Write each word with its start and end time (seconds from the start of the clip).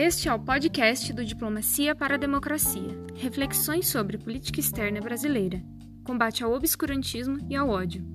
Este 0.00 0.28
é 0.28 0.32
o 0.32 0.38
podcast 0.38 1.12
do 1.12 1.24
Diplomacia 1.24 1.92
para 1.92 2.14
a 2.14 2.18
Democracia. 2.18 2.96
Reflexões 3.16 3.88
sobre 3.88 4.16
política 4.16 4.60
externa 4.60 5.00
brasileira, 5.00 5.60
combate 6.04 6.44
ao 6.44 6.52
obscurantismo 6.52 7.36
e 7.50 7.56
ao 7.56 7.68
ódio. 7.68 8.06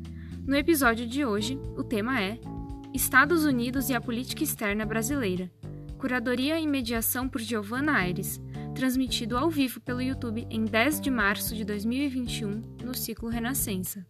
No 0.47 0.55
episódio 0.55 1.05
de 1.05 1.25
hoje, 1.25 1.59
o 1.75 1.83
tema 1.83 2.21
é 2.21 2.39
Estados 2.93 3.43
Unidos 3.43 3.89
e 3.89 3.93
a 3.93 3.99
política 3.99 4.45
externa 4.45 4.85
brasileira. 4.85 5.51
Curadoria 5.97 6.57
e 6.57 6.65
mediação 6.65 7.27
por 7.27 7.41
Giovanna 7.41 7.97
Aires, 7.97 8.41
transmitido 8.73 9.37
ao 9.37 9.49
vivo 9.49 9.81
pelo 9.81 10.01
YouTube 10.01 10.47
em 10.49 10.63
10 10.63 11.01
de 11.01 11.11
março 11.11 11.53
de 11.53 11.65
2021, 11.65 12.61
no 12.81 12.95
ciclo 12.95 13.27
Renascença. 13.27 14.07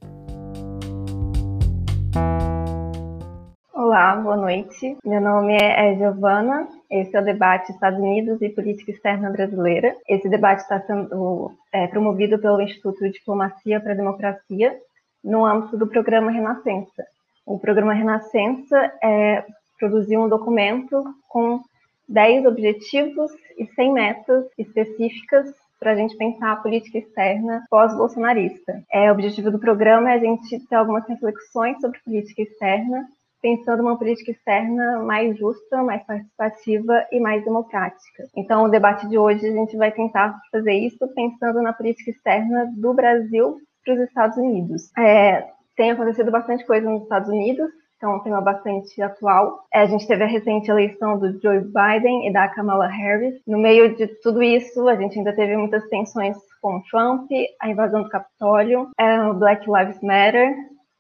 Olá, 3.94 4.16
boa 4.16 4.36
noite. 4.36 4.98
Meu 5.06 5.22
nome 5.22 5.56
é 5.56 5.96
Giovana. 5.96 6.68
Esse 6.90 7.16
é 7.16 7.22
o 7.22 7.24
debate 7.24 7.72
Estados 7.72 8.00
Unidos 8.00 8.42
e 8.42 8.50
Política 8.50 8.90
Externa 8.90 9.30
Brasileira. 9.30 9.96
Esse 10.10 10.28
debate 10.28 10.64
está 10.64 10.82
sendo 10.82 11.54
é, 11.72 11.86
promovido 11.86 12.40
pelo 12.40 12.60
Instituto 12.60 13.08
Diplomacia 13.08 13.80
para 13.80 13.94
a 13.94 13.96
Democracia 13.96 14.76
no 15.24 15.46
âmbito 15.46 15.78
do 15.78 15.86
programa 15.86 16.32
Renascença. 16.32 17.06
O 17.46 17.60
programa 17.60 17.94
Renascença 17.94 18.92
é, 19.00 19.46
produziu 19.78 20.24
um 20.24 20.28
documento 20.28 21.04
com 21.30 21.62
10 22.10 22.48
objetivos 22.48 23.32
e 23.60 23.68
100 23.76 23.94
metas 23.94 24.46
específicas 24.58 25.54
para 25.80 25.92
a 25.92 25.96
gente 25.96 26.18
pensar 26.18 26.54
a 26.54 26.56
política 26.56 26.98
externa 26.98 27.64
pós-bolsonarista. 27.70 28.82
É, 28.92 29.12
o 29.12 29.14
objetivo 29.14 29.52
do 29.52 29.60
programa 29.60 30.10
é 30.10 30.16
a 30.16 30.20
gente 30.20 30.60
ter 30.68 30.78
algumas 30.78 31.08
reflexões 31.08 31.80
sobre 31.80 32.00
política 32.00 32.42
externa 32.42 33.08
pensando 33.44 33.82
uma 33.82 33.98
política 33.98 34.32
externa 34.32 35.00
mais 35.00 35.38
justa, 35.38 35.84
mais 35.84 36.02
participativa 36.06 37.06
e 37.12 37.20
mais 37.20 37.44
democrática. 37.44 38.24
Então, 38.38 38.64
o 38.64 38.70
debate 38.70 39.06
de 39.10 39.18
hoje 39.18 39.46
a 39.46 39.52
gente 39.52 39.76
vai 39.76 39.92
tentar 39.92 40.40
fazer 40.50 40.74
isso 40.74 41.06
pensando 41.14 41.62
na 41.62 41.74
política 41.74 42.10
externa 42.10 42.72
do 42.78 42.94
Brasil 42.94 43.58
para 43.84 43.96
os 43.96 44.00
Estados 44.00 44.38
Unidos. 44.38 44.90
É, 44.98 45.46
tem 45.76 45.92
acontecido 45.92 46.32
bastante 46.32 46.66
coisa 46.66 46.90
nos 46.90 47.04
Estados 47.04 47.28
Unidos, 47.28 47.70
então 47.98 48.14
é 48.14 48.16
um 48.16 48.20
tema 48.22 48.40
bastante 48.40 49.02
atual. 49.02 49.66
É, 49.74 49.82
a 49.82 49.86
gente 49.88 50.08
teve 50.08 50.24
a 50.24 50.28
recente 50.28 50.72
eleição 50.72 51.20
do 51.20 51.38
Joe 51.42 51.60
Biden 51.60 52.30
e 52.30 52.32
da 52.32 52.48
Kamala 52.48 52.88
Harris. 52.88 53.42
No 53.46 53.58
meio 53.58 53.94
de 53.94 54.08
tudo 54.22 54.42
isso, 54.42 54.88
a 54.88 54.96
gente 54.96 55.18
ainda 55.18 55.36
teve 55.36 55.58
muitas 55.58 55.86
tensões 55.90 56.38
com 56.62 56.82
Trump, 56.90 57.30
a 57.60 57.70
invasão 57.70 58.04
do 58.04 58.10
Capitólio, 58.10 58.90
é, 58.98 59.22
o 59.24 59.34
Black 59.34 59.70
Lives 59.70 60.02
Matter, 60.02 60.56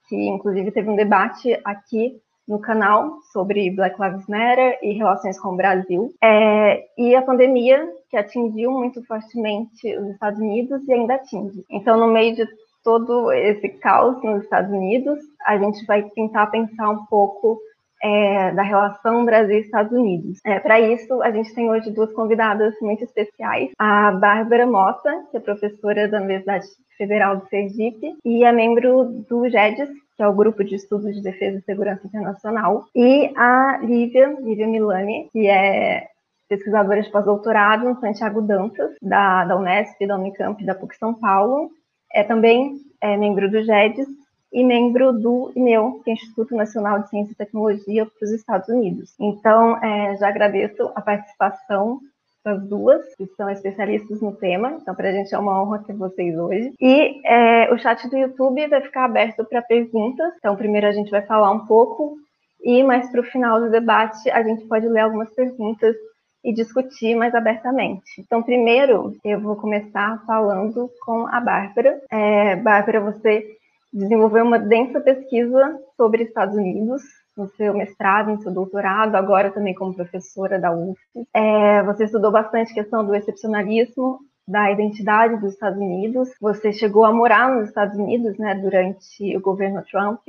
que 0.10 0.28
inclusive 0.28 0.72
teve 0.72 0.90
um 0.90 0.96
debate 0.98 1.58
aqui 1.64 2.22
no 2.48 2.60
canal 2.60 3.20
sobre 3.32 3.72
Black 3.72 4.00
Lives 4.02 4.28
Matter 4.28 4.78
e 4.82 4.94
relações 4.94 5.40
com 5.40 5.50
o 5.50 5.58
Brasil. 5.58 6.14
É, 6.22 6.84
e 6.98 7.16
a 7.16 7.22
pandemia, 7.22 7.88
que 8.10 8.18
atingiu 8.18 8.72
muito 8.72 9.04
fortemente 9.06 9.96
os 9.98 10.10
Estados 10.10 10.40
Unidos 10.40 10.88
e 10.88 10.94
ainda 10.94 11.16
atinge. 11.16 11.64
Então, 11.70 11.98
no 11.98 12.08
meio 12.08 12.36
de 12.36 12.46
todo 12.84 13.32
esse 13.32 13.70
caos 13.70 14.22
nos 14.24 14.44
Estados 14.44 14.72
Unidos, 14.72 15.20
a 15.46 15.58
gente 15.58 15.86
vai 15.86 16.04
tentar 16.10 16.48
pensar 16.48 16.90
um 16.90 17.06
pouco 17.06 17.60
é, 18.04 18.52
da 18.52 18.62
relação 18.62 19.24
Brasil-Estados 19.24 19.94
Unidos. 19.94 20.40
É, 20.46 20.60
Para 20.60 20.80
isso, 20.80 21.22
a 21.22 21.32
gente 21.32 21.56
tem 21.56 21.70
hoje 21.70 21.90
duas 21.90 22.12
convidadas 22.12 22.76
muito 22.82 23.04
especiais: 23.06 23.72
a 23.80 24.12
Bárbara 24.12 24.68
Mota, 24.68 25.24
que 25.32 25.38
é 25.38 25.40
professora 25.40 26.08
da 26.10 26.18
Universidade 26.18 26.66
Federal 26.98 27.38
do 27.38 27.48
Sergipe 27.48 28.14
e 28.26 28.44
é 28.44 28.52
membro 28.52 29.06
do 29.30 29.50
GEDES, 29.50 29.90
que 30.16 30.24
é 30.24 30.28
o 30.28 30.34
Grupo 30.34 30.64
de 30.64 30.76
Estudos 30.76 31.16
de 31.16 31.22
Defesa 31.22 31.58
e 31.58 31.64
Segurança 31.64 32.06
Internacional, 32.06 32.86
e 32.96 33.32
a 33.36 33.80
Lívia, 33.82 34.38
Lívia 34.40 34.68
Milani, 34.68 35.30
que 35.32 35.48
é 35.48 36.08
pesquisadora 36.48 37.02
de 37.02 37.10
pós-doutorado 37.10 37.86
no 37.86 38.00
Santiago 38.00 38.42
Dantas, 38.42 38.96
da, 39.02 39.46
da 39.46 39.58
Unesp, 39.58 40.06
da 40.06 40.18
Unicamp 40.18 40.64
da 40.64 40.76
PUC 40.76 40.96
São 40.98 41.14
Paulo. 41.14 41.72
É 42.12 42.24
também 42.24 42.78
é, 43.02 43.18
membro 43.18 43.50
do 43.50 43.64
GEDES 43.64 44.08
e 44.52 44.64
membro 44.64 45.12
do 45.12 45.52
INEU, 45.56 46.00
que 46.04 46.12
é 46.12 46.14
Instituto 46.14 46.56
Nacional 46.56 47.00
de 47.00 47.10
Ciência 47.10 47.32
e 47.32 47.36
Tecnologia 47.36 48.06
para 48.06 48.26
os 48.26 48.32
Estados 48.32 48.70
Unidos. 48.70 49.16
Então, 49.20 49.84
é, 49.84 50.16
já 50.18 50.28
agradeço 50.28 50.92
a 50.96 51.02
participação 51.02 52.00
as 52.46 52.62
duas, 52.68 53.02
que 53.16 53.26
são 53.38 53.50
especialistas 53.50 54.22
no 54.22 54.36
tema. 54.36 54.78
Então, 54.82 54.94
para 54.94 55.10
a 55.10 55.12
gente 55.12 55.34
é 55.34 55.38
uma 55.38 55.62
honra 55.62 55.84
ter 55.86 55.94
vocês 55.94 56.38
hoje. 56.38 56.74
E 56.80 57.22
é, 57.26 57.74
o 57.74 57.78
chat 57.78 58.08
do 58.10 58.18
YouTube 58.18 58.68
vai 58.68 58.82
ficar 58.82 59.06
aberto 59.06 59.46
para 59.46 59.62
perguntas. 59.62 60.34
Então, 60.38 60.56
primeiro 60.56 60.88
a 60.88 60.92
gente 60.92 61.10
vai 61.10 61.22
falar 61.22 61.52
um 61.52 61.66
pouco 61.66 62.18
e 62.64 62.84
mais 62.84 63.10
para 63.10 63.22
o 63.22 63.26
final 63.26 63.60
do 63.60 63.70
debate 63.70 64.30
a 64.30 64.42
gente 64.42 64.66
pode 64.68 64.88
ler 64.88 65.02
algumas 65.02 65.30
perguntas 65.34 65.96
e 66.44 66.54
discutir 66.54 67.16
mais 67.16 67.34
abertamente. 67.34 68.20
Então, 68.20 68.44
primeiro 68.44 69.16
eu 69.24 69.40
vou 69.40 69.56
começar 69.56 70.22
falando 70.26 70.90
com 71.06 71.26
a 71.28 71.40
Bárbara. 71.40 72.02
É, 72.12 72.56
Bárbara, 72.58 73.00
você 73.00 73.46
desenvolveu 73.92 74.44
uma 74.44 74.60
densa 74.60 75.00
pesquisa 75.00 75.80
sobre 75.96 76.24
Estados 76.24 76.56
Unidos 76.56 77.02
no 77.36 77.48
seu 77.50 77.74
mestrado, 77.74 78.32
no 78.32 78.42
seu 78.42 78.52
doutorado, 78.52 79.16
agora 79.16 79.52
também 79.52 79.74
como 79.74 79.94
professora 79.94 80.60
da 80.60 80.72
UF. 80.72 81.00
É, 81.34 81.84
você 81.84 82.06
estudou 82.06 82.32
bastante 82.32 82.74
questão 82.74 83.06
do 83.06 83.16
excepcionalismo, 83.16 84.20
da 84.48 84.72
identidade 84.72 85.40
dos 85.40 85.54
Estados 85.54 85.80
Unidos. 85.80 86.30
Você 86.40 86.72
chegou 86.72 87.06
a 87.06 87.14
morar 87.14 87.50
nos 87.50 87.70
Estados 87.70 87.98
Unidos, 87.98 88.38
né, 88.38 88.56
durante 88.56 89.36
o 89.36 89.42
governo 89.42 89.84
Trump, 89.90 90.22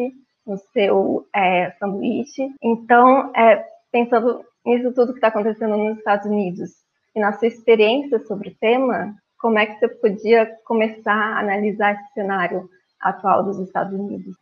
no 0.46 0.56
seu 0.72 1.26
é, 1.34 1.70
sanduíche. 1.78 2.50
Então, 2.62 3.32
é, 3.34 3.64
pensando 3.90 4.44
nisso 4.64 4.92
tudo 4.94 5.12
que 5.12 5.18
está 5.18 5.28
acontecendo 5.28 5.76
nos 5.76 5.98
Estados 5.98 6.26
Unidos 6.26 6.70
e 7.14 7.20
na 7.20 7.32
sua 7.32 7.48
experiência 7.48 8.18
sobre 8.20 8.50
o 8.50 8.54
tema, 8.58 9.14
como 9.38 9.58
é 9.58 9.66
que 9.66 9.78
você 9.78 9.88
podia 9.88 10.50
começar 10.64 11.14
a 11.14 11.40
analisar 11.40 11.92
esse 11.92 12.12
cenário 12.14 12.68
atual 13.00 13.44
dos 13.44 13.58
Estados 13.60 13.92
Unidos? 13.92 14.34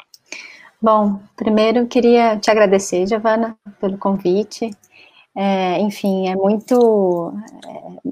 Bom, 0.82 1.20
primeiro 1.36 1.78
eu 1.78 1.86
queria 1.86 2.36
te 2.38 2.50
agradecer, 2.50 3.06
Giovana, 3.06 3.56
pelo 3.80 3.96
convite. 3.96 4.68
É, 5.32 5.78
enfim, 5.78 6.28
é 6.28 6.34
muito, 6.34 7.32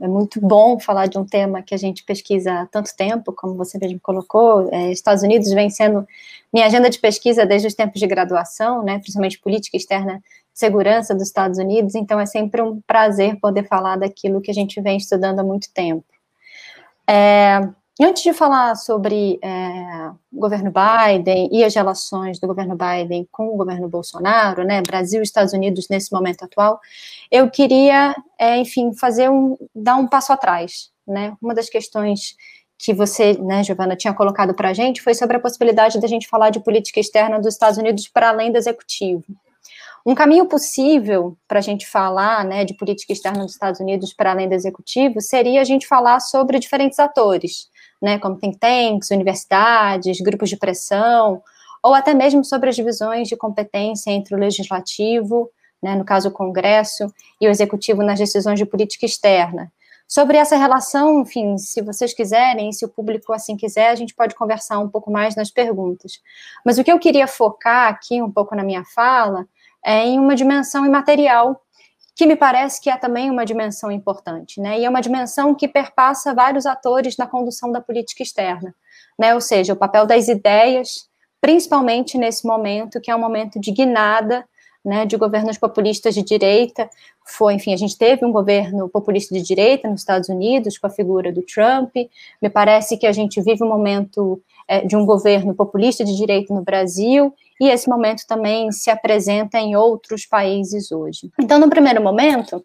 é, 0.01 0.05
é, 0.05 0.09
muito 0.09 0.41
bom 0.41 0.79
falar 0.79 1.07
de 1.09 1.19
um 1.19 1.25
tema 1.25 1.63
que 1.63 1.75
a 1.75 1.77
gente 1.77 2.05
pesquisa 2.05 2.61
há 2.61 2.67
tanto 2.67 2.97
tempo, 2.97 3.33
como 3.33 3.57
você 3.57 3.77
mesmo 3.77 3.99
colocou. 4.01 4.69
É, 4.73 4.93
Estados 4.93 5.25
Unidos 5.25 5.51
vem 5.53 5.69
sendo 5.69 6.07
minha 6.53 6.65
agenda 6.65 6.89
de 6.89 7.01
pesquisa 7.01 7.45
desde 7.45 7.67
os 7.67 7.75
tempos 7.75 7.99
de 7.99 8.07
graduação, 8.07 8.85
né, 8.85 9.01
principalmente 9.01 9.41
política 9.41 9.77
externa 9.77 10.23
segurança 10.55 11.13
dos 11.13 11.25
Estados 11.25 11.59
Unidos, 11.59 11.97
então 11.97 12.21
é 12.21 12.27
sempre 12.27 12.63
um 12.63 12.81
prazer 12.83 13.41
poder 13.41 13.67
falar 13.67 13.97
daquilo 13.97 14.41
que 14.41 14.51
a 14.51 14.55
gente 14.55 14.81
vem 14.81 14.97
estudando 14.97 15.41
há 15.41 15.43
muito 15.43 15.73
tempo. 15.75 16.05
E 18.01 18.05
antes 18.07 18.23
de 18.23 18.33
falar 18.33 18.77
sobre 18.77 19.39
é, 19.43 20.09
o 20.33 20.41
governo 20.41 20.73
Biden 20.73 21.51
e 21.53 21.63
as 21.63 21.75
relações 21.75 22.41
do 22.41 22.47
governo 22.47 22.75
Biden 22.75 23.29
com 23.31 23.49
o 23.49 23.59
governo 23.59 23.91
Bolsonaro, 23.91 24.65
né, 24.65 24.81
Brasil 24.81 25.21
e 25.21 25.23
Estados 25.23 25.53
Unidos 25.53 25.87
nesse 25.91 26.11
momento 26.11 26.43
atual, 26.43 26.81
eu 27.31 27.51
queria, 27.51 28.17
é, 28.39 28.57
enfim, 28.57 28.95
fazer 28.95 29.29
um, 29.29 29.55
dar 29.75 29.97
um 29.97 30.07
passo 30.07 30.33
atrás, 30.33 30.91
né, 31.07 31.37
uma 31.43 31.53
das 31.53 31.69
questões 31.69 32.37
que 32.79 32.95
você, 32.95 33.35
né, 33.35 33.63
Giovana, 33.63 33.95
tinha 33.95 34.15
colocado 34.15 34.55
para 34.55 34.71
a 34.71 34.73
gente 34.73 35.03
foi 35.03 35.13
sobre 35.13 35.37
a 35.37 35.41
possibilidade 35.41 36.01
da 36.01 36.09
gente 36.09 36.27
falar 36.27 36.49
de 36.49 36.61
política 36.61 37.01
externa 37.01 37.39
dos 37.39 37.53
Estados 37.53 37.77
Unidos 37.77 38.09
para 38.09 38.31
além 38.31 38.51
do 38.51 38.57
executivo. 38.57 39.25
Um 40.07 40.15
caminho 40.15 40.47
possível 40.47 41.37
para 41.47 41.59
a 41.59 41.63
gente 41.63 41.87
falar 41.87 42.47
né, 42.47 42.65
de 42.65 42.73
política 42.73 43.13
externa 43.13 43.45
dos 43.45 43.53
Estados 43.53 43.79
Unidos 43.79 44.15
para 44.15 44.31
além 44.31 44.49
do 44.49 44.55
executivo 44.55 45.21
seria 45.21 45.61
a 45.61 45.65
gente 45.65 45.87
falar 45.87 46.21
sobre 46.21 46.59
diferentes 46.59 46.99
atores, 46.99 47.69
né, 48.01 48.19
como 48.19 48.37
think 48.37 48.59
tanks, 48.59 49.11
universidades, 49.11 50.21
grupos 50.21 50.49
de 50.49 50.57
pressão, 50.57 51.43
ou 51.83 51.95
até 51.95 52.15
mesmo 52.15 52.45
sobre 52.45 52.69
as 52.69 52.77
divisões 52.77 53.29
de 53.29 53.37
competência 53.37 54.11
entre 54.11 54.35
o 54.35 54.39
legislativo, 54.39 55.51
né, 55.83 55.95
no 55.95 56.05
caso 56.05 56.29
o 56.29 56.33
Congresso, 56.33 57.13
e 57.41 57.47
o 57.47 57.51
executivo 57.51 58.03
nas 58.03 58.19
decisões 58.19 58.59
de 58.59 58.67
política 58.67 59.07
externa. 59.07 59.73
Sobre 60.07 60.37
essa 60.37 60.57
relação, 60.57 61.21
enfim, 61.21 61.57
se 61.57 61.81
vocês 61.83 62.13
quiserem, 62.13 62.73
se 62.73 62.85
o 62.85 62.89
público 62.89 63.33
assim 63.33 63.57
quiser, 63.57 63.91
a 63.91 63.95
gente 63.95 64.13
pode 64.13 64.35
conversar 64.35 64.81
um 64.81 64.89
pouco 64.89 65.09
mais 65.09 65.37
nas 65.37 65.53
perguntas. 65.53 66.21
Mas 66.67 66.79
o 66.79 66.85
que 66.85 66.91
eu 66.91 66.99
queria 66.99 67.29
focar 67.29 67.89
aqui 67.89 68.21
um 68.21 68.31
pouco 68.31 68.57
na 68.57 68.65
minha 68.65 68.85
fala 68.85 69.47
é 69.85 70.05
em 70.05 70.19
uma 70.19 70.35
dimensão 70.35 70.85
imaterial 70.85 71.63
que 72.15 72.27
me 72.27 72.37
parece 72.37 72.81
que 72.81 72.91
é 72.91 72.97
também 72.97 73.31
uma 73.31 73.45
dimensão 73.45 73.91
importante, 73.91 74.61
né? 74.61 74.79
E 74.79 74.85
é 74.85 74.89
uma 74.89 75.01
dimensão 75.01 75.55
que 75.55 75.69
perpassa 75.69 76.35
vários 76.35 76.67
atores 76.67 77.17
na 77.17 77.27
condução 77.27 77.73
da 77.73 77.81
política 77.81 78.23
externa, 78.23 78.75
né? 79.19 79.35
Ou 79.35 79.41
seja, 79.41 79.73
o 79.73 79.77
papel 79.77 80.07
das 80.07 80.29
ideias, 80.29 81.09
principalmente 81.41 82.19
nesse 82.19 82.47
momento, 82.47 83.01
que 83.01 83.11
é 83.11 83.17
um 83.17 83.21
momento 83.21 83.59
de 83.59 83.71
guinada, 83.71 84.45
né, 84.85 85.05
de 85.05 85.17
governos 85.17 85.59
populistas 85.59 86.15
de 86.15 86.23
direita. 86.23 86.89
Foi, 87.27 87.55
enfim, 87.55 87.73
a 87.73 87.77
gente 87.77 87.97
teve 87.97 88.25
um 88.25 88.33
governo 88.33 88.89
populista 88.89 89.35
de 89.35 89.43
direita 89.43 89.89
nos 89.89 90.01
Estados 90.01 90.29
Unidos 90.29 90.79
com 90.79 90.87
a 90.87 90.91
figura 90.91 91.33
do 91.33 91.43
Trump. 91.43 91.95
Me 92.41 92.49
parece 92.49 92.97
que 92.97 93.07
a 93.07 93.13
gente 93.13 93.41
vive 93.43 93.63
um 93.63 93.69
momento 93.69 94.43
de 94.87 94.97
um 94.97 95.05
governo 95.05 95.55
populista 95.55 96.05
de 96.05 96.17
direita 96.17 96.55
no 96.55 96.63
Brasil 96.63 97.35
e 97.61 97.69
esse 97.69 97.89
momento 97.89 98.23
também 98.27 98.71
se 98.71 98.91
apresenta 98.91 99.59
em 99.59 99.75
outros 99.77 100.25
países 100.27 100.91
hoje. 100.93 101.31
Então, 101.41 101.59
no 101.59 101.69
primeiro 101.69 102.03
momento, 102.03 102.65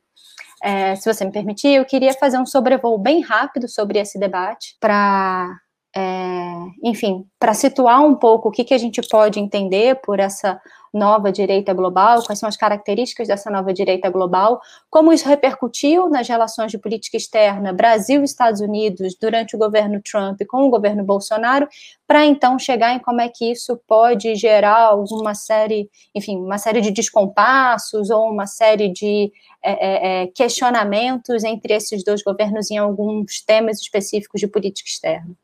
é, 0.63 0.95
se 0.95 1.11
você 1.11 1.25
me 1.25 1.31
permitir, 1.31 1.69
eu 1.69 1.85
queria 1.85 2.13
fazer 2.13 2.37
um 2.37 2.45
sobrevoo 2.45 2.97
bem 2.97 3.21
rápido 3.21 3.67
sobre 3.67 3.99
esse 3.99 4.19
debate 4.19 4.77
para 4.79 5.49
é, 5.97 6.53
enfim, 6.83 7.25
para 7.39 7.53
situar 7.53 8.03
um 8.03 8.15
pouco 8.15 8.49
o 8.49 8.51
que, 8.51 8.65
que 8.65 8.73
a 8.73 8.77
gente 8.77 9.01
pode 9.07 9.39
entender 9.39 9.95
por 10.01 10.19
essa 10.19 10.59
nova 10.93 11.31
direita 11.31 11.73
global, 11.73 12.23
quais 12.23 12.39
são 12.39 12.47
as 12.47 12.55
características 12.55 13.27
dessa 13.27 13.49
nova 13.51 13.73
direita 13.73 14.09
global, 14.09 14.61
como 14.89 15.11
isso 15.11 15.27
repercutiu 15.27 16.09
nas 16.09 16.27
relações 16.27 16.71
de 16.71 16.77
política 16.77 17.17
externa 17.17 17.73
Brasil 17.73 18.21
e 18.21 18.23
Estados 18.23 18.61
Unidos 18.61 19.15
durante 19.19 19.55
o 19.55 19.59
governo 19.59 20.01
Trump 20.01 20.39
com 20.47 20.63
o 20.63 20.69
governo 20.69 21.03
Bolsonaro, 21.03 21.67
para 22.07 22.25
então 22.25 22.57
chegar 22.57 22.93
em 22.93 22.99
como 22.99 23.19
é 23.19 23.29
que 23.29 23.51
isso 23.51 23.77
pode 23.87 24.35
gerar 24.35 24.87
alguma 24.87 25.35
série, 25.35 25.89
enfim, 26.13 26.37
uma 26.37 26.57
série 26.57 26.79
de 26.79 26.91
descompassos 26.91 28.09
ou 28.09 28.29
uma 28.29 28.47
série 28.47 28.89
de 28.91 29.31
é, 29.61 29.71
é, 29.71 30.23
é 30.23 30.27
questionamentos 30.27 31.43
entre 31.43 31.73
esses 31.73 32.03
dois 32.03 32.23
governos 32.23 32.71
em 32.71 32.77
alguns 32.77 33.41
temas 33.41 33.79
específicos 33.79 34.39
de 34.39 34.47
política 34.47 34.89
externa. 34.89 35.35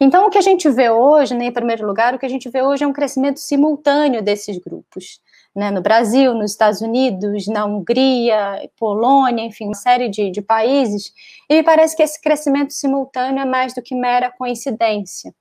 Então, 0.00 0.26
o 0.26 0.30
que 0.30 0.38
a 0.38 0.42
gente 0.42 0.68
vê 0.70 0.90
hoje, 0.90 1.34
né, 1.34 1.46
em 1.46 1.52
primeiro 1.52 1.86
lugar, 1.86 2.14
o 2.14 2.18
que 2.18 2.26
a 2.26 2.28
gente 2.28 2.48
vê 2.48 2.62
hoje 2.62 2.84
é 2.84 2.86
um 2.86 2.92
crescimento 2.92 3.40
simultâneo 3.40 4.22
desses 4.22 4.58
grupos. 4.58 5.20
Né, 5.54 5.68
no 5.70 5.82
Brasil, 5.82 6.32
nos 6.32 6.52
Estados 6.52 6.80
Unidos, 6.80 7.48
na 7.48 7.64
Hungria, 7.64 8.70
Polônia, 8.78 9.42
enfim, 9.42 9.64
uma 9.64 9.74
série 9.74 10.08
de, 10.08 10.30
de 10.30 10.40
países, 10.40 11.12
e 11.48 11.56
me 11.56 11.62
parece 11.64 11.96
que 11.96 12.04
esse 12.04 12.20
crescimento 12.20 12.72
simultâneo 12.72 13.42
é 13.42 13.44
mais 13.44 13.74
do 13.74 13.82
que 13.82 13.92
mera 13.92 14.30
coincidência. 14.30 15.34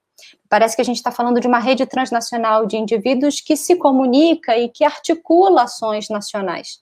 Parece 0.50 0.76
que 0.76 0.82
a 0.82 0.86
gente 0.86 0.98
está 0.98 1.12
falando 1.12 1.40
de 1.40 1.48
uma 1.48 1.60
rede 1.60 1.86
transnacional 1.86 2.66
de 2.66 2.76
indivíduos 2.76 3.40
que 3.40 3.56
se 3.56 3.76
comunica 3.76 4.58
e 4.58 4.68
que 4.70 4.84
articula 4.84 5.64
ações 5.64 6.10
nacionais. 6.10 6.80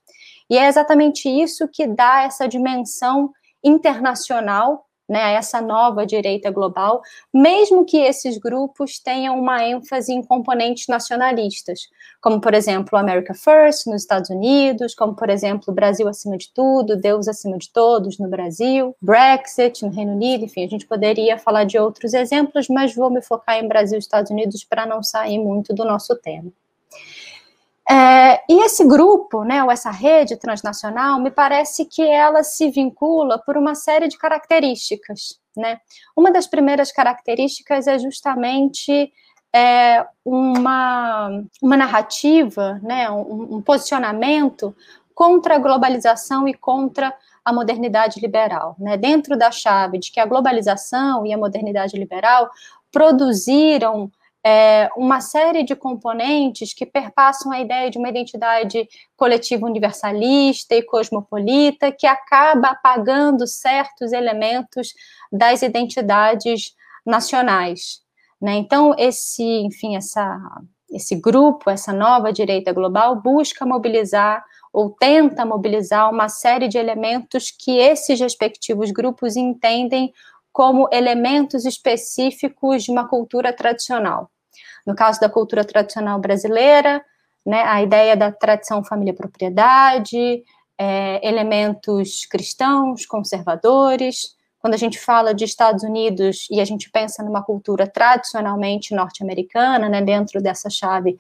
E 0.50 0.58
é 0.58 0.68
exatamente 0.68 1.30
isso 1.30 1.68
que 1.68 1.86
dá 1.86 2.24
essa 2.24 2.48
dimensão 2.48 3.34
internacional 3.64 4.87
né, 5.08 5.22
a 5.24 5.30
essa 5.32 5.62
nova 5.62 6.06
direita 6.06 6.52
global, 6.52 7.02
mesmo 7.34 7.86
que 7.86 7.98
esses 7.98 8.38
grupos 8.38 9.00
tenham 9.00 9.40
uma 9.40 9.64
ênfase 9.64 10.12
em 10.12 10.22
componentes 10.22 10.88
nacionalistas, 10.88 11.82
como, 12.22 12.42
por 12.42 12.54
exemplo, 12.54 12.98
America 12.98 13.34
First 13.34 13.88
nos 13.88 14.02
Estados 14.02 14.30
Unidos, 14.30 14.94
como, 14.94 15.16
por 15.16 15.30
exemplo, 15.30 15.74
Brasil 15.74 16.08
acima 16.08 16.38
de 16.38 16.52
tudo, 16.54 16.98
Deus 16.98 17.28
acima 17.28 17.58
de 17.58 17.72
todos 17.72 18.18
no 18.20 18.28
Brasil, 18.28 18.96
Brexit 19.02 19.86
no 19.86 19.92
Reino 19.92 20.14
Unido, 20.14 20.46
enfim, 20.46 20.66
a 20.66 20.70
gente 20.70 20.86
poderia 20.86 21.38
falar 21.38 21.64
de 21.64 21.78
outros 21.78 22.14
exemplos, 22.14 22.68
mas 22.68 22.94
vou 22.96 23.10
me 23.10 23.22
focar 23.22 23.58
em 23.58 23.68
Brasil 23.68 23.98
e 23.98 24.00
Estados 24.00 24.32
Unidos 24.32 24.64
para 24.64 24.86
não 24.86 25.02
sair 25.02 25.40
muito 25.40 25.74
do 25.74 25.86
nosso 25.86 26.16
tema. 26.16 26.52
É, 27.90 28.44
e 28.50 28.66
esse 28.66 28.86
grupo, 28.86 29.44
né, 29.44 29.64
ou 29.64 29.72
essa 29.72 29.90
rede 29.92 30.36
transnacional, 30.36 31.20
me 31.22 31.32
parece 31.32 31.86
que 31.86 32.02
ela 32.02 32.44
se 32.44 32.70
vincula 32.70 33.40
por 33.40 33.56
uma 33.56 33.76
série 33.76 34.10
de 34.10 34.18
características. 34.18 35.40
Né? 35.56 35.80
Uma 36.16 36.32
das 36.32 36.48
primeiras 36.48 36.92
características 36.92 37.88
é 37.88 37.98
justamente 37.98 39.12
é, 39.56 40.06
uma, 40.26 41.30
uma 41.62 41.78
narrativa, 41.78 42.80
né, 42.84 43.10
um, 43.10 43.56
um 43.56 43.62
posicionamento 43.62 44.76
contra 45.16 45.56
a 45.56 45.60
globalização 45.60 46.48
e 46.48 46.54
contra 46.54 47.14
a 47.44 47.54
modernidade 47.54 48.20
liberal, 48.20 48.76
né? 48.78 48.98
Dentro 48.98 49.38
da 49.38 49.50
chave 49.50 49.98
de 49.98 50.12
que 50.12 50.20
a 50.20 50.26
globalização 50.26 51.26
e 51.26 51.34
a 51.34 51.38
modernidade 51.38 51.98
liberal 51.98 52.52
produziram 52.92 54.12
é, 54.50 54.90
uma 54.96 55.20
série 55.20 55.62
de 55.62 55.76
componentes 55.76 56.74
que 56.74 56.86
perpassam 56.86 57.52
a 57.52 57.60
ideia 57.60 57.92
de 57.92 57.98
uma 57.98 58.08
identidade 58.08 58.88
coletiva 59.18 59.66
universalista 59.66 60.74
e 60.74 60.84
cosmopolita, 60.84 61.92
que 61.92 62.08
acaba 62.08 62.70
apagando 62.70 63.46
certos 63.46 64.14
elementos 64.14 64.94
das 65.30 65.64
identidades 65.64 66.74
nacionais. 67.06 68.02
Né? 68.42 68.56
Então, 68.56 68.96
esse, 68.98 69.44
enfim, 69.44 69.98
essa, 69.98 70.40
esse 70.90 71.16
grupo, 71.16 71.70
essa 71.70 71.92
nova 71.92 72.32
direita 72.32 72.72
global, 72.72 73.22
busca 73.22 73.66
mobilizar 73.66 74.46
ou 74.72 74.92
tenta 74.92 75.46
mobilizar 75.46 76.10
uma 76.10 76.30
série 76.30 76.70
de 76.70 76.78
elementos 76.78 77.52
que 77.52 77.78
esses 77.78 78.18
respectivos 78.18 78.92
grupos 78.92 79.36
entendem 79.36 80.14
como 80.54 80.88
elementos 80.90 81.66
específicos 81.66 82.86
de 82.86 82.92
uma 82.92 83.10
cultura 83.10 83.52
tradicional. 83.52 84.32
No 84.86 84.96
caso 84.96 85.20
da 85.20 85.30
cultura 85.30 85.64
tradicional 85.64 86.20
brasileira, 86.20 87.04
né, 87.46 87.64
a 87.64 87.82
ideia 87.82 88.16
da 88.16 88.32
tradição 88.32 88.84
família-propriedade, 88.84 90.44
é, 90.78 91.28
elementos 91.28 92.26
cristãos, 92.26 93.06
conservadores. 93.06 94.36
Quando 94.60 94.74
a 94.74 94.78
gente 94.78 95.00
fala 95.00 95.34
de 95.34 95.46
Estados 95.46 95.84
Unidos 95.84 96.48
e 96.52 96.60
a 96.60 96.66
gente 96.66 96.90
pensa 96.90 97.24
numa 97.24 97.42
cultura 97.42 97.88
tradicionalmente 97.88 98.94
norte-americana, 98.94 99.88
né, 99.88 100.02
dentro 100.02 100.42
dessa 100.42 100.70
chave 100.70 101.18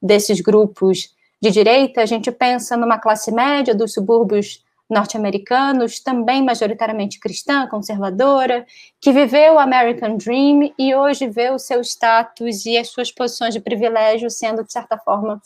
desses 0.00 0.40
grupos 0.40 1.14
de 1.40 1.50
direita, 1.50 2.02
a 2.02 2.06
gente 2.06 2.30
pensa 2.30 2.76
numa 2.76 2.98
classe 2.98 3.32
média 3.32 3.74
dos 3.74 3.94
subúrbios 3.94 4.62
norte-americanos, 4.90 6.00
também 6.00 6.44
majoritariamente 6.44 7.20
cristã, 7.20 7.66
conservadora, 7.66 8.66
que 9.00 9.12
viveu 9.12 9.54
o 9.54 9.58
American 9.58 10.16
Dream 10.16 10.72
e 10.78 10.94
hoje 10.94 11.28
vê 11.28 11.50
o 11.50 11.58
seu 11.58 11.80
status 11.80 12.66
e 12.66 12.76
as 12.76 12.88
suas 12.88 13.12
posições 13.12 13.54
de 13.54 13.60
privilégio 13.60 14.28
sendo, 14.28 14.64
de 14.64 14.72
certa 14.72 14.98
forma, 14.98 15.40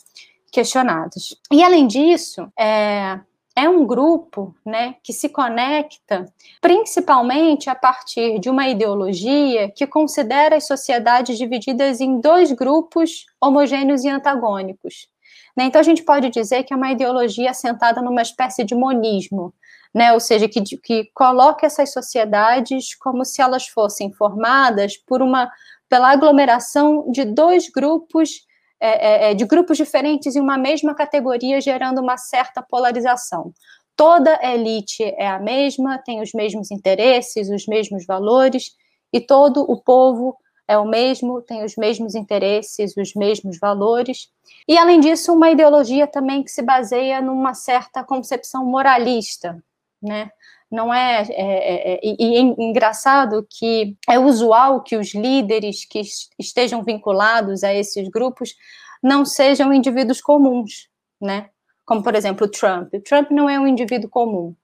questionados. 0.51 1.39
E, 1.51 1.63
além 1.63 1.85
disso, 1.85 2.51
é, 2.57 3.19
é 3.55 3.69
um 3.69 3.85
grupo 3.85 4.53
né, 4.65 4.95
que 5.01 5.13
se 5.13 5.29
conecta 5.29 6.25
principalmente 6.59 7.69
a 7.69 7.75
partir 7.75 8.39
de 8.39 8.49
uma 8.49 8.67
ideologia 8.67 9.71
que 9.71 9.87
considera 9.87 10.57
as 10.57 10.67
sociedades 10.67 11.37
divididas 11.37 12.01
em 12.01 12.19
dois 12.19 12.51
grupos 12.51 13.25
homogêneos 13.39 14.03
e 14.03 14.09
antagônicos. 14.09 15.07
Né? 15.55 15.65
Então, 15.65 15.79
a 15.79 15.83
gente 15.83 16.03
pode 16.03 16.29
dizer 16.29 16.63
que 16.63 16.73
é 16.73 16.77
uma 16.77 16.91
ideologia 16.91 17.51
assentada 17.51 18.01
numa 18.01 18.21
espécie 18.21 18.63
de 18.63 18.75
monismo, 18.75 19.53
né? 19.93 20.13
ou 20.13 20.19
seja, 20.19 20.47
que, 20.49 20.61
que 20.61 21.09
coloca 21.13 21.65
essas 21.65 21.93
sociedades 21.93 22.95
como 22.95 23.23
se 23.23 23.41
elas 23.41 23.67
fossem 23.67 24.11
formadas 24.11 24.97
por 24.97 25.21
uma, 25.21 25.49
pela 25.87 26.11
aglomeração 26.11 27.09
de 27.11 27.23
dois 27.23 27.69
grupos, 27.69 28.45
é, 28.79 29.29
é, 29.29 29.31
é 29.31 29.33
de 29.33 29.45
grupos 29.45 29.77
diferentes 29.77 30.35
em 30.35 30.41
uma 30.41 30.57
mesma 30.57 30.93
categoria, 30.93 31.61
gerando 31.61 32.01
uma 32.01 32.17
certa 32.17 32.61
polarização. 32.61 33.53
Toda 33.95 34.37
elite 34.43 35.03
é 35.03 35.27
a 35.27 35.39
mesma, 35.39 35.97
tem 35.97 36.21
os 36.21 36.33
mesmos 36.33 36.69
interesses, 36.69 37.49
os 37.49 37.65
mesmos 37.65 38.05
valores, 38.05 38.71
e 39.13 39.21
todo 39.21 39.61
o 39.61 39.81
povo 39.81 40.35
é 40.67 40.77
o 40.77 40.85
mesmo, 40.85 41.41
tem 41.41 41.63
os 41.63 41.75
mesmos 41.75 42.15
interesses, 42.15 42.95
os 42.97 43.13
mesmos 43.13 43.59
valores. 43.59 44.29
E, 44.67 44.77
além 44.77 44.99
disso, 44.99 45.33
uma 45.33 45.51
ideologia 45.51 46.07
também 46.07 46.43
que 46.43 46.51
se 46.51 46.61
baseia 46.61 47.21
numa 47.21 47.53
certa 47.53 48.03
concepção 48.03 48.65
moralista, 48.65 49.63
né? 50.01 50.31
Não 50.71 50.93
é, 50.93 51.21
é, 51.29 51.33
é, 51.35 51.93
é 51.93 51.99
e, 52.03 52.37
é 52.37 52.39
engraçado 52.41 53.45
que 53.49 53.95
é 54.09 54.17
usual 54.17 54.81
que 54.81 54.97
os 54.97 55.13
líderes 55.13 55.85
que 55.85 56.01
estejam 56.39 56.83
vinculados 56.83 57.63
a 57.63 57.73
esses 57.73 58.09
grupos 58.09 58.55
não 59.01 59.23
sejam 59.23 59.71
indivíduos 59.71 60.19
comuns, 60.19 60.89
né? 61.21 61.49
Como, 61.85 62.01
por 62.01 62.15
exemplo, 62.15 62.47
o 62.47 62.49
Trump. 62.49 62.91
O 62.93 63.01
Trump 63.01 63.29
não 63.29 63.47
é 63.47 63.59
um 63.59 63.67
indivíduo 63.67 64.09
comum. 64.09 64.55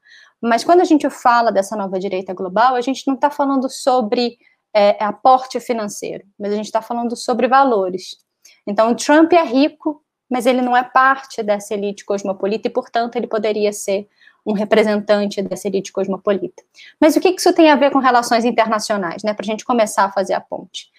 Mas 0.42 0.64
quando 0.64 0.82
a 0.82 0.86
gente 0.86 1.08
fala 1.12 1.52
dessa 1.52 1.76
nova 1.76 2.00
direita 2.00 2.34
global, 2.34 2.74
a 2.74 2.82
gente 2.82 3.06
não 3.06 3.14
está 3.14 3.30
falando 3.30 3.70
sobre 3.70 4.40
é, 4.74 5.02
é, 5.02 5.04
aporte 5.04 5.60
financeiro, 5.60 6.24
mas 6.40 6.52
a 6.52 6.56
gente 6.56 6.66
está 6.66 6.82
falando 6.82 7.16
sobre 7.16 7.48
valores. 7.48 8.18
Então, 8.66 8.92
o 8.92 8.96
Trump 8.96 9.32
é 9.34 9.44
rico, 9.44 10.04
mas 10.30 10.46
ele 10.46 10.62
não 10.62 10.76
é 10.76 10.84
parte 10.84 11.44
dessa 11.44 11.74
elite 11.74 12.06
cosmopolita 12.06 12.68
e, 12.68 12.72
portanto, 12.72 13.16
ele 13.16 13.28
poderia 13.28 13.74
ser 13.74 14.08
um 14.46 14.54
representante 14.54 15.42
dessa 15.42 15.68
elite 15.68 15.92
cosmopolita. 15.92 16.64
Mas 17.00 17.16
o 17.16 17.20
que 17.20 17.30
isso 17.30 17.54
tem 17.54 17.70
a 17.70 17.76
ver 17.76 17.92
com 17.92 18.00
relações 18.00 18.46
internacionais, 18.46 19.24
né? 19.24 19.34
Para 19.34 19.44
a 19.44 19.46
gente 19.46 19.66
começar 19.66 20.06
a 20.06 20.12
fazer 20.12 20.34
a 20.34 20.42
ponte. 20.42 20.90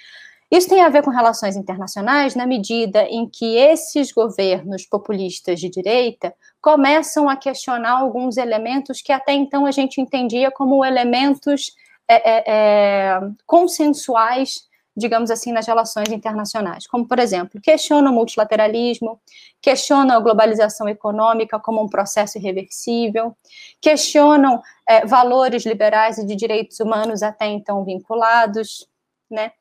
Isso 0.53 0.69
tem 0.69 0.83
a 0.83 0.91
ver 0.91 1.03
com 1.03 1.11
relações 1.11 1.57
internacionais 1.57 2.35
na 2.35 2.47
medida 2.47 3.05
em 3.05 3.27
que 3.27 3.57
esses 3.57 4.13
governos 4.13 4.85
populistas 4.85 5.59
de 5.59 5.71
direita 5.71 6.35
começam 6.61 7.27
a 7.27 7.37
questionar 7.37 7.93
alguns 7.93 8.37
elementos 8.37 9.01
que 9.01 9.13
até 9.13 9.33
então 9.33 9.65
a 9.65 9.71
gente 9.71 9.99
entendia 9.99 10.51
como 10.51 10.85
elementos 10.85 11.73
é, 12.09 12.31
é, 12.31 12.45
é, 12.47 13.21
consensuais, 13.47 14.67
digamos 14.95 15.31
assim, 15.31 15.53
nas 15.53 15.67
relações 15.67 16.09
internacionais, 16.11 16.87
como, 16.87 17.07
por 17.09 17.19
exemplo, 17.19 17.61
questiona 17.61 18.11
o 18.11 18.13
multilateralismo, 18.13 19.19
questiona 19.61 20.17
a 20.17 20.21
globalização 20.21 20.89
econômica 20.89 21.59
como 21.59 21.83
um 21.83 21.89
processo 21.89 22.37
irreversível, 22.37 23.35
questionam 23.81 24.61
é, 24.87 25.07
valores 25.07 25.65
liberais 25.65 26.19
e 26.19 26.27
de 26.27 26.37
direitos 26.37 26.79
humanos 26.81 27.23
até 27.23 27.47
então 27.47 27.85
vinculados, 27.85 28.87
né? 29.31 29.53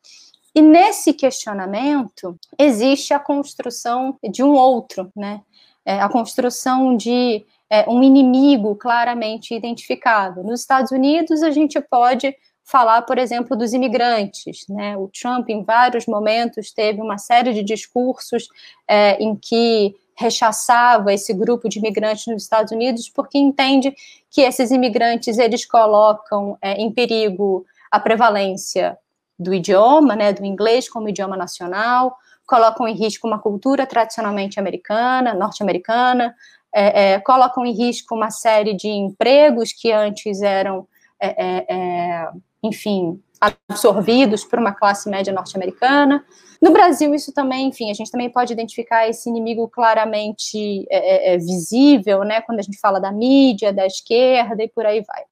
E 0.54 0.62
nesse 0.62 1.14
questionamento 1.14 2.38
existe 2.60 3.14
a 3.14 3.20
construção 3.20 4.18
de 4.30 4.44
um 4.44 4.54
outro, 4.54 5.10
né? 5.16 5.42
É, 5.86 6.00
a 6.00 6.10
construção 6.10 6.96
de 6.96 7.46
é, 7.72 7.90
um 7.90 8.04
inimigo 8.04 8.76
claramente 8.76 9.56
identificado. 9.56 10.44
Nos 10.44 10.60
Estados 10.60 10.92
Unidos, 10.92 11.42
a 11.42 11.52
gente 11.52 11.80
pode 11.80 12.36
falar, 12.66 13.04
por 13.04 13.18
exemplo, 13.18 13.56
dos 13.56 13.72
imigrantes. 13.72 14.66
Né? 14.68 14.98
O 14.98 15.08
Trump, 15.08 15.50
em 15.50 15.64
vários 15.64 16.06
momentos, 16.06 16.74
teve 16.74 17.02
uma 17.02 17.18
série 17.18 17.54
de 17.54 17.64
discursos 17.64 18.50
é, 18.86 19.14
em 19.24 19.38
que 19.38 19.96
rechaçava 20.16 21.14
esse 21.14 21.34
grupo 21.34 21.70
de 21.70 21.80
imigrantes 21.80 22.28
nos 22.28 22.44
Estados 22.44 22.74
Unidos 22.74 23.10
porque 23.10 23.38
entende 23.38 23.96
que 24.30 24.42
esses 24.42 24.70
imigrantes 24.70 25.38
eles 25.38 25.66
colocam 25.66 26.58
é, 26.62 26.74
em 26.74 26.92
perigo 26.92 27.66
a 27.90 28.00
prevalência 28.00 28.98
do 29.40 29.54
idioma, 29.54 30.16
né, 30.16 30.34
do 30.34 30.46
inglês 30.46 30.90
como 30.90 31.10
idioma 31.10 31.36
nacional, 31.36 32.16
colocam 32.46 32.86
em 32.86 32.94
risco 32.94 33.26
uma 33.26 33.40
cultura 33.40 33.88
tradicionalmente 33.88 34.60
americana, 34.60 35.34
norte-americana, 35.34 36.36
é, 36.74 37.14
é, 37.14 37.20
colocam 37.20 37.66
em 37.66 37.74
risco 37.74 38.16
uma 38.16 38.30
série 38.30 38.74
de 38.74 38.88
empregos 38.88 39.74
que 39.74 39.92
antes 39.92 40.42
eram, 40.42 40.88
é, 41.20 41.28
é, 41.28 41.66
é 41.70 42.30
enfim, 42.64 43.22
absorvidos 43.40 44.44
por 44.44 44.60
uma 44.60 44.72
classe 44.72 45.10
média 45.10 45.34
norte-americana. 45.34 46.24
No 46.62 46.72
Brasil, 46.72 47.14
isso 47.16 47.34
também, 47.34 47.68
enfim, 47.68 47.90
a 47.90 47.94
gente 47.94 48.12
também 48.12 48.30
pode 48.30 48.54
identificar 48.54 49.08
esse 49.08 49.28
inimigo 49.28 49.68
claramente 49.68 50.86
é, 50.92 51.38
visível, 51.38 52.24
né, 52.24 52.42
quando 52.42 52.60
a 52.60 52.64
gente 52.64 52.80
fala 52.80 53.00
da 53.00 53.12
mídia, 53.12 53.74
da 53.74 53.86
esquerda 53.86 54.64
e 54.64 54.70
por 54.70 54.86
aí 54.86 55.02
vai. 55.02 55.24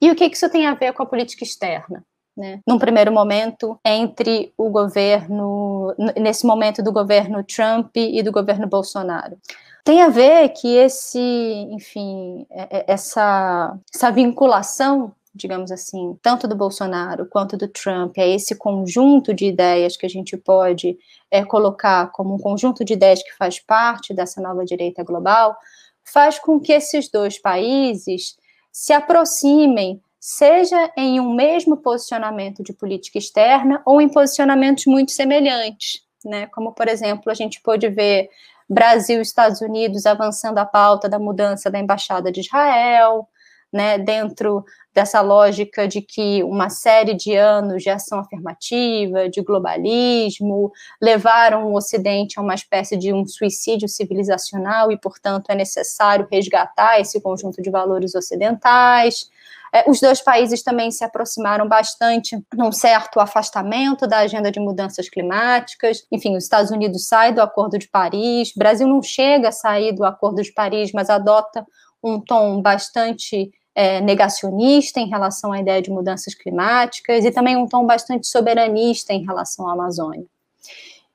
E 0.00 0.10
o 0.10 0.14
que 0.14 0.26
isso 0.26 0.50
tem 0.50 0.66
a 0.66 0.74
ver 0.74 0.92
com 0.92 1.02
a 1.02 1.06
política 1.06 1.42
externa? 1.42 2.04
né, 2.36 2.60
num 2.66 2.78
primeiro 2.78 3.12
momento, 3.12 3.78
entre 3.84 4.52
o 4.58 4.68
governo, 4.68 5.94
nesse 6.16 6.46
momento 6.46 6.82
do 6.82 6.92
governo 6.92 7.44
Trump 7.44 7.96
e 7.96 8.22
do 8.22 8.32
governo 8.32 8.66
Bolsonaro. 8.66 9.36
Tem 9.84 10.00
a 10.00 10.08
ver 10.08 10.48
que 10.50 10.76
esse, 10.76 11.20
enfim, 11.20 12.46
é, 12.50 12.78
é, 12.78 12.84
essa, 12.88 13.78
essa 13.94 14.10
vinculação 14.10 15.14
digamos 15.34 15.72
assim, 15.72 16.16
tanto 16.22 16.46
do 16.46 16.54
Bolsonaro 16.54 17.26
quanto 17.26 17.56
do 17.56 17.66
Trump, 17.66 18.16
é 18.18 18.28
esse 18.28 18.54
conjunto 18.54 19.34
de 19.34 19.46
ideias 19.46 19.96
que 19.96 20.06
a 20.06 20.08
gente 20.08 20.36
pode 20.36 20.96
é, 21.30 21.44
colocar 21.44 22.12
como 22.12 22.34
um 22.34 22.38
conjunto 22.38 22.84
de 22.84 22.92
ideias 22.92 23.22
que 23.22 23.36
faz 23.36 23.58
parte 23.58 24.14
dessa 24.14 24.40
nova 24.40 24.64
direita 24.64 25.02
global, 25.02 25.56
faz 26.04 26.38
com 26.38 26.60
que 26.60 26.72
esses 26.72 27.10
dois 27.10 27.36
países 27.36 28.36
se 28.70 28.92
aproximem 28.92 30.00
seja 30.20 30.90
em 30.96 31.20
um 31.20 31.34
mesmo 31.34 31.76
posicionamento 31.76 32.62
de 32.62 32.72
política 32.72 33.18
externa 33.18 33.82
ou 33.84 34.00
em 34.00 34.08
posicionamentos 34.08 34.86
muito 34.86 35.12
semelhantes, 35.12 36.02
né? 36.24 36.46
Como, 36.46 36.72
por 36.72 36.88
exemplo, 36.88 37.30
a 37.30 37.34
gente 37.34 37.60
pôde 37.60 37.88
ver 37.90 38.30
Brasil 38.68 39.18
e 39.18 39.22
Estados 39.22 39.60
Unidos 39.60 40.06
avançando 40.06 40.58
a 40.58 40.66
pauta 40.66 41.08
da 41.08 41.18
mudança 41.18 41.70
da 41.70 41.78
embaixada 41.78 42.32
de 42.32 42.40
Israel, 42.40 43.28
né, 43.72 43.98
dentro 43.98 44.64
dessa 44.94 45.20
lógica 45.20 45.88
de 45.88 46.00
que 46.00 46.44
uma 46.44 46.70
série 46.70 47.12
de 47.12 47.34
anos 47.34 47.82
de 47.82 47.90
ação 47.90 48.20
afirmativa, 48.20 49.28
de 49.28 49.42
globalismo, 49.42 50.70
levaram 51.02 51.66
o 51.66 51.76
Ocidente 51.76 52.38
a 52.38 52.42
uma 52.42 52.54
espécie 52.54 52.96
de 52.96 53.12
um 53.12 53.26
suicídio 53.26 53.88
civilizacional 53.88 54.92
e, 54.92 54.96
portanto, 54.96 55.50
é 55.50 55.56
necessário 55.56 56.28
resgatar 56.30 57.00
esse 57.00 57.20
conjunto 57.20 57.60
de 57.60 57.68
valores 57.68 58.14
ocidentais. 58.14 59.28
É, 59.74 59.90
os 59.90 60.00
dois 60.00 60.22
países 60.22 60.62
também 60.62 60.92
se 60.92 61.02
aproximaram 61.02 61.66
bastante 61.66 62.40
num 62.54 62.70
certo 62.70 63.18
afastamento 63.18 64.06
da 64.06 64.18
agenda 64.18 64.48
de 64.48 64.60
mudanças 64.60 65.08
climáticas. 65.08 66.06
Enfim, 66.12 66.36
os 66.36 66.44
Estados 66.44 66.70
Unidos 66.70 67.08
saem 67.08 67.34
do 67.34 67.42
Acordo 67.42 67.76
de 67.76 67.88
Paris, 67.88 68.52
o 68.54 68.58
Brasil 68.60 68.86
não 68.86 69.02
chega 69.02 69.48
a 69.48 69.52
sair 69.52 69.92
do 69.92 70.04
Acordo 70.04 70.40
de 70.42 70.52
Paris, 70.52 70.92
mas 70.92 71.10
adota 71.10 71.66
um 72.00 72.20
tom 72.20 72.62
bastante 72.62 73.50
é, 73.74 74.00
negacionista 74.00 75.00
em 75.00 75.08
relação 75.08 75.50
à 75.50 75.58
ideia 75.58 75.82
de 75.82 75.90
mudanças 75.90 76.36
climáticas 76.36 77.24
e 77.24 77.32
também 77.32 77.56
um 77.56 77.66
tom 77.66 77.84
bastante 77.84 78.28
soberanista 78.28 79.12
em 79.12 79.24
relação 79.24 79.68
à 79.68 79.72
Amazônia. 79.72 80.26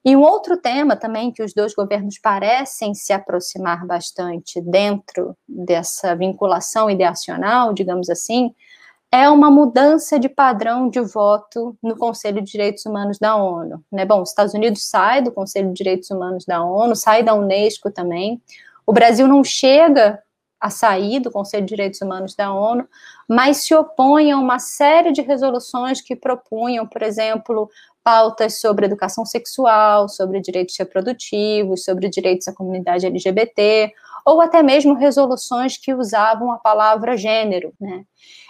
E 0.03 0.15
um 0.15 0.21
outro 0.21 0.55
tema 0.57 0.95
também 0.95 1.31
que 1.31 1.43
os 1.43 1.53
dois 1.53 1.73
governos 1.73 2.17
parecem 2.19 2.93
se 2.93 3.11
aproximar 3.11 3.85
bastante 3.85 4.61
dentro 4.61 5.35
dessa 5.47 6.15
vinculação 6.15 6.89
ideacional, 6.89 7.73
digamos 7.73 8.09
assim, 8.09 8.53
é 9.11 9.27
uma 9.29 9.49
mudança 9.49 10.19
de 10.19 10.29
padrão 10.29 10.89
de 10.89 11.01
voto 11.01 11.75
no 11.81 11.97
Conselho 11.97 12.41
de 12.41 12.51
Direitos 12.51 12.85
Humanos 12.85 13.17
da 13.17 13.35
ONU. 13.35 13.83
Né? 13.91 14.05
Bom, 14.05 14.21
os 14.21 14.29
Estados 14.29 14.53
Unidos 14.53 14.87
sai 14.87 15.21
do 15.21 15.31
Conselho 15.31 15.69
de 15.69 15.73
Direitos 15.73 16.11
Humanos 16.11 16.45
da 16.45 16.63
ONU, 16.63 16.95
sai 16.95 17.23
da 17.23 17.33
Unesco 17.33 17.91
também. 17.91 18.41
O 18.85 18.93
Brasil 18.93 19.27
não 19.27 19.43
chega 19.43 20.21
a 20.59 20.69
sair 20.69 21.19
do 21.19 21.31
Conselho 21.31 21.65
de 21.65 21.69
Direitos 21.69 22.01
Humanos 22.01 22.35
da 22.35 22.53
ONU, 22.53 22.87
mas 23.27 23.57
se 23.57 23.73
opõe 23.73 24.31
a 24.31 24.37
uma 24.37 24.59
série 24.59 25.11
de 25.11 25.21
resoluções 25.21 26.01
que 26.01 26.15
propunham, 26.15 26.85
por 26.85 27.01
exemplo, 27.01 27.69
pautas 28.03 28.59
sobre 28.59 28.85
educação 28.85 29.25
sexual, 29.25 30.09
sobre 30.09 30.41
direitos 30.41 30.75
reprodutivos, 30.77 31.83
sobre 31.83 32.09
direitos 32.09 32.47
à 32.47 32.53
comunidade 32.53 33.05
LGBT, 33.05 33.93
ou 34.25 34.41
até 34.41 34.61
mesmo 34.61 34.93
resoluções 34.93 35.77
que 35.77 35.93
usavam 35.93 36.51
a 36.51 36.57
palavra 36.57 37.17
gênero, 37.17 37.73
né? 37.79 38.03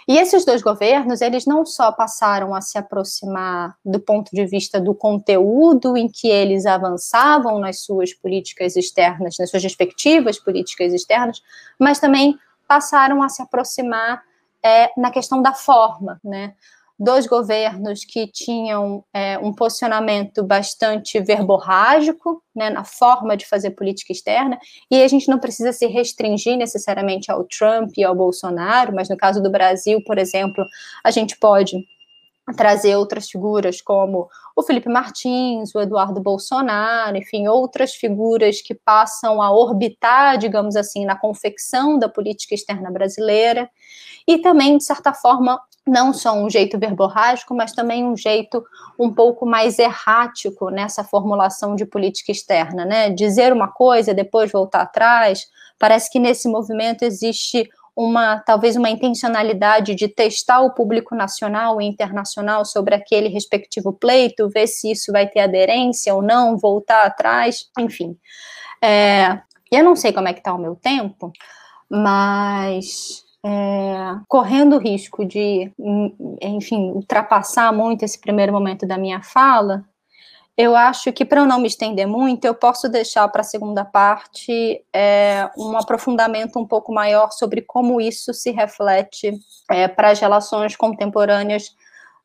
E 0.08 0.18
esses 0.18 0.44
dois 0.44 0.60
governos, 0.60 1.20
eles 1.20 1.46
não 1.46 1.64
só 1.64 1.92
passaram 1.92 2.54
a 2.54 2.60
se 2.60 2.76
aproximar 2.76 3.76
do 3.84 4.00
ponto 4.00 4.30
de 4.34 4.44
vista 4.44 4.80
do 4.80 4.94
conteúdo 4.94 5.96
em 5.96 6.08
que 6.08 6.28
eles 6.28 6.66
avançavam 6.66 7.60
nas 7.60 7.84
suas 7.84 8.12
políticas 8.12 8.74
externas, 8.74 9.36
nas 9.38 9.50
suas 9.50 9.62
respectivas 9.62 10.38
políticas 10.38 10.92
externas, 10.92 11.40
mas 11.78 12.00
também 12.00 12.36
passaram 12.66 13.22
a 13.22 13.28
se 13.28 13.40
aproximar 13.40 14.22
é, 14.62 14.90
na 14.96 15.10
questão 15.10 15.40
da 15.40 15.52
forma, 15.52 16.20
né? 16.24 16.54
Dois 17.00 17.26
governos 17.26 18.04
que 18.04 18.26
tinham 18.26 19.02
é, 19.14 19.38
um 19.38 19.54
posicionamento 19.54 20.44
bastante 20.44 21.18
verborrágico 21.18 22.42
né, 22.54 22.68
na 22.68 22.84
forma 22.84 23.38
de 23.38 23.46
fazer 23.46 23.70
política 23.70 24.12
externa, 24.12 24.58
e 24.90 25.02
a 25.02 25.08
gente 25.08 25.26
não 25.26 25.38
precisa 25.38 25.72
se 25.72 25.86
restringir 25.86 26.58
necessariamente 26.58 27.32
ao 27.32 27.44
Trump 27.44 27.96
e 27.96 28.04
ao 28.04 28.14
Bolsonaro, 28.14 28.94
mas 28.94 29.08
no 29.08 29.16
caso 29.16 29.42
do 29.42 29.50
Brasil, 29.50 30.02
por 30.04 30.18
exemplo, 30.18 30.62
a 31.02 31.10
gente 31.10 31.38
pode 31.38 31.82
trazer 32.54 32.96
outras 32.96 33.30
figuras 33.30 33.80
como 33.80 34.28
o 34.56 34.62
Felipe 34.62 34.88
Martins, 34.88 35.74
o 35.74 35.80
Eduardo 35.80 36.20
Bolsonaro, 36.20 37.16
enfim, 37.16 37.48
outras 37.48 37.94
figuras 37.94 38.60
que 38.60 38.74
passam 38.74 39.40
a 39.40 39.50
orbitar, 39.50 40.36
digamos 40.36 40.76
assim, 40.76 41.06
na 41.06 41.16
confecção 41.16 41.98
da 41.98 42.08
política 42.08 42.54
externa 42.54 42.90
brasileira, 42.90 43.70
e 44.26 44.38
também, 44.38 44.76
de 44.76 44.84
certa 44.84 45.14
forma, 45.14 45.58
não 45.90 46.12
só 46.12 46.32
um 46.34 46.48
jeito 46.48 46.78
verborrágico, 46.78 47.52
mas 47.54 47.72
também 47.72 48.04
um 48.04 48.16
jeito 48.16 48.64
um 48.98 49.12
pouco 49.12 49.44
mais 49.44 49.78
errático 49.78 50.70
nessa 50.70 51.02
formulação 51.02 51.74
de 51.74 51.84
política 51.84 52.30
externa, 52.30 52.84
né? 52.84 53.10
Dizer 53.10 53.52
uma 53.52 53.68
coisa, 53.68 54.14
depois 54.14 54.52
voltar 54.52 54.82
atrás. 54.82 55.48
Parece 55.78 56.08
que 56.10 56.20
nesse 56.20 56.48
movimento 56.48 57.02
existe 57.02 57.68
uma 57.96 58.38
talvez 58.38 58.76
uma 58.76 58.88
intencionalidade 58.88 59.96
de 59.96 60.06
testar 60.06 60.60
o 60.60 60.72
público 60.72 61.14
nacional 61.14 61.80
e 61.82 61.86
internacional 61.86 62.64
sobre 62.64 62.94
aquele 62.94 63.28
respectivo 63.28 63.92
pleito, 63.92 64.48
ver 64.48 64.68
se 64.68 64.92
isso 64.92 65.10
vai 65.10 65.26
ter 65.26 65.40
aderência 65.40 66.14
ou 66.14 66.22
não, 66.22 66.56
voltar 66.56 67.04
atrás, 67.04 67.68
enfim. 67.76 68.16
É, 68.80 69.40
eu 69.72 69.82
não 69.82 69.96
sei 69.96 70.12
como 70.12 70.28
é 70.28 70.32
que 70.32 70.38
está 70.38 70.54
o 70.54 70.58
meu 70.58 70.76
tempo, 70.76 71.32
mas 71.90 73.24
é, 73.44 74.16
correndo 74.28 74.76
o 74.76 74.78
risco 74.78 75.24
de, 75.24 75.72
enfim, 76.42 76.90
ultrapassar 76.90 77.72
muito 77.72 78.04
esse 78.04 78.20
primeiro 78.20 78.52
momento 78.52 78.86
da 78.86 78.98
minha 78.98 79.22
fala, 79.22 79.84
eu 80.56 80.76
acho 80.76 81.10
que 81.12 81.24
para 81.24 81.40
eu 81.40 81.46
não 81.46 81.58
me 81.58 81.68
estender 81.68 82.06
muito, 82.06 82.44
eu 82.44 82.54
posso 82.54 82.86
deixar 82.86 83.26
para 83.28 83.40
a 83.40 83.44
segunda 83.44 83.82
parte 83.82 84.84
é, 84.92 85.48
um 85.56 85.74
aprofundamento 85.76 86.58
um 86.58 86.66
pouco 86.66 86.92
maior 86.92 87.30
sobre 87.30 87.62
como 87.62 87.98
isso 87.98 88.34
se 88.34 88.50
reflete 88.50 89.32
é, 89.70 89.88
para 89.88 90.10
as 90.10 90.20
relações 90.20 90.76
contemporâneas 90.76 91.74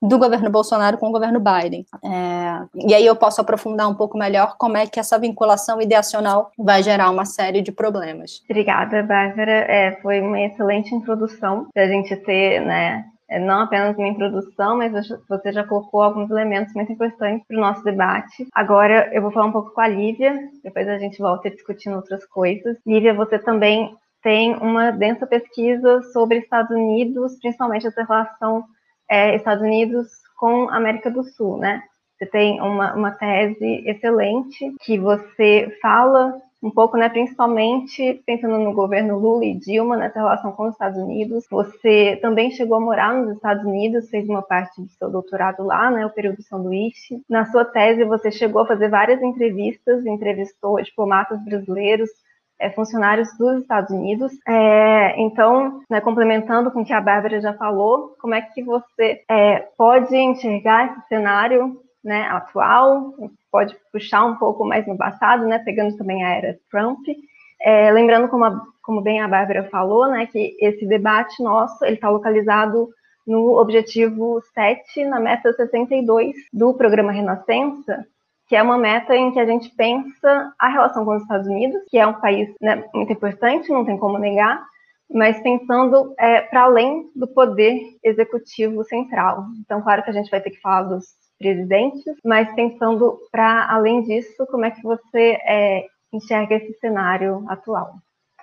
do 0.08 0.18
governo 0.18 0.50
Bolsonaro 0.50 0.98
com 0.98 1.08
o 1.08 1.12
governo 1.12 1.40
Biden. 1.40 1.86
É, 2.04 2.88
e 2.88 2.94
aí 2.94 3.06
eu 3.06 3.16
posso 3.16 3.42
aprofundar 3.42 3.90
um 3.90 3.96
pouco 3.96 4.18
melhor 4.18 4.56
como 4.58 4.78
é 4.78 4.88
que 4.88 5.00
essa 5.00 5.20
vinculação 5.20 5.82
ideacional 5.82 6.52
vai 6.58 6.84
gerar 6.84 7.10
uma 7.10 7.26
série 7.26 7.62
de 7.62 7.72
problemas. 7.72 8.42
Obrigada, 8.50 9.04
Bárbara. 9.04 9.52
É, 9.52 10.00
foi 10.02 10.22
uma 10.22 10.40
excelente 10.40 10.94
introdução 10.94 11.68
para 11.74 11.84
a 11.84 11.88
gente 11.88 12.16
ter, 12.16 12.62
né, 12.62 13.06
é, 13.28 13.40
não 13.40 13.62
apenas 13.62 13.98
uma 13.98 14.08
introdução, 14.08 14.78
mas 14.78 14.92
você 15.28 15.52
já 15.52 15.64
colocou 15.64 16.02
alguns 16.02 16.30
elementos 16.30 16.74
muito 16.74 16.92
importantes 16.92 17.46
para 17.48 17.58
o 17.58 17.62
nosso 17.62 17.84
debate. 17.84 18.48
Agora 18.54 19.10
eu 19.14 19.22
vou 19.22 19.32
falar 19.32 19.48
um 19.48 19.52
pouco 19.52 19.72
com 19.72 19.82
a 19.82 19.88
Lívia, 19.88 20.38
depois 20.64 20.88
a 20.88 20.98
gente 20.98 21.20
volta 21.20 21.50
discutindo 21.50 21.96
outras 21.96 22.26
coisas. 22.26 22.78
Lívia, 22.86 23.14
você 23.14 23.40
também 23.40 23.96
tem 24.22 24.56
uma 24.56 24.92
densa 24.92 25.28
pesquisa 25.28 26.02
sobre 26.12 26.40
Estados 26.40 26.76
Unidos, 26.76 27.38
principalmente 27.40 27.86
essa 27.86 28.04
relação 28.04 28.64
é, 29.10 29.36
Estados 29.36 29.64
Unidos 29.64 30.08
com 30.38 30.70
América 30.70 31.10
do 31.10 31.24
Sul, 31.24 31.58
né? 31.58 31.84
Você 32.18 32.26
tem 32.26 32.62
uma, 32.62 32.94
uma 32.94 33.12
tese 33.12 33.84
excelente 33.86 34.74
que 34.82 34.98
você 34.98 35.78
fala 35.82 36.42
um 36.66 36.72
pouco, 36.72 36.98
né, 36.98 37.08
principalmente 37.10 38.24
pensando 38.26 38.58
no 38.58 38.74
governo 38.74 39.20
Lula 39.20 39.46
e 39.46 39.54
Dilma, 39.54 39.96
nessa 39.98 40.20
relação 40.20 40.52
com 40.52 40.64
os 40.64 40.74
Estados 40.74 40.98
Unidos. 40.98 41.46
Você 41.52 42.18
também 42.22 42.50
chegou 42.50 42.78
a 42.78 42.80
morar 42.80 43.14
nos 43.14 43.36
Estados 43.36 43.64
Unidos, 43.64 44.10
fez 44.10 44.28
uma 44.28 44.42
parte 44.42 44.82
do 44.82 44.90
seu 44.90 45.12
doutorado 45.12 45.64
lá, 45.64 45.92
né, 45.92 46.06
o 46.06 46.10
período 46.10 46.42
São 46.42 46.64
Luís. 46.64 46.96
Na 47.30 47.46
sua 47.46 47.66
tese, 47.66 48.04
você 48.04 48.32
chegou 48.32 48.64
a 48.64 48.68
fazer 48.68 48.90
várias 48.90 49.22
entrevistas, 49.22 50.06
entrevistou 50.08 50.82
diplomatas 50.82 51.40
brasileiros, 51.44 52.10
é, 52.60 52.70
funcionários 52.70 53.30
dos 53.38 53.62
Estados 53.62 53.92
Unidos. 53.92 54.32
É, 54.48 55.20
então, 55.22 55.82
né, 55.90 56.02
complementando 56.02 56.72
com 56.72 56.82
o 56.82 56.86
que 56.86 56.94
a 56.94 57.02
Bárbara 57.02 57.42
já 57.42 57.54
falou, 57.54 58.16
como 58.20 58.34
é 58.34 58.42
que 58.42 58.64
você 58.64 59.22
é, 59.30 59.60
pode 59.78 60.16
enxergar 60.16 60.92
esse 60.92 61.08
cenário 61.08 61.80
né, 62.04 62.28
atual, 62.30 63.14
pode 63.52 63.76
puxar 63.92 64.26
um 64.26 64.36
pouco 64.36 64.64
mais 64.64 64.86
no 64.88 64.98
passado, 64.98 65.46
né, 65.48 65.60
pegando 65.60 65.98
também 65.98 66.24
a 66.24 66.36
era 66.36 66.58
Trump, 66.70 67.00
é, 67.62 67.92
lembrando 67.92 68.28
como, 68.28 68.46
a, 68.46 68.62
como 68.84 69.02
bem 69.02 69.22
a 69.22 69.28
Bárbara 69.28 69.68
falou, 69.70 70.08
né, 70.08 70.28
que 70.28 70.56
esse 70.60 70.86
debate 70.86 71.42
nosso 71.42 71.84
ele 71.84 71.96
está 71.96 72.10
localizado 72.10 72.90
no 73.26 73.60
objetivo 73.60 74.40
7, 74.54 75.04
na 75.06 75.20
meta 75.20 75.52
62 75.52 76.36
do 76.54 76.76
programa 76.76 77.12
Renascença, 77.12 78.06
que 78.48 78.56
é 78.56 78.62
uma 78.62 78.78
meta 78.78 79.16
em 79.16 79.32
que 79.32 79.40
a 79.40 79.46
gente 79.46 79.70
pensa 79.76 80.54
a 80.60 80.68
relação 80.70 81.04
com 81.04 81.16
os 81.16 81.22
Estados 81.22 81.48
Unidos, 81.48 81.82
que 81.90 81.98
é 81.98 82.06
um 82.06 82.14
país 82.14 82.54
né, 82.62 82.84
muito 82.94 83.12
importante, 83.12 83.72
não 83.72 83.86
tem 83.86 83.98
como 83.98 84.20
negar, 84.20 84.64
mas 85.12 85.40
pensando 85.42 86.14
é, 86.20 86.42
para 86.42 86.64
além 86.64 87.10
do 87.16 87.28
poder 87.28 87.80
executivo 88.04 88.84
central. 88.84 89.46
Então, 89.62 89.82
claro 89.82 90.04
que 90.04 90.10
a 90.10 90.14
gente 90.14 90.30
vai 90.30 90.42
ter 90.42 90.52
que 90.52 90.62
falar 90.62 90.84
dos 90.84 91.06
presidentes, 91.40 92.04
mas 92.24 92.54
pensando 92.54 93.20
para 93.32 93.70
além 93.70 94.04
disso, 94.04 94.46
como 94.50 94.66
é 94.66 94.72
que 94.72 94.82
você 94.82 95.38
é, 95.46 95.86
enxerga 96.14 96.56
esse 96.56 96.74
cenário 96.80 97.44
atual? 97.48 97.96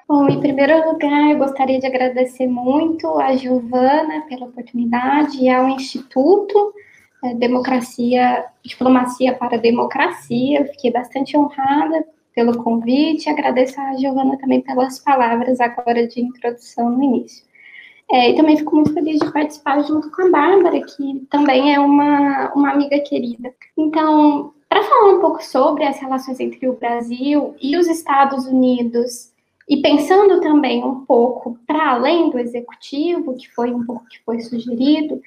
Bom, 0.09 0.29
em 0.29 0.41
primeiro 0.41 0.91
lugar, 0.91 1.31
eu 1.31 1.39
gostaria 1.39 1.79
de 1.79 1.87
agradecer 1.87 2.47
muito 2.47 3.19
a 3.19 3.35
Giovana 3.35 4.27
pela 4.29 4.47
oportunidade 4.47 5.39
e 5.43 5.49
ao 5.49 5.69
Instituto 5.69 6.75
é, 7.23 7.35
Democracia, 7.35 8.45
Diplomacia 8.65 9.35
para 9.35 9.57
Democracia. 9.57 10.67
fiquei 10.67 10.91
bastante 10.91 11.37
honrada 11.37 12.05
pelo 12.35 12.63
convite. 12.63 13.31
Agradeço 13.31 13.81
a 13.81 13.97
Giovana 13.97 14.37
também 14.39 14.61
pelas 14.61 14.99
palavras 14.99 15.61
agora 15.61 16.07
de 16.07 16.21
introdução 16.21 16.91
no 16.91 17.03
início. 17.03 17.45
É, 18.11 18.31
e 18.31 18.37
também 18.37 18.57
fico 18.57 18.75
muito 18.75 18.93
feliz 18.93 19.19
de 19.19 19.33
participar 19.33 19.83
junto 19.83 20.11
com 20.11 20.27
a 20.27 20.31
Bárbara, 20.31 20.83
que 20.83 21.27
também 21.31 21.75
é 21.75 21.81
uma, 21.81 22.53
uma 22.55 22.71
amiga 22.71 22.99
querida. 23.01 23.55
Então, 23.77 24.53
para 24.69 24.83
falar 24.83 25.15
um 25.15 25.21
pouco 25.21 25.43
sobre 25.43 25.85
as 25.85 25.99
relações 25.99 26.39
entre 26.41 26.69
o 26.69 26.75
Brasil 26.75 27.55
e 27.61 27.77
os 27.77 27.87
Estados 27.87 28.47
Unidos, 28.47 29.33
e 29.69 29.81
pensando 29.81 30.41
também 30.41 30.85
um 30.85 31.07
pouco 31.07 31.59
para 31.67 31.93
além 31.93 32.29
do 32.31 32.39
executivo, 32.39 33.35
que 33.35 33.51
foi 33.51 33.73
um 33.73 33.85
pouco 33.87 34.07
que 34.07 34.19
foi 34.25 34.41
sugerido, 34.41 35.23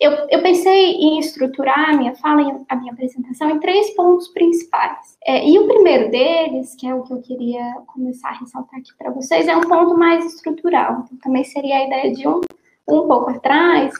eu, 0.00 0.12
eu 0.28 0.42
pensei 0.42 0.92
em 0.92 1.18
estruturar 1.18 1.90
a 1.90 1.96
minha 1.96 2.14
fala, 2.16 2.60
a 2.68 2.76
minha 2.76 2.92
apresentação, 2.92 3.50
em 3.50 3.60
três 3.60 3.94
pontos 3.94 4.28
principais. 4.28 5.16
É, 5.24 5.48
e 5.48 5.58
o 5.58 5.66
primeiro 5.66 6.10
deles, 6.10 6.74
que 6.74 6.86
é 6.86 6.94
o 6.94 7.02
que 7.02 7.12
eu 7.12 7.22
queria 7.22 7.74
começar 7.86 8.30
a 8.30 8.38
ressaltar 8.38 8.80
aqui 8.80 8.90
para 8.98 9.10
vocês, 9.10 9.46
é 9.46 9.56
um 9.56 9.62
ponto 9.62 9.96
mais 9.96 10.24
estrutural. 10.24 11.04
Então, 11.04 11.18
também 11.22 11.44
seria 11.44 11.76
a 11.76 11.86
ideia 11.86 12.12
de 12.12 12.26
um, 12.26 12.40
um 12.88 13.06
pouco 13.06 13.30
atrás. 13.30 13.94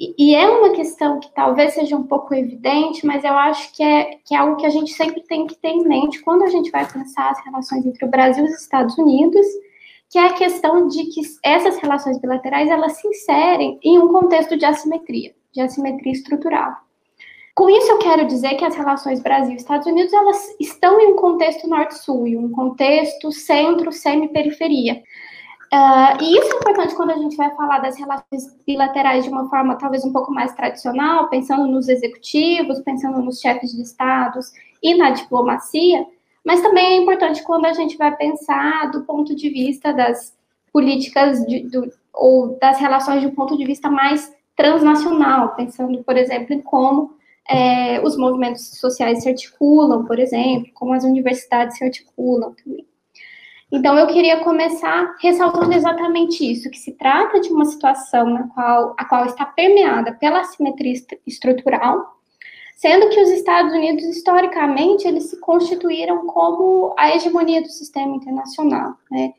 E, 0.00 0.32
é 0.32 0.48
uma 0.48 0.70
questão 0.70 1.18
que 1.18 1.28
talvez 1.34 1.74
seja 1.74 1.96
um 1.96 2.04
pouco 2.04 2.32
evidente, 2.32 3.04
mas 3.04 3.24
eu 3.24 3.32
acho 3.32 3.74
que 3.74 3.82
é, 3.82 4.16
que 4.24 4.32
é 4.32 4.38
algo 4.38 4.56
que 4.56 4.64
a 4.64 4.70
gente 4.70 4.92
sempre 4.92 5.20
tem 5.22 5.44
que 5.44 5.56
ter 5.56 5.70
em 5.70 5.82
mente 5.82 6.22
quando 6.22 6.44
a 6.44 6.48
gente 6.48 6.70
vai 6.70 6.86
pensar 6.86 7.30
as 7.30 7.44
relações 7.44 7.84
entre 7.84 8.04
o 8.04 8.08
Brasil 8.08 8.46
e 8.46 8.48
os 8.48 8.60
Estados 8.60 8.96
Unidos 8.96 9.44
que 10.10 10.18
é 10.18 10.26
a 10.26 10.32
questão 10.32 10.88
de 10.88 11.04
que 11.04 11.20
essas 11.44 11.76
relações 11.78 12.18
bilaterais 12.18 12.68
elas 12.68 12.92
se 12.92 13.06
inserem 13.06 13.78
em 13.82 13.98
um 13.98 14.08
contexto 14.08 14.56
de 14.56 14.64
assimetria, 14.64 15.34
de 15.52 15.60
assimetria 15.60 16.12
estrutural. 16.12 16.72
Com 17.54 17.68
isso 17.68 17.90
eu 17.90 17.98
quero 17.98 18.24
dizer 18.26 18.54
que 18.54 18.64
as 18.64 18.76
relações 18.76 19.20
Brasil-Estados 19.20 19.86
Unidos 19.86 20.12
elas 20.12 20.56
estão 20.60 21.00
em 21.00 21.08
um 21.12 21.16
contexto 21.16 21.68
norte-sul, 21.68 22.26
em 22.26 22.36
um 22.36 22.50
contexto 22.52 23.32
centro-semi-periferia. 23.32 25.02
Uh, 25.72 26.22
e 26.22 26.38
isso 26.38 26.54
é 26.54 26.56
importante 26.56 26.94
quando 26.94 27.10
a 27.10 27.18
gente 27.18 27.36
vai 27.36 27.54
falar 27.54 27.80
das 27.80 27.98
relações 27.98 28.56
bilaterais 28.66 29.24
de 29.24 29.30
uma 29.30 29.50
forma 29.50 29.76
talvez 29.76 30.02
um 30.04 30.12
pouco 30.12 30.32
mais 30.32 30.54
tradicional, 30.54 31.28
pensando 31.28 31.66
nos 31.66 31.88
executivos, 31.88 32.80
pensando 32.80 33.20
nos 33.20 33.40
chefes 33.40 33.72
de 33.72 33.82
estados 33.82 34.50
e 34.82 34.94
na 34.94 35.10
diplomacia, 35.10 36.06
mas 36.48 36.62
também 36.62 36.86
é 36.86 36.96
importante 36.96 37.42
quando 37.42 37.66
a 37.66 37.74
gente 37.74 37.98
vai 37.98 38.16
pensar 38.16 38.90
do 38.90 39.02
ponto 39.02 39.36
de 39.36 39.50
vista 39.50 39.92
das 39.92 40.34
políticas 40.72 41.44
de, 41.46 41.68
do, 41.68 41.92
ou 42.14 42.58
das 42.58 42.78
relações 42.78 43.20
de 43.20 43.26
um 43.26 43.34
ponto 43.34 43.54
de 43.54 43.66
vista 43.66 43.90
mais 43.90 44.34
transnacional, 44.56 45.54
pensando, 45.54 46.02
por 46.02 46.16
exemplo, 46.16 46.54
em 46.54 46.62
como 46.62 47.12
é, 47.46 48.00
os 48.00 48.16
movimentos 48.16 48.78
sociais 48.78 49.22
se 49.22 49.28
articulam, 49.28 50.06
por 50.06 50.18
exemplo, 50.18 50.72
como 50.72 50.94
as 50.94 51.04
universidades 51.04 51.76
se 51.76 51.84
articulam 51.84 52.54
também. 52.64 52.86
Então, 53.70 53.98
eu 53.98 54.06
queria 54.06 54.42
começar 54.42 55.16
ressaltando 55.20 55.74
exatamente 55.74 56.50
isso, 56.50 56.70
que 56.70 56.78
se 56.78 56.92
trata 56.92 57.40
de 57.40 57.50
uma 57.50 57.66
situação 57.66 58.24
na 58.24 58.48
qual, 58.48 58.94
a 58.96 59.04
qual 59.04 59.26
está 59.26 59.44
permeada 59.44 60.12
pela 60.12 60.40
assimetria 60.40 60.94
estrutural, 61.26 62.17
sendo 62.78 63.08
que 63.08 63.20
os 63.20 63.28
Estados 63.30 63.72
Unidos, 63.72 64.04
historicamente, 64.04 65.06
eles 65.06 65.24
se 65.24 65.40
constituíram 65.40 66.24
como 66.26 66.94
a 66.96 67.12
hegemonia 67.12 67.60
do 67.60 67.68
sistema 67.68 68.14
internacional, 68.14 68.94
né? 69.10 69.32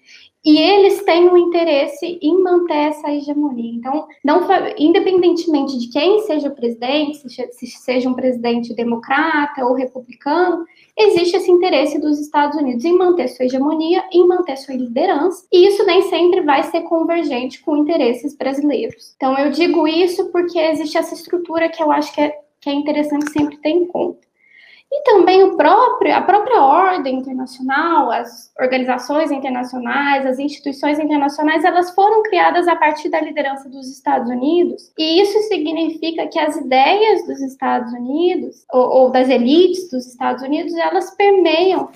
E 0.43 0.57
eles 0.57 1.03
têm 1.03 1.29
um 1.29 1.37
interesse 1.37 2.19
em 2.21 2.43
manter 2.43 2.89
essa 2.89 3.09
hegemonia. 3.09 3.71
Então, 3.75 4.07
não, 4.23 4.45
independentemente 4.77 5.77
de 5.77 5.87
quem 5.89 6.19
seja 6.23 6.49
o 6.49 6.55
presidente, 6.55 7.17
se 7.29 7.67
seja 7.67 8.09
um 8.09 8.13
presidente 8.13 8.73
democrata 8.73 9.65
ou 9.65 9.73
republicano, 9.73 10.65
existe 10.97 11.37
esse 11.37 11.49
interesse 11.49 11.97
dos 11.97 12.19
Estados 12.19 12.57
Unidos 12.57 12.83
em 12.83 12.97
manter 12.97 13.29
sua 13.29 13.45
hegemonia, 13.45 14.03
em 14.11 14.27
manter 14.27 14.57
sua 14.57 14.75
liderança, 14.75 15.45
e 15.49 15.65
isso 15.65 15.85
nem 15.85 16.01
sempre 16.03 16.41
vai 16.41 16.63
ser 16.63 16.81
convergente 16.81 17.61
com 17.61 17.77
interesses 17.77 18.35
brasileiros. 18.35 19.13
Então, 19.15 19.37
eu 19.37 19.49
digo 19.49 19.87
isso 19.87 20.29
porque 20.29 20.59
existe 20.59 20.97
essa 20.97 21.13
estrutura 21.13 21.69
que 21.69 21.81
eu 21.81 21.89
acho 21.89 22.13
que 22.13 22.19
é 22.19 22.48
é 22.69 22.73
interessante 22.73 23.31
sempre 23.31 23.57
ter 23.57 23.69
em 23.69 23.85
conta. 23.85 24.29
E 24.91 25.03
também 25.03 25.55
próprio, 25.55 26.15
a 26.15 26.21
própria 26.21 26.63
ordem 26.63 27.19
internacional, 27.19 28.09
as 28.09 28.51
organizações 28.59 29.29
internacionais, 29.29 30.25
as 30.25 30.39
instituições 30.39 30.97
internacionais, 30.97 31.63
elas 31.63 31.91
foram 31.93 32.23
criadas 32.23 32.67
a 32.67 32.75
partir 32.75 33.07
da 33.09 33.21
liderança 33.21 33.69
dos 33.69 33.87
Estados 33.87 34.31
Unidos, 34.31 34.91
e 34.97 35.21
isso 35.21 35.37
significa 35.47 36.25
que 36.25 36.39
as 36.39 36.55
ideias 36.55 37.23
dos 37.27 37.39
Estados 37.39 37.93
Unidos, 37.93 38.65
ou, 38.71 38.89
ou 38.89 39.11
das 39.11 39.29
elites 39.29 39.91
dos 39.91 40.07
Estados 40.07 40.41
Unidos, 40.41 40.73
elas 40.73 41.11
permeiam 41.11 41.89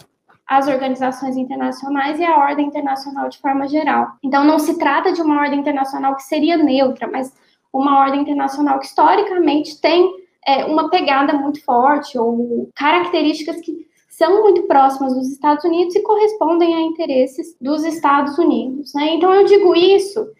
as 0.48 0.68
organizações 0.68 1.36
internacionais 1.36 2.20
e 2.20 2.24
a 2.24 2.38
ordem 2.38 2.68
internacional 2.68 3.28
de 3.28 3.40
forma 3.40 3.68
geral. 3.68 4.10
Então, 4.22 4.44
não 4.44 4.60
se 4.60 4.78
trata 4.78 5.12
de 5.12 5.22
uma 5.22 5.40
ordem 5.40 5.60
internacional 5.60 6.16
que 6.16 6.24
seria 6.24 6.58
neutra, 6.58 7.08
mas 7.08 7.34
uma 7.72 8.02
ordem 8.02 8.22
internacional 8.22 8.78
que 8.78 8.86
historicamente 8.86 9.82
tem 9.82 10.23
é, 10.48 10.66
uma 10.66 10.90
pegada 10.90 11.34
muito 11.34 11.64
forte 11.64 12.18
ou 12.18 12.70
características 12.76 13.62
que 13.62 13.88
são 14.10 14.42
muito 14.42 14.64
próximas 14.64 15.14
dos 15.16 15.32
Estados 15.32 15.64
Unidos 15.66 15.96
e 15.96 16.04
correspondem 16.04 16.76
a 16.76 16.82
interesses 16.82 17.58
dos 17.60 17.84
Estados 17.84 18.38
Unidos. 18.38 18.94
Né? 18.94 19.16
Então, 19.16 19.34
eu 19.34 19.44
digo 19.46 19.76
isso 19.76 20.32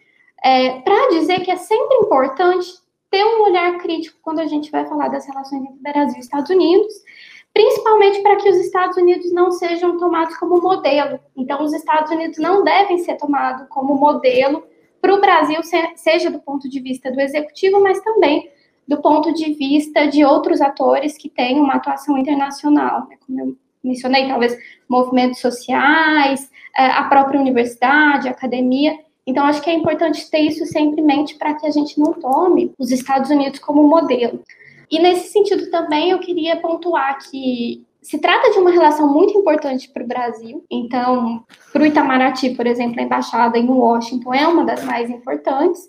é, 0.44 0.80
para 0.80 1.08
dizer 1.10 1.40
que 1.40 1.50
é 1.50 1.56
sempre 1.56 1.96
importante 1.96 2.68
ter 3.10 3.24
um 3.24 3.42
olhar 3.42 3.78
crítico 3.78 4.18
quando 4.22 4.40
a 4.40 4.46
gente 4.46 4.70
vai 4.70 4.86
falar 4.86 5.08
das 5.08 5.26
relações 5.26 5.62
entre 5.62 5.80
Brasil 5.80 6.16
e 6.16 6.20
Estados 6.20 6.50
Unidos, 6.50 6.92
principalmente 7.52 8.22
para 8.22 8.36
que 8.36 8.48
os 8.48 8.56
Estados 8.56 8.96
Unidos 8.96 9.32
não 9.32 9.50
sejam 9.50 9.96
tomados 9.96 10.36
como 10.36 10.60
modelo. 10.60 11.18
Então, 11.36 11.62
os 11.62 11.72
Estados 11.72 12.10
Unidos 12.10 12.38
não 12.38 12.62
devem 12.62 12.98
ser 12.98 13.16
tomados 13.16 13.66
como 13.68 13.94
modelo 13.94 14.64
para 15.00 15.14
o 15.14 15.20
Brasil, 15.20 15.60
seja 15.96 16.30
do 16.30 16.40
ponto 16.40 16.68
de 16.68 16.80
vista 16.80 17.10
do 17.10 17.20
executivo, 17.20 17.80
mas 17.80 18.00
também 18.00 18.50
do 18.86 19.00
ponto 19.00 19.32
de 19.32 19.54
vista 19.54 20.06
de 20.06 20.24
outros 20.24 20.60
atores 20.60 21.16
que 21.16 21.28
têm 21.28 21.60
uma 21.60 21.74
atuação 21.74 22.18
internacional, 22.18 23.06
né? 23.08 23.16
como 23.26 23.40
eu 23.40 23.56
mencionei, 23.82 24.28
talvez 24.28 24.56
movimentos 24.88 25.40
sociais, 25.40 26.50
é, 26.76 26.86
a 26.86 27.04
própria 27.04 27.40
universidade, 27.40 28.28
a 28.28 28.32
academia. 28.32 28.98
Então, 29.26 29.44
acho 29.44 29.62
que 29.62 29.70
é 29.70 29.74
importante 29.74 30.30
ter 30.30 30.40
isso 30.40 30.66
sempre 30.66 31.00
em 31.00 31.04
mente 31.04 31.36
para 31.36 31.54
que 31.54 31.66
a 31.66 31.70
gente 31.70 31.98
não 31.98 32.12
tome 32.14 32.72
os 32.78 32.90
Estados 32.90 33.30
Unidos 33.30 33.58
como 33.58 33.82
modelo. 33.82 34.40
E 34.90 34.98
nesse 34.98 35.32
sentido 35.32 35.70
também 35.70 36.10
eu 36.10 36.18
queria 36.18 36.56
pontuar 36.56 37.18
que 37.18 37.84
se 38.04 38.18
trata 38.18 38.50
de 38.50 38.58
uma 38.58 38.70
relação 38.70 39.10
muito 39.10 39.36
importante 39.36 39.88
para 39.88 40.04
o 40.04 40.06
Brasil. 40.06 40.62
Então, 40.70 41.42
para 41.72 41.82
o 41.82 41.86
Itamaraty, 41.86 42.50
por 42.50 42.66
exemplo, 42.66 43.00
a 43.00 43.02
embaixada 43.02 43.58
em 43.58 43.66
Washington 43.66 44.34
é 44.34 44.46
uma 44.46 44.62
das 44.62 44.84
mais 44.84 45.08
importantes. 45.08 45.88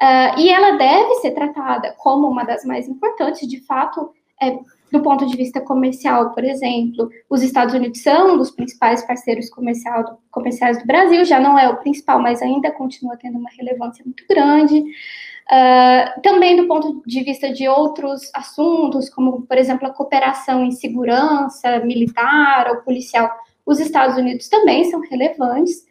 Uh, 0.00 0.40
e 0.40 0.50
ela 0.50 0.76
deve 0.76 1.14
ser 1.16 1.32
tratada 1.32 1.94
como 1.98 2.28
uma 2.28 2.44
das 2.44 2.64
mais 2.64 2.88
importantes, 2.88 3.48
de 3.48 3.60
fato, 3.60 4.10
é, 4.42 4.58
do 4.90 5.02
ponto 5.02 5.26
de 5.26 5.36
vista 5.36 5.60
comercial, 5.60 6.30
por 6.30 6.44
exemplo, 6.44 7.10
os 7.28 7.42
Estados 7.42 7.74
Unidos 7.74 8.00
são 8.00 8.34
um 8.34 8.38
dos 8.38 8.50
principais 8.50 9.04
parceiros 9.04 9.50
comercial 9.50 10.20
comerciais 10.30 10.78
do 10.78 10.86
Brasil, 10.86 11.24
já 11.24 11.40
não 11.40 11.58
é 11.58 11.68
o 11.68 11.78
principal, 11.78 12.20
mas 12.20 12.40
ainda 12.40 12.70
continua 12.70 13.16
tendo 13.16 13.38
uma 13.38 13.50
relevância 13.50 14.04
muito 14.04 14.24
grande. 14.28 14.84
Uh, 15.50 16.20
também 16.22 16.56
do 16.56 16.66
ponto 16.66 17.02
de 17.06 17.22
vista 17.22 17.52
de 17.52 17.68
outros 17.68 18.30
assuntos, 18.34 19.10
como, 19.10 19.42
por 19.42 19.58
exemplo, 19.58 19.86
a 19.86 19.92
cooperação 19.92 20.64
em 20.64 20.70
segurança 20.70 21.80
militar 21.80 22.70
ou 22.70 22.76
policial, 22.82 23.30
os 23.66 23.80
Estados 23.80 24.16
Unidos 24.16 24.48
também 24.48 24.84
são 24.84 25.00
relevantes. 25.00 25.86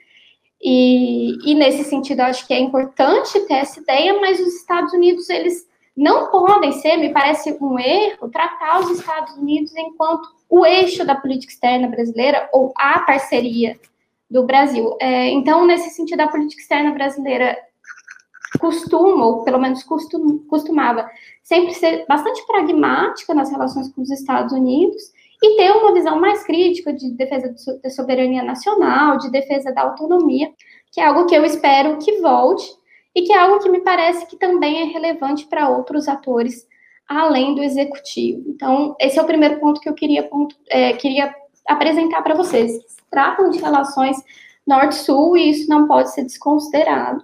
E, 0.63 1.37
e 1.43 1.53
nesse 1.55 1.83
sentido, 1.83 2.21
acho 2.21 2.47
que 2.47 2.53
é 2.53 2.59
importante 2.59 3.37
ter 3.41 3.55
essa 3.55 3.81
ideia, 3.81 4.19
mas 4.21 4.39
os 4.39 4.55
Estados 4.55 4.93
Unidos, 4.93 5.29
eles 5.29 5.67
não 5.95 6.31
podem 6.31 6.71
ser, 6.71 6.95
me 6.95 7.11
parece 7.11 7.57
um 7.59 7.77
erro, 7.77 8.29
tratar 8.29 8.79
os 8.79 8.89
Estados 8.97 9.35
Unidos 9.35 9.75
enquanto 9.75 10.27
o 10.49 10.65
eixo 10.65 11.05
da 11.05 11.15
política 11.15 11.51
externa 11.51 11.87
brasileira 11.89 12.49
ou 12.53 12.71
a 12.77 12.99
parceria 13.01 13.77
do 14.29 14.43
Brasil. 14.43 14.95
É, 15.01 15.29
então, 15.29 15.67
nesse 15.67 15.89
sentido, 15.89 16.21
a 16.21 16.27
política 16.29 16.61
externa 16.61 16.91
brasileira 16.91 17.57
costuma, 18.59 19.25
ou 19.25 19.43
pelo 19.43 19.59
menos 19.59 19.83
costum, 19.83 20.39
costumava, 20.47 21.09
sempre 21.43 21.73
ser 21.73 22.05
bastante 22.07 22.45
pragmática 22.47 23.33
nas 23.33 23.51
relações 23.51 23.89
com 23.89 24.01
os 24.01 24.09
Estados 24.09 24.53
Unidos 24.53 25.11
e 25.43 25.57
ter 25.57 25.71
uma 25.71 25.93
visão 25.93 26.17
mais 26.17 26.41
crítica 26.45 26.93
de 26.93 27.11
defesa 27.11 27.53
da 27.83 27.89
soberania 27.89 28.41
nacional, 28.41 29.17
de 29.17 29.29
defesa 29.29 29.73
da 29.73 29.81
autonomia, 29.81 30.49
que 30.89 31.01
é 31.01 31.05
algo 31.05 31.25
que 31.25 31.35
eu 31.35 31.43
espero 31.43 31.97
que 31.97 32.21
volte 32.21 32.65
e 33.13 33.23
que 33.23 33.33
é 33.33 33.37
algo 33.37 33.59
que 33.59 33.69
me 33.69 33.81
parece 33.81 34.25
que 34.25 34.37
também 34.37 34.81
é 34.81 34.85
relevante 34.85 35.45
para 35.47 35.69
outros 35.69 36.07
atores 36.07 36.65
além 37.05 37.53
do 37.53 37.61
executivo. 37.61 38.41
Então, 38.47 38.95
esse 38.97 39.19
é 39.19 39.21
o 39.21 39.25
primeiro 39.25 39.59
ponto 39.59 39.81
que 39.81 39.89
eu 39.89 39.93
queria, 39.93 40.23
ponto, 40.23 40.55
é, 40.69 40.93
queria 40.93 41.35
apresentar 41.67 42.21
para 42.21 42.35
vocês. 42.35 42.79
Tratam 43.11 43.49
de 43.49 43.59
relações 43.59 44.15
norte-sul 44.65 45.35
e 45.35 45.49
isso 45.49 45.69
não 45.69 45.87
pode 45.87 46.13
ser 46.13 46.23
desconsiderado. 46.23 47.21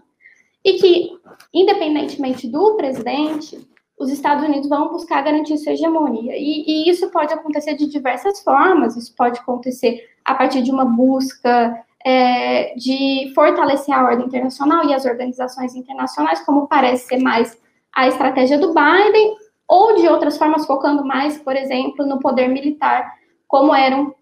E 0.63 0.73
que, 0.73 1.11
independentemente 1.53 2.49
do 2.49 2.75
presidente, 2.75 3.65
os 3.99 4.09
Estados 4.09 4.45
Unidos 4.45 4.69
vão 4.69 4.87
buscar 4.87 5.21
garantir 5.21 5.57
sua 5.57 5.73
hegemonia. 5.73 6.33
E, 6.37 6.63
e, 6.65 6.89
isso 6.89 7.11
pode 7.11 7.33
acontecer 7.33 7.75
de 7.75 7.85
diversas 7.85 8.41
formas. 8.41 8.95
Isso 8.95 9.13
pode 9.13 9.37
acontecer 9.39 10.09
a 10.23 10.33
partir 10.33 10.61
de 10.61 10.71
uma 10.71 10.85
busca 10.85 11.77
é, 12.05 12.73
de 12.75 13.31
fortalecer 13.35 13.93
a 13.93 14.03
ordem 14.05 14.25
internacional 14.25 14.85
e 14.85 14.93
as 14.93 15.03
organizações 15.03 15.75
internacionais, 15.75 16.39
como 16.45 16.65
parece 16.67 17.07
ser 17.07 17.19
mais 17.19 17.59
a 17.93 18.07
estratégia 18.07 18.57
do 18.57 18.73
Biden, 18.73 19.35
ou 19.67 19.95
de 19.95 20.07
outras 20.07 20.37
formas, 20.37 20.65
focando 20.65 21.05
mais, 21.05 21.37
por 21.37 21.55
exemplo, 21.55 22.05
no 22.05 22.19
poder 22.19 22.47
militar, 22.47 23.13
como 23.47 23.75
era 23.75 23.97
um, 23.97 24.13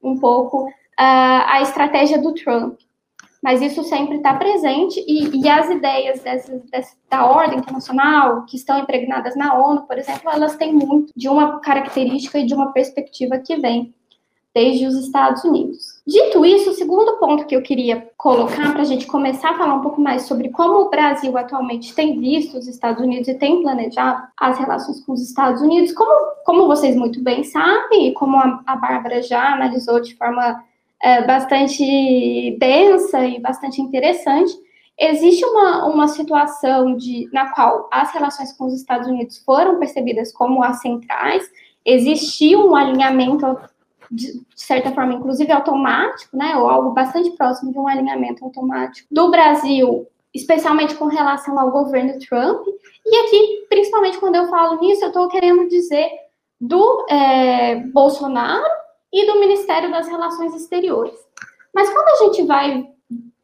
um 0.00 0.16
pouco 0.16 0.68
uh, 0.68 0.70
a 0.96 1.60
estratégia 1.60 2.18
do 2.18 2.32
Trump. 2.34 2.78
Mas 3.44 3.60
isso 3.60 3.84
sempre 3.84 4.16
está 4.16 4.32
presente, 4.32 5.04
e, 5.06 5.42
e, 5.42 5.46
as 5.50 5.68
ideias 5.68 6.20
dessa, 6.20 6.62
dessa, 6.70 6.96
da 7.10 7.26
ordem 7.26 7.58
internacional, 7.58 8.46
que 8.46 8.56
estão 8.56 8.78
impregnadas 8.78 9.36
na 9.36 9.52
ONU, 9.52 9.82
por 9.82 9.98
exemplo, 9.98 10.30
elas 10.30 10.56
têm 10.56 10.72
muito 10.72 11.12
de 11.14 11.28
uma 11.28 11.60
característica 11.60 12.38
e 12.38 12.46
de 12.46 12.54
uma 12.54 12.72
perspectiva 12.72 13.36
que 13.36 13.56
vem 13.56 13.92
desde 14.54 14.86
os 14.86 14.94
Estados 14.94 15.44
Unidos. 15.44 16.00
Dito 16.06 16.42
isso, 16.46 16.70
o 16.70 16.74
segundo 16.74 17.18
ponto 17.18 17.44
que 17.44 17.54
eu 17.54 17.60
queria 17.60 18.08
colocar 18.16 18.72
para 18.72 18.80
a 18.80 18.86
gente 18.86 19.06
começar 19.06 19.50
a 19.50 19.58
falar 19.58 19.74
um 19.74 19.82
pouco 19.82 20.00
mais 20.00 20.22
sobre 20.22 20.48
como 20.48 20.86
o 20.86 20.88
Brasil 20.88 21.36
atualmente 21.36 21.94
tem 21.94 22.18
visto 22.18 22.56
os 22.56 22.66
Estados 22.66 23.02
Unidos 23.02 23.28
e 23.28 23.34
tem 23.34 23.60
planejado 23.60 24.22
as 24.40 24.58
relações 24.58 25.04
com 25.04 25.12
os 25.12 25.20
Estados 25.20 25.60
Unidos, 25.60 25.92
como, 25.92 26.32
como 26.46 26.66
vocês 26.66 26.96
muito 26.96 27.22
bem 27.22 27.44
sabem, 27.44 28.08
e 28.08 28.14
como 28.14 28.38
a, 28.38 28.62
a 28.64 28.74
Bárbara 28.76 29.20
já 29.22 29.52
analisou 29.52 30.00
de 30.00 30.14
forma 30.16 30.64
é, 31.04 31.22
bastante 31.26 32.56
densa 32.58 33.26
e 33.26 33.38
bastante 33.38 33.78
interessante, 33.78 34.54
existe 34.98 35.44
uma, 35.44 35.84
uma 35.84 36.08
situação 36.08 36.96
de, 36.96 37.28
na 37.30 37.52
qual 37.52 37.90
as 37.92 38.10
relações 38.12 38.56
com 38.56 38.64
os 38.64 38.72
Estados 38.72 39.06
Unidos 39.06 39.36
foram 39.44 39.78
percebidas 39.78 40.32
como 40.32 40.64
as 40.64 40.80
centrais, 40.80 41.46
existia 41.84 42.58
um 42.58 42.74
alinhamento 42.74 43.44
de 44.10 44.40
certa 44.56 44.92
forma, 44.92 45.12
inclusive 45.12 45.52
automático, 45.52 46.34
né, 46.34 46.56
ou 46.56 46.68
algo 46.68 46.92
bastante 46.92 47.30
próximo 47.32 47.70
de 47.70 47.78
um 47.78 47.88
alinhamento 47.88 48.42
automático 48.42 49.06
do 49.10 49.30
Brasil, 49.30 50.06
especialmente 50.32 50.94
com 50.94 51.06
relação 51.06 51.58
ao 51.58 51.70
governo 51.70 52.18
Trump. 52.18 52.66
E 53.04 53.16
aqui, 53.16 53.66
principalmente 53.68 54.18
quando 54.18 54.36
eu 54.36 54.46
falo 54.46 54.80
nisso, 54.80 55.04
eu 55.04 55.08
estou 55.08 55.28
querendo 55.28 55.68
dizer 55.68 56.08
do 56.58 57.04
é, 57.10 57.76
Bolsonaro 57.92 58.83
e 59.14 59.26
do 59.26 59.38
Ministério 59.38 59.92
das 59.92 60.08
Relações 60.08 60.52
Exteriores. 60.56 61.16
Mas 61.72 61.88
quando 61.88 62.08
a 62.08 62.24
gente 62.24 62.42
vai 62.42 62.84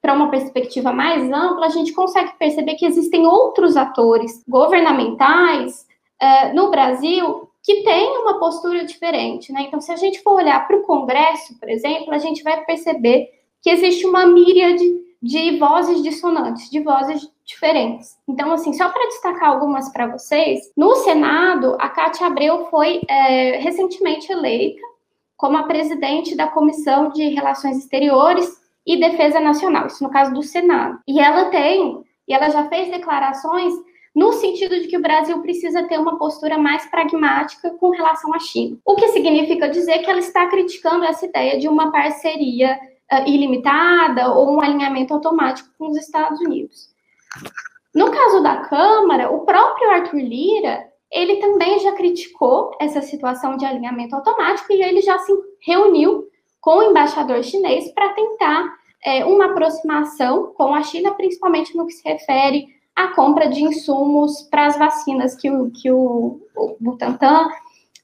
para 0.02 0.14
uma 0.14 0.28
perspectiva 0.28 0.92
mais 0.92 1.30
ampla, 1.30 1.66
a 1.66 1.70
gente 1.70 1.92
consegue 1.92 2.33
perceber 2.37 2.74
que 2.74 2.85
existem 2.85 3.24
outros 3.24 3.76
atores 3.76 4.42
governamentais 4.48 5.87
é, 6.20 6.52
no 6.52 6.70
Brasil 6.70 7.48
que 7.62 7.83
tem 7.83 8.18
uma 8.18 8.40
postura 8.40 8.85
diferente, 8.85 9.52
né? 9.52 9.62
Então, 9.68 9.80
se 9.80 9.92
a 9.92 9.96
gente 9.96 10.22
for 10.22 10.35
olhar 10.35 10.66
para 10.66 10.76
o 10.76 10.83
Congresso, 10.83 11.59
por 11.61 11.68
exemplo, 11.68 12.12
a 12.12 12.18
gente 12.18 12.42
vai 12.42 12.64
perceber 12.64 13.28
que 13.62 13.70
existe 13.70 14.06
uma 14.06 14.26
míriade 14.26 14.83
de 15.22 15.59
vozes 15.59 16.02
dissonantes, 16.02 16.70
de 16.70 16.80
vozes 16.80 17.30
diferentes. 17.44 18.16
Então, 18.26 18.50
assim, 18.52 18.72
só 18.72 18.88
para 18.88 19.09
destacar 19.09 19.50
algumas 19.50 19.92
para 19.92 20.06
vocês, 20.06 20.72
no 20.74 20.96
Senado, 20.96 21.76
a 21.78 21.90
Cátia 21.90 22.26
Abreu 22.26 22.64
foi 22.70 23.02
é, 23.06 23.59
recentemente 23.59 24.33
eleita 24.33 24.89
como 25.40 25.57
a 25.57 25.62
presidente 25.62 26.37
da 26.37 26.46
Comissão 26.46 27.09
de 27.09 27.29
Relações 27.29 27.79
Exteriores 27.79 28.61
e 28.87 29.00
Defesa 29.00 29.40
Nacional, 29.40 29.87
isso 29.87 30.05
no 30.05 30.11
caso 30.11 30.35
do 30.35 30.42
Senado. 30.42 30.98
E 31.09 31.18
ela 31.18 31.46
tem, 31.46 32.05
e 32.29 32.35
ela 32.35 32.50
já 32.50 32.68
fez 32.68 32.90
declarações 32.90 33.72
no 34.14 34.35
sentido 34.35 34.79
de 34.79 34.87
que 34.87 34.98
o 34.98 35.03
Brasil 35.03 35.40
precisa 35.40 35.85
ter 35.85 35.98
uma 35.98 36.18
postura 36.18 36.59
mais 36.59 36.85
pragmática 36.90 37.70
com 37.70 37.88
relação 37.88 38.35
à 38.35 38.38
China. 38.38 38.76
O 38.85 38.96
que 38.96 39.09
significa 39.09 39.70
dizer 39.70 40.00
que 40.00 40.11
ela 40.11 40.18
está 40.18 40.46
criticando 40.46 41.07
essa 41.07 41.24
ideia 41.24 41.59
de 41.59 41.68
uma 41.68 41.90
parceria 41.90 42.79
uh, 43.11 43.26
ilimitada 43.26 44.35
ou 44.35 44.57
um 44.57 44.61
alinhamento 44.61 45.14
automático 45.14 45.70
com 45.79 45.88
os 45.88 45.96
Estados 45.96 46.38
Unidos. 46.40 46.90
No 47.94 48.11
caso 48.11 48.42
da 48.42 48.57
Câmara, 48.59 49.31
o 49.31 49.46
próprio 49.46 49.90
Arthur 49.90 50.20
Lira, 50.20 50.87
ele 51.10 51.36
também 51.36 51.78
já 51.80 51.92
criticou 51.92 52.70
essa 52.80 53.02
situação 53.02 53.56
de 53.56 53.64
alinhamento 53.64 54.14
automático 54.14 54.72
e 54.72 54.82
ele 54.82 55.00
já 55.00 55.18
se 55.18 55.32
reuniu 55.60 56.28
com 56.60 56.78
o 56.78 56.82
embaixador 56.82 57.42
chinês 57.42 57.90
para 57.92 58.10
tentar 58.10 58.78
é, 59.04 59.24
uma 59.24 59.46
aproximação 59.46 60.52
com 60.54 60.74
a 60.74 60.82
China, 60.82 61.12
principalmente 61.14 61.76
no 61.76 61.86
que 61.86 61.94
se 61.94 62.08
refere 62.08 62.68
a 62.94 63.08
compra 63.08 63.48
de 63.48 63.62
insumos 63.62 64.42
para 64.42 64.66
as 64.66 64.78
vacinas 64.78 65.34
que 65.34 65.50
o, 65.50 65.70
que 65.70 65.90
o, 65.90 66.40
o 66.54 66.76
Butantan 66.78 67.48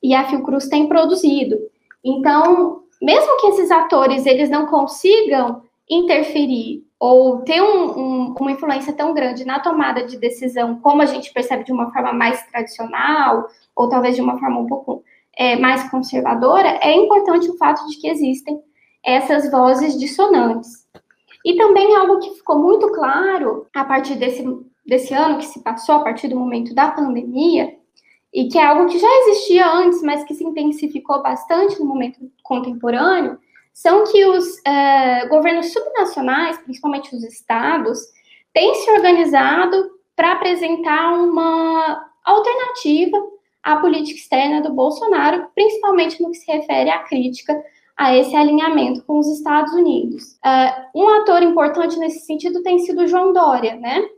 e 0.02 0.14
a 0.14 0.24
Fiocruz 0.24 0.68
têm 0.68 0.88
produzido. 0.88 1.58
Então, 2.02 2.82
mesmo 3.00 3.36
que 3.40 3.48
esses 3.48 3.70
atores 3.70 4.24
eles 4.24 4.48
não 4.48 4.66
consigam 4.66 5.62
interferir 5.88 6.84
ou 6.98 7.42
ter 7.42 7.60
um, 7.62 7.98
um, 7.98 8.34
uma 8.40 8.52
influência 8.52 8.92
tão 8.92 9.12
grande 9.12 9.44
na 9.44 9.60
tomada 9.60 10.04
de 10.04 10.16
decisão, 10.16 10.80
como 10.80 11.02
a 11.02 11.06
gente 11.06 11.32
percebe 11.32 11.64
de 11.64 11.72
uma 11.72 11.92
forma 11.92 12.12
mais 12.12 12.42
tradicional, 12.46 13.46
ou 13.74 13.88
talvez 13.88 14.16
de 14.16 14.22
uma 14.22 14.38
forma 14.38 14.60
um 14.60 14.66
pouco 14.66 15.04
é, 15.36 15.56
mais 15.56 15.88
conservadora, 15.90 16.78
é 16.82 16.94
importante 16.94 17.50
o 17.50 17.58
fato 17.58 17.86
de 17.86 17.98
que 17.98 18.08
existem 18.08 18.60
essas 19.04 19.50
vozes 19.50 19.98
dissonantes. 19.98 20.86
E 21.44 21.56
também 21.56 21.94
algo 21.94 22.18
que 22.18 22.30
ficou 22.30 22.58
muito 22.58 22.90
claro 22.92 23.66
a 23.74 23.84
partir 23.84 24.16
desse 24.16 24.44
desse 24.86 25.12
ano 25.12 25.38
que 25.38 25.44
se 25.44 25.60
passou 25.62 25.96
a 25.96 26.00
partir 26.00 26.28
do 26.28 26.38
momento 26.38 26.72
da 26.72 26.90
pandemia, 26.90 27.74
e 28.32 28.48
que 28.48 28.58
é 28.58 28.64
algo 28.64 28.86
que 28.86 28.98
já 28.98 29.08
existia 29.20 29.66
antes, 29.66 30.02
mas 30.02 30.22
que 30.24 30.34
se 30.34 30.44
intensificou 30.44 31.22
bastante 31.22 31.80
no 31.80 31.86
momento 31.86 32.20
contemporâneo, 32.42 33.38
são 33.76 34.04
que 34.04 34.24
os 34.24 34.58
é, 34.64 35.26
governos 35.26 35.70
subnacionais, 35.70 36.56
principalmente 36.60 37.14
os 37.14 37.22
estados, 37.22 37.98
têm 38.54 38.74
se 38.74 38.90
organizado 38.90 39.90
para 40.16 40.32
apresentar 40.32 41.12
uma 41.12 42.08
alternativa 42.24 43.18
à 43.62 43.76
política 43.76 44.18
externa 44.18 44.62
do 44.62 44.72
Bolsonaro, 44.72 45.48
principalmente 45.54 46.22
no 46.22 46.30
que 46.30 46.38
se 46.38 46.50
refere 46.50 46.88
à 46.88 47.00
crítica 47.00 47.54
a 47.94 48.16
esse 48.16 48.34
alinhamento 48.34 49.04
com 49.04 49.18
os 49.18 49.28
Estados 49.28 49.74
Unidos. 49.74 50.38
Uh, 50.42 51.02
um 51.02 51.08
ator 51.10 51.42
importante 51.42 51.98
nesse 51.98 52.20
sentido 52.20 52.62
tem 52.62 52.78
sido 52.78 53.06
João 53.06 53.34
Dória, 53.34 53.76
né? 53.76 54.08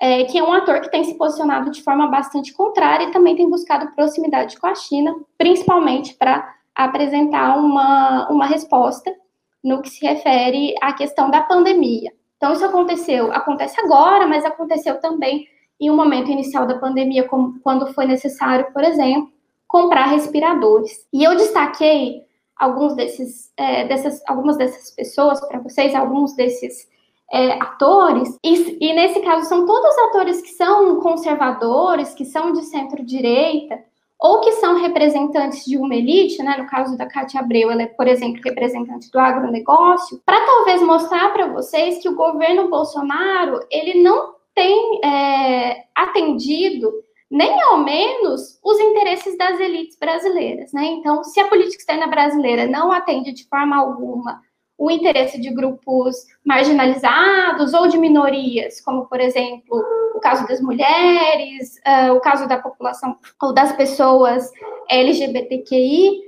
é, 0.00 0.24
que 0.24 0.38
é 0.38 0.42
um 0.42 0.52
ator 0.52 0.80
que 0.80 0.90
tem 0.90 1.04
se 1.04 1.14
posicionado 1.14 1.70
de 1.70 1.82
forma 1.82 2.08
bastante 2.08 2.54
contrária 2.54 3.04
e 3.04 3.12
também 3.12 3.36
tem 3.36 3.48
buscado 3.48 3.92
proximidade 3.94 4.58
com 4.58 4.66
a 4.66 4.74
China, 4.74 5.14
principalmente 5.36 6.14
para 6.14 6.56
apresentar 6.74 7.56
uma, 7.58 8.28
uma 8.30 8.46
resposta 8.46 9.14
no 9.62 9.82
que 9.82 9.90
se 9.90 10.04
refere 10.04 10.74
à 10.80 10.92
questão 10.92 11.30
da 11.30 11.42
pandemia. 11.42 12.12
Então, 12.36 12.52
isso 12.52 12.64
aconteceu, 12.64 13.32
acontece 13.32 13.78
agora, 13.80 14.26
mas 14.26 14.44
aconteceu 14.44 14.98
também 14.98 15.46
em 15.78 15.90
um 15.90 15.96
momento 15.96 16.30
inicial 16.30 16.66
da 16.66 16.78
pandemia, 16.78 17.28
como, 17.28 17.60
quando 17.60 17.92
foi 17.92 18.06
necessário, 18.06 18.72
por 18.72 18.82
exemplo, 18.82 19.30
comprar 19.66 20.06
respiradores. 20.06 21.06
E 21.12 21.22
eu 21.22 21.36
destaquei 21.36 22.22
alguns 22.56 22.94
desses, 22.94 23.52
é, 23.56 23.86
dessas, 23.86 24.22
algumas 24.28 24.56
dessas 24.56 24.90
pessoas 24.90 25.40
para 25.46 25.60
vocês, 25.60 25.94
alguns 25.94 26.34
desses 26.34 26.88
é, 27.32 27.52
atores, 27.52 28.36
e, 28.44 28.78
e, 28.80 28.92
nesse 28.92 29.20
caso 29.20 29.48
são 29.48 29.64
todos 29.64 29.96
atores 30.08 30.42
que 30.42 30.50
são 30.50 31.00
conservadores, 31.00 32.12
que 32.12 32.24
são 32.24 32.52
de 32.52 32.62
centro-direita, 32.64 33.78
ou 34.20 34.40
que 34.40 34.52
são 34.52 34.80
representantes 34.80 35.64
de 35.64 35.78
uma 35.78 35.94
elite, 35.94 36.42
né? 36.42 36.56
No 36.58 36.66
caso 36.66 36.96
da 36.96 37.06
Cátia 37.06 37.40
Abreu, 37.40 37.70
ela 37.70 37.82
é, 37.82 37.86
por 37.86 38.06
exemplo, 38.06 38.42
representante 38.44 39.10
do 39.10 39.18
agronegócio, 39.18 40.20
para 40.26 40.44
talvez 40.44 40.82
mostrar 40.82 41.32
para 41.32 41.46
vocês 41.46 42.02
que 42.02 42.08
o 42.08 42.14
governo 42.14 42.68
Bolsonaro 42.68 43.60
ele 43.70 44.02
não 44.02 44.34
tem 44.54 45.00
é, 45.02 45.84
atendido 45.94 46.92
nem 47.30 47.62
ao 47.62 47.78
menos 47.78 48.58
os 48.62 48.78
interesses 48.80 49.38
das 49.38 49.58
elites 49.60 49.96
brasileiras, 49.98 50.72
né? 50.72 50.84
Então, 50.84 51.22
se 51.22 51.40
a 51.40 51.46
política 51.46 51.78
externa 51.78 52.08
brasileira 52.08 52.66
não 52.66 52.90
atende 52.92 53.32
de 53.32 53.48
forma 53.48 53.76
alguma 53.76 54.42
o 54.80 54.90
interesse 54.90 55.38
de 55.38 55.50
grupos 55.50 56.16
marginalizados 56.42 57.74
ou 57.74 57.86
de 57.86 57.98
minorias, 57.98 58.80
como, 58.80 59.04
por 59.04 59.20
exemplo, 59.20 59.84
o 60.14 60.20
caso 60.20 60.48
das 60.48 60.58
mulheres, 60.58 61.78
uh, 61.86 62.14
o 62.14 62.20
caso 62.20 62.48
da 62.48 62.56
população 62.56 63.14
ou 63.42 63.52
das 63.52 63.72
pessoas 63.72 64.50
LGBTQI, 64.88 66.20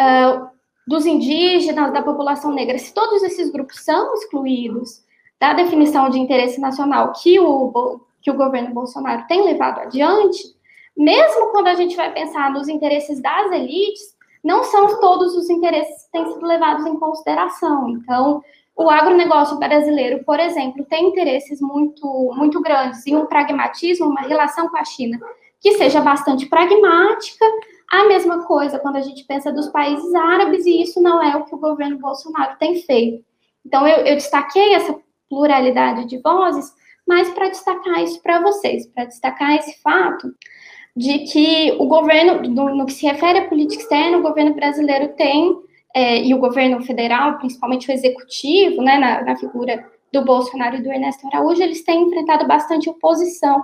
uh, 0.00 0.48
dos 0.86 1.04
indígenas, 1.04 1.92
da 1.92 2.00
população 2.00 2.50
negra, 2.50 2.78
se 2.78 2.94
todos 2.94 3.22
esses 3.22 3.50
grupos 3.52 3.84
são 3.84 4.14
excluídos 4.14 5.04
da 5.38 5.52
definição 5.52 6.08
de 6.08 6.18
interesse 6.18 6.58
nacional 6.58 7.12
que 7.12 7.38
o, 7.38 8.00
que 8.22 8.30
o 8.30 8.36
governo 8.38 8.72
Bolsonaro 8.72 9.26
tem 9.28 9.44
levado 9.44 9.80
adiante, 9.80 10.42
mesmo 10.96 11.50
quando 11.50 11.66
a 11.66 11.74
gente 11.74 11.94
vai 11.94 12.10
pensar 12.10 12.50
nos 12.50 12.68
interesses 12.68 13.20
das 13.20 13.52
elites, 13.52 14.16
não 14.42 14.64
são 14.64 15.00
todos 15.00 15.34
os 15.34 15.50
interesses 15.50 16.04
que 16.04 16.12
têm 16.12 16.32
sido 16.32 16.44
levados 16.44 16.86
em 16.86 16.98
consideração. 16.98 17.88
Então, 17.90 18.42
o 18.76 18.88
agronegócio 18.88 19.58
brasileiro, 19.58 20.22
por 20.24 20.38
exemplo, 20.38 20.84
tem 20.84 21.08
interesses 21.08 21.60
muito, 21.60 22.32
muito 22.36 22.60
grandes 22.60 23.04
e 23.06 23.14
um 23.14 23.26
pragmatismo, 23.26 24.06
uma 24.06 24.20
relação 24.20 24.68
com 24.68 24.76
a 24.76 24.84
China 24.84 25.18
que 25.60 25.72
seja 25.72 26.00
bastante 26.00 26.46
pragmática. 26.46 27.44
A 27.90 28.04
mesma 28.04 28.44
coisa 28.44 28.78
quando 28.78 28.96
a 28.96 29.00
gente 29.00 29.24
pensa 29.24 29.50
dos 29.50 29.68
países 29.68 30.14
árabes, 30.14 30.64
e 30.66 30.82
isso 30.82 31.00
não 31.00 31.22
é 31.22 31.36
o 31.36 31.44
que 31.44 31.54
o 31.54 31.58
governo 31.58 31.98
Bolsonaro 31.98 32.56
tem 32.58 32.76
feito. 32.82 33.24
Então, 33.66 33.86
eu, 33.86 34.06
eu 34.06 34.14
destaquei 34.14 34.74
essa 34.74 34.96
pluralidade 35.28 36.06
de 36.06 36.18
vozes, 36.22 36.72
mas 37.06 37.28
para 37.30 37.48
destacar 37.48 38.02
isso 38.02 38.22
para 38.22 38.40
vocês, 38.40 38.86
para 38.86 39.06
destacar 39.06 39.56
esse 39.56 39.80
fato 39.82 40.32
de 40.98 41.20
que 41.20 41.76
o 41.78 41.86
governo, 41.86 42.42
no, 42.42 42.74
no, 42.74 42.84
que 42.84 42.92
se 42.92 43.06
refere 43.06 43.38
à 43.38 43.48
política 43.48 43.80
externa, 43.80 44.18
o 44.18 44.22
governo 44.22 44.52
brasileiro 44.52 45.14
tem, 45.14 45.56
é, 45.94 46.20
e 46.20 46.34
o 46.34 46.38
governo 46.38 46.82
federal, 46.82 47.38
principalmente 47.38 47.88
o 47.88 47.92
executivo, 47.92 48.82
né, 48.82 48.98
na, 48.98 49.22
na 49.22 49.36
figura 49.36 49.86
do 50.12 50.24
Bolsonaro 50.24 50.76
e 50.76 50.82
do 50.82 50.90
Ernesto 50.90 51.24
Araújo, 51.28 51.62
eles 51.62 51.84
têm 51.84 52.02
enfrentado 52.02 52.48
bastante 52.48 52.90
oposição, 52.90 53.62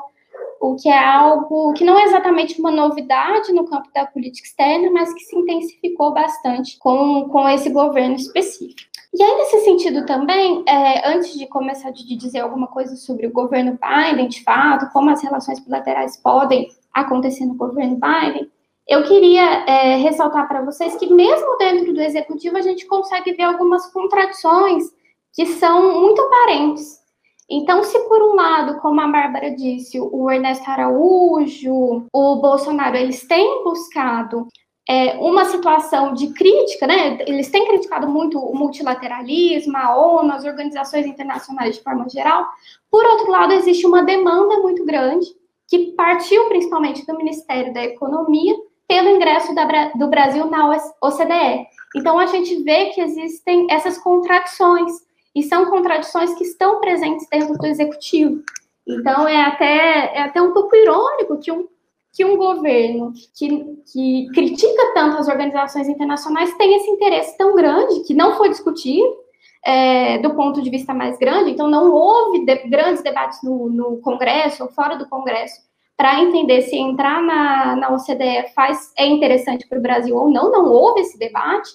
o 0.60 0.76
que 0.76 0.88
é 0.88 0.96
algo 0.96 1.72
que 1.72 1.84
não 1.84 1.98
é 1.98 2.04
exatamente 2.04 2.60
uma 2.60 2.70
novidade 2.70 3.52
no 3.52 3.64
campo 3.64 3.88
da 3.92 4.06
política 4.06 4.46
externa, 4.46 4.88
mas 4.92 5.12
que 5.12 5.20
se 5.20 5.36
intensificou 5.36 6.14
bastante 6.14 6.78
com, 6.78 7.28
com 7.30 7.48
esse 7.48 7.68
governo 7.68 8.14
específico. 8.14 8.80
E 9.12 9.22
aí, 9.22 9.36
nesse 9.38 9.64
sentido 9.64 10.06
também, 10.06 10.62
é, 10.68 11.08
antes 11.08 11.36
de 11.36 11.46
começar 11.48 11.88
a 11.88 11.92
dizer 11.92 12.40
alguma 12.40 12.68
coisa 12.68 12.94
sobre 12.94 13.26
o 13.26 13.32
governo 13.32 13.76
Biden, 13.80 14.28
de 14.28 14.42
fato, 14.44 14.90
como 14.92 15.10
as 15.10 15.22
relações 15.22 15.58
bilaterais 15.58 16.16
podem 16.16 16.68
acontecer 16.94 17.44
no 17.44 17.54
governo 17.54 17.98
Biden, 17.98 18.50
eu 18.86 19.02
queria 19.02 19.64
é, 19.66 19.96
ressaltar 19.96 20.46
para 20.46 20.62
vocês 20.62 20.94
que, 20.96 21.12
mesmo 21.12 21.56
dentro 21.56 21.92
do 21.92 22.00
executivo, 22.00 22.56
a 22.58 22.62
gente 22.62 22.86
consegue 22.86 23.32
ver 23.32 23.44
algumas 23.44 23.90
contradições 23.90 24.84
que 25.32 25.46
são 25.46 26.00
muito 26.00 26.20
aparentes. 26.20 27.02
Então, 27.50 27.82
se 27.82 27.98
por 28.08 28.22
um 28.22 28.34
lado, 28.34 28.80
como 28.80 29.00
a 29.00 29.08
Bárbara 29.08 29.50
disse, 29.50 29.98
o 30.00 30.30
Ernesto 30.30 30.70
Araújo, 30.70 32.06
o 32.12 32.36
Bolsonaro, 32.36 32.96
eles 32.96 33.26
têm 33.26 33.64
buscado 33.64 34.46
é, 34.88 35.14
uma 35.14 35.46
situação 35.46 36.12
de 36.12 36.28
crítica, 36.28 36.86
né? 36.86 37.18
Eles 37.26 37.50
têm 37.50 37.66
criticado 37.66 38.06
muito 38.06 38.38
o 38.38 38.56
multilateralismo, 38.56 39.76
a 39.76 39.96
ONU, 39.96 40.32
as 40.32 40.44
organizações 40.44 41.06
internacionais 41.06 41.76
de 41.76 41.82
forma 41.82 42.08
geral. 42.08 42.46
Por 42.90 43.04
outro 43.04 43.30
lado, 43.30 43.52
existe 43.54 43.86
uma 43.86 44.02
demanda 44.02 44.58
muito 44.60 44.84
grande 44.84 45.26
que 45.68 45.92
partiu 45.92 46.48
principalmente 46.48 47.06
do 47.06 47.16
Ministério 47.16 47.72
da 47.72 47.84
Economia 47.84 48.54
pelo 48.86 49.08
ingresso 49.08 49.54
da, 49.54 49.90
do 49.94 50.08
Brasil 50.08 50.46
na 50.46 50.70
OCDE. 51.00 51.66
Então 51.96 52.18
a 52.18 52.26
gente 52.26 52.62
vê 52.62 52.86
que 52.86 53.00
existem 53.00 53.66
essas 53.70 53.98
contradições 53.98 54.92
e 55.34 55.42
são 55.42 55.66
contradições 55.66 56.34
que 56.34 56.44
estão 56.44 56.80
presentes 56.80 57.26
dentro 57.30 57.54
do 57.54 57.66
executivo. 57.66 58.42
Então 58.86 59.26
é 59.26 59.40
até 59.42 60.16
é 60.16 60.22
até 60.22 60.42
um 60.42 60.52
pouco 60.52 60.76
irônico 60.76 61.38
que 61.38 61.50
um 61.50 61.66
que 62.14 62.24
um 62.24 62.36
governo 62.36 63.12
que, 63.36 63.76
que 63.92 64.28
critica 64.32 64.92
tanto 64.94 65.18
as 65.18 65.26
organizações 65.26 65.88
internacionais 65.88 66.56
tem 66.56 66.76
esse 66.76 66.88
interesse 66.88 67.36
tão 67.36 67.56
grande 67.56 68.04
que 68.04 68.14
não 68.14 68.36
foi 68.36 68.50
discutido 68.50 69.23
é, 69.64 70.18
do 70.18 70.34
ponto 70.34 70.60
de 70.60 70.68
vista 70.68 70.92
mais 70.92 71.18
grande, 71.18 71.50
então 71.50 71.68
não 71.68 71.90
houve 71.90 72.44
de, 72.44 72.68
grandes 72.68 73.02
debates 73.02 73.42
no, 73.42 73.70
no, 73.70 73.96
Congresso 73.98 74.62
ou 74.64 74.70
fora 74.70 74.96
do 74.96 75.08
Congresso 75.08 75.62
para 75.96 76.20
entender 76.20 76.62
se 76.62 76.76
entrar 76.76 77.22
na, 77.22 77.76
na 77.76 77.94
OCDE 77.94 78.52
faz, 78.54 78.92
é 78.98 79.06
interessante 79.06 79.66
para 79.66 79.78
o 79.78 79.82
Brasil 79.82 80.16
ou 80.16 80.28
não, 80.28 80.50
não 80.52 80.70
houve 80.70 81.00
esse 81.00 81.18
debate, 81.18 81.70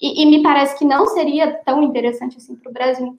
e, 0.00 0.22
e, 0.22 0.26
me 0.26 0.42
parece 0.42 0.76
que 0.76 0.84
não 0.84 1.06
seria 1.06 1.52
tão 1.64 1.82
interessante 1.82 2.36
assim 2.36 2.56
para 2.56 2.70
o 2.70 2.72
Brasil 2.72 3.16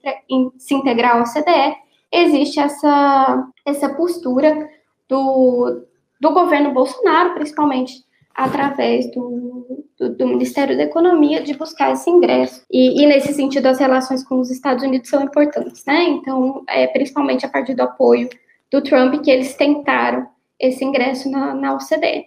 se 0.58 0.74
integrar 0.74 1.16
à 1.16 1.22
OCDE, 1.22 1.76
existe 2.12 2.60
essa, 2.60 3.48
essa 3.64 3.88
postura 3.94 4.68
do, 5.08 5.82
do 6.20 6.30
governo 6.32 6.72
Bolsonaro, 6.72 7.34
principalmente 7.34 8.03
através 8.34 9.10
do, 9.12 9.84
do, 9.98 10.16
do, 10.16 10.26
Ministério 10.26 10.76
da 10.76 10.82
Economia, 10.82 11.42
de 11.42 11.54
buscar 11.54 11.92
esse 11.92 12.10
ingresso. 12.10 12.62
E, 12.70 13.02
e, 13.02 13.06
nesse 13.06 13.32
sentido, 13.32 13.66
as 13.66 13.78
relações 13.78 14.24
com 14.24 14.40
os 14.40 14.50
Estados 14.50 14.82
Unidos 14.82 15.08
são 15.08 15.22
importantes, 15.22 15.84
né? 15.86 16.02
Então, 16.04 16.64
é, 16.68 16.86
principalmente 16.88 17.46
a 17.46 17.48
partir 17.48 17.74
do 17.74 17.82
apoio 17.82 18.28
do 18.70 18.82
Trump, 18.82 19.22
que 19.22 19.30
eles 19.30 19.54
tentaram 19.54 20.26
esse 20.58 20.84
ingresso 20.84 21.30
na, 21.30 21.54
na 21.54 21.74
OCDE. 21.74 22.26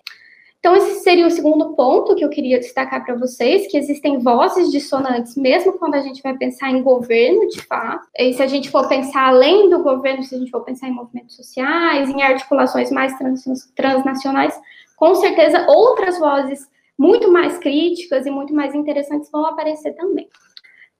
Então, 0.59 0.75
esse 0.75 1.01
seria 1.01 1.27
o 1.27 1.31
segundo 1.31 1.75
ponto 1.75 2.15
que 2.15 2.25
eu 2.25 2.29
queria 2.29 2.59
destacar 2.59 3.05
para 3.05 3.15
vocês, 3.15 3.67
que 3.71 3.77
existem 3.77 4.19
vozes 4.19 4.71
dissonantes, 4.71 5.37
mesmo 5.37 5.73
quando 5.73 5.95
a 5.95 6.01
gente 6.01 6.21
vai 6.21 6.35
pensar 6.35 6.71
em 6.71 6.81
governo, 6.81 7.47
de 7.47 7.61
fato. 7.61 8.07
E 8.17 8.33
se 8.33 8.41
a 8.41 8.47
gente 8.47 8.69
for 8.69 8.87
pensar 8.89 9.27
além 9.27 9.69
do 9.69 9.83
governo, 9.83 10.23
se 10.23 10.35
a 10.35 10.37
gente 10.37 10.51
for 10.51 10.63
pensar 10.63 10.87
em 10.87 10.91
movimentos 10.91 11.35
sociais, 11.35 12.09
em 12.09 12.21
articulações 12.21 12.91
mais 12.91 13.15
trans, 13.17 13.45
transnacionais, 13.75 14.59
com 14.97 15.15
certeza 15.15 15.65
outras 15.69 16.19
vozes 16.19 16.67
muito 16.97 17.31
mais 17.31 17.57
críticas 17.59 18.25
e 18.25 18.31
muito 18.31 18.53
mais 18.53 18.73
interessantes 18.73 19.29
vão 19.31 19.45
aparecer 19.45 19.93
também. 19.93 20.27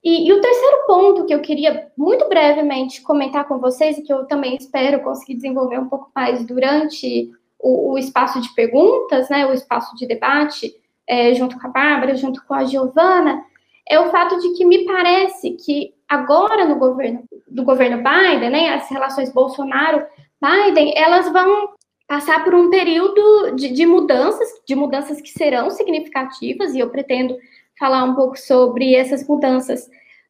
E, 0.04 0.30
e, 0.30 0.32
o 0.32 0.40
terceiro 0.40 0.86
ponto 0.86 1.26
que 1.26 1.34
eu 1.34 1.42
queria 1.42 1.92
muito 1.98 2.30
brevemente 2.30 3.02
comentar 3.02 3.48
com 3.48 3.58
vocês, 3.58 3.98
e 3.98 4.04
que 4.04 4.14
eu 4.14 4.26
também 4.26 4.56
espero 4.56 5.02
conseguir 5.02 5.34
desenvolver 5.34 5.80
um 5.80 5.90
pouco 5.90 6.12
mais 6.16 6.46
durante 6.46 7.32
o, 7.60 7.94
o 7.94 7.98
espaço 7.98 8.40
de 8.40 8.54
perguntas, 8.54 9.28
né, 9.30 9.46
o 9.48 9.54
espaço 9.54 9.96
de 9.96 10.08
debate, 10.08 10.74
é, 11.08 11.34
junto 11.34 11.60
com 11.60 11.68
a 11.68 11.72
Bárbara, 11.72 12.16
junto 12.16 12.46
com 12.46 12.54
a 12.54 12.64
Giovana, 12.64 13.44
é 13.90 14.00
o 14.00 14.12
fato 14.12 14.40
de 14.40 14.54
que 14.54 14.64
me 14.64 14.86
parece 14.86 15.52
que 15.52 15.94
agora 16.08 16.66
no 16.66 16.76
governo 16.76 17.24
do 17.48 17.64
governo 17.64 17.98
Biden, 17.98 18.52
né, 18.52 18.76
as 18.76 18.90
relações 18.90 19.34
Bolsonaro-Biden, 19.34 20.94
elas 20.96 21.32
vão 21.32 21.70
passar 22.08 22.43
por 22.43 22.56
um 22.56 22.70
período 22.70 23.52
de, 23.56 23.70
de, 23.70 23.86
mudanças, 23.86 24.48
de 24.65 24.76
mudanças 24.76 25.20
que 25.20 25.30
serão 25.30 25.70
significativas, 25.70 26.74
e 26.74 26.80
eu 26.80 26.89
pretendo 26.89 27.38
falar 27.78 28.04
um 28.04 28.15
pouco 28.15 28.38
sobre 28.38 28.96
essas 28.96 29.28
mudanças 29.28 29.89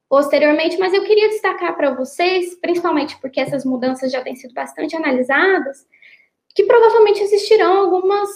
posteriormente, 0.09 0.77
mas 0.77 0.93
eu 0.93 1.03
queria 1.03 1.29
destacar 1.29 1.75
para 1.75 1.93
vocês, 1.93 2.55
principalmente 2.55 3.17
porque 3.19 3.39
essas 3.39 3.65
mudanças 3.65 4.11
já 4.11 4.21
têm 4.21 4.35
sido 4.35 4.53
bastante 4.53 4.95
analisadas, 4.95 5.85
que 6.55 6.63
provavelmente 6.63 7.21
existirão 7.21 7.77
algumas 7.77 8.29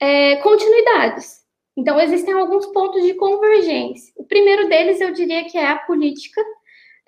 é, 0.00 0.36
continuidades. 0.36 1.44
Então, 1.76 2.00
existem 2.00 2.34
alguns 2.34 2.66
pontos 2.66 3.02
de 3.02 3.14
convergência. 3.14 4.12
O 4.16 4.24
primeiro 4.24 4.68
deles, 4.68 5.00
eu 5.00 5.12
diria 5.12 5.44
que 5.44 5.56
é 5.56 5.66
a 5.66 5.78
política 5.78 6.40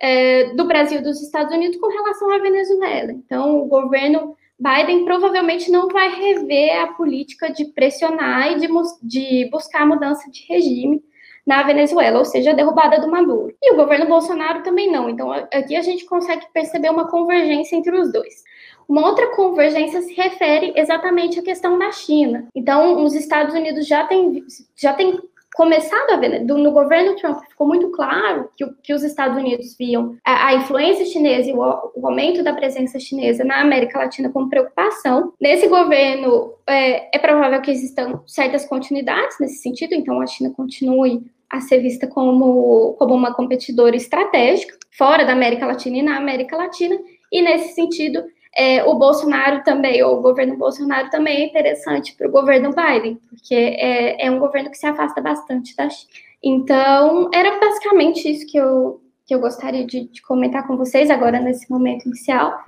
é, 0.00 0.54
do 0.54 0.64
Brasil 0.64 0.98
e 0.98 1.02
dos 1.02 1.20
Estados 1.22 1.54
Unidos 1.54 1.78
com 1.78 1.88
relação 1.88 2.30
à 2.30 2.38
Venezuela. 2.38 3.12
Então, 3.12 3.60
o 3.60 3.66
governo 3.66 4.36
Biden 4.58 5.04
provavelmente 5.04 5.70
não 5.70 5.88
vai 5.88 6.08
rever 6.08 6.80
a 6.80 6.86
política 6.88 7.50
de 7.50 7.66
pressionar 7.66 8.52
e 8.52 8.60
de, 8.60 8.68
de 9.02 9.50
buscar 9.50 9.82
a 9.82 9.86
mudança 9.86 10.30
de 10.30 10.44
regime 10.48 11.02
na 11.46 11.62
Venezuela, 11.62 12.18
ou 12.18 12.24
seja, 12.24 12.50
a 12.50 12.54
derrubada 12.54 13.00
do 13.00 13.10
Maduro. 13.10 13.54
E 13.62 13.72
o 13.72 13.76
governo 13.76 14.06
Bolsonaro 14.06 14.64
também 14.64 14.90
não. 14.90 15.08
Então, 15.08 15.30
aqui 15.30 15.76
a 15.76 15.82
gente 15.82 16.04
consegue 16.04 16.46
perceber 16.52 16.90
uma 16.90 17.08
convergência 17.08 17.76
entre 17.76 17.96
os 17.96 18.12
dois. 18.12 18.42
Uma 18.88 19.06
outra 19.06 19.28
convergência 19.34 20.00
se 20.02 20.14
refere 20.14 20.72
exatamente 20.74 21.38
à 21.38 21.42
questão 21.42 21.78
da 21.78 21.92
China. 21.92 22.48
Então, 22.54 23.04
os 23.04 23.14
Estados 23.14 23.54
Unidos 23.54 23.86
já 23.86 24.04
têm 24.04 24.44
já 24.76 24.92
tem 24.92 25.20
começado 25.56 26.10
a 26.10 26.16
ver, 26.16 26.44
no 26.44 26.70
governo 26.70 27.16
Trump 27.16 27.40
ficou 27.48 27.66
muito 27.66 27.90
claro 27.90 28.50
que, 28.54 28.66
que 28.82 28.92
os 28.92 29.02
Estados 29.02 29.38
Unidos 29.38 29.74
viam 29.78 30.14
a, 30.22 30.48
a 30.48 30.54
influência 30.54 31.06
chinesa 31.06 31.48
e 31.48 31.54
o, 31.54 31.58
o, 31.96 32.06
aumento 32.06 32.44
da 32.44 32.52
presença 32.52 33.00
chinesa 33.00 33.42
na 33.42 33.62
América 33.62 33.98
Latina 33.98 34.28
como 34.28 34.50
preocupação. 34.50 35.32
Nesse 35.40 35.66
governo, 35.66 36.52
é, 36.66 37.16
é 37.16 37.18
provável 37.18 37.62
que 37.62 37.70
existam 37.70 38.20
certas 38.26 38.66
continuidades 38.66 39.38
nesse 39.40 39.62
sentido, 39.62 39.94
então 39.94 40.20
a 40.20 40.26
China 40.26 40.52
continue 40.54 41.24
a 41.48 41.58
ser 41.60 41.80
vista 41.80 42.06
como, 42.06 42.94
como 42.98 43.14
uma 43.14 43.32
competidora 43.32 43.96
estratégica 43.96 44.76
fora 44.98 45.24
da 45.24 45.32
América 45.32 45.64
Latina 45.64 45.96
e 45.96 46.02
na 46.02 46.18
América 46.18 46.54
Latina, 46.54 46.98
e 47.32 47.40
nesse 47.40 47.74
sentido, 47.74 48.22
é, 48.56 48.82
o 48.84 48.94
Bolsonaro 48.94 49.62
também, 49.62 50.02
ou 50.02 50.18
o 50.18 50.22
governo 50.22 50.56
Bolsonaro 50.56 51.10
também 51.10 51.36
é 51.36 51.46
interessante 51.46 52.14
para 52.16 52.26
o 52.26 52.30
governo 52.30 52.70
Biden, 52.70 53.20
porque 53.28 53.54
é, 53.54 54.26
é, 54.26 54.30
um 54.30 54.38
governo 54.38 54.70
que 54.70 54.78
se 54.78 54.86
afasta 54.86 55.20
bastante 55.20 55.76
da 55.76 55.90
China. 55.90 56.10
Então, 56.42 57.28
era 57.34 57.60
basicamente 57.60 58.30
isso 58.30 58.46
que 58.46 58.56
eu, 58.56 59.00
que 59.26 59.34
eu 59.34 59.40
gostaria 59.40 59.84
de, 59.84 60.08
de 60.08 60.22
comentar 60.22 60.66
com 60.66 60.76
vocês 60.76 61.10
agora 61.10 61.38
nesse 61.38 61.70
momento 61.70 62.06
inicial. 62.06 62.58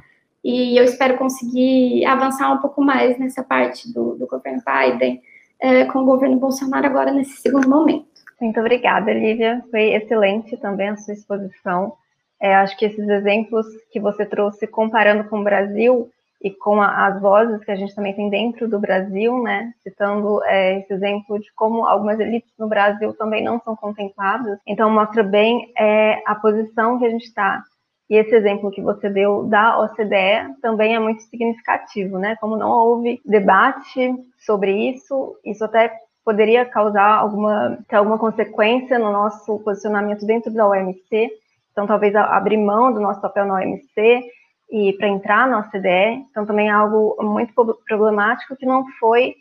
E 0.44 0.77
eu 0.79 0.85
espero 0.85 1.16
conseguir 1.16 2.05
avançar 2.05 2.53
um 2.53 2.59
pouco 2.59 2.83
mais 2.83 3.18
nessa 3.18 3.42
parte 3.42 3.90
do, 3.92 4.14
do 4.14 4.27
governo 4.27 4.62
Biden 4.64 5.22
é, 5.59 5.85
com 5.87 6.01
o 6.01 6.05
governo 6.05 6.37
Bolsonaro 6.37 6.87
agora 6.87 7.12
nesse 7.12 7.40
segundo 7.40 7.68
momento. 7.68 8.07
Muito 8.40 8.61
obrigada, 8.61 9.12
Lívia. 9.12 9.64
Foi 9.70 9.94
excelente 9.94 10.57
também 10.59 10.90
a 10.90 10.96
sua 10.96 11.14
exposição. 11.14 11.94
É, 12.40 12.55
acho 12.55 12.77
que 12.77 12.85
esses 12.85 13.09
exemplos 13.09 13.66
que 13.90 13.98
você 13.98 14.24
trouxe 14.24 14.66
comparando 14.66 15.24
com 15.24 15.40
o 15.40 15.44
Brasil 15.44 16.09
e 16.40 16.51
com 16.51 16.81
a, 16.81 17.07
as 17.07 17.20
vozes 17.20 17.64
que 17.64 17.70
a 17.70 17.77
gente 17.77 17.94
também 17.94 18.14
tem 18.14 18.31
dentro 18.31 18.68
do 18.68 18.79
Brasil, 18.79 19.42
né, 19.42 19.72
citando 19.83 20.42
é, 20.44 20.79
esse 20.79 20.92
exemplo 20.92 21.38
de 21.38 21.53
como 21.55 21.85
algumas 21.85 22.20
elites 22.20 22.53
no 22.59 22.68
Brasil 22.68 23.12
também 23.14 23.42
não 23.42 23.61
são 23.61 23.74
contempladas, 23.74 24.59
então 24.66 24.88
mostra 24.90 25.22
bem 25.22 25.72
é, 25.77 26.22
a 26.24 26.35
posição 26.37 26.98
que 26.98 27.07
a 27.07 27.11
gente 27.11 27.24
está. 27.24 27.62
E 28.09 28.16
esse 28.16 28.35
exemplo 28.35 28.70
que 28.70 28.81
você 28.81 29.11
deu 29.11 29.44
da 29.44 29.81
OCDE 29.81 30.55
também 30.62 30.94
é 30.94 30.98
muito 30.98 31.22
significativo, 31.24 32.18
né? 32.18 32.37
Como 32.40 32.57
não 32.57 32.70
houve 32.70 33.20
debate 33.22 34.14
sobre 34.38 34.72
isso, 34.72 35.37
isso 35.44 35.62
até 35.62 35.92
poderia 36.24 36.64
causar 36.64 37.18
alguma, 37.18 37.79
alguma 37.92 38.18
consequência 38.18 38.98
no 38.98 39.12
nosso 39.12 39.59
posicionamento 39.59 40.24
dentro 40.24 40.51
da 40.53 40.66
OMC, 40.66 41.31
então, 41.79 41.87
talvez 41.87 42.12
abrir 42.17 42.57
mão 42.57 42.93
do 42.93 42.99
nosso 42.99 43.21
papel 43.21 43.45
na 43.45 43.55
OMC 43.55 44.21
e 44.69 44.93
para 44.95 45.07
entrar 45.07 45.47
na 45.47 45.61
OCDE. 45.61 46.27
Então, 46.29 46.45
também 46.45 46.69
é 46.69 46.73
algo 46.73 47.17
muito 47.21 47.55
problemático 47.87 48.57
que 48.57 48.67
não 48.67 48.85
foi 48.99 49.37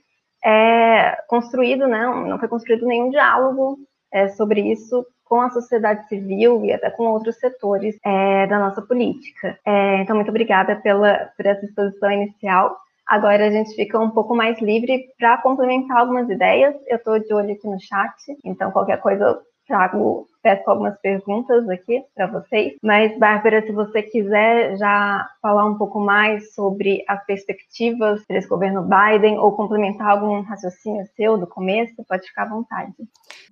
é, 0.45 1.17
construído, 1.28 1.88
né? 1.88 2.06
Não 2.28 2.38
foi 2.38 2.47
construído 2.47 2.86
nenhum 2.86 3.10
diálogo 3.10 3.80
é, 4.13 4.28
sobre 4.28 4.62
isso 4.62 5.04
com 5.26 5.41
a 5.41 5.50
sociedade 5.50 6.08
civil 6.08 6.63
e 6.63 6.71
até 6.71 6.91
com 6.91 7.08
outros 7.08 7.38
setores 7.38 7.97
é, 8.06 8.45
da 8.45 8.60
nossa 8.60 8.84
política. 8.84 9.58
É, 9.65 10.04
então, 10.04 10.15
muito 10.15 10.30
obrigada 10.30 10.76
pela, 10.76 11.32
por 11.36 11.43
essa 11.43 11.65
exposição 11.65 12.12
inicial. 12.12 12.78
Agora 13.08 13.47
a 13.47 13.50
gente 13.50 13.73
fica 13.73 13.97
um 13.97 14.12
pouco 14.12 14.36
mais 14.36 14.62
livre 14.62 15.08
para 15.17 15.39
complementar 15.39 15.97
algumas 15.97 16.30
ideias. 16.30 16.76
Eu 16.86 16.97
estou 16.97 17.17
de 17.17 17.34
olho 17.34 17.54
aqui 17.54 17.67
no 17.67 17.80
chat, 17.80 18.13
então 18.45 18.69
qualquer 18.69 19.02
coisa 19.02 19.41
trago, 19.67 20.26
peço 20.47 20.69
algumas 20.69 20.97
perguntas 21.01 21.67
aqui 21.67 22.01
para 22.15 22.25
vocês. 22.27 22.75
Mas, 22.81 23.17
Bárbara, 23.19 23.62
se 23.65 23.73
você 23.73 24.01
quiser 24.01 24.77
já 24.77 25.27
falar 25.41 25.65
um 25.65 25.77
pouco 25.77 25.99
mais 25.99 26.53
sobre 26.53 27.03
as 27.05 27.21
perspectivas 27.25 28.23
desse 28.29 28.47
governo 28.47 28.81
Biden 28.88 29.38
ou 29.39 29.51
complementar 29.51 30.12
algum 30.12 30.39
raciocínio 30.43 31.05
seu 31.17 31.38
do 31.38 31.45
começo, 31.45 32.01
pode 32.07 32.25
ficar 32.25 32.43
à 32.43 32.49
vontade. 32.49 32.93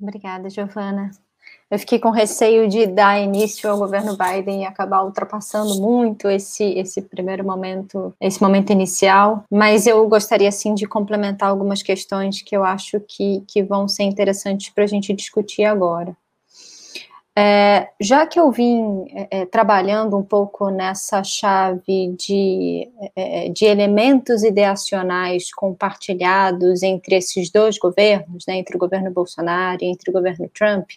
Obrigada, 0.01 0.49
Giovana. 0.49 1.11
Eu 1.69 1.79
fiquei 1.79 1.99
com 1.99 2.11
receio 2.11 2.69
de 2.69 2.85
dar 2.85 3.19
início 3.19 3.69
ao 3.69 3.77
governo 3.77 4.15
Biden 4.15 4.61
e 4.61 4.65
acabar 4.65 5.03
ultrapassando 5.03 5.81
muito 5.81 6.29
esse, 6.29 6.63
esse 6.63 7.01
primeiro 7.01 7.43
momento, 7.43 8.13
esse 8.21 8.41
momento 8.41 8.71
inicial, 8.71 9.43
mas 9.51 9.85
eu 9.85 10.07
gostaria 10.07 10.51
sim 10.51 10.73
de 10.73 10.87
complementar 10.87 11.49
algumas 11.49 11.83
questões 11.83 12.41
que 12.41 12.55
eu 12.55 12.63
acho 12.63 13.01
que, 13.01 13.43
que 13.47 13.63
vão 13.63 13.87
ser 13.87 14.03
interessantes 14.03 14.69
para 14.69 14.85
a 14.85 14.87
gente 14.87 15.11
discutir 15.11 15.65
agora. 15.65 16.15
É, 17.37 17.89
já 17.99 18.25
que 18.25 18.39
eu 18.39 18.49
vim 18.49 19.05
é, 19.09 19.41
é, 19.41 19.45
trabalhando 19.45 20.15
um 20.17 20.23
pouco 20.23 20.69
nessa 20.69 21.21
chave 21.21 22.15
de, 22.17 22.89
é, 23.13 23.49
de 23.49 23.65
elementos 23.65 24.41
ideacionais 24.41 25.53
compartilhados 25.53 26.81
entre 26.81 27.17
esses 27.17 27.51
dois 27.51 27.77
governos, 27.77 28.45
né, 28.47 28.55
entre 28.55 28.77
o 28.77 28.79
governo 28.79 29.11
Bolsonaro 29.11 29.79
e 29.81 29.87
entre 29.87 30.09
o 30.09 30.13
governo 30.13 30.49
Trump, 30.57 30.91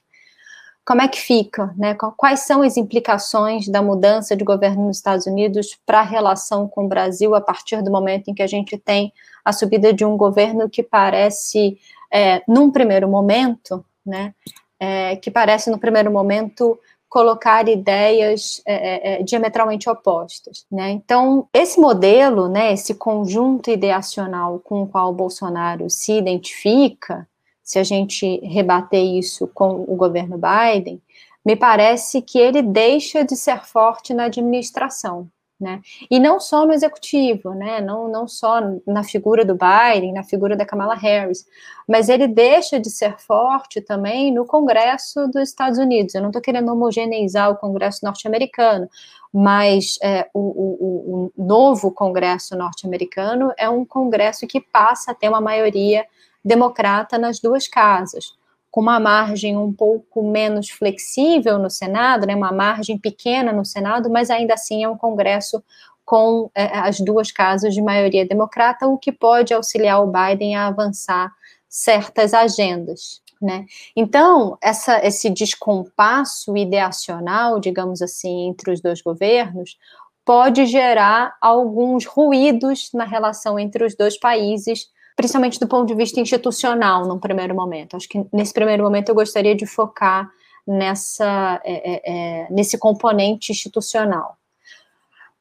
como 0.84 1.02
é 1.02 1.08
que 1.08 1.20
fica, 1.20 1.74
né? 1.76 1.94
Quais 2.16 2.40
são 2.40 2.62
as 2.62 2.78
implicações 2.78 3.68
da 3.68 3.82
mudança 3.82 4.34
de 4.34 4.42
governo 4.42 4.86
nos 4.86 4.96
Estados 4.96 5.26
Unidos 5.26 5.78
para 5.84 6.00
a 6.00 6.02
relação 6.02 6.66
com 6.66 6.86
o 6.86 6.88
Brasil 6.88 7.34
a 7.34 7.42
partir 7.42 7.82
do 7.82 7.90
momento 7.90 8.28
em 8.28 8.34
que 8.34 8.42
a 8.42 8.46
gente 8.46 8.78
tem 8.78 9.12
a 9.44 9.52
subida 9.52 9.92
de 9.92 10.02
um 10.02 10.16
governo 10.16 10.66
que 10.66 10.82
parece, 10.82 11.76
é, 12.10 12.42
num 12.48 12.70
primeiro 12.70 13.06
momento, 13.06 13.84
né? 14.06 14.32
É, 14.80 15.16
que 15.16 15.30
parece, 15.30 15.70
no 15.70 15.78
primeiro 15.78 16.10
momento, 16.10 16.78
colocar 17.08 17.68
ideias 17.68 18.62
é, 18.66 18.74
é, 18.74 19.20
é 19.20 19.22
diametralmente 19.22 19.88
opostas. 19.88 20.66
Né? 20.70 20.90
Então, 20.90 21.48
esse 21.52 21.80
modelo, 21.80 22.48
né, 22.48 22.72
esse 22.72 22.94
conjunto 22.94 23.70
ideacional 23.70 24.60
com 24.60 24.82
o 24.82 24.86
qual 24.86 25.10
o 25.10 25.14
Bolsonaro 25.14 25.88
se 25.88 26.12
identifica, 26.12 27.26
se 27.62 27.78
a 27.78 27.84
gente 27.84 28.38
rebater 28.46 29.02
isso 29.02 29.48
com 29.48 29.84
o 29.86 29.96
governo 29.96 30.38
Biden, 30.38 31.00
me 31.44 31.56
parece 31.56 32.20
que 32.20 32.38
ele 32.38 32.62
deixa 32.62 33.24
de 33.24 33.36
ser 33.36 33.64
forte 33.64 34.12
na 34.12 34.24
administração, 34.24 35.28
né? 35.60 35.80
E 36.10 36.20
não 36.20 36.38
só 36.38 36.64
no 36.64 36.72
executivo, 36.72 37.52
né? 37.52 37.80
Não, 37.80 38.08
não 38.08 38.28
só 38.28 38.60
na 38.86 39.02
figura 39.02 39.44
do 39.44 39.56
Biden, 39.56 40.12
na 40.12 40.22
figura 40.22 40.56
da 40.56 40.64
Kamala 40.64 40.94
Harris, 40.94 41.46
mas 41.86 42.08
ele 42.08 42.28
deixa 42.28 42.78
de 42.78 42.88
ser 42.90 43.18
forte 43.18 43.80
também 43.80 44.32
no 44.32 44.46
Congresso 44.46 45.26
dos 45.26 45.48
Estados 45.48 45.78
Unidos. 45.78 46.14
Eu 46.14 46.22
não 46.22 46.28
estou 46.28 46.42
querendo 46.42 46.72
homogeneizar 46.72 47.50
o 47.50 47.56
Congresso 47.56 48.04
norte-americano, 48.04 48.88
mas 49.32 49.98
é, 50.02 50.28
o, 50.32 50.40
o, 50.40 51.32
o 51.36 51.42
novo 51.44 51.90
Congresso 51.90 52.56
norte-americano 52.56 53.52
é 53.58 53.68
um 53.68 53.84
Congresso 53.84 54.46
que 54.46 54.60
passa 54.60 55.10
a 55.10 55.14
ter 55.14 55.28
uma 55.28 55.40
maioria 55.40 56.06
democrata 56.44 57.18
nas 57.18 57.40
duas 57.40 57.66
casas, 57.66 58.36
com 58.70 58.80
uma 58.80 59.00
margem 59.00 59.56
um 59.56 59.72
pouco 59.72 60.22
menos 60.22 60.68
flexível 60.68 61.58
no 61.58 61.70
Senado, 61.70 62.26
né, 62.26 62.34
uma 62.34 62.52
margem 62.52 62.98
pequena 62.98 63.52
no 63.52 63.64
Senado, 63.64 64.10
mas 64.10 64.30
ainda 64.30 64.54
assim 64.54 64.84
é 64.84 64.88
um 64.88 64.96
Congresso 64.96 65.62
com 66.04 66.50
é, 66.54 66.78
as 66.78 67.00
duas 67.00 67.30
casas 67.30 67.74
de 67.74 67.82
maioria 67.82 68.26
democrata, 68.26 68.86
o 68.86 68.96
que 68.96 69.12
pode 69.12 69.52
auxiliar 69.52 70.02
o 70.02 70.10
Biden 70.10 70.56
a 70.56 70.66
avançar 70.66 71.30
certas 71.68 72.32
agendas. 72.32 73.20
Né? 73.40 73.66
Então, 73.94 74.56
essa, 74.60 75.04
esse 75.06 75.30
descompasso 75.30 76.56
ideacional, 76.56 77.60
digamos 77.60 78.02
assim, 78.02 78.48
entre 78.48 78.72
os 78.72 78.80
dois 78.80 79.00
governos, 79.00 79.78
pode 80.24 80.66
gerar 80.66 81.36
alguns 81.40 82.04
ruídos 82.04 82.90
na 82.92 83.04
relação 83.04 83.58
entre 83.58 83.84
os 83.84 83.94
dois 83.94 84.18
países, 84.18 84.88
principalmente 85.18 85.58
do 85.58 85.66
ponto 85.66 85.88
de 85.88 85.96
vista 85.96 86.20
institucional, 86.20 87.04
num 87.04 87.18
primeiro 87.18 87.52
momento. 87.52 87.96
Acho 87.96 88.08
que 88.08 88.24
nesse 88.32 88.54
primeiro 88.54 88.84
momento 88.84 89.08
eu 89.08 89.16
gostaria 89.16 89.52
de 89.52 89.66
focar 89.66 90.30
nessa, 90.64 91.60
é, 91.64 91.72
é, 91.72 92.02
é, 92.04 92.46
nesse 92.52 92.78
componente 92.78 93.50
institucional. 93.50 94.36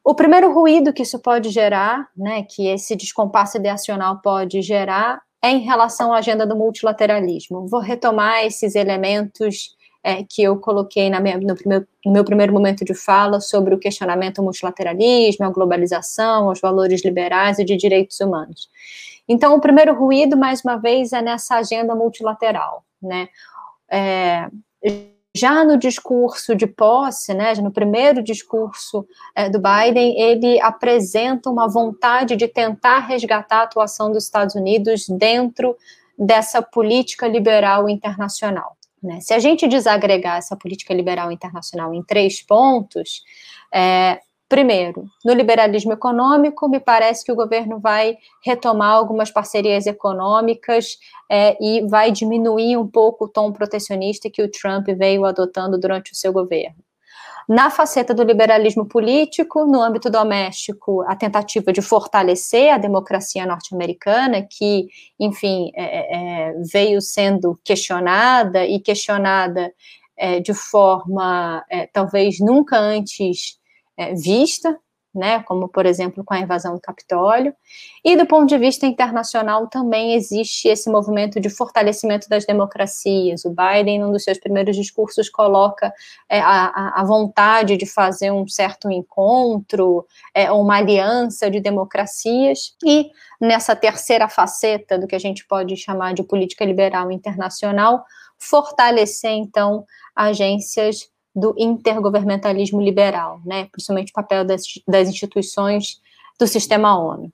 O 0.04 0.16
primeiro 0.16 0.52
ruído 0.52 0.92
que 0.92 1.04
isso 1.04 1.20
pode 1.20 1.52
gerar, 1.52 2.08
né, 2.18 2.42
que 2.42 2.68
esse 2.68 2.96
descompasso 2.96 3.58
ideacional 3.58 4.20
pode 4.20 4.64
gerar, 4.64 5.22
é 5.44 5.52
em 5.52 5.60
relação 5.60 6.12
à 6.12 6.18
agenda 6.18 6.48
do 6.48 6.56
multilateralismo. 6.56 7.68
Vou 7.68 7.80
retomar 7.80 8.44
esses 8.46 8.74
elementos 8.74 9.76
é, 10.04 10.24
que 10.28 10.42
eu 10.42 10.58
coloquei 10.58 11.08
minha, 11.08 11.38
no, 11.38 11.56
primeiro, 11.56 11.88
no, 12.04 12.14
meu 12.14 12.26
primeiro 12.26 12.52
momento 12.52 12.84
de 12.84 12.96
fala 12.96 13.40
sobre 13.40 13.76
o 13.76 13.80
questionamento 13.80 14.40
ao 14.40 14.46
multilateralismo, 14.46 15.46
à 15.46 15.52
globalização, 15.52 16.50
aos 16.50 16.60
valores 16.60 17.06
liberais 17.06 17.60
e 17.60 17.64
de 17.64 17.78
direitos 17.78 18.20
humanos. 18.20 18.70
Então, 19.28 19.56
o 19.56 19.62
primeiro 19.62 19.94
ruído, 19.94 20.38
mais 20.38 20.64
uma 20.64 20.78
vez, 20.78 21.12
é 21.14 21.22
nessa 21.22 21.56
agenda 21.56 21.94
multilateral, 21.94 22.84
né? 23.02 23.28
É, 23.90 24.50
já 25.38 25.64
no 25.64 25.78
discurso 25.78 26.56
de 26.56 26.66
posse, 26.66 27.34
né, 27.34 27.54
no 27.56 27.72
primeiro 27.72 28.24
discurso 28.24 29.08
é, 29.36 29.50
do 29.50 29.60
Biden, 29.60 30.20
ele 30.20 30.60
apresenta 30.60 31.50
uma 31.50 31.68
vontade 31.68 32.36
de 32.36 32.48
tentar 32.48 33.00
resgatar 33.00 33.60
a 33.60 33.64
atuação 33.64 34.12
dos 34.12 34.24
Estados 34.24 34.56
Unidos 34.56 35.06
dentro 35.08 35.78
dessa 36.18 36.62
política 36.62 37.28
liberal 37.28 37.88
internacional. 37.88 38.76
Né? 39.02 39.20
Se 39.22 39.34
a 39.34 39.40
gente 39.40 39.68
desagregar 39.68 40.38
essa 40.38 40.56
política 40.56 40.94
liberal 40.94 41.32
internacional 41.32 41.94
em 41.94 42.04
três 42.04 42.42
pontos, 42.42 43.22
é, 43.72 44.20
primeiro, 44.50 45.06
no 45.26 45.34
liberalismo 45.34 45.94
econômico, 45.94 46.70
me 46.70 46.80
parece 46.80 47.26
que 47.26 47.32
o 47.32 47.36
governo 47.36 47.80
vai 47.80 48.18
retomar 48.44 48.94
algumas 48.94 49.30
parcerias 49.30 49.86
econômicas 49.86 50.98
é, 51.30 51.58
e 51.62 51.88
vai 51.88 52.12
diminuir 52.12 52.78
um 52.78 52.88
pouco 52.88 53.26
o 53.26 53.30
tom 53.30 53.52
protecionista 53.52 54.30
que 54.30 54.42
o 54.42 54.50
Trump 54.50 54.88
veio 54.98 55.26
adotando 55.26 55.78
durante 55.80 56.12
o 56.14 56.16
seu 56.16 56.32
governo. 56.32 56.88
Na 57.48 57.70
faceta 57.70 58.14
do 58.14 58.24
liberalismo 58.24 58.86
político, 58.86 59.66
no 59.66 59.82
âmbito 59.82 60.10
doméstico, 60.10 61.02
a 61.04 61.16
tentativa 61.16 61.72
de 61.72 61.82
fortalecer 61.82 62.74
a 62.74 62.78
democracia 62.78 63.46
norte-americana, 63.46 64.46
que, 64.50 64.88
enfim, 65.18 65.72
é, 65.74 65.84
é, 65.84 66.50
é, 66.50 66.54
veio 66.74 67.00
sendo 67.00 67.58
questionada 67.64 68.66
e 68.66 68.82
questionada 68.82 69.72
é, 70.18 70.42
de 70.42 70.54
forma 70.54 71.64
é, 71.70 71.88
talvez 71.88 72.38
nunca 72.42 72.78
antes 72.78 73.57
é, 73.98 74.14
vista, 74.14 74.78
né, 75.18 75.42
como 75.44 75.68
por 75.68 75.86
exemplo 75.86 76.24
com 76.24 76.34
a 76.34 76.40
invasão 76.40 76.76
do 76.76 76.82
Capitólio, 76.82 77.54
e 78.06 78.16
do 78.16 78.26
ponto 78.26 78.48
de 78.48 78.58
vista 78.58 78.86
internacional 78.86 79.68
também 79.68 80.14
existe 80.14 80.68
esse 80.68 80.90
movimento 80.90 81.40
de 81.40 81.50
fortalecimento 81.50 82.30
das 82.30 82.46
democracias. 82.46 83.44
O 83.44 83.50
Biden, 83.50 84.00
num 84.00 84.12
dos 84.12 84.24
seus 84.24 84.38
primeiros 84.38 84.76
discursos, 84.76 85.30
coloca 85.30 85.92
é, 86.30 86.40
a, 86.40 87.02
a, 87.02 87.04
vontade 87.04 87.78
de 87.78 87.86
fazer 87.86 88.32
um 88.32 88.48
certo 88.48 88.92
encontro, 88.92 90.06
é, 90.34 90.52
uma 90.52 90.78
aliança 90.78 91.50
de 91.50 91.60
democracias, 91.60 92.76
e 92.86 93.10
nessa 93.42 93.76
terceira 93.76 94.30
faceta 94.30 94.98
do 95.00 95.08
que 95.08 95.16
a 95.16 95.20
gente 95.20 95.46
pode 95.48 95.76
chamar 95.76 96.14
de 96.14 96.24
política 96.24 96.64
liberal 96.64 97.12
internacional, 97.12 98.04
fortalecer 98.38 99.32
então 99.32 99.84
agências 100.16 101.10
do 101.38 101.54
intergovernamentalismo 101.56 102.82
liberal, 102.82 103.40
né, 103.46 103.68
principalmente 103.72 104.10
o 104.10 104.14
papel 104.14 104.44
das, 104.44 104.64
das 104.88 105.08
instituições 105.08 106.02
do 106.40 106.48
sistema 106.48 106.98
ONU. 107.00 107.32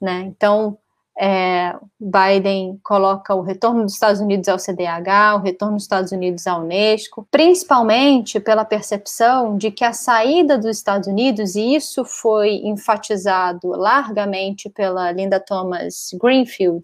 Né? 0.00 0.22
Então, 0.22 0.76
é, 1.16 1.74
Biden 1.98 2.80
coloca 2.82 3.36
o 3.36 3.40
retorno 3.40 3.84
dos 3.84 3.94
Estados 3.94 4.20
Unidos 4.20 4.48
ao 4.48 4.58
CDH, 4.58 5.36
o 5.36 5.42
retorno 5.42 5.76
dos 5.76 5.84
Estados 5.84 6.10
Unidos 6.10 6.44
à 6.48 6.58
Unesco, 6.58 7.26
principalmente 7.30 8.40
pela 8.40 8.64
percepção 8.64 9.56
de 9.56 9.70
que 9.70 9.84
a 9.84 9.92
saída 9.92 10.58
dos 10.58 10.76
Estados 10.76 11.06
Unidos, 11.06 11.54
e 11.54 11.76
isso 11.76 12.04
foi 12.04 12.56
enfatizado 12.64 13.68
largamente 13.68 14.68
pela 14.68 15.12
Linda 15.12 15.38
Thomas 15.38 16.08
Greenfield, 16.20 16.82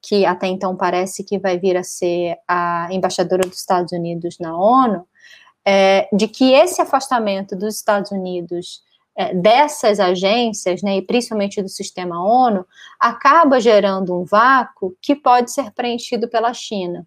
que 0.00 0.24
até 0.24 0.46
então 0.46 0.76
parece 0.76 1.24
que 1.24 1.36
vai 1.36 1.58
vir 1.58 1.76
a 1.76 1.82
ser 1.82 2.38
a 2.46 2.86
embaixadora 2.92 3.42
dos 3.42 3.58
Estados 3.58 3.90
Unidos 3.90 4.36
na 4.38 4.56
ONU, 4.56 5.04
é, 5.66 6.08
de 6.12 6.28
que 6.28 6.52
esse 6.52 6.80
afastamento 6.80 7.56
dos 7.56 7.74
Estados 7.74 8.12
Unidos 8.12 8.84
é, 9.16 9.34
dessas 9.34 9.98
agências, 9.98 10.80
né, 10.82 10.98
e 10.98 11.02
principalmente 11.02 11.60
do 11.60 11.68
sistema 11.68 12.22
ONU, 12.22 12.64
acaba 13.00 13.60
gerando 13.60 14.14
um 14.14 14.24
vácuo 14.24 14.94
que 15.02 15.16
pode 15.16 15.50
ser 15.50 15.72
preenchido 15.72 16.28
pela 16.28 16.54
China. 16.54 17.04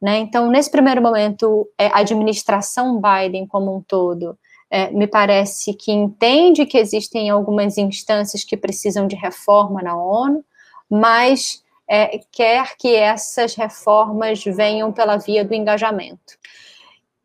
Né? 0.00 0.18
Então, 0.18 0.48
nesse 0.48 0.70
primeiro 0.70 1.02
momento, 1.02 1.68
é, 1.76 1.88
a 1.88 1.98
administração 1.98 3.00
Biden 3.00 3.46
como 3.46 3.74
um 3.74 3.80
todo 3.80 4.38
é, 4.70 4.90
me 4.90 5.06
parece 5.06 5.74
que 5.74 5.90
entende 5.90 6.66
que 6.66 6.78
existem 6.78 7.30
algumas 7.30 7.78
instâncias 7.78 8.44
que 8.44 8.56
precisam 8.56 9.08
de 9.08 9.16
reforma 9.16 9.82
na 9.82 9.96
ONU, 9.96 10.44
mas 10.88 11.64
é, 11.88 12.20
quer 12.30 12.76
que 12.76 12.94
essas 12.94 13.54
reformas 13.54 14.44
venham 14.44 14.92
pela 14.92 15.16
via 15.16 15.44
do 15.44 15.54
engajamento. 15.54 16.38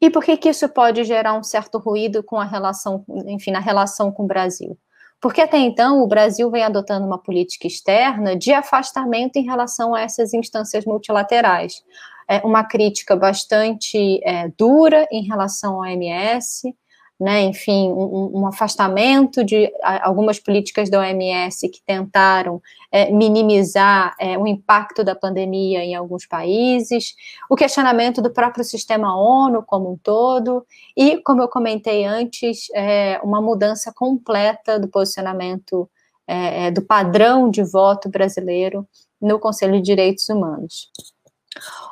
E 0.03 0.09
por 0.09 0.21
que, 0.21 0.35
que 0.35 0.49
isso 0.49 0.67
pode 0.67 1.05
gerar 1.05 1.33
um 1.33 1.43
certo 1.43 1.77
ruído 1.77 2.21
com 2.21 2.37
a 2.37 2.43
relação, 2.43 3.05
enfim, 3.25 3.51
na 3.51 3.61
relação 3.61 4.11
com 4.11 4.23
o 4.23 4.27
Brasil? 4.27 4.77
Porque 5.21 5.39
até 5.39 5.57
então 5.57 6.03
o 6.03 6.07
Brasil 6.07 6.51
vem 6.51 6.61
adotando 6.61 7.07
uma 7.07 7.17
política 7.17 7.67
externa 7.67 8.35
de 8.35 8.51
afastamento 8.51 9.37
em 9.37 9.45
relação 9.45 9.95
a 9.95 10.01
essas 10.01 10.33
instâncias 10.33 10.83
multilaterais. 10.83 11.81
É 12.27 12.39
uma 12.39 12.65
crítica 12.65 13.15
bastante 13.15 14.19
é, 14.25 14.49
dura 14.57 15.07
em 15.09 15.23
relação 15.23 15.75
ao 15.75 15.83
OMS, 15.83 16.75
né, 17.23 17.41
enfim, 17.43 17.89
um, 17.89 18.41
um, 18.41 18.47
afastamento 18.47 19.45
de 19.45 19.71
algumas 20.01 20.39
políticas 20.39 20.89
da 20.89 20.99
OMS 20.99 21.69
que 21.69 21.81
tentaram 21.81 22.61
é, 22.91 23.09
minimizar 23.11 24.13
é, 24.19 24.37
o 24.37 24.45
impacto 24.45 25.05
da 25.05 25.15
pandemia 25.15 25.85
em 25.85 25.95
alguns 25.95 26.25
países, 26.25 27.15
o 27.49 27.55
questionamento 27.55 28.21
do 28.21 28.29
próprio 28.29 28.65
sistema 28.65 29.17
ONU 29.17 29.63
como 29.65 29.93
um 29.93 29.97
todo, 29.97 30.65
e, 30.97 31.17
como 31.19 31.41
eu 31.41 31.47
comentei 31.47 32.03
antes, 32.03 32.67
é, 32.75 33.21
uma 33.23 33.41
mudança 33.41 33.93
completa 33.95 34.77
do 34.77 34.89
posicionamento 34.89 35.89
é, 36.27 36.67
é, 36.67 36.71
do 36.71 36.81
padrão 36.81 37.49
de 37.49 37.63
voto 37.63 38.09
brasileiro 38.09 38.85
no 39.21 39.39
Conselho 39.39 39.75
de 39.75 39.81
Direitos 39.81 40.27
Humanos. 40.27 40.91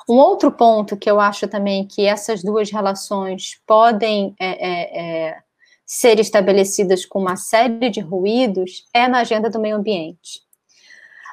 Um 0.10 0.16
outro 0.16 0.52
ponto 0.52 0.98
que 0.98 1.10
eu 1.10 1.20
acho 1.20 1.48
também 1.48 1.88
que 1.88 2.06
essas 2.06 2.44
duas 2.44 2.72
relações 2.72 3.62
podem 3.66 4.36
é, 4.40 4.48
é, 4.48 5.28
é, 5.30 5.38
ser 5.86 6.20
estabelecidas 6.20 7.06
com 7.06 7.20
uma 7.20 7.36
série 7.36 7.90
de 7.90 8.00
ruídos 8.00 8.86
é 8.94 9.08
na 9.08 9.20
agenda 9.20 9.50
do 9.50 9.60
meio 9.60 9.76
ambiente. 9.76 10.42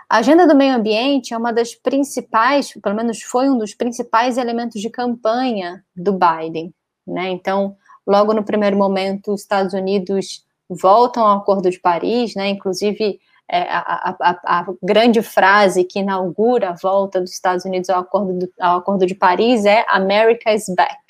A 0.08 0.18
agenda 0.18 0.46
do 0.46 0.56
meio 0.56 0.74
ambiente 0.74 1.34
é 1.34 1.36
uma 1.36 1.52
das 1.52 1.74
principais, 1.74 2.72
pelo 2.82 2.96
menos 2.96 3.22
foi 3.22 3.50
um 3.50 3.58
dos 3.58 3.74
principais 3.74 4.38
elementos 4.38 4.80
de 4.80 4.88
campanha 4.88 5.84
do 5.94 6.12
Biden. 6.12 6.72
Né? 7.06 7.28
Então, 7.28 7.76
logo 8.06 8.32
no 8.32 8.42
primeiro 8.42 8.76
momento, 8.76 9.32
os 9.32 9.42
Estados 9.42 9.74
Unidos 9.74 10.46
voltam 10.68 11.24
ao 11.26 11.38
Acordo 11.38 11.70
de 11.70 11.78
Paris, 11.78 12.34
né? 12.34 12.48
inclusive 12.48 13.20
é, 13.50 13.62
a, 13.62 14.16
a, 14.20 14.60
a, 14.60 14.66
grande 14.82 15.22
frase 15.22 15.84
que 15.84 16.00
inaugura 16.00 16.70
a 16.70 16.74
volta 16.74 17.20
dos 17.20 17.32
Estados 17.32 17.64
Unidos 17.64 17.88
ao 17.88 18.00
Acordo, 18.00 18.38
do, 18.40 18.52
ao 18.60 18.78
acordo 18.78 19.06
de 19.06 19.14
Paris 19.14 19.64
é 19.64 19.84
America 19.88 20.52
is 20.52 20.66
back. 20.68 21.02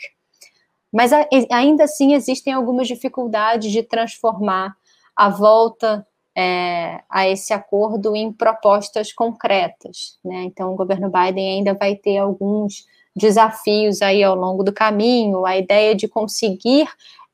Mas 0.93 1.13
a, 1.13 1.27
ainda 1.51 1.85
assim 1.85 2.15
existem 2.15 2.53
algumas 2.53 2.87
dificuldades 2.87 3.73
de 3.73 3.83
transformar 3.83 4.75
a 5.17 5.29
volta 5.29 6.07
é, 6.37 7.03
a 7.11 7.29
esse 7.29 7.53
acordo 7.53 8.15
em 8.15 8.33
propostas 8.33 9.13
concretas. 9.13 10.19
Né? 10.25 10.45
Então, 10.45 10.73
o 10.73 10.77
governo 10.77 11.11
Biden 11.11 11.57
ainda 11.57 11.75
vai 11.75 11.97
ter 11.97 12.19
alguns 12.19 12.87
desafios 13.17 14.01
aí 14.01 14.23
ao 14.23 14.37
longo 14.37 14.63
do 14.63 14.73
caminho. 14.73 15.45
A 15.45 15.59
ideia 15.59 15.97
de 15.97 16.07
conseguir 16.07 16.89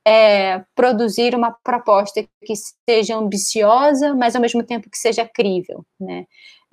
é, 0.07 0.63
produzir 0.75 1.35
uma 1.35 1.51
proposta 1.51 2.23
que 2.45 2.55
seja 2.89 3.17
ambiciosa, 3.17 4.15
mas 4.15 4.35
ao 4.37 4.43
mesmo 4.43 4.63
tempo 4.63 4.91
que 4.91 4.99
seja 4.99 5.27
crível, 5.27 5.85
né? 5.99 6.27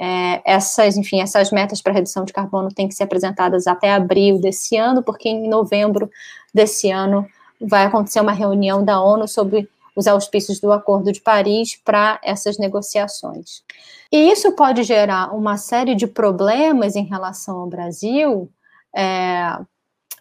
É, 0.03 0.41
essas, 0.43 0.97
enfim, 0.97 1.21
essas 1.21 1.51
metas 1.51 1.79
para 1.79 1.93
redução 1.93 2.25
de 2.25 2.33
carbono 2.33 2.69
têm 2.73 2.87
que 2.87 2.95
ser 2.95 3.03
apresentadas 3.03 3.67
até 3.67 3.93
abril 3.93 4.41
desse 4.41 4.75
ano, 4.75 5.03
porque 5.03 5.29
em 5.29 5.47
novembro 5.47 6.09
desse 6.51 6.89
ano 6.89 7.27
vai 7.61 7.85
acontecer 7.85 8.19
uma 8.19 8.31
reunião 8.31 8.83
da 8.83 8.99
ONU 8.99 9.27
sobre 9.27 9.69
os 9.95 10.07
auspícios 10.07 10.59
do 10.59 10.71
Acordo 10.71 11.11
de 11.11 11.21
Paris 11.21 11.75
para 11.75 12.19
essas 12.23 12.57
negociações. 12.57 13.63
E 14.11 14.31
isso 14.31 14.55
pode 14.55 14.81
gerar 14.83 15.35
uma 15.35 15.57
série 15.57 15.93
de 15.93 16.07
problemas 16.07 16.95
em 16.95 17.05
relação 17.05 17.61
ao 17.61 17.67
Brasil, 17.67 18.49
é, 18.95 19.57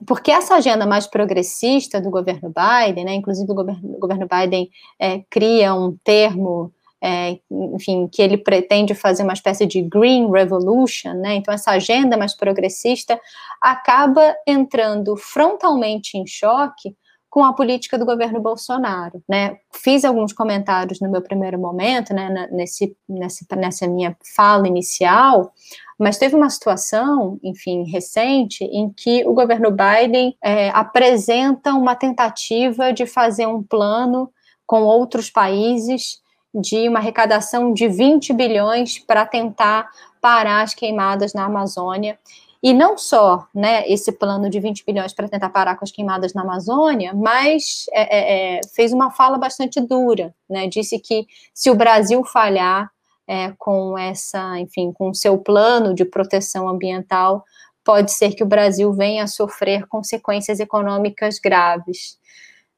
porque 0.07 0.30
essa 0.30 0.55
agenda 0.55 0.86
mais 0.86 1.07
progressista 1.07 2.01
do 2.01 2.11
governo 2.11 2.53
Biden, 2.53 3.05
né, 3.05 3.14
inclusive 3.14 3.51
o 3.51 3.55
governo, 3.55 3.96
o 3.96 3.98
governo 3.98 4.26
Biden 4.26 4.70
é, 4.98 5.22
cria 5.30 5.74
um 5.74 5.96
termo, 6.03 6.72
é, 7.03 7.38
enfim, 7.51 8.09
que 8.09 8.22
ele 8.22 8.38
pretende 8.38 8.94
fazer 8.94 9.22
uma 9.22 9.32
espécie 9.32 9.66
de 9.66 9.82
green 9.82 10.30
revolution, 10.30 11.14
né, 11.14 11.34
então 11.34 11.53
essa 11.53 11.72
agenda 11.72 12.16
mais 12.16 12.34
progressista 12.34 13.20
acaba 13.61 14.34
entrando 14.46 15.16
frontalmente 15.16 16.16
em 16.16 16.26
choque 16.26 16.94
com 17.30 17.44
a 17.44 17.53
política 17.53 17.96
do 17.96 18.05
governo 18.05 18.40
Bolsonaro, 18.40 19.22
né? 19.28 19.59
Fiz 19.72 20.05
alguns 20.05 20.32
comentários 20.32 20.98
no 21.01 21.09
meu 21.09 21.22
primeiro 21.22 21.61
momento, 21.61 22.12
né, 22.12 22.48
nesse, 22.51 22.96
nessa, 23.09 23.46
nessa 23.55 23.86
minha 23.86 24.16
fala 24.34 24.66
inicial, 24.66 25.53
mas 26.01 26.16
teve 26.16 26.34
uma 26.34 26.48
situação, 26.48 27.38
enfim, 27.42 27.84
recente, 27.84 28.64
em 28.64 28.90
que 28.90 29.22
o 29.26 29.34
governo 29.34 29.70
Biden 29.70 30.34
é, 30.42 30.70
apresenta 30.70 31.74
uma 31.74 31.94
tentativa 31.94 32.90
de 32.90 33.05
fazer 33.05 33.46
um 33.46 33.62
plano 33.62 34.32
com 34.66 34.80
outros 34.82 35.28
países 35.28 36.22
de 36.55 36.88
uma 36.88 37.01
arrecadação 37.01 37.74
de 37.74 37.86
20 37.86 38.32
bilhões 38.32 38.98
para 38.98 39.26
tentar 39.26 39.90
parar 40.22 40.62
as 40.62 40.72
queimadas 40.72 41.34
na 41.34 41.44
Amazônia. 41.44 42.18
E 42.62 42.72
não 42.72 42.96
só 42.96 43.46
né, 43.55 43.86
esse 43.86 44.11
plano 44.11 44.48
de 44.48 44.59
20 44.59 44.86
bilhões 44.86 45.12
para 45.12 45.28
tentar 45.28 45.51
parar 45.51 45.76
com 45.76 45.84
as 45.84 45.90
queimadas 45.90 46.32
na 46.32 46.40
Amazônia, 46.40 47.12
mas 47.14 47.84
é, 47.92 48.01
é, 48.01 48.57
é, 48.57 48.61
fez 48.74 48.94
uma 48.94 49.11
fala 49.11 49.36
bastante 49.36 49.78
dura. 49.82 50.34
Né, 50.48 50.66
disse 50.66 50.98
que 50.98 51.26
se 51.53 51.70
o 51.70 51.74
Brasil 51.74 52.24
falhar, 52.24 52.90
é, 53.31 53.55
com 53.57 53.97
essa, 53.97 54.59
enfim, 54.59 54.93
com 54.93 55.14
seu 55.14 55.39
plano 55.39 55.95
de 55.95 56.05
proteção 56.05 56.68
ambiental, 56.68 57.45
pode 57.85 58.11
ser 58.11 58.35
que 58.35 58.43
o 58.43 58.47
Brasil 58.47 58.93
venha 58.93 59.22
a 59.22 59.28
sofrer 59.28 59.87
consequências 59.87 60.59
econômicas 60.59 61.39
graves. 61.39 62.18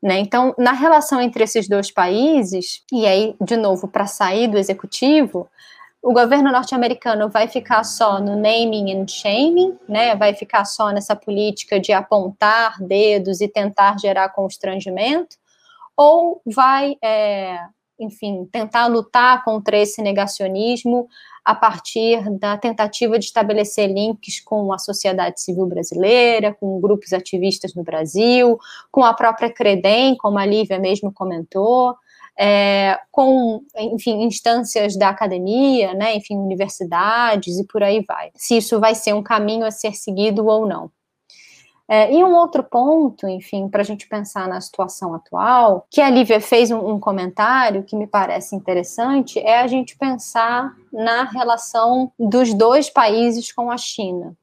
Né? 0.03 0.19
Então, 0.19 0.55
na 0.59 0.73
relação 0.73 1.23
entre 1.23 1.43
esses 1.43 1.67
dois 1.67 1.91
países, 1.91 2.83
e 2.93 3.07
aí, 3.07 3.35
de 3.41 3.57
novo, 3.57 3.89
para 3.89 4.07
sair 4.07 4.47
do 4.47 4.59
executivo, 4.59 5.49
o 6.03 6.13
governo 6.13 6.53
norte-americano 6.53 7.31
vai 7.31 7.49
ficar 7.49 7.83
só 7.83 8.21
no 8.21 8.37
naming 8.37 8.93
and 8.95 9.09
shaming, 9.09 9.79
né? 9.89 10.15
vai 10.15 10.35
ficar 10.35 10.67
só 10.67 10.91
nessa 10.91 11.17
política 11.17 11.81
de 11.81 11.95
apontar 11.95 12.77
dedos 12.83 13.41
e 13.41 13.49
tentar 13.49 13.99
gerar 13.99 14.29
constrangimento, 14.29 15.35
ou 15.97 16.43
vai, 16.45 16.95
é, 17.03 17.59
enfim, 18.03 18.49
tentar 18.51 18.87
lutar 18.87 19.45
contra 19.45 19.79
esse 19.79 20.03
negacionismo 20.03 21.09
a 21.45 21.55
partir 21.55 22.23
da 22.39 22.57
tentativa 22.57 23.19
de 23.19 23.25
estabelecer 23.25 23.89
links 23.91 24.41
com 24.41 24.73
a 24.73 24.79
sociedade 24.79 25.41
civil 25.41 25.67
brasileira, 25.67 26.55
com 26.55 26.81
grupos 26.81 27.13
ativistas 27.13 27.75
no 27.75 27.83
Brasil, 27.83 28.59
com 28.91 29.05
a 29.05 29.13
própria 29.13 29.51
Credem, 29.51 30.17
como 30.17 30.39
a 30.39 30.47
Lívia 30.47 30.79
mesmo 30.79 31.13
comentou, 31.13 31.97
é, 32.39 32.99
com, 33.11 33.63
enfim, 33.77 34.23
instâncias 34.23 34.97
da 34.97 35.09
academia, 35.09 35.95
né, 35.95 36.17
enfim, 36.17 36.37
universidades 36.37 37.59
e 37.59 37.67
por 37.67 37.83
aí 37.83 38.03
vai. 38.07 38.31
Se 38.35 38.57
isso 38.57 38.81
vai 38.81 38.95
ser 38.95 39.15
um 39.15 39.23
caminho 39.23 39.67
a 39.67 39.71
ser 39.71 39.95
seguido 39.95 40.47
ou 40.47 40.67
não. 40.67 40.91
É, 41.89 42.15
e 42.15 42.25
um 42.25 42.35
outro 42.35 42.63
ponto, 42.63 43.29
enfim, 43.29 43.69
para 43.69 43.83
a 43.83 43.85
gente 43.85 44.09
pensar 44.09 44.49
na 44.49 44.61
situação 44.61 45.15
atual, 45.15 45.87
que 45.91 46.01
a 46.01 46.09
Lívia 46.09 46.41
fez 46.41 46.71
um, 46.71 46.93
um, 46.93 47.01
comentário 47.01 47.83
que 47.83 47.97
me 47.97 48.07
parece 48.07 48.55
interessante, 48.55 49.39
é 49.41 49.61
a 49.61 49.67
gente 49.67 49.97
pensar 49.97 50.73
na 50.93 51.25
relação 51.25 52.11
dos 52.19 52.55
dois 52.55 52.89
países 52.89 53.53
com 53.53 53.71
a 53.71 53.77
China. 53.77 54.35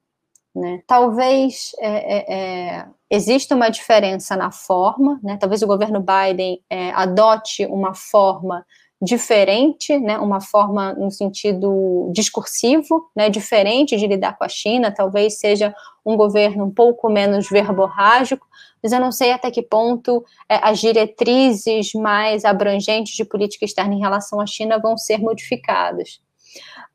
Né? 0.54 0.82
Talvez 0.86 1.72
é, 1.80 2.18
é, 2.18 2.78
é 2.78 2.86
exista 3.10 3.56
uma 3.56 3.70
diferença 3.70 4.36
na 4.36 4.52
forma, 4.52 5.20
né? 5.24 5.38
talvez 5.38 5.62
o 5.64 5.68
governo 5.68 6.00
Biden 6.00 6.62
é, 6.70 6.92
adote 6.92 7.66
uma 7.66 7.94
forma 7.94 8.66
diferente, 9.02 9.98
né, 9.98 10.18
uma 10.20 10.42
forma 10.42 10.94
no 10.94 11.10
sentido 11.10 12.12
discursivo, 12.14 13.10
né, 13.16 13.30
diferente 13.30 13.96
de 13.96 14.06
lidar 14.06 14.38
com 14.38 14.44
a 14.44 14.50
China, 14.50 14.92
talvez 14.92 15.40
seja 15.40 15.74
um 16.06 16.18
governo 16.18 16.66
um 16.66 16.72
pouco 16.72 17.10
menos 17.10 17.50
verborrágico, 17.50 18.46
mas 18.84 18.92
eu 18.92 19.00
não 19.00 19.12
sei 19.12 19.32
até 19.32 19.50
que 19.52 19.62
ponto 19.62 20.24
é, 20.50 20.60
as 20.62 20.80
diretrizes 20.80 21.94
mais 21.94 22.44
abrangentes 22.44 23.14
de 23.14 23.24
política 23.24 23.66
externa 23.66 23.94
em 23.94 24.00
relação 24.00 24.40
à 24.40 24.46
China 24.46 24.80
vão 24.80 24.98
ser 24.98 25.20
modificadas. 25.20 26.22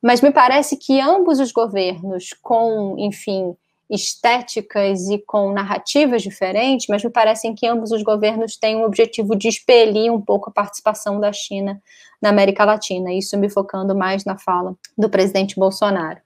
Mas 0.03 0.21
me 0.21 0.31
parece 0.31 0.77
que 0.77 1.01
ambos 1.01 1.41
os 1.41 1.53
governos, 1.53 2.35
com, 2.43 2.97
enfim, 2.99 3.55
estéticas 3.91 5.09
e 5.09 5.18
com 5.18 5.53
narrativas 5.53 6.22
diferentes, 6.22 6.87
mas 6.89 7.05
me 7.05 7.11
parecem 7.11 7.55
que 7.55 7.66
ambos 7.66 7.93
os 7.93 8.03
governos 8.03 8.57
têm 8.57 8.76
o 8.76 8.87
objetivo 8.87 9.37
de 9.37 9.49
expelir 9.49 10.12
um 10.12 10.20
pouco 10.20 10.51
a 10.51 10.53
participação 10.53 11.20
da 11.20 11.32
China 11.32 11.80
na 12.20 12.30
América 12.30 12.64
Latina, 12.64 13.12
isso 13.12 13.37
me 13.39 13.51
focando 13.51 13.95
mais 13.95 14.24
na 14.24 14.39
fala 14.39 14.74
do 14.97 15.11
presidente 15.11 15.57
Bolsonaro. 15.57 16.20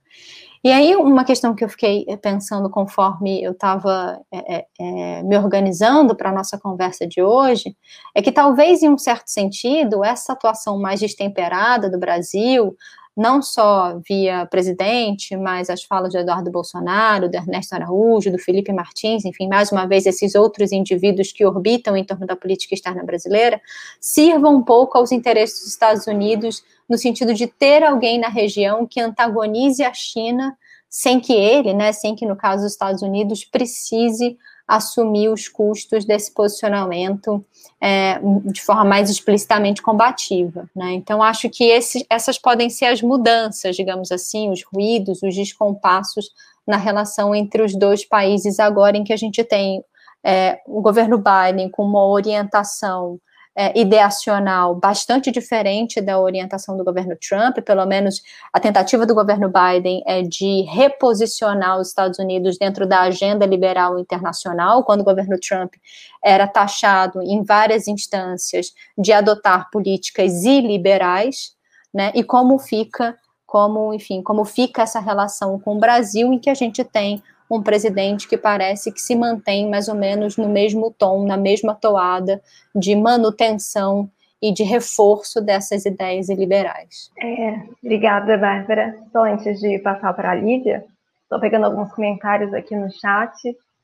E 0.63 0.73
aí, 0.73 0.97
uma 0.97 1.25
questão 1.25 1.55
que 1.55 1.65
eu 1.65 1.69
fiquei 1.69 2.05
pensando 2.21 2.69
conforme 2.69 3.43
eu 3.43 3.53
estava 3.53 4.21
é, 4.33 4.57
é, 4.57 4.67
é, 4.81 5.23
me 5.23 5.37
organizando 5.37 6.17
para 6.17 6.31
a 6.31 6.33
nossa 6.33 6.59
conversa 6.59 7.07
de 7.07 7.23
hoje, 7.23 7.77
é 8.13 8.21
que 8.21 8.33
talvez, 8.33 8.83
em 8.83 8.89
um 8.89 8.99
certo 8.99 9.29
sentido, 9.29 10.05
essa 10.05 10.33
atuação 10.33 10.79
mais 10.79 10.99
destemperada 10.99 11.89
do 11.89 11.99
Brasil, 11.99 12.77
não 13.19 13.43
só 13.43 14.01
via 14.09 14.47
presidente, 14.47 15.37
mas 15.37 15.69
as 15.69 15.83
falas 15.83 16.13
de 16.13 16.19
Eduardo 16.19 16.53
Bolsonaro, 16.53 17.29
do 17.29 17.35
Ernesto 17.35 17.75
Araújo, 17.75 18.31
do 18.31 18.39
Felipe 18.39 18.73
Martins, 18.73 19.25
enfim, 19.25 19.49
mais 19.49 19.73
uma 19.73 19.87
vez, 19.87 20.07
esses 20.07 20.37
outros 20.37 20.71
indivíduos 20.71 21.33
que 21.33 21.45
orbitam 21.45 21.97
em 21.97 22.05
torno 22.05 22.25
da 22.25 22.37
política 22.37 22.75
externa 22.75 23.03
brasileira, 23.03 23.61
sirvam 24.01 24.55
um 24.55 24.63
pouco 24.63 24.97
aos 24.97 25.11
interesses 25.11 25.59
dos 25.59 25.73
Estados 25.73 26.07
Unidos, 26.07 26.63
no 26.89 26.97
sentido 26.97 27.35
de 27.35 27.49
ter 27.49 27.83
alguém 27.83 28.21
na 28.21 28.29
região 28.29 28.87
que 28.87 29.01
antagonize 29.01 29.83
a 29.83 29.93
China, 29.93 30.57
sem 30.89 31.19
que 31.19 31.33
ele, 31.33 31.75
né, 31.75 31.91
sem 31.91 32.15
que, 32.15 32.25
no 32.25 32.37
caso 32.37 32.63
dos 32.63 32.73
Estados 32.73 33.03
Unidos, 33.03 33.45
precise 33.45 34.39
assumir 34.69 35.31
os 35.31 35.49
custos 35.49 36.05
desse 36.05 36.31
posicionamento 36.31 37.43
é, 37.81 38.21
de 38.53 38.61
forma 38.61 38.85
mais 38.85 39.09
explicitamente 39.09 39.81
combativa. 39.81 40.69
Né? 40.77 40.93
Então, 40.93 41.23
acho 41.23 41.49
que 41.49 41.65
esse, 41.65 42.07
essas 42.11 42.39
podem 42.39 42.69
ser 42.69 42.85
as 42.87 43.01
mudanças, 43.01 43.75
digamos 43.75 44.13
assim, 44.13 44.51
os 44.51 44.63
ruídos, 44.63 45.23
os 45.23 45.35
descompassos 45.35 46.31
na 46.67 46.77
relação 46.77 47.35
entre 47.35 47.63
os 47.63 47.75
dois 47.75 48.05
países, 48.05 48.61
agora 48.61 48.99
em 48.99 49.05
que 49.05 49.13
a 49.13 49.17
gente 49.17 49.43
tem 49.43 49.83
é, 50.23 50.61
o 50.67 50.83
governo 50.83 51.17
Biden 51.17 51.71
com 51.71 51.85
uma 51.85 52.07
orientação 52.07 53.19
é, 53.59 53.77
ideacional 53.77 54.73
bastante 54.77 55.33
diferente 55.33 56.01
da 56.01 56.21
orientação 56.21 56.77
do 56.77 56.85
governo 56.85 57.17
Trump, 57.17 57.59
pelo 57.59 57.85
menos 57.85 58.23
a 58.53 58.61
tentativa 58.61 59.05
do 59.05 59.17
governo 59.17 59.51
Biden 59.51 60.01
é 60.07 60.23
de 60.23 60.63
reposicionar 60.63 61.81
os 61.81 61.89
Estados 61.89 62.21
Unidos 62.21 62.57
dentro 62.57 62.87
da 62.87 63.01
agenda 63.01 63.45
liberal 63.45 63.99
internacional, 63.99 64.85
quando 64.85 65.01
o 65.01 65.05
governo 65.05 65.37
Trump 65.41 65.75
era 66.23 66.47
taxado 66.47 67.21
em 67.21 67.43
várias 67.43 67.89
instâncias 67.89 68.73
de 68.97 69.13
adotar 69.13 69.69
políticas 69.73 70.45
iliberais, 70.45 71.57
né, 71.93 72.13
e 72.15 72.23
como 72.23 72.61
fica, 72.61 73.17
como, 73.45 73.93
enfim, 73.93 74.23
como 74.23 74.45
fica 74.45 74.83
essa 74.83 75.01
relação 75.01 75.59
com 75.59 75.75
o 75.75 75.81
Brasil, 75.81 76.33
em 76.33 76.39
que 76.39 76.49
a 76.49 76.55
gente 76.55 76.85
tem 76.85 77.21
um 77.51 77.63
presidente 77.63 78.29
que 78.29 78.37
parece 78.37 78.93
que 78.93 79.01
se 79.01 79.17
mantém 79.17 79.69
mais 79.69 79.89
ou 79.89 79.95
menos 79.95 80.37
no 80.37 80.49
mesmo 80.49 80.91
tom, 80.91 81.25
na 81.25 81.37
mesma 81.37 81.75
toada 81.75 82.41
de 82.75 82.95
manutenção 82.95 84.11
e 84.41 84.53
de 84.53 84.63
reforço 84.63 85.41
dessas 85.41 85.85
ideias 85.85 86.29
liberais. 86.29 87.11
É, 87.21 87.61
obrigada, 87.83 88.37
Bárbara. 88.37 88.97
Só 89.13 89.25
antes 89.25 89.59
de 89.61 89.79
passar 89.81 90.13
para 90.15 90.31
a 90.31 90.35
Lívia, 90.35 90.85
estou 91.23 91.41
pegando 91.41 91.67
alguns 91.67 91.93
comentários 91.93 92.55
aqui 92.55 92.77
no 92.77 92.91
chat. 92.91 93.35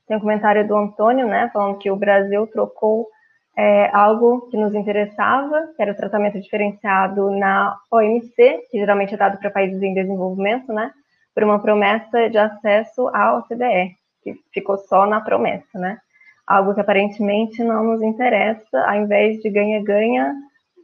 Tem 0.07 0.17
um 0.17 0.21
comentário 0.21 0.65
do 0.67 0.75
Antônio, 0.75 1.27
né, 1.27 1.49
falando 1.51 1.77
que 1.77 1.91
o 1.91 1.95
Brasil 1.95 2.47
trocou 2.47 3.07
é, 3.57 3.89
algo 3.93 4.47
que 4.49 4.57
nos 4.57 4.73
interessava, 4.75 5.67
que 5.75 5.81
era 5.81 5.91
o 5.91 5.95
tratamento 5.95 6.39
diferenciado 6.39 7.31
na 7.31 7.75
OMC, 7.91 8.67
que 8.69 8.77
geralmente 8.77 9.13
é 9.13 9.17
dado 9.17 9.37
para 9.37 9.49
países 9.49 9.81
em 9.81 9.93
desenvolvimento, 9.93 10.71
né, 10.71 10.91
por 11.35 11.43
uma 11.43 11.59
promessa 11.59 12.29
de 12.29 12.37
acesso 12.37 13.09
à 13.13 13.37
OCDE, 13.37 13.95
que 14.23 14.33
ficou 14.53 14.77
só 14.77 15.05
na 15.05 15.19
promessa, 15.19 15.77
né? 15.77 15.99
Algo 16.47 16.73
que 16.73 16.79
aparentemente 16.79 17.61
não 17.61 17.83
nos 17.83 18.01
interessa, 18.01 18.79
ao 18.87 18.95
invés 18.95 19.41
de 19.41 19.49
ganha-ganha, 19.49 20.33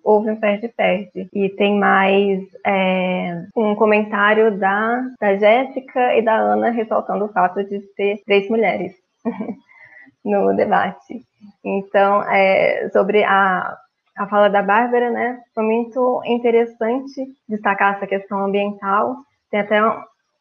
houve 0.04 0.32
um 0.32 0.36
perde-perde. 0.36 1.30
E 1.34 1.50
tem 1.50 1.80
mais 1.80 2.44
é, 2.66 3.44
um 3.56 3.76
comentário 3.76 4.58
da, 4.58 5.02
da 5.20 5.36
Jéssica 5.38 6.16
e 6.18 6.22
da 6.22 6.36
Ana 6.36 6.72
ressaltando 6.72 7.26
o 7.26 7.32
fato 7.32 7.64
de 7.64 7.80
ter 7.96 8.22
três 8.26 8.50
mulheres 8.50 8.94
no 10.26 10.54
debate. 10.56 11.24
Então, 11.64 12.24
é, 12.24 12.90
sobre 12.92 13.24
a, 13.24 13.78
a 14.18 14.28
fala 14.28 14.50
da 14.50 14.62
Bárbara, 14.62 15.12
né, 15.12 15.40
foi 15.54 15.64
muito 15.64 16.22
interessante 16.26 17.26
destacar 17.48 17.96
essa 17.96 18.08
questão 18.08 18.46
ambiental. 18.46 19.16
Tem 19.50 19.60
até 19.60 19.80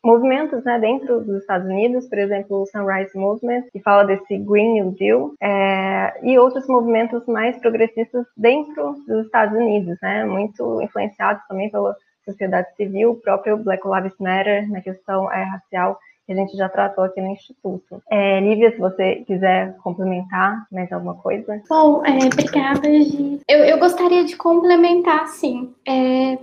movimentos 0.02 0.64
né, 0.64 0.78
dentro 0.78 1.20
dos 1.20 1.40
Estados 1.40 1.68
Unidos, 1.68 2.08
por 2.08 2.18
exemplo, 2.18 2.62
o 2.62 2.66
Sunrise 2.66 3.16
Movement, 3.16 3.64
que 3.72 3.80
fala 3.80 4.04
desse 4.04 4.38
Green 4.38 4.72
New 4.74 4.92
Deal, 4.92 5.32
é, 5.40 6.20
e 6.22 6.38
outros 6.38 6.66
movimentos 6.66 7.26
mais 7.26 7.56
progressistas 7.58 8.26
dentro 8.36 8.94
dos 9.06 9.26
Estados 9.26 9.56
Unidos, 9.56 9.96
né, 10.02 10.24
muito 10.24 10.80
influenciados 10.82 11.42
também 11.48 11.70
pela 11.70 11.94
sociedade 12.24 12.68
civil, 12.76 13.12
o 13.12 13.16
próprio 13.16 13.56
Black 13.56 13.82
Lives 13.86 14.14
Matter 14.18 14.70
na 14.70 14.80
questão 14.80 15.30
é, 15.32 15.42
racial, 15.44 15.98
que 16.26 16.32
a 16.32 16.36
gente 16.36 16.56
já 16.56 16.68
tratou 16.68 17.04
aqui 17.04 17.20
no 17.20 17.32
Instituto. 17.32 18.00
É, 18.08 18.38
Lívia, 18.40 18.70
se 18.70 18.78
você 18.78 19.16
quiser 19.26 19.76
complementar 19.78 20.64
mais 20.70 20.90
alguma 20.92 21.14
coisa. 21.14 21.60
Bom, 21.68 22.04
é, 22.04 22.26
obrigada, 22.26 22.88
Gi. 23.02 23.40
Eu, 23.48 23.64
eu 23.64 23.78
gostaria 23.78 24.24
de 24.24 24.36
complementar, 24.36 25.26
sim. 25.26 25.74
É, 25.88 26.38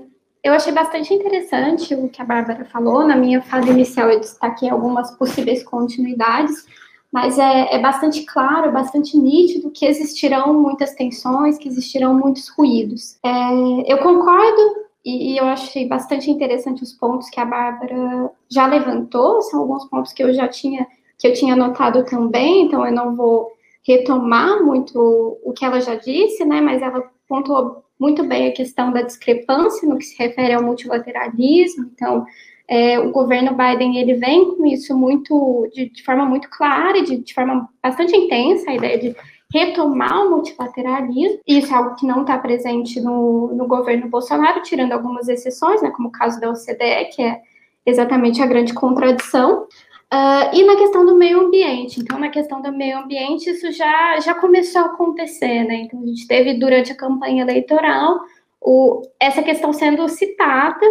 eu 0.48 0.54
achei 0.54 0.72
bastante 0.72 1.14
interessante 1.14 1.94
o 1.94 2.10
que 2.10 2.22
a 2.22 2.26
Bárbara 2.26 2.66
falou. 2.66 3.06
Na 3.06 3.16
minha 3.16 3.42
fase 3.42 3.70
inicial, 3.70 4.10
eu 4.10 4.20
destaquei 4.20 4.70
algumas 4.70 5.12
possíveis 5.12 5.64
continuidades, 5.64 6.66
mas 7.12 7.38
é, 7.38 7.76
é 7.76 7.80
bastante 7.80 8.24
claro, 8.24 8.72
bastante 8.72 9.18
nítido 9.18 9.72
que 9.72 9.86
existirão 9.86 10.54
muitas 10.54 10.94
tensões, 10.94 11.58
que 11.58 11.68
existirão 11.68 12.14
muitos 12.14 12.48
ruídos. 12.50 13.18
É, 13.24 13.92
eu 13.92 13.98
concordo 14.00 14.88
e, 15.04 15.34
e, 15.34 15.38
eu 15.38 15.46
achei 15.46 15.88
bastante 15.88 16.32
interessante 16.32 16.84
os 16.84 16.94
pontos 16.94 17.30
que 17.30 17.40
a 17.40 17.46
Bárbara 17.46 18.32
já 18.50 18.68
levantou, 18.68 19.42
são 19.42 19.62
alguns 19.62 19.86
pontos 19.86 20.14
que 20.14 20.24
eu 20.24 20.34
já 20.34 20.48
tinha 20.48 20.88
que 21.18 21.28
eu 21.28 21.34
tinha 21.34 21.56
notado 21.56 22.06
também, 22.06 22.66
então 22.66 22.86
eu 22.86 22.94
não 22.94 23.16
vou 23.16 23.52
retomar 23.82 24.64
muito 24.64 25.40
o 25.44 25.52
que 25.52 25.66
ela 25.66 25.82
já 25.82 25.96
disse, 25.96 26.46
né? 26.46 26.62
Mas 26.62 26.80
ela 26.80 27.10
pontuou 27.28 27.84
muito 28.00 28.24
bem 28.24 28.48
a 28.48 28.54
questão 28.54 28.92
da 28.92 29.02
discrepância 29.02 29.88
no 29.88 29.98
que 29.98 30.06
se 30.06 30.18
refere 30.22 30.54
ao 30.54 30.64
multilateralismo. 30.64 31.90
Então, 31.94 32.26
É, 32.70 33.00
o 33.00 33.12
governo 33.12 33.56
Biden 33.56 33.98
ele 33.98 34.16
vem 34.16 34.54
com 34.54 34.66
isso 34.66 34.94
muito 34.94 35.70
de, 35.74 35.90
de 35.90 36.04
forma 36.04 36.26
muito 36.26 36.50
clara 36.50 37.02
de, 37.02 37.18
de, 37.24 37.34
forma 37.34 37.70
bastante 37.82 38.14
intensa, 38.14 38.70
a 38.70 38.76
ideia 38.76 39.00
de 39.00 39.16
retomar 39.54 40.26
o 40.26 40.30
multilateralismo. 40.32 41.40
Isso 41.48 41.74
é 41.74 41.78
algo 41.78 41.96
que 41.96 42.06
não 42.06 42.22
está 42.22 42.38
presente 42.38 43.00
no, 43.00 43.54
no 43.56 43.68
governo 43.68 44.10
Bolsonaro, 44.10 44.62
tirando 44.64 44.92
algumas 44.92 45.30
exceções, 45.30 45.82
né, 45.82 45.92
como 45.92 46.10
o 46.10 46.12
caso 46.12 46.42
da 46.42 46.50
OCDE, 46.50 47.16
que 47.16 47.22
é 47.22 47.42
exatamente 47.86 48.42
a 48.42 48.46
grande 48.46 48.74
contradição. 48.74 49.66
Uh, 50.14 50.56
e 50.56 50.64
na 50.64 50.78
questão 50.78 51.06
do 51.06 51.16
meio 51.16 51.42
ambiente, 51.42 52.00
então 52.00 52.18
na 52.18 52.30
questão 52.30 52.62
do 52.62 52.72
meio 52.72 53.00
ambiente 53.00 53.50
isso 53.50 53.70
já, 53.74 54.18
já 54.22 54.34
começou 54.34 54.82
a 54.82 54.86
acontecer, 54.86 55.66
né? 55.66 55.82
Então 55.82 56.02
a 56.02 56.06
gente 56.06 56.26
teve 56.26 56.54
durante 56.54 56.94
a 56.94 56.98
campanha 56.98 57.44
eleitoral 57.44 58.22
o, 58.62 59.02
essa 59.20 59.44
questão 59.44 59.74
sendo 59.74 60.08
citada 60.08 60.86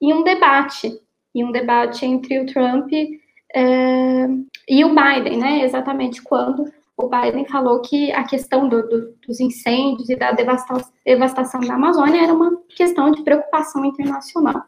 em 0.00 0.14
um 0.14 0.22
debate, 0.22 0.92
em 1.34 1.44
um 1.44 1.50
debate 1.50 2.06
entre 2.06 2.38
o 2.38 2.46
Trump 2.46 2.92
uh, 2.92 4.46
e 4.68 4.84
o 4.84 4.94
Biden, 4.94 5.38
né? 5.38 5.64
Exatamente 5.64 6.22
quando 6.22 6.72
o 6.96 7.08
Biden 7.08 7.46
falou 7.46 7.80
que 7.80 8.12
a 8.12 8.22
questão 8.22 8.68
do, 8.68 8.86
do, 8.86 9.14
dos 9.26 9.40
incêndios 9.40 10.08
e 10.08 10.14
da 10.14 10.30
devastação, 10.30 10.92
devastação 11.04 11.60
da 11.60 11.74
Amazônia 11.74 12.22
era 12.22 12.32
uma 12.32 12.56
questão 12.68 13.10
de 13.10 13.22
preocupação 13.22 13.84
internacional. 13.84 14.62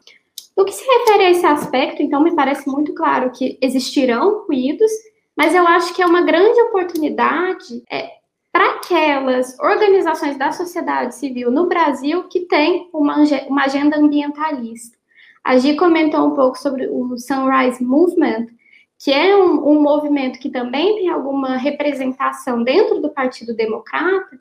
No 0.55 0.65
que 0.65 0.71
se 0.71 0.85
refere 0.85 1.23
a 1.25 1.31
esse 1.31 1.45
aspecto, 1.45 2.01
então, 2.01 2.21
me 2.21 2.35
parece 2.35 2.69
muito 2.69 2.93
claro 2.93 3.31
que 3.31 3.57
existirão 3.61 4.45
ruídos, 4.45 4.91
mas 5.35 5.55
eu 5.55 5.67
acho 5.67 5.93
que 5.95 6.01
é 6.01 6.05
uma 6.05 6.21
grande 6.21 6.61
oportunidade 6.61 7.83
é, 7.91 8.09
para 8.51 8.75
aquelas 8.75 9.57
organizações 9.59 10.37
da 10.37 10.51
sociedade 10.51 11.15
civil 11.15 11.49
no 11.49 11.67
Brasil 11.67 12.27
que 12.27 12.41
têm 12.41 12.87
uma, 12.93 13.17
uma 13.47 13.63
agenda 13.63 13.97
ambientalista. 13.97 14.95
A 15.43 15.57
Gi 15.57 15.75
comentou 15.75 16.27
um 16.27 16.35
pouco 16.35 16.57
sobre 16.57 16.87
o 16.87 17.17
Sunrise 17.17 17.83
Movement, 17.83 18.47
que 18.99 19.11
é 19.11 19.35
um, 19.35 19.67
um 19.67 19.81
movimento 19.81 20.39
que 20.39 20.49
também 20.49 20.95
tem 20.95 21.09
alguma 21.09 21.57
representação 21.57 22.63
dentro 22.63 23.01
do 23.01 23.09
Partido 23.09 23.55
Democrata, 23.55 24.39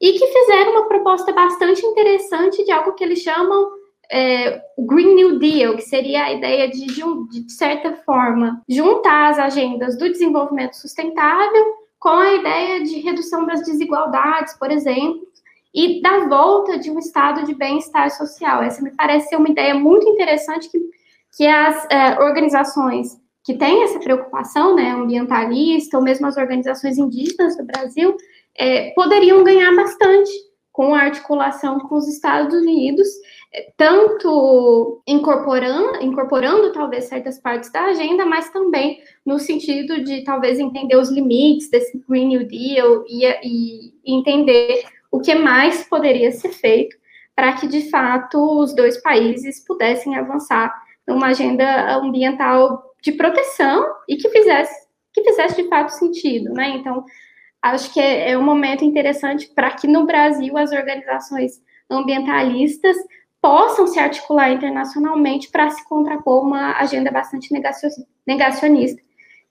e 0.00 0.12
que 0.14 0.26
fizeram 0.26 0.72
uma 0.72 0.88
proposta 0.88 1.32
bastante 1.32 1.86
interessante 1.86 2.64
de 2.64 2.72
algo 2.72 2.94
que 2.94 3.04
eles 3.04 3.20
chamam 3.20 3.70
é, 4.12 4.62
o 4.76 4.84
Green 4.84 5.14
New 5.14 5.38
Deal, 5.38 5.74
que 5.74 5.82
seria 5.82 6.24
a 6.24 6.32
ideia 6.32 6.68
de, 6.68 6.84
de, 6.84 7.50
certa 7.50 7.94
forma, 8.04 8.62
juntar 8.68 9.30
as 9.30 9.38
agendas 9.38 9.96
do 9.96 10.06
desenvolvimento 10.10 10.74
sustentável 10.74 11.74
com 11.98 12.10
a 12.10 12.34
ideia 12.34 12.84
de 12.84 13.00
redução 13.00 13.46
das 13.46 13.64
desigualdades, 13.64 14.52
por 14.58 14.70
exemplo, 14.70 15.22
e 15.74 16.02
da 16.02 16.26
volta 16.26 16.78
de 16.78 16.90
um 16.90 16.98
estado 16.98 17.46
de 17.46 17.54
bem-estar 17.54 18.10
social. 18.10 18.62
Essa 18.62 18.82
me 18.82 18.90
parece 18.90 19.30
ser 19.30 19.36
uma 19.36 19.48
ideia 19.48 19.74
muito 19.74 20.06
interessante 20.06 20.68
que, 20.68 20.78
que 21.34 21.46
as 21.46 21.86
é, 21.90 22.20
organizações 22.20 23.18
que 23.42 23.54
têm 23.54 23.82
essa 23.82 23.98
preocupação 23.98 24.76
né, 24.76 24.90
ambientalista, 24.90 25.96
ou 25.96 26.04
mesmo 26.04 26.26
as 26.26 26.36
organizações 26.36 26.98
indígenas 26.98 27.56
do 27.56 27.64
Brasil, 27.64 28.14
é, 28.58 28.90
poderiam 28.90 29.42
ganhar 29.42 29.74
bastante 29.74 30.30
com 30.70 30.94
a 30.94 31.02
articulação 31.02 31.78
com 31.80 31.96
os 31.96 32.08
Estados 32.08 32.54
Unidos, 32.54 33.06
tanto 33.76 35.02
incorporando, 35.06 36.02
incorporando 36.02 36.72
talvez 36.72 37.04
certas 37.04 37.38
partes 37.38 37.70
da 37.70 37.84
agenda, 37.86 38.24
mas 38.24 38.50
também 38.50 39.02
no 39.26 39.38
sentido 39.38 40.02
de 40.02 40.24
talvez 40.24 40.58
entender 40.58 40.96
os 40.96 41.10
limites 41.10 41.68
desse 41.68 42.02
Green 42.08 42.28
New 42.28 42.46
Deal 42.46 43.04
e, 43.06 43.26
e 43.42 43.92
entender 44.06 44.84
o 45.10 45.20
que 45.20 45.34
mais 45.34 45.84
poderia 45.84 46.32
ser 46.32 46.50
feito 46.50 46.96
para 47.36 47.52
que 47.54 47.66
de 47.66 47.90
fato 47.90 48.38
os 48.60 48.74
dois 48.74 49.00
países 49.02 49.64
pudessem 49.64 50.16
avançar 50.16 50.72
numa 51.06 51.28
agenda 51.28 51.96
ambiental 51.96 52.94
de 53.02 53.12
proteção 53.12 53.84
e 54.08 54.16
que 54.16 54.28
fizesse 54.30 54.82
que 55.12 55.22
fizesse 55.24 55.62
de 55.62 55.68
fato 55.68 55.90
sentido, 55.90 56.54
né? 56.54 56.70
Então, 56.70 57.04
acho 57.60 57.92
que 57.92 58.00
é, 58.00 58.30
é 58.30 58.38
um 58.38 58.42
momento 58.42 58.82
interessante 58.82 59.46
para 59.54 59.70
que 59.72 59.86
no 59.86 60.06
Brasil 60.06 60.56
as 60.56 60.72
organizações 60.72 61.60
ambientalistas 61.90 62.96
possam 63.42 63.86
se 63.88 63.98
articular 63.98 64.52
internacionalmente 64.52 65.50
para 65.50 65.68
se 65.70 65.86
contrapor 65.88 66.44
uma 66.44 66.78
agenda 66.78 67.10
bastante 67.10 67.52
negacionista, 68.26 69.02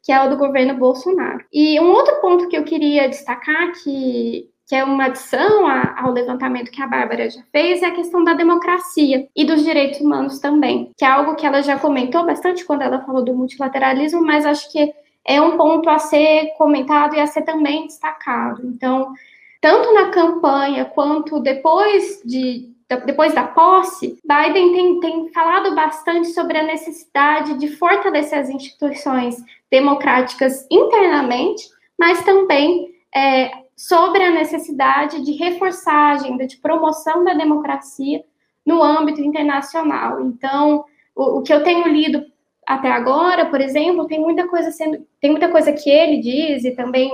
que 0.01 0.11
é 0.11 0.23
o 0.23 0.29
do 0.29 0.37
governo 0.37 0.75
Bolsonaro. 0.75 1.45
E 1.51 1.79
um 1.79 1.91
outro 1.91 2.21
ponto 2.21 2.47
que 2.47 2.57
eu 2.57 2.63
queria 2.63 3.09
destacar, 3.09 3.73
que 3.83 4.49
que 4.71 4.75
é 4.75 4.85
uma 4.85 5.07
adição 5.07 5.67
ao 5.67 6.13
levantamento 6.13 6.71
que 6.71 6.81
a 6.81 6.87
Bárbara 6.87 7.29
já 7.29 7.41
fez, 7.51 7.83
é 7.83 7.87
a 7.87 7.93
questão 7.93 8.23
da 8.23 8.33
democracia 8.33 9.27
e 9.35 9.43
dos 9.43 9.65
direitos 9.65 9.99
humanos 9.99 10.39
também, 10.39 10.93
que 10.97 11.03
é 11.03 11.09
algo 11.09 11.35
que 11.35 11.45
ela 11.45 11.61
já 11.61 11.77
comentou 11.77 12.25
bastante 12.25 12.63
quando 12.63 12.81
ela 12.81 13.01
falou 13.01 13.21
do 13.21 13.35
multilateralismo, 13.35 14.21
mas 14.25 14.45
acho 14.45 14.71
que 14.71 14.93
é 15.27 15.41
um 15.41 15.57
ponto 15.57 15.89
a 15.89 15.99
ser 15.99 16.53
comentado 16.57 17.17
e 17.17 17.19
a 17.19 17.27
ser 17.27 17.41
também 17.41 17.85
destacado. 17.85 18.65
Então, 18.65 19.11
tanto 19.59 19.93
na 19.93 20.09
campanha 20.09 20.85
quanto 20.85 21.41
depois 21.41 22.21
de 22.23 22.71
depois 22.97 23.33
da 23.33 23.43
posse, 23.43 24.17
Biden 24.23 24.73
tem, 24.73 24.99
tem 24.99 25.29
falado 25.31 25.73
bastante 25.75 26.29
sobre 26.29 26.57
a 26.57 26.63
necessidade 26.63 27.57
de 27.57 27.67
fortalecer 27.69 28.39
as 28.39 28.49
instituições 28.49 29.37
democráticas 29.69 30.65
internamente, 30.69 31.63
mas 31.97 32.23
também 32.23 32.89
é, 33.15 33.51
sobre 33.75 34.23
a 34.23 34.31
necessidade 34.31 35.23
de 35.23 35.31
reforçar 35.33 35.93
a 35.93 36.11
agenda 36.13 36.45
de 36.45 36.57
promoção 36.57 37.23
da 37.23 37.33
democracia 37.33 38.23
no 38.65 38.83
âmbito 38.83 39.21
internacional. 39.21 40.21
Então, 40.21 40.85
o, 41.15 41.39
o 41.39 41.41
que 41.41 41.53
eu 41.53 41.63
tenho 41.63 41.87
lido 41.87 42.23
até 42.65 42.91
agora, 42.91 43.45
por 43.47 43.59
exemplo, 43.59 44.07
tem 44.07 44.19
muita 44.19 44.47
coisa 44.47 44.71
sendo, 44.71 45.05
tem 45.19 45.31
muita 45.31 45.49
coisa 45.49 45.73
que 45.73 45.89
ele 45.89 46.19
diz 46.19 46.63
e 46.63 46.71
também 46.71 47.11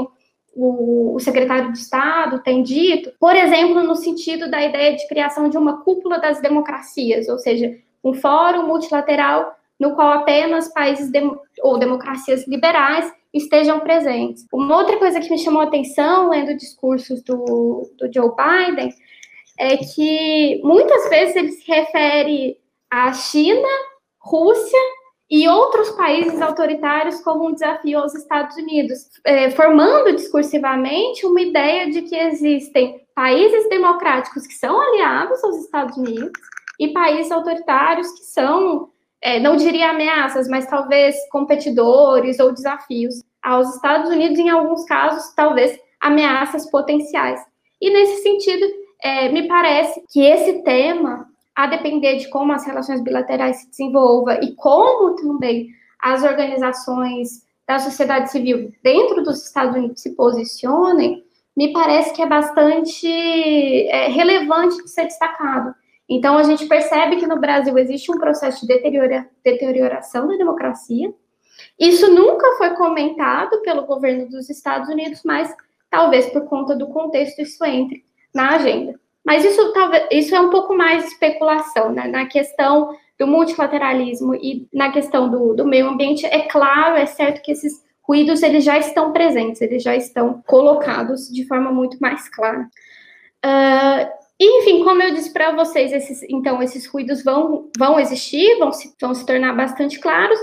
o, 0.57 1.15
o, 1.15 1.19
secretário 1.19 1.71
de 1.71 1.77
Estado 1.77 2.41
tem 2.41 2.63
dito, 2.63 3.11
por 3.19 3.35
exemplo, 3.35 3.83
no 3.83 3.95
sentido 3.95 4.49
da 4.49 4.63
ideia 4.63 4.95
de 4.95 5.07
criação 5.07 5.49
de 5.49 5.57
uma 5.57 5.83
cúpula 5.83 6.19
das 6.19 6.41
democracias, 6.41 7.27
ou 7.27 7.37
seja, 7.37 7.77
um 8.03 8.13
fórum 8.13 8.65
multilateral 8.65 9.55
no 9.79 9.93
qual 9.93 10.11
apenas 10.13 10.73
países 10.73 11.11
ou 11.61 11.77
democracias 11.77 12.47
liberais 12.47 13.13
estejam 13.31 13.79
presentes. 13.79 14.47
Uma 14.51 14.77
outra 14.77 14.97
coisa 14.97 15.19
que 15.19 15.29
me 15.29 15.37
chamou 15.37 15.61
a 15.61 15.65
atenção 15.65 16.29
lendo 16.29 16.57
discursos 16.57 17.21
do, 17.21 17.91
do 17.95 18.11
Joe 18.11 18.31
Biden 18.31 18.89
é 19.59 19.77
que 19.77 20.59
muitas 20.63 21.07
vezes 21.09 21.35
ele 21.35 21.51
se 21.51 21.71
refere 21.71 22.57
à 22.89 23.13
China, 23.13 23.67
Rússia 24.19 24.79
e 25.29 25.47
outros 25.47 25.89
países 25.91 26.41
autoritários 26.41 27.21
como 27.21 27.47
um 27.47 27.53
desafio 27.53 27.99
aos 27.99 28.15
Estados 28.15 28.55
Unidos, 28.55 29.09
é, 29.25 29.51
formando 29.51 30.15
discursivamente 30.15 31.25
uma 31.25 31.41
ideia 31.41 31.89
de 31.89 32.03
que 32.03 32.15
existem 32.15 33.01
países 33.13 33.67
democráticos 33.69 34.47
que 34.47 34.53
são 34.53 34.79
aliados 34.79 35.43
aos 35.43 35.57
Estados 35.57 35.97
Unidos 35.97 36.31
e 36.79 36.89
países 36.89 37.31
autoritários 37.31 38.11
que 38.11 38.25
são 38.25 38.89
é, 39.21 39.39
não 39.39 39.55
diria 39.55 39.89
ameaças, 39.89 40.47
mas 40.47 40.67
talvez 40.67 41.15
competidores 41.31 42.39
ou 42.39 42.53
desafios 42.53 43.23
aos 43.41 43.75
Estados 43.75 44.09
Unidos, 44.11 44.37
em 44.37 44.49
alguns 44.49 44.85
casos, 44.85 45.33
talvez 45.35 45.77
ameaças 45.99 46.69
potenciais. 46.69 47.41
E 47.81 47.89
nesse 47.89 48.21
sentido, 48.21 48.65
é, 49.01 49.29
me 49.29 49.47
parece 49.47 50.03
que 50.11 50.21
esse 50.21 50.63
tema, 50.63 51.27
a 51.57 51.65
depender 51.65 52.17
de 52.17 52.29
como 52.29 52.53
as 52.53 52.67
relações 52.67 53.01
bilaterais 53.01 53.57
se 53.57 53.69
desenvolvam 53.71 54.39
e 54.43 54.53
como 54.53 55.15
também 55.15 55.69
as 55.99 56.21
organizações 56.23 57.47
da 57.67 57.79
sociedade 57.79 58.31
civil 58.31 58.71
dentro 58.83 59.23
dos 59.23 59.43
Estados 59.43 59.75
Unidos 59.75 59.99
se 59.99 60.15
posicionem, 60.15 61.23
me 61.57 61.73
parece 61.73 62.13
que 62.13 62.21
é 62.21 62.27
bastante 62.27 63.07
é, 63.07 64.07
relevante 64.07 64.83
de 64.83 64.87
ser 64.87 65.05
destacado. 65.05 65.73
Então, 66.07 66.37
a 66.37 66.43
gente 66.43 66.67
percebe 66.67 67.15
que 67.15 67.25
no 67.25 67.39
Brasil 67.39 67.75
existe 67.79 68.11
um 68.11 68.19
processo 68.19 68.61
de 68.61 68.67
deteriora, 68.67 69.27
deterioração 69.43 70.27
da 70.27 70.37
democracia. 70.37 71.11
Isso 71.79 72.13
nunca 72.13 72.55
foi 72.59 72.75
comentado 72.75 73.61
pelo 73.63 73.87
governo 73.87 74.29
dos 74.29 74.47
Estados 74.47 74.89
Unidos, 74.89 75.21
mas 75.25 75.51
talvez 75.89 76.27
por 76.27 76.45
conta 76.45 76.75
do 76.75 76.87
contexto 76.89 77.41
isso 77.41 77.65
entre 77.65 78.05
na 78.31 78.51
agenda. 78.51 78.99
Mas 79.27 79.43
isso, 79.43 79.73
isso 80.09 80.33
é 80.33 80.39
um 80.39 80.49
pouco 80.49 80.73
mais 80.73 81.05
especulação, 81.05 81.91
né? 81.91 82.07
Na 82.07 82.27
questão 82.27 82.95
do 83.19 83.27
multilateralismo 83.27 84.33
e 84.35 84.69
na 84.73 84.89
questão 84.89 85.29
do, 85.29 85.53
do 85.53 85.65
meio 85.65 85.89
ambiente, 85.89 86.25
é 86.25 86.43
claro, 86.43 86.95
é 86.95 87.05
certo 87.05 87.41
que 87.41 87.51
esses 87.51 87.83
ruídos 88.01 88.41
eles 88.41 88.63
já 88.63 88.77
estão 88.77 89.11
presentes, 89.11 89.61
eles 89.61 89.83
já 89.83 89.97
estão 89.97 90.41
colocados 90.47 91.27
de 91.27 91.45
forma 91.45 91.73
muito 91.73 91.97
mais 91.97 92.29
clara. 92.29 92.69
Uh, 93.45 94.09
enfim, 94.39 94.81
como 94.85 95.03
eu 95.03 95.13
disse 95.13 95.33
para 95.33 95.51
vocês, 95.51 95.91
esses, 95.91 96.23
então 96.29 96.63
esses 96.63 96.87
ruídos 96.87 97.21
vão, 97.21 97.69
vão 97.77 97.99
existir, 97.99 98.57
vão 98.57 98.71
se, 98.71 98.95
vão 99.01 99.13
se 99.13 99.25
tornar 99.25 99.53
bastante 99.53 99.99
claros, 99.99 100.39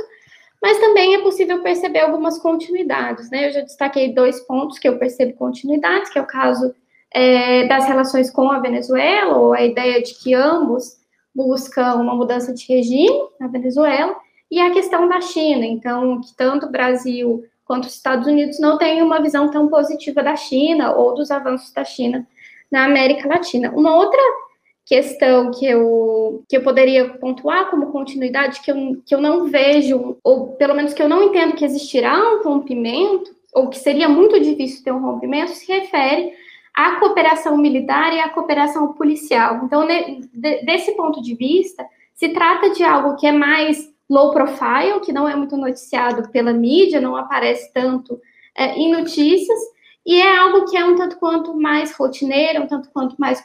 mas 0.60 0.78
também 0.78 1.14
é 1.14 1.22
possível 1.22 1.62
perceber 1.62 2.00
algumas 2.00 2.38
continuidades, 2.38 3.30
né? 3.30 3.48
Eu 3.48 3.52
já 3.52 3.60
destaquei 3.62 4.12
dois 4.12 4.40
pontos 4.40 4.78
que 4.78 4.86
eu 4.86 4.98
percebo 4.98 5.32
continuidades, 5.32 6.10
que 6.12 6.18
é 6.18 6.22
o 6.22 6.26
caso 6.26 6.74
é, 7.14 7.66
das 7.68 7.86
relações 7.86 8.30
com 8.30 8.50
a 8.50 8.58
Venezuela, 8.58 9.38
ou 9.38 9.54
a 9.54 9.62
ideia 9.62 10.02
de 10.02 10.14
que 10.14 10.34
ambos 10.34 10.98
buscam 11.32 11.94
uma 11.94 12.14
mudança 12.14 12.52
de 12.52 12.66
regime 12.66 13.28
na 13.38 13.46
Venezuela, 13.46 14.16
e 14.50 14.60
a 14.60 14.72
questão 14.72 15.08
da 15.08 15.20
China. 15.20 15.64
Então, 15.64 16.20
que 16.20 16.34
tanto 16.36 16.66
o 16.66 16.72
Brasil 16.72 17.44
quanto 17.64 17.84
os 17.84 17.94
Estados 17.94 18.26
Unidos 18.26 18.58
não 18.60 18.76
têm 18.76 19.00
uma 19.02 19.22
visão 19.22 19.50
tão 19.50 19.68
positiva 19.68 20.22
da 20.22 20.36
China 20.36 20.92
ou 20.92 21.14
dos 21.14 21.30
avanços 21.30 21.72
da 21.72 21.84
China 21.84 22.26
na 22.70 22.84
América 22.84 23.28
Latina. 23.28 23.72
Uma 23.74 23.96
outra 23.96 24.20
questão 24.84 25.50
que 25.50 25.64
eu, 25.64 26.44
que 26.48 26.56
eu 26.56 26.62
poderia 26.62 27.08
pontuar 27.08 27.70
como 27.70 27.90
continuidade, 27.90 28.60
que 28.60 28.70
eu, 28.70 29.02
que 29.06 29.14
eu 29.14 29.20
não 29.20 29.46
vejo, 29.46 30.18
ou 30.22 30.48
pelo 30.56 30.74
menos 30.74 30.92
que 30.92 31.02
eu 31.02 31.08
não 31.08 31.22
entendo 31.22 31.54
que 31.54 31.64
existirá 31.64 32.16
um 32.34 32.42
rompimento, 32.42 33.34
ou 33.54 33.68
que 33.68 33.78
seria 33.78 34.08
muito 34.08 34.38
difícil 34.38 34.84
ter 34.84 34.92
um 34.92 35.00
rompimento, 35.00 35.52
se 35.52 35.72
refere 35.72 36.32
à 36.74 36.96
cooperação 36.96 37.56
militar 37.56 38.12
e 38.12 38.20
à 38.20 38.28
cooperação 38.28 38.92
policial. 38.92 39.60
Então, 39.64 39.86
de, 39.86 40.64
desse 40.64 40.92
ponto 40.96 41.22
de 41.22 41.34
vista, 41.34 41.86
se 42.14 42.30
trata 42.30 42.70
de 42.70 42.82
algo 42.82 43.16
que 43.16 43.26
é 43.26 43.32
mais 43.32 43.92
low 44.10 44.32
profile, 44.32 45.00
que 45.04 45.12
não 45.12 45.28
é 45.28 45.36
muito 45.36 45.56
noticiado 45.56 46.28
pela 46.30 46.52
mídia, 46.52 47.00
não 47.00 47.16
aparece 47.16 47.72
tanto 47.72 48.20
é, 48.56 48.74
em 48.76 48.92
notícias, 48.92 49.58
e 50.04 50.20
é 50.20 50.36
algo 50.36 50.66
que 50.66 50.76
é 50.76 50.84
um 50.84 50.96
tanto 50.96 51.16
quanto 51.16 51.56
mais 51.56 51.92
rotineiro, 51.92 52.62
um 52.62 52.66
tanto 52.66 52.90
quanto 52.90 53.16
mais 53.18 53.42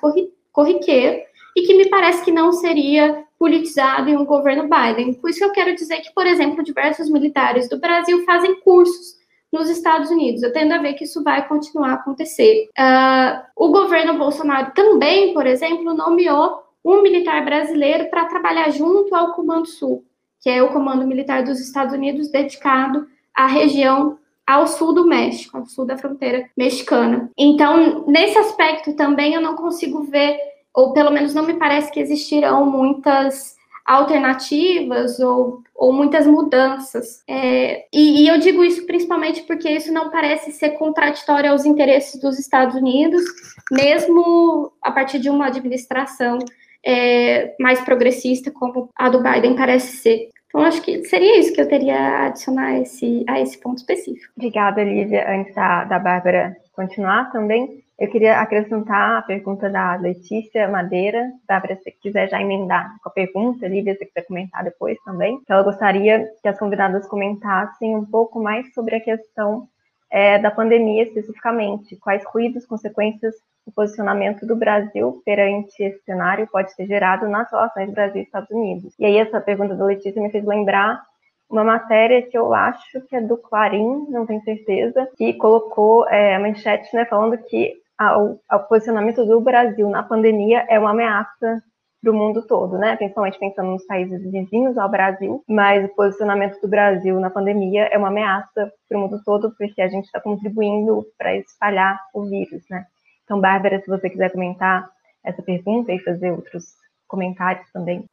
corriqueiro, 0.51 1.21
e 1.55 1.61
que 1.61 1.73
me 1.75 1.87
parece 1.87 2.23
que 2.23 2.31
não 2.31 2.51
seria 2.51 3.23
politizado 3.37 4.09
em 4.09 4.17
um 4.17 4.25
governo 4.25 4.67
Biden. 4.67 5.13
Por 5.13 5.29
isso 5.29 5.39
que 5.39 5.45
eu 5.45 5.53
quero 5.53 5.73
dizer 5.73 6.01
que, 6.01 6.13
por 6.13 6.25
exemplo, 6.25 6.63
diversos 6.63 7.09
militares 7.09 7.69
do 7.69 7.79
Brasil 7.79 8.25
fazem 8.25 8.59
cursos 8.59 9.18
nos 9.51 9.69
Estados 9.69 10.09
Unidos. 10.09 10.43
Eu 10.43 10.53
tendo 10.53 10.73
a 10.73 10.77
ver 10.77 10.93
que 10.93 11.03
isso 11.03 11.23
vai 11.23 11.47
continuar 11.47 11.91
a 11.91 11.93
acontecer. 11.95 12.69
Uh, 12.77 13.41
o 13.55 13.71
governo 13.71 14.17
Bolsonaro 14.17 14.71
também, 14.73 15.33
por 15.33 15.47
exemplo, 15.47 15.93
nomeou 15.93 16.63
um 16.83 17.01
militar 17.01 17.43
brasileiro 17.43 18.09
para 18.09 18.25
trabalhar 18.25 18.69
junto 18.71 19.13
ao 19.15 19.33
Comando 19.33 19.67
Sul, 19.67 20.05
que 20.41 20.49
é 20.49 20.61
o 20.63 20.71
Comando 20.71 21.05
Militar 21.05 21.43
dos 21.43 21.59
Estados 21.59 21.93
Unidos 21.93 22.29
dedicado 22.29 23.07
à 23.35 23.47
região 23.47 24.17
ao 24.45 24.65
sul 24.65 24.93
do 24.93 25.05
México, 25.05 25.57
ao 25.57 25.65
sul 25.67 25.85
da 25.85 25.97
fronteira 25.97 26.49
mexicana. 26.57 27.29
Então, 27.37 28.05
nesse 28.07 28.37
aspecto 28.37 28.95
também 28.95 29.35
eu 29.35 29.41
não 29.41 29.55
consigo 29.55 30.03
ver, 30.03 30.39
ou 30.73 30.91
pelo 30.91 31.11
menos 31.11 31.35
não 31.35 31.45
me 31.45 31.53
parece 31.53 31.91
que 31.91 31.99
existirão 31.99 32.65
muitas 32.65 33.58
alternativas 33.89 35.19
ou, 35.19 35.63
ou 35.75 35.91
muitas 35.91 36.27
mudanças. 36.27 37.23
É, 37.27 37.87
e, 37.91 38.21
e, 38.21 38.27
eu 38.27 38.37
digo 38.37 38.63
isso 38.63 38.85
principalmente 38.85 39.41
porque 39.47 39.67
isso 39.67 39.91
não 39.91 40.11
parece 40.11 40.51
ser 40.51 40.71
contraditório 40.77 41.49
aos 41.49 41.65
interesses 41.65 42.21
dos 42.21 42.37
Estados 42.37 42.75
Unidos, 42.75 43.23
mesmo 43.71 44.71
a 44.79 44.91
partir 44.91 45.17
de 45.17 45.27
uma 45.27 45.47
administração 45.47 46.37
é, 46.85 47.55
mais 47.59 47.81
progressista, 47.81 48.51
como 48.51 48.91
a 48.95 49.09
do 49.09 49.23
Biden 49.23 49.55
parece 49.55 49.97
ser. 49.97 50.29
Então, 50.45 50.61
acho 50.61 50.83
que 50.83 51.03
seria 51.05 51.39
isso 51.39 51.51
que 51.51 51.61
eu 51.61 51.67
teria 51.67 51.97
a 51.97 52.25
adicionar 52.27 52.67
a 52.67 52.79
esse, 52.81 53.25
a 53.27 53.41
esse 53.41 53.57
ponto 53.59 53.79
específico. 53.79 54.31
Obrigada, 54.37 54.83
Lívia. 54.83 55.25
Antes 55.31 55.55
da, 55.55 55.83
da 55.85 55.97
Bárbara 55.97 56.55
continuar 56.73 57.31
também, 57.31 57.83
eu 57.99 58.09
queria 58.09 58.39
acrescentar 58.39 59.17
a 59.17 59.21
pergunta 59.21 59.69
da 59.69 59.95
Letícia 59.95 60.67
Madeira. 60.67 61.31
Bárbara, 61.47 61.75
se 61.75 61.91
quiser 61.91 62.29
já 62.29 62.41
emendar 62.41 62.95
com 63.03 63.09
a 63.09 63.11
pergunta, 63.11 63.67
Lívia, 63.67 63.95
se 63.95 64.05
quiser 64.05 64.25
comentar 64.25 64.63
depois 64.63 64.97
também, 65.03 65.39
ela 65.49 65.63
gostaria 65.63 66.27
que 66.41 66.47
as 66.47 66.57
convidadas 66.57 67.07
comentassem 67.07 67.95
um 67.95 68.05
pouco 68.05 68.41
mais 68.41 68.73
sobre 68.73 68.95
a 68.95 69.01
questão 69.01 69.67
é, 70.09 70.39
da 70.39 70.49
pandemia 70.49 71.03
especificamente, 71.03 71.97
quais 71.97 72.23
ruídos, 72.25 72.65
consequências 72.65 73.35
o 73.65 73.71
posicionamento 73.71 74.45
do 74.45 74.55
Brasil 74.55 75.21
perante 75.23 75.83
esse 75.83 76.03
cenário 76.03 76.47
pode 76.47 76.75
ter 76.75 76.87
gerado 76.87 77.27
nas 77.27 77.51
relações 77.51 77.91
Brasil 77.91 78.21
e 78.21 78.25
Estados 78.25 78.49
Unidos. 78.49 78.93
E 78.97 79.05
aí 79.05 79.17
essa 79.17 79.39
pergunta 79.39 79.75
da 79.75 79.85
Letícia 79.85 80.21
me 80.21 80.31
fez 80.31 80.43
lembrar 80.43 81.01
uma 81.49 81.63
matéria 81.63 82.21
que 82.21 82.37
eu 82.37 82.53
acho 82.53 83.01
que 83.01 83.15
é 83.15 83.21
do 83.21 83.37
Clarim, 83.37 84.07
não 84.09 84.25
tenho 84.25 84.41
certeza, 84.43 85.07
que 85.17 85.33
colocou 85.33 86.07
é, 86.07 86.35
a 86.35 86.39
manchete 86.39 86.95
né, 86.95 87.05
falando 87.05 87.37
que 87.37 87.75
o 87.99 88.59
posicionamento 88.67 89.25
do 89.25 89.41
Brasil 89.41 89.89
na 89.89 90.03
pandemia 90.03 90.65
é 90.69 90.79
uma 90.79 90.91
ameaça 90.91 91.61
para 92.01 92.11
o 92.11 92.15
mundo 92.15 92.45
todo, 92.47 92.77
né? 92.77 92.95
Principalmente 92.95 93.37
pensando 93.37 93.71
nos 93.71 93.85
países 93.85 94.21
vizinhos 94.31 94.77
ao 94.77 94.89
Brasil, 94.89 95.43
mas 95.47 95.83
o 95.83 95.95
posicionamento 95.95 96.59
do 96.61 96.67
Brasil 96.67 97.19
na 97.19 97.29
pandemia 97.29 97.89
é 97.91 97.97
uma 97.97 98.07
ameaça 98.07 98.71
para 98.87 98.97
o 98.97 99.01
mundo 99.01 99.21
todo, 99.25 99.53
porque 99.57 99.81
a 99.81 99.89
gente 99.89 100.05
está 100.05 100.21
contribuindo 100.21 101.05
para 101.17 101.35
espalhar 101.35 101.99
o 102.13 102.23
vírus, 102.23 102.63
né? 102.69 102.85
Então, 103.25 103.39
Bárbara, 103.41 103.81
se 103.81 103.87
você 103.87 104.09
quiser 104.09 104.31
comentar 104.31 104.89
essa 105.23 105.41
pergunta 105.43 105.91
e 105.91 105.99
fazer 105.99 106.31
outros 106.31 106.75
comentários 107.07 107.69
também. 107.71 108.05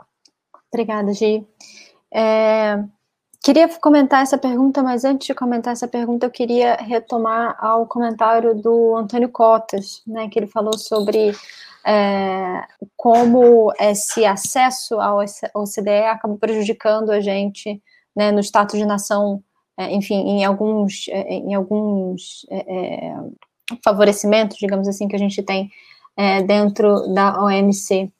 Obrigada, 0.72 1.12
Gi. 1.12 1.46
É, 2.12 2.82
queria 3.46 3.68
comentar 3.78 4.24
essa 4.24 4.36
pergunta, 4.36 4.82
mas 4.82 5.04
antes 5.04 5.28
de 5.28 5.32
comentar 5.32 5.72
essa 5.72 5.86
pergunta, 5.86 6.26
eu 6.26 6.30
queria 6.30 6.74
retomar 6.74 7.56
ao 7.64 7.86
comentário 7.86 8.56
do 8.56 8.96
Antônio 8.96 9.28
Cotas, 9.28 10.02
né, 10.04 10.28
que 10.28 10.36
ele 10.36 10.48
falou 10.48 10.76
sobre 10.76 11.32
é, 11.86 12.64
como 12.96 13.72
esse 13.78 14.24
acesso 14.24 15.00
ao 15.00 15.18
OCDE 15.54 16.06
acaba 16.10 16.36
prejudicando 16.36 17.10
a 17.10 17.20
gente 17.20 17.80
né, 18.16 18.32
no 18.32 18.40
status 18.40 18.80
de 18.80 18.84
nação, 18.84 19.40
é, 19.76 19.94
enfim, 19.94 20.16
em 20.28 20.44
alguns, 20.44 21.06
é, 21.06 21.34
em 21.34 21.54
alguns 21.54 22.44
é, 22.50 22.56
é, 22.56 23.14
favorecimento, 23.84 24.56
digamos 24.58 24.88
assim, 24.88 25.06
que 25.06 25.14
a 25.14 25.20
gente 25.20 25.40
tem 25.40 25.70
é, 26.16 26.42
dentro 26.42 27.14
da 27.14 27.40
OMC. 27.40 28.10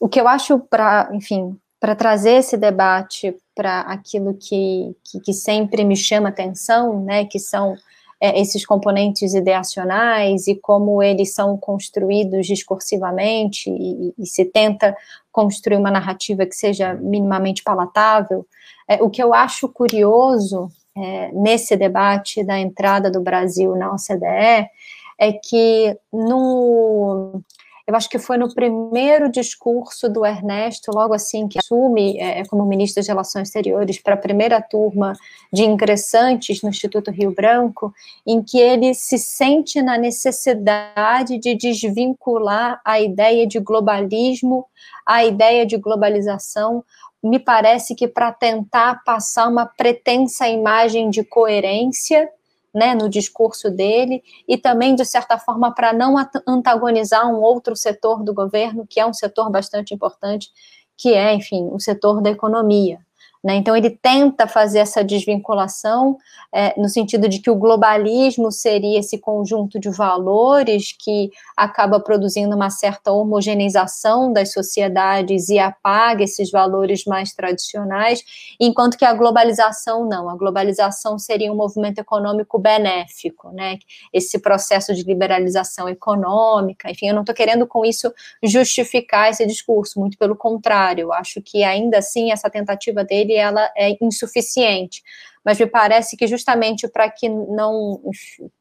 O 0.00 0.08
que 0.08 0.18
eu 0.18 0.26
acho 0.26 0.58
para, 0.58 1.10
enfim, 1.12 1.54
para 1.80 1.96
trazer 1.96 2.32
esse 2.32 2.58
debate 2.58 3.34
para 3.54 3.80
aquilo 3.80 4.34
que, 4.34 4.94
que, 5.02 5.20
que, 5.20 5.32
sempre 5.32 5.82
me 5.82 5.96
chama 5.96 6.28
atenção, 6.28 7.02
né, 7.02 7.24
que 7.24 7.38
são 7.38 7.74
é, 8.20 8.38
esses 8.38 8.66
componentes 8.66 9.32
ideacionais 9.32 10.46
e 10.46 10.54
como 10.54 11.02
eles 11.02 11.34
são 11.34 11.56
construídos 11.56 12.46
discursivamente 12.46 13.70
e, 13.70 14.12
e 14.18 14.26
se 14.26 14.44
tenta 14.44 14.94
construir 15.32 15.78
uma 15.78 15.90
narrativa 15.90 16.44
que 16.44 16.54
seja 16.54 16.92
minimamente 16.94 17.62
palatável. 17.62 18.46
É, 18.86 19.02
o 19.02 19.08
que 19.08 19.22
eu 19.22 19.32
acho 19.32 19.68
curioso 19.68 20.68
é, 20.94 21.32
nesse 21.32 21.76
debate 21.76 22.44
da 22.44 22.58
entrada 22.58 23.10
do 23.10 23.22
Brasil 23.22 23.74
na 23.74 23.90
OCDE 23.92 24.68
é 25.18 25.32
que 25.32 25.96
no 26.12 27.42
eu 27.90 27.96
acho 27.96 28.08
que 28.08 28.20
foi 28.20 28.36
no 28.36 28.54
primeiro 28.54 29.28
discurso 29.28 30.08
do 30.08 30.24
Ernesto, 30.24 30.92
logo 30.94 31.12
assim 31.12 31.48
que 31.48 31.58
assume 31.58 32.16
é, 32.18 32.44
como 32.44 32.64
ministro 32.64 33.00
das 33.00 33.08
Relações 33.08 33.48
Exteriores 33.48 34.00
para 34.00 34.14
a 34.14 34.16
primeira 34.16 34.62
turma 34.62 35.12
de 35.52 35.64
ingressantes 35.64 36.62
no 36.62 36.68
Instituto 36.68 37.10
Rio 37.10 37.34
Branco, 37.34 37.92
em 38.24 38.40
que 38.44 38.60
ele 38.60 38.94
se 38.94 39.18
sente 39.18 39.82
na 39.82 39.98
necessidade 39.98 41.36
de 41.38 41.56
desvincular 41.56 42.80
a 42.84 43.00
ideia 43.00 43.44
de 43.44 43.58
globalismo, 43.58 44.66
a 45.04 45.24
ideia 45.24 45.66
de 45.66 45.76
globalização, 45.76 46.84
me 47.20 47.40
parece 47.40 47.96
que 47.96 48.06
para 48.06 48.30
tentar 48.30 49.02
passar 49.04 49.48
uma 49.48 49.66
pretensa 49.66 50.48
imagem 50.48 51.10
de 51.10 51.24
coerência 51.24 52.28
né, 52.74 52.94
no 52.94 53.08
discurso 53.08 53.70
dele, 53.70 54.22
e 54.46 54.56
também, 54.56 54.94
de 54.94 55.04
certa 55.04 55.38
forma, 55.38 55.74
para 55.74 55.92
não 55.92 56.14
antagonizar 56.46 57.28
um 57.28 57.40
outro 57.40 57.74
setor 57.76 58.22
do 58.22 58.32
governo, 58.32 58.86
que 58.88 59.00
é 59.00 59.06
um 59.06 59.12
setor 59.12 59.50
bastante 59.50 59.94
importante, 59.94 60.50
que 60.96 61.14
é, 61.14 61.34
enfim, 61.34 61.68
o 61.72 61.80
setor 61.80 62.20
da 62.22 62.30
economia. 62.30 63.00
Né? 63.42 63.56
Então, 63.56 63.74
ele 63.74 63.90
tenta 63.90 64.46
fazer 64.46 64.80
essa 64.80 65.02
desvinculação 65.02 66.18
é, 66.52 66.78
no 66.78 66.88
sentido 66.88 67.28
de 67.28 67.38
que 67.38 67.50
o 67.50 67.54
globalismo 67.54 68.52
seria 68.52 68.98
esse 68.98 69.18
conjunto 69.18 69.80
de 69.80 69.88
valores 69.88 70.92
que 70.92 71.30
acaba 71.56 71.98
produzindo 71.98 72.54
uma 72.54 72.68
certa 72.68 73.12
homogeneização 73.12 74.32
das 74.32 74.52
sociedades 74.52 75.48
e 75.48 75.58
apaga 75.58 76.22
esses 76.24 76.50
valores 76.50 77.04
mais 77.06 77.32
tradicionais, 77.32 78.22
enquanto 78.60 78.98
que 78.98 79.04
a 79.04 79.14
globalização 79.14 80.06
não. 80.06 80.28
A 80.28 80.36
globalização 80.36 81.18
seria 81.18 81.50
um 81.50 81.56
movimento 81.56 81.98
econômico 81.98 82.58
benéfico, 82.58 83.50
né? 83.50 83.78
esse 84.12 84.38
processo 84.38 84.94
de 84.94 85.02
liberalização 85.02 85.88
econômica. 85.88 86.90
Enfim, 86.90 87.08
eu 87.08 87.14
não 87.14 87.22
estou 87.22 87.34
querendo 87.34 87.66
com 87.66 87.84
isso 87.84 88.12
justificar 88.42 89.30
esse 89.30 89.46
discurso, 89.46 89.98
muito 89.98 90.18
pelo 90.18 90.36
contrário, 90.36 91.02
eu 91.02 91.12
acho 91.12 91.40
que 91.40 91.62
ainda 91.62 91.98
assim 91.98 92.30
essa 92.32 92.50
tentativa 92.50 93.04
dele 93.04 93.29
dele 93.30 93.34
ela 93.34 93.70
é 93.76 93.96
insuficiente. 94.00 95.02
Mas 95.44 95.58
me 95.58 95.66
parece 95.66 96.16
que 96.16 96.26
justamente 96.26 96.86
para 96.88 97.08
que 97.10 97.28
não 97.28 98.00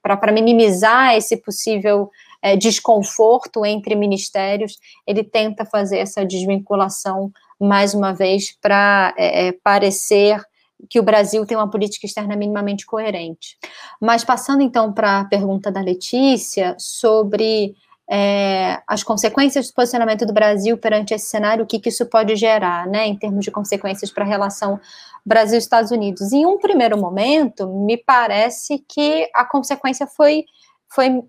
para 0.01 0.31
minimizar 0.31 1.15
esse 1.15 1.35
possível 1.37 2.09
é, 2.41 2.55
desconforto 2.55 3.65
entre 3.65 3.95
ministérios, 3.95 4.77
ele 5.05 5.23
tenta 5.23 5.65
fazer 5.65 5.97
essa 5.97 6.25
desvinculação 6.25 7.31
mais 7.59 7.93
uma 7.93 8.13
vez 8.13 8.55
para 8.61 9.13
é, 9.17 9.47
é, 9.47 9.51
parecer 9.51 10.41
que 10.89 10.97
o 10.97 11.03
Brasil 11.03 11.45
tem 11.45 11.57
uma 11.57 11.69
política 11.69 12.05
externa 12.05 12.37
minimamente 12.37 12.85
coerente. 12.85 13.57
Mas 13.99 14.23
passando 14.23 14.61
então 14.61 14.93
para 14.93 15.19
a 15.19 15.25
pergunta 15.25 15.69
da 15.69 15.81
Letícia 15.81 16.73
sobre 16.79 17.75
é, 18.09 18.81
as 18.87 19.03
consequências 19.03 19.67
do 19.67 19.73
posicionamento 19.73 20.25
do 20.25 20.33
Brasil 20.33 20.77
perante 20.77 21.13
esse 21.13 21.27
cenário, 21.27 21.63
o 21.63 21.67
que, 21.67 21.79
que 21.79 21.89
isso 21.89 22.05
pode 22.07 22.35
gerar, 22.35 22.87
né, 22.87 23.05
em 23.05 23.15
termos 23.15 23.45
de 23.45 23.51
consequências 23.51 24.09
para 24.11 24.23
a 24.23 24.27
relação 24.27 24.79
Brasil-Estados 25.23 25.91
Unidos. 25.91 26.31
Em 26.33 26.45
um 26.45 26.57
primeiro 26.57 26.97
momento, 26.97 27.67
me 27.67 27.97
parece 27.97 28.83
que 28.87 29.29
a 29.35 29.45
consequência 29.45 30.07
foi 30.07 30.45
foi 30.91 31.21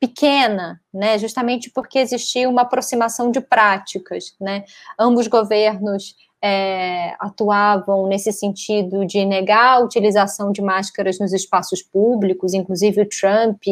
pequena, 0.00 0.80
né, 0.92 1.16
justamente 1.18 1.70
porque 1.70 2.00
existia 2.00 2.48
uma 2.48 2.62
aproximação 2.62 3.30
de 3.30 3.40
práticas, 3.40 4.34
né, 4.40 4.64
ambos 4.98 5.28
governos 5.28 6.16
é, 6.46 7.14
atuavam 7.18 8.06
nesse 8.06 8.30
sentido 8.30 9.06
de 9.06 9.24
negar 9.24 9.76
a 9.76 9.78
utilização 9.78 10.52
de 10.52 10.60
máscaras 10.60 11.18
nos 11.18 11.32
espaços 11.32 11.82
públicos, 11.82 12.52
inclusive 12.52 13.00
o 13.00 13.08
Trump 13.08 13.62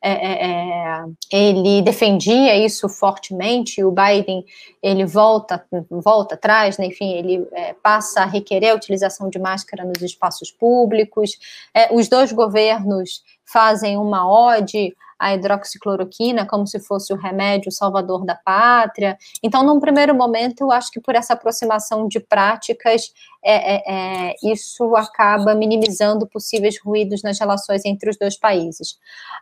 é, 0.00 0.10
é, 0.10 0.48
é, 0.50 1.04
ele 1.30 1.82
defendia 1.82 2.56
isso 2.56 2.88
fortemente, 2.88 3.84
o 3.84 3.92
Biden 3.92 4.46
ele 4.82 5.04
volta 5.04 5.62
volta 5.90 6.34
atrás, 6.34 6.78
né, 6.78 6.86
enfim, 6.86 7.12
ele 7.12 7.46
é, 7.52 7.74
passa 7.74 8.22
a 8.22 8.26
requerer 8.26 8.72
a 8.72 8.74
utilização 8.74 9.28
de 9.28 9.38
máscara 9.38 9.84
nos 9.84 10.00
espaços 10.00 10.50
públicos. 10.50 11.32
É, 11.74 11.94
os 11.94 12.08
dois 12.08 12.32
governos 12.32 13.22
fazem 13.52 13.98
uma 13.98 14.28
ode 14.28 14.94
a 15.22 15.34
hidroxicloroquina 15.34 16.44
como 16.44 16.66
se 16.66 16.80
fosse 16.80 17.12
o 17.12 17.16
remédio 17.16 17.70
salvador 17.70 18.24
da 18.24 18.34
pátria. 18.34 19.16
Então, 19.40 19.62
num 19.62 19.78
primeiro 19.78 20.12
momento, 20.12 20.62
eu 20.62 20.72
acho 20.72 20.90
que 20.90 21.00
por 21.00 21.14
essa 21.14 21.34
aproximação 21.34 22.08
de 22.08 22.18
práticas, 22.18 23.12
é, 23.44 23.76
é, 23.76 23.82
é, 23.86 24.34
isso 24.42 24.96
acaba 24.96 25.54
minimizando 25.54 26.26
possíveis 26.26 26.76
ruídos 26.84 27.22
nas 27.22 27.38
relações 27.38 27.84
entre 27.84 28.10
os 28.10 28.18
dois 28.18 28.36
países. 28.36 28.98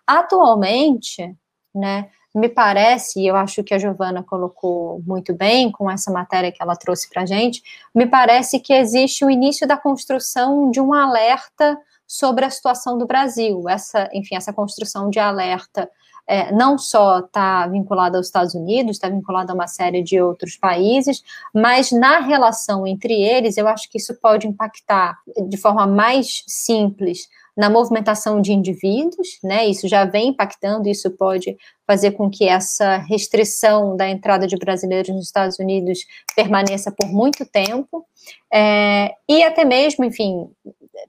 Atualmente, 0.06 1.34
né, 1.74 2.10
me 2.34 2.50
parece, 2.50 3.20
e 3.20 3.26
eu 3.26 3.34
acho 3.34 3.64
que 3.64 3.72
a 3.72 3.78
Giovana 3.78 4.22
colocou 4.22 5.02
muito 5.06 5.34
bem 5.34 5.72
com 5.72 5.90
essa 5.90 6.12
matéria 6.12 6.52
que 6.52 6.62
ela 6.62 6.76
trouxe 6.76 7.08
para 7.08 7.22
a 7.22 7.26
gente, 7.26 7.62
me 7.94 8.06
parece 8.06 8.60
que 8.60 8.74
existe 8.74 9.24
o 9.24 9.30
início 9.30 9.66
da 9.66 9.78
construção 9.78 10.70
de 10.70 10.78
um 10.78 10.92
alerta 10.92 11.78
sobre 12.10 12.44
a 12.44 12.50
situação 12.50 12.98
do 12.98 13.06
Brasil. 13.06 13.68
Essa, 13.68 14.10
enfim, 14.12 14.34
essa 14.34 14.52
construção 14.52 15.08
de 15.08 15.20
alerta 15.20 15.88
é, 16.26 16.50
não 16.52 16.76
só 16.76 17.20
está 17.20 17.68
vinculada 17.68 18.18
aos 18.18 18.26
Estados 18.26 18.52
Unidos, 18.52 18.96
está 18.96 19.08
vinculada 19.08 19.52
a 19.52 19.54
uma 19.54 19.68
série 19.68 20.02
de 20.02 20.20
outros 20.20 20.56
países, 20.56 21.22
mas 21.54 21.92
na 21.92 22.18
relação 22.18 22.84
entre 22.84 23.14
eles, 23.14 23.56
eu 23.56 23.68
acho 23.68 23.88
que 23.88 23.98
isso 23.98 24.12
pode 24.20 24.48
impactar 24.48 25.16
de 25.48 25.56
forma 25.56 25.86
mais 25.86 26.42
simples 26.48 27.28
na 27.56 27.70
movimentação 27.70 28.40
de 28.40 28.52
indivíduos, 28.52 29.38
né? 29.42 29.68
Isso 29.68 29.86
já 29.86 30.04
vem 30.04 30.28
impactando, 30.30 30.88
isso 30.88 31.10
pode 31.12 31.56
fazer 31.86 32.12
com 32.12 32.28
que 32.28 32.48
essa 32.48 32.96
restrição 32.96 33.96
da 33.96 34.08
entrada 34.08 34.48
de 34.48 34.56
brasileiros 34.56 35.14
nos 35.14 35.26
Estados 35.26 35.58
Unidos 35.60 36.06
permaneça 36.34 36.90
por 36.90 37.06
muito 37.06 37.44
tempo, 37.44 38.04
é, 38.52 39.14
e 39.28 39.42
até 39.42 39.64
mesmo, 39.64 40.04
enfim, 40.04 40.48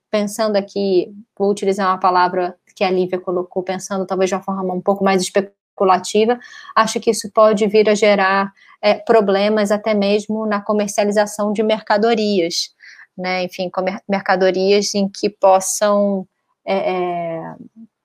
pensando 0.09 0.55
aqui, 0.55 1.13
vou 1.37 1.49
utilizar 1.49 1.87
uma 1.89 1.99
palavra 1.99 2.55
que 2.75 2.83
a 2.83 2.91
Lívia 2.91 3.19
colocou, 3.19 3.63
pensando 3.63 4.05
talvez 4.05 4.29
de 4.29 4.35
uma 4.35 4.41
forma 4.41 4.73
um 4.73 4.81
pouco 4.81 5.03
mais 5.03 5.21
especulativa, 5.21 6.39
acho 6.75 6.99
que 6.99 7.11
isso 7.11 7.29
pode 7.31 7.67
vir 7.67 7.89
a 7.89 7.95
gerar 7.95 8.51
é, 8.81 8.95
problemas 8.95 9.71
até 9.71 9.93
mesmo 9.93 10.45
na 10.45 10.61
comercialização 10.61 11.53
de 11.53 11.63
mercadorias, 11.63 12.73
né? 13.17 13.43
Enfim, 13.43 13.69
mercadorias 14.07 14.95
em 14.95 15.07
que 15.07 15.29
possam 15.29 16.27
é, 16.65 16.75
é, 16.75 17.55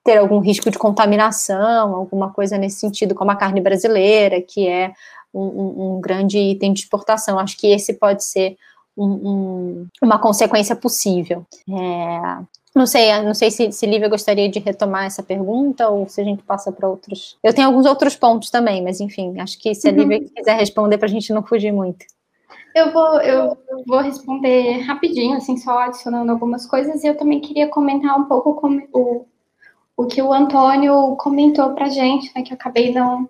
ter 0.03 0.17
algum 0.17 0.39
risco 0.39 0.69
de 0.69 0.77
contaminação, 0.77 1.95
alguma 1.95 2.31
coisa 2.31 2.57
nesse 2.57 2.79
sentido, 2.79 3.15
como 3.15 3.31
a 3.31 3.35
carne 3.35 3.61
brasileira, 3.61 4.41
que 4.41 4.67
é 4.67 4.93
um, 5.33 5.41
um, 5.41 5.95
um 5.97 6.01
grande 6.01 6.37
item 6.37 6.73
de 6.73 6.81
exportação. 6.81 7.39
Acho 7.39 7.57
que 7.57 7.67
esse 7.67 7.93
pode 7.93 8.23
ser 8.23 8.57
um, 8.97 9.87
uma 10.01 10.19
consequência 10.19 10.75
possível. 10.75 11.45
É, 11.69 12.43
não 12.75 12.85
sei, 12.85 13.21
não 13.23 13.33
sei 13.33 13.49
se, 13.51 13.71
se 13.71 13.85
Lívia 13.85 14.07
gostaria 14.07 14.47
de 14.49 14.59
retomar 14.59 15.05
essa 15.05 15.23
pergunta 15.23 15.89
ou 15.89 16.07
se 16.07 16.21
a 16.21 16.23
gente 16.23 16.43
passa 16.43 16.71
para 16.71 16.87
outros. 16.87 17.37
Eu 17.43 17.53
tenho 17.53 17.67
alguns 17.67 17.85
outros 17.85 18.15
pontos 18.15 18.49
também, 18.49 18.83
mas 18.83 18.99
enfim, 18.99 19.39
acho 19.39 19.59
que 19.59 19.73
se 19.73 19.87
a 19.87 19.91
Lívia 19.91 20.19
uhum. 20.19 20.29
quiser 20.35 20.57
responder 20.57 20.97
para 20.97 21.07
a 21.07 21.09
gente 21.09 21.33
não 21.33 21.43
fugir 21.43 21.71
muito. 21.71 22.05
Eu 22.75 22.93
vou, 22.93 23.19
eu 23.21 23.57
vou 23.87 23.99
responder 23.99 24.81
rapidinho, 24.81 25.37
assim, 25.37 25.57
só 25.57 25.79
adicionando 25.79 26.31
algumas 26.31 26.67
coisas, 26.67 27.03
e 27.03 27.07
eu 27.07 27.17
também 27.17 27.39
queria 27.39 27.67
comentar 27.67 28.15
um 28.19 28.25
pouco 28.25 28.53
como 28.53 28.87
o, 28.93 29.25
o 29.95 30.05
que 30.05 30.21
o 30.21 30.31
Antônio 30.31 31.15
comentou 31.15 31.73
para 31.73 31.85
a 31.85 31.89
gente, 31.89 32.31
né, 32.35 32.43
que 32.43 32.53
eu 32.53 32.55
acabei 32.55 32.93
não, 32.93 33.27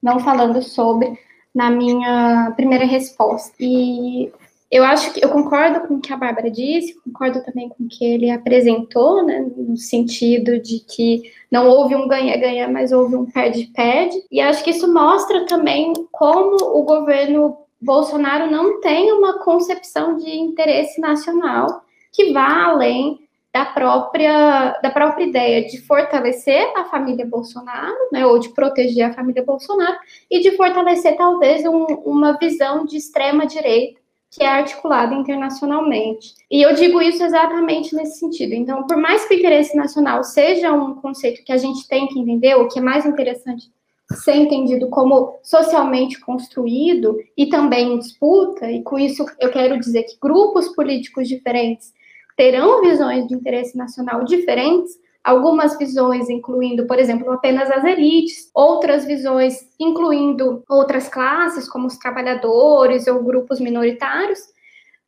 não 0.00 0.20
falando 0.20 0.62
sobre 0.62 1.18
na 1.52 1.68
minha 1.70 2.52
primeira 2.54 2.84
resposta. 2.84 3.52
E 3.58 4.30
eu 4.70 4.84
acho 4.84 5.12
que 5.14 5.24
eu 5.24 5.30
concordo 5.30 5.86
com 5.86 5.94
o 5.94 6.00
que 6.00 6.12
a 6.12 6.16
Bárbara 6.16 6.50
disse, 6.50 6.94
concordo 7.00 7.42
também 7.42 7.70
com 7.70 7.84
o 7.84 7.88
que 7.88 8.04
ele 8.04 8.30
apresentou, 8.30 9.24
né, 9.24 9.46
no 9.56 9.76
sentido 9.76 10.60
de 10.60 10.80
que 10.80 11.32
não 11.50 11.66
houve 11.68 11.96
um 11.96 12.06
ganha-ganha, 12.06 12.68
mas 12.68 12.92
houve 12.92 13.16
um 13.16 13.24
perde-perde. 13.24 14.22
E 14.30 14.40
acho 14.40 14.62
que 14.62 14.70
isso 14.70 14.92
mostra 14.92 15.46
também 15.46 15.94
como 16.12 16.56
o 16.78 16.82
governo 16.82 17.56
Bolsonaro 17.80 18.50
não 18.50 18.80
tem 18.80 19.10
uma 19.12 19.38
concepção 19.38 20.16
de 20.16 20.30
interesse 20.36 21.00
nacional 21.00 21.82
que 22.12 22.32
vá 22.32 22.64
além 22.64 23.20
da 23.50 23.64
própria, 23.64 24.78
da 24.82 24.90
própria 24.90 25.24
ideia 25.24 25.66
de 25.66 25.80
fortalecer 25.80 26.70
a 26.76 26.84
família 26.84 27.24
Bolsonaro, 27.24 27.96
né, 28.12 28.26
ou 28.26 28.38
de 28.38 28.50
proteger 28.50 29.06
a 29.06 29.14
família 29.14 29.42
Bolsonaro, 29.42 29.96
e 30.30 30.40
de 30.40 30.54
fortalecer 30.56 31.16
talvez 31.16 31.64
um, 31.64 31.84
uma 32.04 32.36
visão 32.36 32.84
de 32.84 32.98
extrema 32.98 33.46
direita 33.46 33.98
que 34.30 34.42
é 34.42 34.46
articulada 34.46 35.14
internacionalmente. 35.14 36.34
E 36.50 36.62
eu 36.62 36.74
digo 36.74 37.00
isso 37.00 37.24
exatamente 37.24 37.94
nesse 37.94 38.18
sentido. 38.18 38.52
Então, 38.52 38.86
por 38.86 38.96
mais 38.96 39.26
que 39.26 39.34
o 39.34 39.38
interesse 39.38 39.76
nacional 39.76 40.22
seja 40.22 40.72
um 40.72 40.96
conceito 40.96 41.44
que 41.44 41.52
a 41.52 41.56
gente 41.56 41.88
tem 41.88 42.06
que 42.06 42.18
entender, 42.18 42.54
o 42.54 42.68
que 42.68 42.78
é 42.78 42.82
mais 42.82 43.06
interessante 43.06 43.70
ser 44.14 44.36
entendido 44.36 44.88
como 44.88 45.38
socialmente 45.42 46.18
construído 46.20 47.18
e 47.36 47.46
também 47.46 47.92
em 47.92 47.98
disputa, 47.98 48.70
e 48.70 48.82
com 48.82 48.98
isso 48.98 49.24
eu 49.38 49.50
quero 49.50 49.78
dizer 49.78 50.04
que 50.04 50.16
grupos 50.20 50.68
políticos 50.68 51.28
diferentes 51.28 51.92
terão 52.36 52.80
visões 52.80 53.26
de 53.26 53.34
interesse 53.34 53.76
nacional 53.76 54.24
diferentes, 54.24 54.98
algumas 55.22 55.76
visões 55.76 56.28
incluindo, 56.28 56.86
por 56.86 56.98
exemplo, 56.98 57.30
apenas 57.32 57.70
as 57.70 57.84
elites, 57.84 58.50
outras 58.54 59.04
visões 59.04 59.68
incluindo 59.78 60.62
outras 60.68 61.08
classes, 61.08 61.68
como 61.68 61.86
os 61.86 61.98
trabalhadores 61.98 63.06
ou 63.06 63.22
grupos 63.22 63.60
minoritários. 63.60 64.40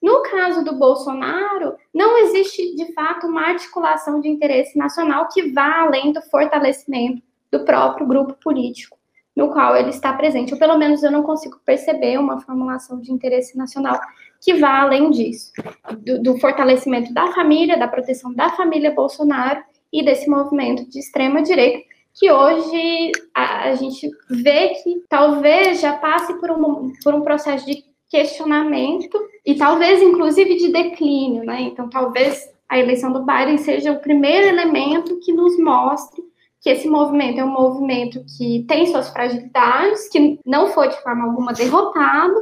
No 0.03 0.23
caso 0.23 0.65
do 0.65 0.77
Bolsonaro, 0.77 1.75
não 1.93 2.19
existe 2.19 2.75
de 2.75 2.93
fato 2.93 3.27
uma 3.27 3.49
articulação 3.49 4.21
de 4.21 4.29
interesse 4.29 4.79
nacional 4.79 5.29
que 5.29 5.53
vá 5.53 5.83
além 5.83 6.13
do 6.13 6.23
fortalecimento 6.23 7.23
do 7.51 7.65
próprio 7.65 8.07
grupo 8.07 8.35
político 8.43 9.01
no 9.37 9.51
qual 9.51 9.77
ele 9.77 9.91
está 9.91 10.13
presente, 10.13 10.53
ou 10.53 10.59
pelo 10.59 10.77
menos 10.77 11.03
eu 11.03 11.11
não 11.11 11.23
consigo 11.23 11.59
perceber 11.65 12.19
uma 12.19 12.41
formulação 12.41 13.01
de 13.01 13.13
interesse 13.13 13.57
nacional 13.57 13.99
que 14.41 14.55
vá 14.55 14.81
além 14.81 15.11
disso, 15.11 15.53
do, 15.99 16.23
do 16.23 16.39
fortalecimento 16.39 17.13
da 17.15 17.29
família, 17.33 17.79
da 17.79 17.89
proteção 17.89 18.35
da 18.35 18.51
família 18.51 18.91
Bolsonaro 18.91 19.63
e 19.93 20.05
desse 20.05 20.29
movimento 20.29 20.89
de 20.89 20.99
extrema 20.99 21.43
direita 21.43 21.91
que 22.15 22.31
hoje 22.31 23.13
a, 23.35 23.71
a, 23.71 23.75
gente 23.75 24.11
vê 24.29 24.71
que 24.83 25.03
talvez 25.09 25.81
já 25.81 25.97
passe 25.97 26.39
por 26.41 26.51
um, 26.51 26.93
por 27.03 27.15
um 27.15 27.23
processo 27.23 27.65
de 27.65 27.85
questionamento 28.09 29.19
e 29.47 29.55
talvez 29.55 30.03
inclusive 30.03 30.57
de 30.57 30.73
declínio, 30.73 31.45
né? 31.45 31.63
Então 31.63 31.89
talvez 31.89 32.53
a 32.69 32.79
eleição 32.79 33.13
do 33.13 33.25
Biden 33.25 33.59
seja 33.59 33.93
o 33.93 34.01
primeiro 34.01 34.49
elemento 34.49 35.21
que 35.21 35.33
nos 35.33 35.59
mostre 35.59 36.23
que 36.61 36.69
esse 36.69 36.89
movimento 36.89 37.41
é 37.41 37.45
um 37.45 37.51
movimento 37.51 38.23
que 38.37 38.65
tem 38.69 38.87
suas 38.87 39.09
fragilidades, 39.09 40.09
que 40.09 40.39
não 40.45 40.69
foi 40.69 40.89
de 40.89 41.03
forma 41.03 41.25
alguma 41.25 41.53
derrotado, 41.55 42.35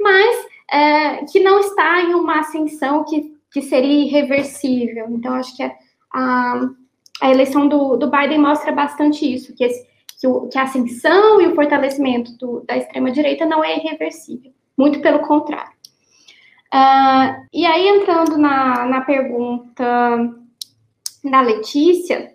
mas 0.00 0.46
é, 0.70 1.24
que 1.26 1.38
não 1.38 1.60
está 1.60 2.02
em 2.02 2.14
uma 2.14 2.40
ascensão 2.40 3.04
que, 3.04 3.32
que 3.52 3.62
seria 3.62 4.04
irreversível. 4.04 5.06
Então, 5.10 5.34
acho 5.34 5.56
que 5.56 5.62
a, 5.62 5.72
a, 6.12 6.68
a 7.20 7.30
eleição 7.30 7.68
do, 7.68 7.96
do, 7.96 8.10
Biden 8.10 8.38
mostra 8.38 8.72
bastante 8.72 9.32
isso, 9.32 9.54
que, 9.54 9.64
esse, 9.64 9.86
que, 10.20 10.26
o, 10.26 10.48
que 10.48 10.58
a 10.58 10.62
ascensão 10.62 11.40
e 11.40 11.46
o 11.46 11.54
fortalecimento 11.54 12.36
do, 12.36 12.64
da 12.66 12.76
extrema-direita 12.76 13.46
não 13.46 13.62
é 13.62 13.76
irreversível, 13.76 14.52
muito 14.76 15.00
pelo 15.00 15.20
contrário. 15.20 15.76
Uh, 16.74 17.46
e 17.52 17.64
aí, 17.64 17.88
entrando 17.88 18.36
na, 18.36 18.84
na 18.86 19.00
pergunta 19.02 20.18
da 21.24 21.40
Letícia, 21.40 22.32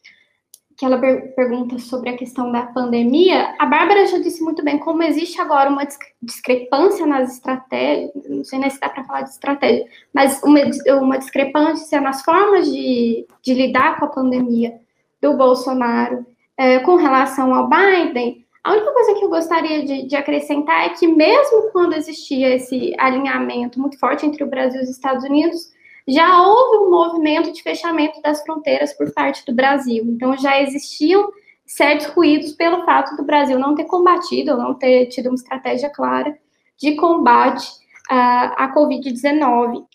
que 0.81 0.85
ela 0.85 0.97
per 0.97 1.35
pergunta 1.35 1.77
sobre 1.77 2.09
a 2.09 2.17
questão 2.17 2.51
da 2.51 2.63
pandemia, 2.63 3.53
a 3.59 3.67
Bárbara 3.67 4.07
já 4.07 4.17
disse 4.17 4.43
muito 4.43 4.63
bem 4.63 4.79
como 4.79 5.03
existe 5.03 5.39
agora 5.39 5.69
uma 5.69 5.87
discrepância 6.19 7.05
nas 7.05 7.33
estratégias, 7.33 8.11
não 8.27 8.43
sei 8.43 8.57
nem 8.57 8.67
se 8.67 8.79
dá 8.79 8.89
para 8.89 9.03
falar 9.03 9.21
de 9.21 9.29
estratégia, 9.29 9.85
mas 10.11 10.41
uma, 10.41 10.59
uma 10.99 11.19
discrepância 11.19 12.01
nas 12.01 12.23
formas 12.23 12.65
de, 12.65 13.27
de 13.43 13.53
lidar 13.53 13.99
com 13.99 14.05
a 14.05 14.07
pandemia 14.07 14.73
do 15.21 15.37
Bolsonaro 15.37 16.25
é, 16.57 16.79
com 16.79 16.95
relação 16.95 17.53
ao 17.53 17.69
Biden, 17.69 18.43
A 18.63 18.71
única 18.71 18.91
coisa 18.91 19.13
que 19.13 19.23
eu 19.23 19.29
gostaria 19.29 19.85
de, 19.85 20.07
de, 20.07 20.15
acrescentar 20.15 20.87
é 20.87 20.89
que, 20.89 21.05
mesmo 21.07 21.69
quando 21.71 21.93
existia 21.93 22.55
esse 22.55 22.95
alinhamento 22.97 23.79
muito 23.79 23.99
forte 23.99 24.25
entre 24.25 24.43
o 24.43 24.49
Brasil 24.49 24.81
e 24.81 24.83
os 24.83 24.89
Estados 24.89 25.23
Unidos, 25.23 25.71
já 26.11 26.41
houve 26.41 26.77
um 26.77 26.89
movimento 26.89 27.51
de 27.51 27.63
fechamento 27.63 28.21
das 28.21 28.43
fronteiras 28.43 28.93
por 28.93 29.11
parte 29.13 29.45
do 29.45 29.53
Brasil. 29.53 30.03
Então, 30.05 30.37
já 30.37 30.61
existiam 30.61 31.31
certos 31.65 32.07
ruídos 32.07 32.51
pelo 32.51 32.83
fato 32.83 33.15
do 33.15 33.23
Brasil 33.23 33.57
não 33.57 33.75
ter 33.75 33.85
combatido, 33.85 34.51
ou 34.51 34.57
não 34.57 34.73
ter 34.73 35.05
tido 35.07 35.27
uma 35.27 35.35
estratégia 35.35 35.89
clara 35.89 36.37
de 36.77 36.95
combate 36.95 37.67
uh, 38.11 38.53
à 38.57 38.73
Covid-19. 38.75 39.77
Uh, 39.77 39.85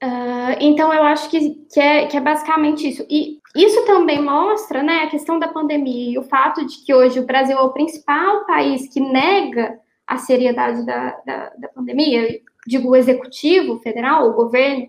ah, 0.00 0.56
então, 0.60 0.92
eu 0.92 1.02
acho 1.02 1.28
que, 1.28 1.54
que, 1.72 1.80
é, 1.80 2.06
que 2.06 2.16
é 2.16 2.20
basicamente 2.20 2.88
isso. 2.88 3.06
E 3.08 3.38
isso 3.56 3.84
também 3.84 4.22
mostra 4.22 4.82
né, 4.82 5.02
a 5.04 5.08
questão 5.08 5.38
da 5.38 5.48
pandemia 5.48 6.12
e 6.12 6.18
o 6.18 6.22
fato 6.22 6.64
de 6.66 6.84
que 6.84 6.94
hoje 6.94 7.18
o 7.18 7.26
Brasil 7.26 7.56
é 7.56 7.60
o 7.60 7.72
principal 7.72 8.44
país 8.46 8.88
que 8.92 9.00
nega 9.00 9.78
a 10.06 10.16
seriedade 10.16 10.84
da, 10.86 11.10
da, 11.24 11.52
da 11.58 11.68
pandemia, 11.68 12.40
digo, 12.66 12.90
o 12.90 12.96
executivo 12.96 13.78
federal, 13.80 14.28
o 14.28 14.34
governo, 14.34 14.88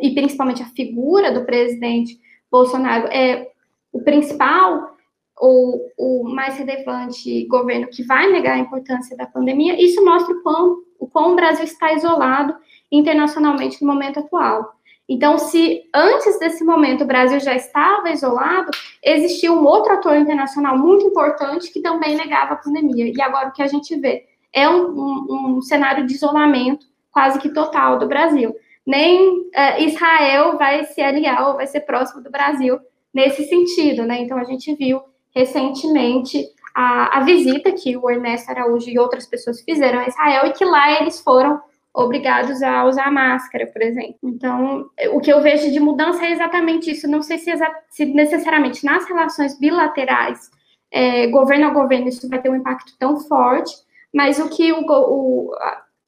e 0.00 0.14
principalmente 0.14 0.62
a 0.62 0.66
figura 0.66 1.32
do 1.32 1.44
presidente 1.44 2.18
Bolsonaro, 2.50 3.08
é 3.08 3.50
o 3.92 4.00
principal 4.02 4.94
ou 5.36 5.90
o 5.98 6.24
mais 6.24 6.56
relevante 6.56 7.46
governo 7.46 7.88
que 7.88 8.04
vai 8.04 8.30
negar 8.30 8.54
a 8.54 8.60
importância 8.60 9.16
da 9.16 9.26
pandemia, 9.26 9.82
isso 9.82 10.04
mostra 10.04 10.34
o 10.34 10.42
quão, 10.42 10.78
o 10.98 11.06
quão 11.08 11.32
o 11.32 11.36
Brasil 11.36 11.64
está 11.64 11.92
isolado 11.92 12.54
internacionalmente 12.90 13.82
no 13.82 13.92
momento 13.92 14.20
atual. 14.20 14.74
Então, 15.08 15.36
se 15.36 15.82
antes 15.94 16.38
desse 16.38 16.64
momento 16.64 17.04
o 17.04 17.06
Brasil 17.06 17.38
já 17.38 17.54
estava 17.54 18.10
isolado, 18.10 18.70
existia 19.02 19.52
um 19.52 19.64
outro 19.66 19.92
ator 19.92 20.16
internacional 20.16 20.78
muito 20.78 21.04
importante 21.04 21.70
que 21.70 21.82
também 21.82 22.16
negava 22.16 22.54
a 22.54 22.56
pandemia. 22.56 23.12
E 23.14 23.20
agora 23.20 23.48
o 23.48 23.52
que 23.52 23.62
a 23.62 23.66
gente 23.66 23.94
vê 23.96 24.24
é 24.52 24.68
um, 24.68 24.86
um, 24.86 25.56
um 25.56 25.62
cenário 25.62 26.06
de 26.06 26.14
isolamento 26.14 26.86
quase 27.10 27.38
que 27.38 27.50
total 27.50 27.98
do 27.98 28.08
Brasil. 28.08 28.54
Nem 28.86 29.40
uh, 29.40 29.80
Israel 29.80 30.58
vai 30.58 30.84
se 30.84 31.00
aliar 31.00 31.48
ou 31.48 31.54
vai 31.54 31.66
ser 31.66 31.80
próximo 31.80 32.22
do 32.22 32.30
Brasil 32.30 32.78
nesse 33.12 33.44
sentido, 33.44 34.04
né? 34.04 34.20
Então 34.20 34.36
a 34.36 34.44
gente 34.44 34.74
viu 34.74 35.00
recentemente 35.34 36.46
a, 36.74 37.18
a 37.18 37.20
visita 37.22 37.72
que 37.72 37.96
o 37.96 38.10
Ernesto 38.10 38.50
Araújo 38.50 38.90
e 38.90 38.98
outras 38.98 39.26
pessoas 39.26 39.60
fizeram 39.62 40.00
a 40.00 40.08
Israel 40.08 40.46
e 40.46 40.52
que 40.52 40.64
lá 40.64 41.00
eles 41.00 41.20
foram 41.20 41.60
obrigados 41.94 42.60
a 42.60 42.84
usar 42.84 43.10
máscara, 43.12 43.68
por 43.68 43.80
exemplo. 43.80 44.16
Então, 44.24 44.90
o 45.12 45.20
que 45.20 45.32
eu 45.32 45.40
vejo 45.40 45.70
de 45.70 45.78
mudança 45.78 46.26
é 46.26 46.32
exatamente 46.32 46.90
isso. 46.90 47.06
Não 47.06 47.22
sei 47.22 47.38
se, 47.38 47.52
se 47.88 48.04
necessariamente 48.06 48.84
nas 48.84 49.04
relações 49.06 49.56
bilaterais, 49.56 50.50
é, 50.90 51.28
governo 51.28 51.68
a 51.68 51.70
governo, 51.70 52.08
isso 52.08 52.28
vai 52.28 52.42
ter 52.42 52.50
um 52.50 52.56
impacto 52.56 52.92
tão 52.98 53.20
forte, 53.20 53.72
mas 54.12 54.40
o 54.40 54.48
que 54.48 54.72
o, 54.72 54.84
o, 54.88 55.54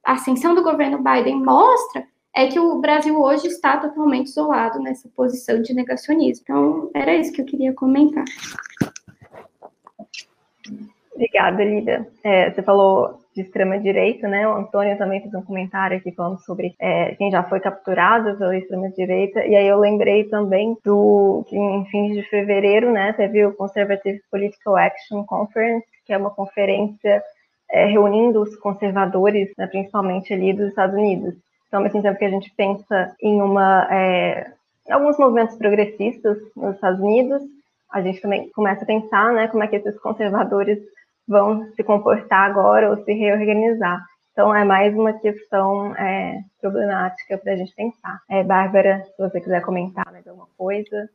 a 0.04 0.12
ascensão 0.14 0.56
do 0.56 0.62
governo 0.62 0.98
Biden 0.98 1.42
mostra 1.44 2.04
é 2.36 2.48
que 2.48 2.60
o 2.60 2.78
Brasil 2.78 3.18
hoje 3.18 3.46
está 3.46 3.78
totalmente 3.78 4.26
isolado 4.26 4.78
nessa 4.78 5.08
posição 5.16 5.62
de 5.62 5.72
negacionismo. 5.72 6.42
Então, 6.42 6.90
era 6.94 7.14
isso 7.14 7.32
que 7.32 7.40
eu 7.40 7.46
queria 7.46 7.72
comentar. 7.72 8.24
Obrigada, 11.14 11.64
Lídia. 11.64 12.06
É, 12.22 12.50
você 12.50 12.62
falou 12.62 13.18
de 13.34 13.40
extrema-direita, 13.40 14.28
né? 14.28 14.46
O 14.46 14.52
Antônio 14.52 14.98
também 14.98 15.22
fez 15.22 15.32
um 15.32 15.40
comentário 15.40 15.96
aqui 15.96 16.12
falando 16.12 16.38
sobre 16.40 16.74
é, 16.78 17.14
quem 17.14 17.30
já 17.30 17.42
foi 17.42 17.58
capturado 17.58 18.36
pela 18.36 18.56
extrema-direita, 18.56 19.44
e 19.46 19.56
aí 19.56 19.66
eu 19.66 19.78
lembrei 19.78 20.24
também 20.24 20.76
do 20.84 21.42
que 21.48 21.56
em 21.56 21.86
fins 21.86 22.14
de 22.14 22.22
fevereiro, 22.24 22.92
né, 22.92 23.14
teve 23.14 23.46
o 23.46 23.54
Conservative 23.54 24.20
Political 24.30 24.76
Action 24.76 25.24
Conference, 25.24 25.86
que 26.04 26.12
é 26.12 26.18
uma 26.18 26.30
conferência 26.30 27.22
é, 27.70 27.86
reunindo 27.86 28.42
os 28.42 28.54
conservadores, 28.56 29.50
né, 29.56 29.66
principalmente 29.66 30.32
ali 30.34 30.52
dos 30.52 30.68
Estados 30.68 30.94
Unidos. 30.94 31.34
Então, 31.66 31.80
ao 31.80 31.84
mesmo 31.84 32.02
tempo 32.02 32.18
que 32.18 32.24
a 32.24 32.30
gente 32.30 32.52
pensa 32.56 33.14
em 33.20 33.40
uma 33.40 33.86
é, 33.90 34.52
alguns 34.90 35.18
movimentos 35.18 35.56
progressistas 35.56 36.38
nos 36.56 36.74
Estados 36.74 37.00
Unidos, 37.00 37.42
a 37.92 38.00
gente 38.00 38.20
também 38.20 38.50
começa 38.50 38.82
a 38.82 38.86
pensar, 38.86 39.32
né, 39.32 39.48
como 39.48 39.62
é 39.62 39.68
que 39.68 39.76
esses 39.76 39.98
conservadores 40.00 40.78
vão 41.26 41.66
se 41.72 41.82
comportar 41.82 42.50
agora 42.50 42.90
ou 42.90 43.04
se 43.04 43.12
reorganizar. 43.12 44.00
Então, 44.32 44.54
é 44.54 44.64
mais 44.64 44.94
uma 44.94 45.14
questão 45.14 45.94
é, 45.96 46.40
problemática 46.60 47.38
para 47.38 47.54
a 47.54 47.56
gente 47.56 47.74
pensar. 47.74 48.20
É, 48.28 48.44
Bárbara, 48.44 49.02
se 49.04 49.18
você 49.18 49.40
quiser 49.40 49.62
comentar 49.62 50.04
mais 50.12 50.26
alguma 50.28 50.46
coisa. 50.58 51.08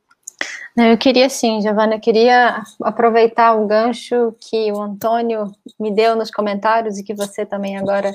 Eu 0.77 0.97
queria 0.97 1.29
sim, 1.29 1.59
Giovana, 1.61 1.99
queria 1.99 2.63
aproveitar 2.81 3.53
o 3.55 3.67
gancho 3.67 4.33
que 4.39 4.71
o 4.71 4.81
Antônio 4.81 5.51
me 5.77 5.91
deu 5.91 6.15
nos 6.15 6.31
comentários 6.31 6.97
e 6.97 7.03
que 7.03 7.13
você 7.13 7.45
também 7.45 7.77
agora 7.77 8.13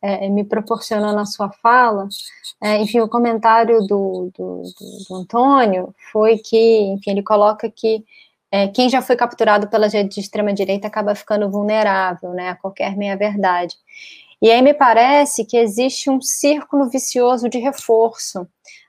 é, 0.00 0.28
me 0.28 0.44
proporcionou 0.44 1.12
na 1.12 1.26
sua 1.26 1.50
fala. 1.50 2.06
É, 2.62 2.78
enfim, 2.78 3.00
o 3.00 3.08
comentário 3.08 3.80
do, 3.86 4.30
do, 4.36 4.62
do, 5.08 5.16
Antônio 5.16 5.92
foi 6.12 6.38
que, 6.38 6.80
enfim, 6.92 7.10
ele 7.10 7.22
coloca 7.24 7.68
que 7.68 8.04
é, 8.52 8.68
quem 8.68 8.88
já 8.88 9.02
foi 9.02 9.16
capturado 9.16 9.68
pela 9.68 9.88
gente 9.88 10.14
de 10.14 10.20
extrema-direita 10.20 10.86
acaba 10.86 11.14
ficando 11.14 11.50
vulnerável 11.50 12.30
né, 12.30 12.50
a 12.50 12.56
qualquer 12.56 12.96
meia-verdade. 12.96 13.74
E 14.40 14.50
aí 14.50 14.62
me 14.62 14.74
parece 14.74 15.44
que 15.44 15.56
existe 15.56 16.08
um 16.08 16.20
círculo 16.20 16.88
vicioso 16.88 17.48
de 17.48 17.58
reforço, 17.58 18.46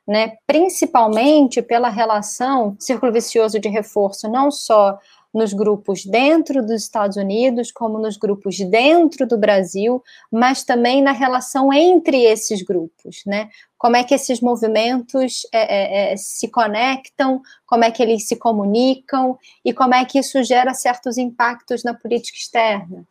né, 0.08 0.38
principalmente 0.47 1.62
pela 1.62 1.89
relação, 1.89 2.76
círculo 2.80 3.12
vicioso 3.12 3.60
de 3.60 3.68
reforço, 3.68 4.30
não 4.30 4.49
só 4.49 4.97
nos 5.34 5.53
grupos 5.53 6.05
dentro 6.05 6.66
dos 6.66 6.82
Estados 6.82 7.18
Unidos, 7.18 7.72
como 7.72 7.99
nos 7.99 8.18
grupos 8.18 8.58
dentro 8.60 9.28
do 9.28 9.38
Brasil, 9.38 10.01
mas 10.32 10.64
também 10.64 11.01
na 11.01 11.12
relação 11.12 11.72
entre 11.72 12.24
esses 12.24 12.62
grupos, 12.62 13.22
né? 13.26 13.49
Como 13.78 13.95
é 13.95 14.03
que 14.03 14.16
esses 14.16 14.41
movimentos 14.41 15.45
é, 15.53 15.60
é, 15.60 16.14
é, 16.14 16.18
se 16.18 16.47
conectam, 16.47 17.41
como 17.66 17.84
é 17.84 17.91
que 17.91 18.01
eles 18.01 18.28
se 18.28 18.36
comunicam 18.36 19.38
e 19.64 19.74
como 19.74 19.93
é 19.93 20.03
que 20.05 20.18
isso 20.18 20.41
gera 20.43 20.74
certos 20.74 21.18
impactos 21.18 21.84
na 21.84 21.93
política 21.93 22.38
externa. 22.38 23.05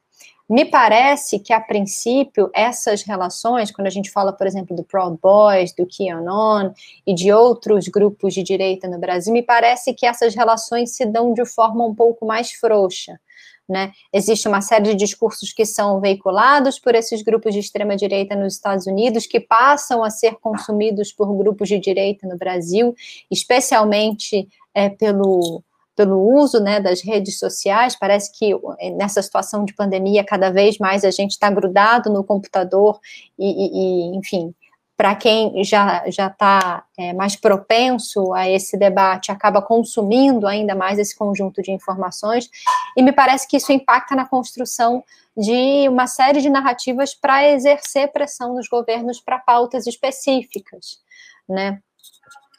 Me 0.48 0.64
parece 0.64 1.40
que, 1.40 1.52
a 1.52 1.60
princípio, 1.60 2.48
essas 2.54 3.02
relações, 3.02 3.72
quando 3.72 3.88
a 3.88 3.90
gente 3.90 4.10
fala, 4.12 4.32
por 4.32 4.46
exemplo, 4.46 4.76
do 4.76 4.84
Proud 4.84 5.18
Boys, 5.20 5.72
do 5.72 5.86
QAnon 5.86 6.72
e 7.04 7.12
de 7.12 7.32
outros 7.32 7.88
grupos 7.88 8.32
de 8.32 8.44
direita 8.44 8.86
no 8.86 8.98
Brasil, 8.98 9.32
me 9.32 9.42
parece 9.42 9.92
que 9.92 10.06
essas 10.06 10.36
relações 10.36 10.94
se 10.94 11.04
dão 11.04 11.34
de 11.34 11.44
forma 11.44 11.84
um 11.84 11.94
pouco 11.94 12.24
mais 12.24 12.52
frouxa. 12.52 13.18
Né? 13.68 13.90
Existe 14.12 14.46
uma 14.46 14.60
série 14.60 14.84
de 14.84 14.94
discursos 14.94 15.52
que 15.52 15.66
são 15.66 16.00
veiculados 16.00 16.78
por 16.78 16.94
esses 16.94 17.22
grupos 17.22 17.52
de 17.52 17.58
extrema-direita 17.58 18.36
nos 18.36 18.54
Estados 18.54 18.86
Unidos, 18.86 19.26
que 19.26 19.40
passam 19.40 20.04
a 20.04 20.10
ser 20.10 20.36
consumidos 20.36 21.12
por 21.12 21.26
grupos 21.36 21.68
de 21.68 21.80
direita 21.80 22.28
no 22.28 22.38
Brasil, 22.38 22.94
especialmente 23.28 24.48
é, 24.72 24.88
pelo 24.88 25.64
pelo 25.96 26.20
uso 26.38 26.60
né, 26.60 26.78
das 26.78 27.00
redes 27.00 27.38
sociais, 27.38 27.96
parece 27.96 28.30
que 28.38 28.52
eh, 28.78 28.90
nessa 28.90 29.22
situação 29.22 29.64
de 29.64 29.74
pandemia, 29.74 30.22
cada 30.22 30.50
vez 30.50 30.78
mais 30.78 31.04
a 31.04 31.10
gente 31.10 31.32
está 31.32 31.50
grudado 31.50 32.12
no 32.12 32.22
computador 32.22 33.00
e, 33.38 33.46
e, 33.46 34.12
e 34.12 34.16
enfim, 34.16 34.54
para 34.96 35.14
quem 35.14 35.62
já 35.64 36.08
já 36.08 36.28
está 36.28 36.84
é, 36.98 37.12
mais 37.12 37.36
propenso 37.36 38.32
a 38.32 38.48
esse 38.48 38.78
debate, 38.78 39.32
acaba 39.32 39.60
consumindo 39.60 40.46
ainda 40.46 40.74
mais 40.74 40.98
esse 40.98 41.16
conjunto 41.16 41.62
de 41.62 41.70
informações, 41.70 42.48
e 42.96 43.02
me 43.02 43.12
parece 43.12 43.48
que 43.48 43.56
isso 43.56 43.72
impacta 43.72 44.14
na 44.14 44.26
construção 44.26 45.02
de 45.36 45.86
uma 45.88 46.06
série 46.06 46.40
de 46.40 46.48
narrativas 46.48 47.14
para 47.14 47.46
exercer 47.48 48.10
pressão 48.10 48.54
nos 48.54 48.68
governos 48.68 49.20
para 49.20 49.38
pautas 49.38 49.86
específicas, 49.86 50.98
né? 51.48 51.80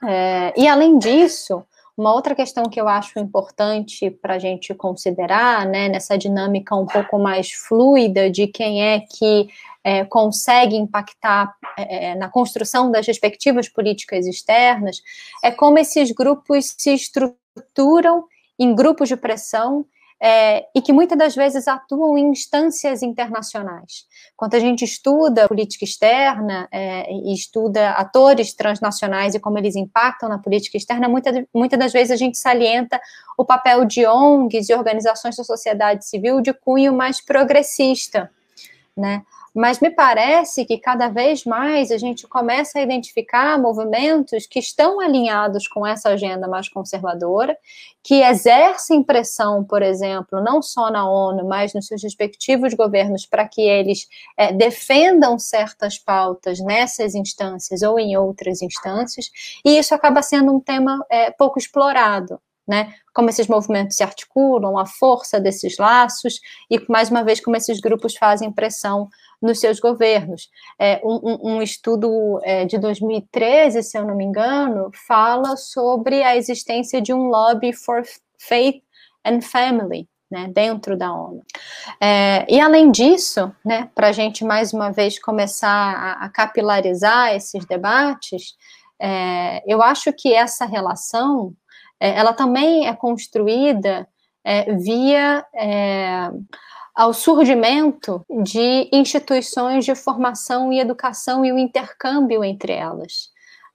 É, 0.03 0.53
e 0.55 0.67
além 0.67 0.99
disso, 0.99 1.63
uma 1.97 2.13
outra 2.13 2.35
questão 2.35 2.65
que 2.69 2.79
eu 2.79 2.87
acho 2.87 3.17
importante 3.17 4.11
para 4.11 4.35
a 4.35 4.39
gente 4.39 4.71
considerar, 4.75 5.65
né, 5.65 5.89
nessa 5.89 6.15
dinâmica 6.15 6.75
um 6.75 6.85
pouco 6.85 7.17
mais 7.17 7.51
fluida 7.51 8.29
de 8.29 8.45
quem 8.45 8.83
é 8.83 8.99
que 8.99 9.49
é, 9.83 10.05
consegue 10.05 10.75
impactar 10.75 11.55
é, 11.77 12.11
é 12.11 12.15
na 12.15 12.29
construção 12.29 12.91
das 12.91 13.07
respectivas 13.07 13.67
políticas 13.67 14.27
externas, 14.27 15.01
é 15.43 15.49
como 15.49 15.79
esses 15.79 16.11
grupos 16.11 16.75
se 16.77 16.93
estruturam 16.93 18.25
em 18.59 18.75
grupos 18.75 19.09
de 19.09 19.17
pressão 19.17 19.85
é, 20.20 20.65
e 20.74 20.82
que 20.82 20.91
muitas 20.91 21.18
das 21.18 21.36
vezes 21.36 21.68
atuam 21.68 22.18
em 22.18 22.30
instâncias 22.30 23.03
internacionais. 23.03 24.05
Quando 24.36 24.55
a 24.55 24.59
gente 24.59 24.84
estuda 24.84 25.47
política 25.47 25.86
externa 25.86 26.68
é, 26.72 27.11
e 27.11 27.34
estuda 27.34 27.91
atores 27.91 28.53
transnacionais 28.53 29.36
e 29.36 29.39
como 29.39 29.57
eles 29.57 29.76
impactam 29.76 30.28
na 30.28 30.39
política 30.39 30.78
externa, 30.78 31.07
muitas 31.07 31.43
muita 31.53 31.78
das 31.78 31.93
vezes 31.93 32.11
a 32.11 32.15
gente 32.15 32.38
salienta 32.38 32.99
o 33.38 33.45
papel 33.45 33.86
de 33.86 34.05
ONGs 34.05 34.70
e 34.70 34.74
organizações 34.74 35.36
da 35.36 35.43
sociedade 35.43 36.05
civil 36.07 36.41
de 36.41 36.53
cunho 36.53 36.93
mais 36.93 37.22
progressista, 37.22 38.32
né? 38.95 39.24
Mas 39.57 39.79
me 39.79 39.89
parece 39.89 40.65
que 40.65 40.77
cada 40.77 41.07
vez 41.07 41.43
mais 41.43 41.89
a 41.89 41.97
gente 41.97 42.27
começa 42.27 42.77
a 42.77 42.81
identificar 42.83 43.59
movimentos 43.59 44.45
que 44.45 44.59
estão 44.59 44.99
alinhados 44.99 45.67
com 45.67 45.83
essa 45.83 46.09
agenda 46.09 46.47
mais 46.47 46.69
conservadora, 46.69 47.57
que 48.03 48.21
exercem 48.21 49.01
pressão, 49.01 49.63
por 49.63 49.81
exemplo, 49.81 50.39
não 50.43 50.61
só 50.61 50.91
na 50.91 51.09
ONU, 51.09 51.43
mas 51.47 51.73
nos 51.73 51.87
seus 51.87 52.03
respectivos 52.03 52.75
governos, 52.75 53.25
para 53.25 53.47
que 53.47 53.61
eles 53.61 54.07
é, 54.37 54.53
defendam 54.53 55.39
certas 55.39 55.97
pautas 55.97 56.59
nessas 56.59 57.15
instâncias 57.15 57.81
ou 57.81 57.99
em 57.99 58.15
outras 58.15 58.61
instâncias, 58.61 59.31
e 59.65 59.79
isso 59.79 59.95
acaba 59.95 60.21
sendo 60.21 60.53
um 60.53 60.59
tema 60.59 61.03
é, 61.09 61.31
pouco 61.31 61.57
explorado 61.57 62.39
né? 62.67 62.93
Como 63.13 63.29
esses 63.29 63.47
movimentos 63.47 63.95
se 63.95 64.03
articulam, 64.03 64.77
a 64.77 64.85
força 64.85 65.39
desses 65.39 65.77
laços 65.77 66.41
e, 66.69 66.83
mais 66.91 67.09
uma 67.09 67.23
vez, 67.23 67.39
como 67.39 67.55
esses 67.55 67.79
grupos 67.79 68.15
fazem 68.17 68.51
pressão 68.51 69.07
nos 69.41 69.59
seus 69.59 69.79
governos. 69.79 70.49
É, 70.79 71.01
um, 71.03 71.55
um, 71.55 71.61
estudo 71.61 72.39
é, 72.43 72.65
de 72.65 72.77
2013, 72.77 73.83
se 73.83 73.97
eu 73.97 74.05
não 74.05 74.15
me 74.15 74.23
engano, 74.23 74.91
fala 75.07 75.55
sobre 75.55 76.23
a 76.23 76.35
existência 76.35 77.01
de 77.01 77.13
um 77.13 77.27
lobby 77.27 77.73
for 77.73 78.03
faith 78.39 78.81
and 79.25 79.41
family, 79.41 80.07
né, 80.29 80.47
dentro 80.47 80.97
da 80.97 81.13
ONU. 81.13 81.43
É, 82.01 82.45
e 82.49 82.59
além 82.59 82.91
disso, 82.91 83.51
né, 83.63 83.89
para 83.93 84.07
a 84.07 84.11
gente 84.11 84.43
mais 84.43 84.73
uma 84.73 84.91
vez 84.91 85.19
começar 85.19 85.69
a, 85.69 86.25
a 86.25 86.29
capilarizar 86.29 87.33
esses 87.33 87.65
debates, 87.65 88.55
é, 88.99 89.63
eu 89.71 89.81
acho 89.81 90.11
que 90.11 90.33
essa 90.33 90.65
relação 90.65 91.53
é, 91.99 92.17
ela 92.17 92.33
também 92.33 92.88
é 92.88 92.95
construída 92.95 94.07
é, 94.43 94.73
via 94.73 95.45
é, 95.53 96.29
ao 96.97 97.13
surgimento 97.13 98.25
de 98.43 98.89
instituições 98.91 99.85
de 99.85 99.93
formação 99.93 100.73
e 100.73 100.79
educação 100.79 101.45
e 101.45 101.53
o 101.53 101.59
intercâmbio 101.59 102.43
entre 102.43 102.73
elas. 102.73 103.29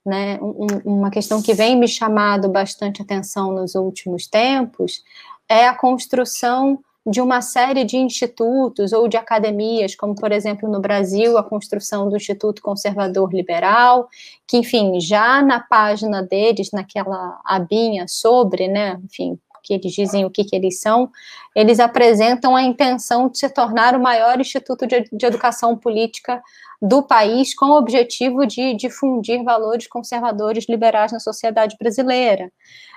Né? 0.05 0.37
Um, 0.41 0.67
uma 0.83 1.09
questão 1.09 1.41
que 1.41 1.53
vem 1.53 1.77
me 1.77 1.87
chamado 1.87 2.49
bastante 2.49 3.01
atenção 3.01 3.53
nos 3.53 3.75
últimos 3.75 4.27
tempos 4.27 5.01
é 5.47 5.65
a 5.65 5.73
construção 5.73 6.77
de 7.05 7.21
uma 7.21 7.41
série 7.41 7.85
de 7.85 7.95
institutos 7.95 8.91
ou 8.91 9.07
de 9.07 9.15
academias, 9.15 9.95
como, 9.95 10.15
por 10.15 10.33
exemplo, 10.33 10.69
no 10.69 10.81
Brasil, 10.81 11.37
a 11.37 11.43
construção 11.43 12.09
do 12.09 12.17
Instituto 12.17 12.61
Conservador 12.61 13.33
Liberal, 13.33 14.09
que, 14.45 14.57
enfim, 14.57 14.99
já 14.99 15.41
na 15.41 15.61
página 15.61 16.21
deles, 16.21 16.71
naquela 16.71 17.39
abinha 17.45 18.05
sobre, 18.07 18.67
né, 18.67 18.99
enfim, 19.03 19.39
que 19.63 19.73
eles 19.73 19.93
dizem 19.93 20.25
o 20.25 20.29
que, 20.29 20.43
que 20.43 20.55
eles 20.55 20.81
são, 20.81 21.09
eles 21.55 21.79
apresentam 21.79 22.55
a 22.55 22.61
intenção 22.61 23.29
de 23.29 23.39
se 23.39 23.49
tornar 23.49 23.95
o 23.95 24.01
maior 24.01 24.39
instituto 24.39 24.85
de, 24.85 25.07
de 25.11 25.25
educação 25.25 25.77
política 25.77 26.43
do 26.81 27.01
país, 27.01 27.55
com 27.55 27.67
o 27.67 27.77
objetivo 27.77 28.45
de 28.45 28.73
difundir 28.73 29.41
valores 29.41 29.87
conservadores 29.87 30.67
liberais 30.67 31.13
na 31.13 31.19
sociedade 31.19 31.77
brasileira. 31.79 32.51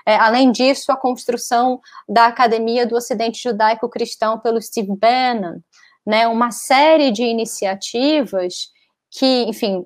É, 0.05 0.15
além 0.17 0.51
disso, 0.51 0.91
a 0.91 0.97
construção 0.97 1.79
da 2.07 2.25
Academia 2.25 2.85
do 2.85 2.95
Ocidente 2.95 3.41
Judaico-Cristão 3.41 4.39
pelo 4.39 4.61
Steve 4.61 4.93
Bannon, 4.93 5.59
né, 6.05 6.27
uma 6.27 6.51
série 6.51 7.11
de 7.11 7.23
iniciativas 7.23 8.71
que, 9.09 9.43
enfim, 9.43 9.85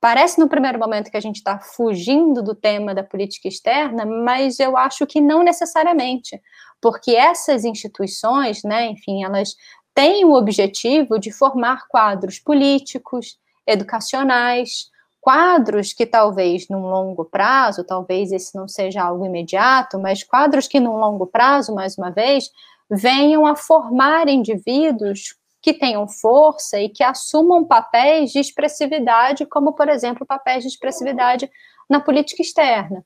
Parece 0.00 0.38
no 0.38 0.48
primeiro 0.48 0.78
momento 0.78 1.10
que 1.10 1.16
a 1.16 1.20
gente 1.20 1.36
está 1.36 1.58
fugindo 1.58 2.42
do 2.42 2.54
tema 2.54 2.94
da 2.94 3.02
política 3.02 3.48
externa, 3.48 4.06
mas 4.06 4.60
eu 4.60 4.76
acho 4.76 5.06
que 5.06 5.20
não 5.20 5.42
necessariamente, 5.42 6.40
porque 6.80 7.16
essas 7.16 7.64
instituições, 7.64 8.62
né, 8.62 8.86
enfim, 8.86 9.24
elas 9.24 9.56
têm 9.92 10.24
o 10.24 10.34
objetivo 10.34 11.18
de 11.18 11.32
formar 11.32 11.88
quadros 11.88 12.38
políticos, 12.38 13.36
educacionais, 13.66 14.88
quadros 15.20 15.92
que 15.92 16.06
talvez 16.06 16.68
num 16.68 16.88
longo 16.88 17.24
prazo, 17.24 17.82
talvez 17.82 18.30
esse 18.30 18.56
não 18.56 18.68
seja 18.68 19.02
algo 19.02 19.26
imediato, 19.26 19.98
mas 19.98 20.22
quadros 20.22 20.68
que 20.68 20.78
num 20.78 20.96
longo 20.96 21.26
prazo, 21.26 21.74
mais 21.74 21.98
uma 21.98 22.10
vez, 22.10 22.50
venham 22.88 23.44
a 23.44 23.56
formar 23.56 24.28
indivíduos 24.28 25.34
que 25.68 25.74
tenham 25.74 26.08
força 26.08 26.80
e 26.80 26.88
que 26.88 27.04
assumam 27.04 27.62
papéis 27.62 28.32
de 28.32 28.38
expressividade, 28.38 29.44
como, 29.44 29.74
por 29.74 29.86
exemplo, 29.90 30.26
papéis 30.26 30.62
de 30.62 30.68
expressividade 30.70 31.50
na 31.90 32.00
política 32.00 32.40
externa. 32.40 33.04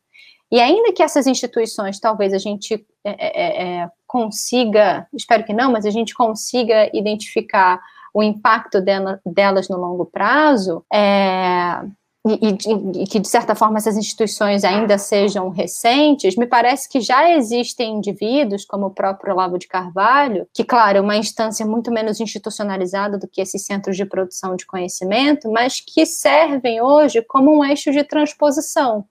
E 0.49 0.61
ainda 0.61 0.93
que 0.93 1.03
essas 1.03 1.27
instituições, 1.27 1.99
talvez 1.99 2.33
a 2.33 2.39
gente 2.39 2.87
é, 3.05 3.11
é, 3.11 3.63
é, 3.83 3.91
consiga, 4.07 5.09
espero 5.13 5.43
que 5.43 5.53
não, 5.53 5.73
mas 5.73 5.85
a 5.85 5.91
gente 5.91 6.15
consiga 6.15 6.89
identificar 6.97 7.81
o 8.15 8.23
impacto 8.23 8.81
dela, 8.81 9.21
delas 9.27 9.69
no 9.69 9.77
longo 9.77 10.07
prazo, 10.07 10.85
é, 10.93 11.83
e, 12.25 13.03
e, 13.03 13.07
que, 13.07 13.19
de 13.19 13.27
certa 13.27 13.53
forma, 13.55 13.79
essas 13.79 13.97
instituições 13.97 14.63
ainda 14.63 14.97
sejam 14.97 15.49
recentes, 15.49 16.37
me 16.37 16.47
parece 16.47 16.89
que 16.89 17.01
já 17.01 17.29
existem 17.33 17.97
indivíduos, 17.97 18.65
como 18.65 18.87
o 18.87 18.91
próprio 18.91 19.33
Olavo 19.35 19.59
de 19.59 19.67
Carvalho, 19.67 20.47
que, 20.55 20.63
claro, 20.63 20.99
é 20.99 21.01
uma 21.01 21.17
instância 21.17 21.67
muito 21.67 21.91
menos 21.91 22.21
institucionalizada 22.21 23.19
do 23.19 23.27
que 23.27 23.41
esses 23.41 23.67
centros 23.67 23.97
de 23.97 24.05
produção 24.05 24.55
de 24.55 24.65
conhecimento, 24.65 25.51
mas 25.51 25.81
que 25.81 26.07
servem 26.07 26.81
hoje 26.81 27.23
como 27.23 27.53
um 27.53 27.65
eixo 27.65 27.91
de 27.91 28.05
transposição. 28.05 29.05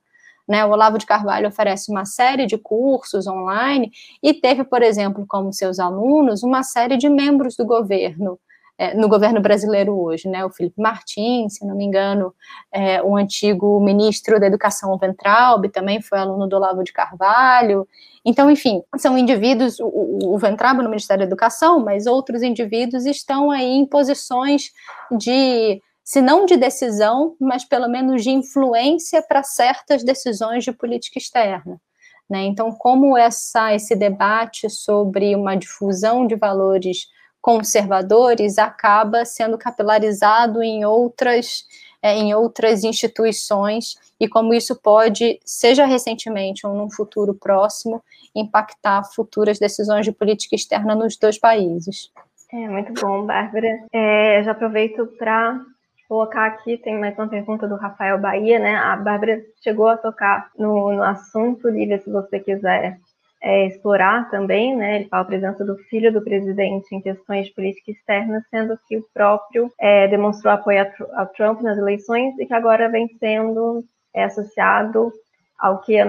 Né, 0.47 0.65
o 0.65 0.71
Olavo 0.71 0.97
de 0.97 1.05
Carvalho 1.05 1.47
oferece 1.47 1.91
uma 1.91 2.03
série 2.03 2.45
de 2.45 2.57
cursos 2.57 3.27
online 3.27 3.91
e 4.23 4.33
teve, 4.33 4.63
por 4.63 4.81
exemplo, 4.81 5.25
como 5.27 5.53
seus 5.53 5.79
alunos, 5.79 6.43
uma 6.43 6.63
série 6.63 6.97
de 6.97 7.07
membros 7.09 7.55
do 7.55 7.65
governo 7.65 8.39
é, 8.81 8.95
no 8.95 9.07
governo 9.07 9.39
brasileiro 9.39 9.95
hoje, 9.95 10.27
né? 10.27 10.43
O 10.43 10.49
Felipe 10.49 10.81
Martins, 10.81 11.53
se 11.53 11.65
não 11.67 11.75
me 11.75 11.85
engano, 11.85 12.33
é, 12.71 12.99
o 13.03 13.15
antigo 13.15 13.79
ministro 13.79 14.39
da 14.39 14.47
Educação 14.47 14.97
Ventralbe 14.97 15.69
também 15.69 16.01
foi 16.01 16.17
aluno 16.17 16.47
do 16.47 16.55
Olavo 16.55 16.83
de 16.83 16.91
Carvalho. 16.91 17.87
Então, 18.25 18.49
enfim, 18.49 18.81
são 18.97 19.15
indivíduos, 19.15 19.79
o, 19.79 20.33
o 20.33 20.37
Ventralbe 20.39 20.81
no 20.81 20.89
Ministério 20.89 21.19
da 21.19 21.27
Educação, 21.27 21.79
mas 21.79 22.07
outros 22.07 22.41
indivíduos 22.41 23.05
estão 23.05 23.51
aí 23.51 23.69
em 23.69 23.85
posições 23.85 24.71
de 25.15 25.79
se 26.03 26.19
não 26.19 26.47
de 26.47 26.57
decisão, 26.57 27.35
mas 27.39 27.63
pelo 27.63 27.87
menos 27.87 28.23
de 28.23 28.31
influência 28.31 29.21
para 29.21 29.43
certas 29.43 30.03
decisões 30.03 30.63
de 30.63 30.71
política 30.71 31.19
externa. 31.19 31.79
Né? 32.27 32.45
Então, 32.45 32.71
como 32.71 33.15
essa, 33.15 33.75
esse 33.75 33.95
debate 33.95 34.71
sobre 34.71 35.35
uma 35.35 35.53
difusão 35.53 36.25
de 36.25 36.35
valores 36.35 37.05
conservadores 37.41 38.57
acaba 38.57 39.25
sendo 39.25 39.57
capilarizado 39.57 40.61
em 40.61 40.85
outras, 40.85 41.65
é, 42.01 42.13
em 42.13 42.33
outras 42.33 42.83
instituições 42.83 43.95
e 44.19 44.27
como 44.27 44.53
isso 44.53 44.79
pode, 44.79 45.39
seja 45.43 45.85
recentemente 45.85 46.65
ou 46.65 46.75
num 46.75 46.91
futuro 46.91 47.33
próximo, 47.33 48.03
impactar 48.35 49.03
futuras 49.03 49.57
decisões 49.59 50.05
de 50.05 50.11
política 50.11 50.55
externa 50.55 50.93
nos 50.93 51.17
dois 51.17 51.39
países. 51.39 52.11
É 52.53 52.67
muito 52.67 52.93
bom, 53.01 53.25
Bárbara. 53.25 53.85
É, 53.91 54.43
já 54.43 54.51
aproveito 54.51 55.07
para 55.17 55.59
colocar 56.07 56.45
aqui, 56.45 56.77
tem 56.77 56.99
mais 56.99 57.17
uma 57.17 57.27
pergunta 57.27 57.67
do 57.67 57.75
Rafael 57.75 58.19
Bahia, 58.19 58.59
né? 58.59 58.75
A 58.75 58.97
Bárbara 58.97 59.41
chegou 59.63 59.87
a 59.87 59.97
tocar 59.97 60.51
no, 60.57 60.91
no 60.91 61.03
assunto, 61.03 61.69
Lívia, 61.69 61.99
se 61.99 62.11
você 62.11 62.39
quiser 62.39 62.99
é, 63.41 63.65
explorar 63.65 64.29
também, 64.29 64.75
né? 64.75 64.97
Ele 64.97 65.09
fala 65.09 65.23
a 65.23 65.27
presença 65.27 65.65
do 65.65 65.75
filho 65.89 66.13
do 66.13 66.21
presidente 66.21 66.93
em 66.93 67.01
questões 67.01 67.47
de 67.47 67.53
política 67.53 67.91
externa, 67.91 68.45
sendo 68.51 68.77
que 68.87 68.97
o 68.97 69.05
próprio 69.13 69.71
é, 69.79 70.07
demonstrou 70.07 70.53
apoio 70.53 70.81
a, 70.81 71.21
a, 71.21 71.25
Trump 71.25 71.61
nas 71.61 71.77
eleições 71.77 72.37
e 72.37 72.45
que 72.45 72.53
agora 72.53 72.89
vem 72.89 73.07
sendo 73.19 73.83
é, 74.13 74.25
associado 74.25 75.11
ao 75.57 75.79
que 75.81 75.93
e 75.93 75.99
a 76.01 76.05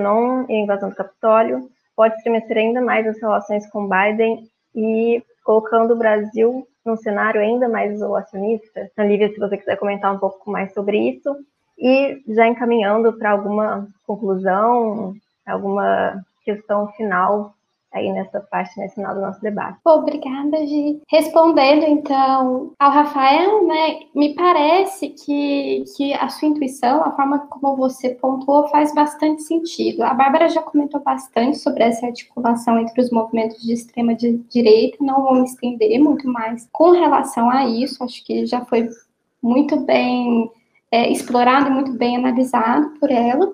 invasão 0.50 0.90
do 0.90 0.96
Capitólio, 0.96 1.68
pode 1.94 2.14
estremecer 2.16 2.56
ainda 2.56 2.80
mais 2.80 3.06
as 3.06 3.20
relações 3.20 3.68
com 3.70 3.88
Biden 3.88 4.48
e 4.74 5.22
colocando 5.44 5.92
o 5.92 5.98
Brasil 5.98 6.66
num 6.84 6.96
cenário 6.96 7.40
ainda 7.40 7.68
mais 7.68 7.92
isolacionista. 7.92 8.88
Então, 8.92 9.06
Lívia, 9.06 9.28
se 9.28 9.38
você 9.38 9.56
quiser 9.56 9.76
comentar 9.76 10.12
um 10.14 10.18
pouco 10.18 10.50
mais 10.50 10.72
sobre 10.72 10.98
isso. 10.98 11.36
E 11.78 12.22
já 12.28 12.46
encaminhando 12.46 13.12
para 13.12 13.30
alguma 13.30 13.88
conclusão, 14.06 15.14
alguma 15.46 16.24
questão 16.44 16.88
final 16.92 17.54
aí 17.92 18.10
nessa 18.10 18.40
parte 18.40 18.78
né, 18.78 18.88
final 18.88 19.14
do 19.14 19.20
nosso 19.20 19.40
debate. 19.40 19.78
Obrigada, 19.84 20.66
Gi. 20.66 21.00
Respondendo, 21.08 21.84
então, 21.84 22.72
ao 22.78 22.90
Rafael, 22.90 23.66
né, 23.66 24.00
me 24.14 24.34
parece 24.34 25.10
que, 25.10 25.84
que 25.96 26.14
a 26.14 26.28
sua 26.28 26.48
intuição, 26.48 27.02
a 27.02 27.12
forma 27.12 27.40
como 27.40 27.76
você 27.76 28.10
pontuou, 28.10 28.66
faz 28.68 28.94
bastante 28.94 29.42
sentido. 29.42 30.02
A 30.02 30.14
Bárbara 30.14 30.48
já 30.48 30.62
comentou 30.62 31.00
bastante 31.02 31.58
sobre 31.58 31.84
essa 31.84 32.06
articulação 32.06 32.78
entre 32.78 33.00
os 33.00 33.10
movimentos 33.10 33.62
de 33.62 33.72
extrema 33.72 34.14
direita, 34.14 34.96
não 35.00 35.22
vou 35.22 35.34
me 35.34 35.44
estender 35.44 36.00
muito 36.00 36.26
mais 36.26 36.68
com 36.72 36.92
relação 36.92 37.50
a 37.50 37.66
isso, 37.66 38.02
acho 38.02 38.24
que 38.24 38.46
já 38.46 38.64
foi 38.64 38.88
muito 39.42 39.80
bem 39.80 40.50
é, 40.90 41.10
explorado 41.10 41.68
e 41.68 41.72
muito 41.72 41.92
bem 41.92 42.16
analisado 42.16 42.90
por 42.98 43.10
ela. 43.10 43.52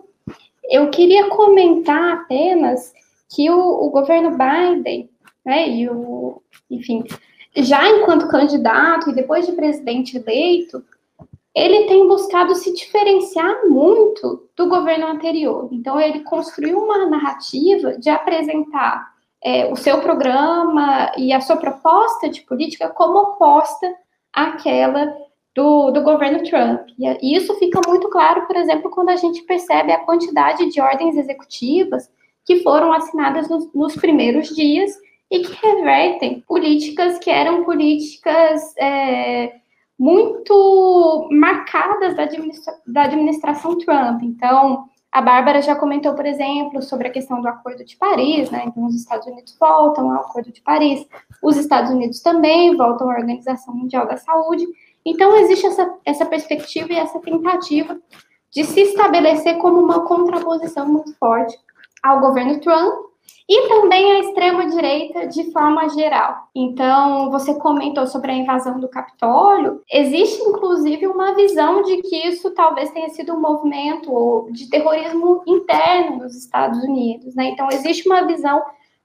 Eu 0.69 0.91
queria 0.91 1.29
comentar 1.29 2.13
apenas 2.13 2.93
que 3.35 3.51
o, 3.51 3.59
o 3.59 3.91
governo 3.91 4.31
Biden, 4.37 5.11
né, 5.45 5.69
e 5.69 5.89
o, 5.89 6.43
enfim, 6.71 7.05
já 7.57 7.89
enquanto 7.89 8.29
candidato 8.29 9.11
e 9.11 9.15
depois 9.15 9.47
de 9.47 9.53
presidente 9.53 10.17
eleito, 10.17 10.85
ele 11.55 11.87
tem 11.87 12.07
buscado 12.07 12.55
se 12.55 12.73
diferenciar 12.73 13.67
muito 13.69 14.49
do 14.57 14.69
governo 14.69 15.07
anterior. 15.07 15.69
Então, 15.73 16.01
ele 16.01 16.21
construiu 16.21 16.79
uma 16.79 17.07
narrativa 17.07 17.99
de 17.99 18.09
apresentar 18.09 19.13
é, 19.43 19.67
o 19.67 19.77
seu 19.77 20.01
programa 20.01 21.13
e 21.17 21.33
a 21.33 21.41
sua 21.41 21.57
proposta 21.57 22.29
de 22.29 22.43
política 22.43 22.89
como 22.89 23.19
oposta 23.19 23.93
àquela 24.33 25.13
do, 25.55 25.91
do 25.91 26.03
governo 26.03 26.43
Trump. 26.45 26.89
E 26.99 27.37
isso 27.37 27.55
fica 27.55 27.81
muito 27.87 28.09
claro, 28.09 28.47
por 28.47 28.57
exemplo, 28.57 28.91
quando 28.91 29.09
a 29.09 29.17
gente 29.17 29.43
percebe 29.43 29.93
a 29.93 30.05
quantidade 30.05 30.71
de 30.71 30.81
ordens 30.81 31.17
executivas 31.17 32.11
que 32.45 32.63
foram 32.63 32.93
assinadas 32.93 33.49
nos, 33.49 33.73
nos 33.75 33.95
primeiros 33.97 34.49
dias 34.55 34.93
e 35.31 35.41
que 35.41 35.67
revertem 35.67 36.41
políticas 36.47 37.19
que 37.19 37.31
eram 37.31 37.65
políticas 37.65 38.75
é, 38.79 39.53
muito 39.99 41.29
marcadas 41.31 42.15
da, 42.15 42.23
administra 42.23 42.75
da 42.87 43.03
administração 43.03 43.77
Trump. 43.79 44.23
Então, 44.23 44.89
a 45.11 45.21
Bárbara 45.21 45.61
já 45.61 45.75
comentou, 45.75 46.15
por 46.15 46.25
exemplo, 46.25 46.81
sobre 46.83 47.09
a 47.09 47.11
questão 47.11 47.41
do 47.41 47.49
Acordo 47.49 47.85
de 47.85 47.97
Paris, 47.97 48.51
né? 48.51 48.65
Então, 48.67 48.87
os 48.87 48.95
Estados 48.95 49.27
Unidos 49.27 49.57
voltam 49.59 50.11
ao 50.11 50.21
Acordo 50.21 50.53
de 50.53 50.61
Paris, 50.61 51.07
os 51.43 51.57
Estados 51.57 51.91
Unidos 51.91 52.21
também 52.21 52.77
voltam 52.77 53.11
à 53.11 53.15
Organização 53.15 53.75
Mundial 53.75 54.07
da 54.07 54.17
Saúde. 54.17 54.67
Então, 55.09 55.35
existe 55.37 55.67
essa, 55.67 55.95
essa 56.05 56.27
perspectiva 56.27 56.93
e 56.93 56.97
essa 56.97 57.19
tentativa 57.19 57.99
de 58.51 58.65
se 58.65 58.81
estabelecer 58.81 59.57
como 59.59 59.81
uma 59.81 60.07
contraposição 60.07 60.87
muito 60.87 61.15
forte 61.17 61.57
ao 62.03 62.21
governo 62.21 62.61
Trump 62.61 63.09
e 63.49 63.69
também 63.69 64.13
a 64.13 64.19
extrema-direita 64.21 65.27
de 65.27 65.51
forma 65.51 65.89
geral. 65.89 66.49
Então, 66.55 67.31
você 67.31 67.55
comentou 67.55 68.07
sobre 68.07 68.31
a 68.31 68.35
invasão 68.35 68.79
do 68.79 68.89
Capitólio. 68.89 69.83
Existe, 69.91 70.43
inclusive, 70.43 71.07
uma 71.07 71.35
visão 71.35 71.83
de 71.83 72.03
que 72.03 72.29
isso 72.29 72.51
talvez 72.51 72.91
tenha 72.91 73.09
sido 73.09 73.33
um 73.35 73.41
movimento 73.41 74.49
de 74.53 74.69
terrorismo 74.69 75.43
interno 75.47 76.19
nos 76.19 76.37
Estados 76.37 76.83
Unidos. 76.85 77.35
Né? 77.35 77.47
Então, 77.47 77.69
existe 77.73 78.07
uma 78.07 78.27
visão 78.27 78.63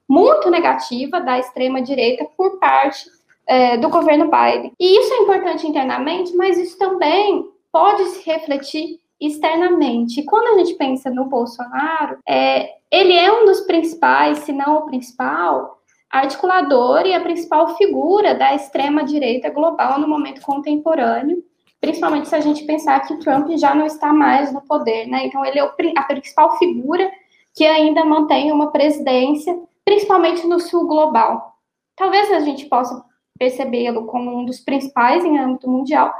muito 0.08 0.50
negativa 0.50 1.22
da 1.22 1.40
extrema-direita 1.40 2.28
por 2.36 2.60
parte 2.60 3.10
é, 3.48 3.78
do 3.78 3.90
governo 3.90 4.26
Biden. 4.26 4.72
E 4.80 5.00
isso 5.00 5.14
é 5.14 5.18
importante 5.18 5.68
internamente, 5.68 6.36
mas 6.36 6.58
isso 6.58 6.78
também 6.78 7.46
pode 7.72 8.04
se 8.06 8.30
refletir 8.30 9.00
externamente. 9.20 10.20
E 10.20 10.26
quando 10.26 10.54
a 10.54 10.60
gente 10.60 10.76
pensa 10.76 11.10
no 11.10 11.26
Bolsonaro, 11.26 12.18
é, 12.28 12.70
ele 12.92 13.14
é 13.14 13.32
um 13.32 13.46
dos 13.46 13.62
principais, 13.62 14.40
se 14.40 14.52
não 14.52 14.78
o 14.78 14.86
principal, 14.86 15.80
articulador 16.10 17.06
e 17.06 17.14
a 17.14 17.22
principal 17.22 17.76
figura 17.76 18.36
da 18.36 18.54
extrema-direita 18.54 19.50
global 19.50 20.00
no 20.00 20.08
momento 20.08 20.42
contemporâneo, 20.42 21.44
principalmente 21.82 22.30
se 22.30 22.36
a 22.36 22.40
gente 22.40 22.64
pensar 22.66 23.00
que 23.02 23.18
Trump 23.18 23.50
já 23.58 23.74
não 23.74 23.86
está 23.86 24.14
mais 24.14 24.54
no 24.54 24.62
poder, 24.62 25.08
né? 25.08 25.26
Então, 25.26 25.44
ele 25.44 25.60
é 25.60 25.64
a 25.98 26.04
principal 26.04 26.58
figura 26.58 27.12
que 27.56 27.66
ainda 27.66 28.06
mantém 28.06 28.52
uma 28.52 28.72
presidência, 28.72 29.58
principalmente 29.84 30.46
no 30.46 30.60
sul 30.60 30.88
global. 30.88 31.58
Talvez 31.96 32.32
a 32.32 32.40
gente 32.40 32.66
possa 32.66 33.04
percebê-lo 33.44 34.06
como 34.06 34.40
um 34.40 34.46
dos 34.46 34.62
principais 34.62 35.26
em 35.26 35.38
âmbito 35.38 35.70
mundial, 35.70 36.14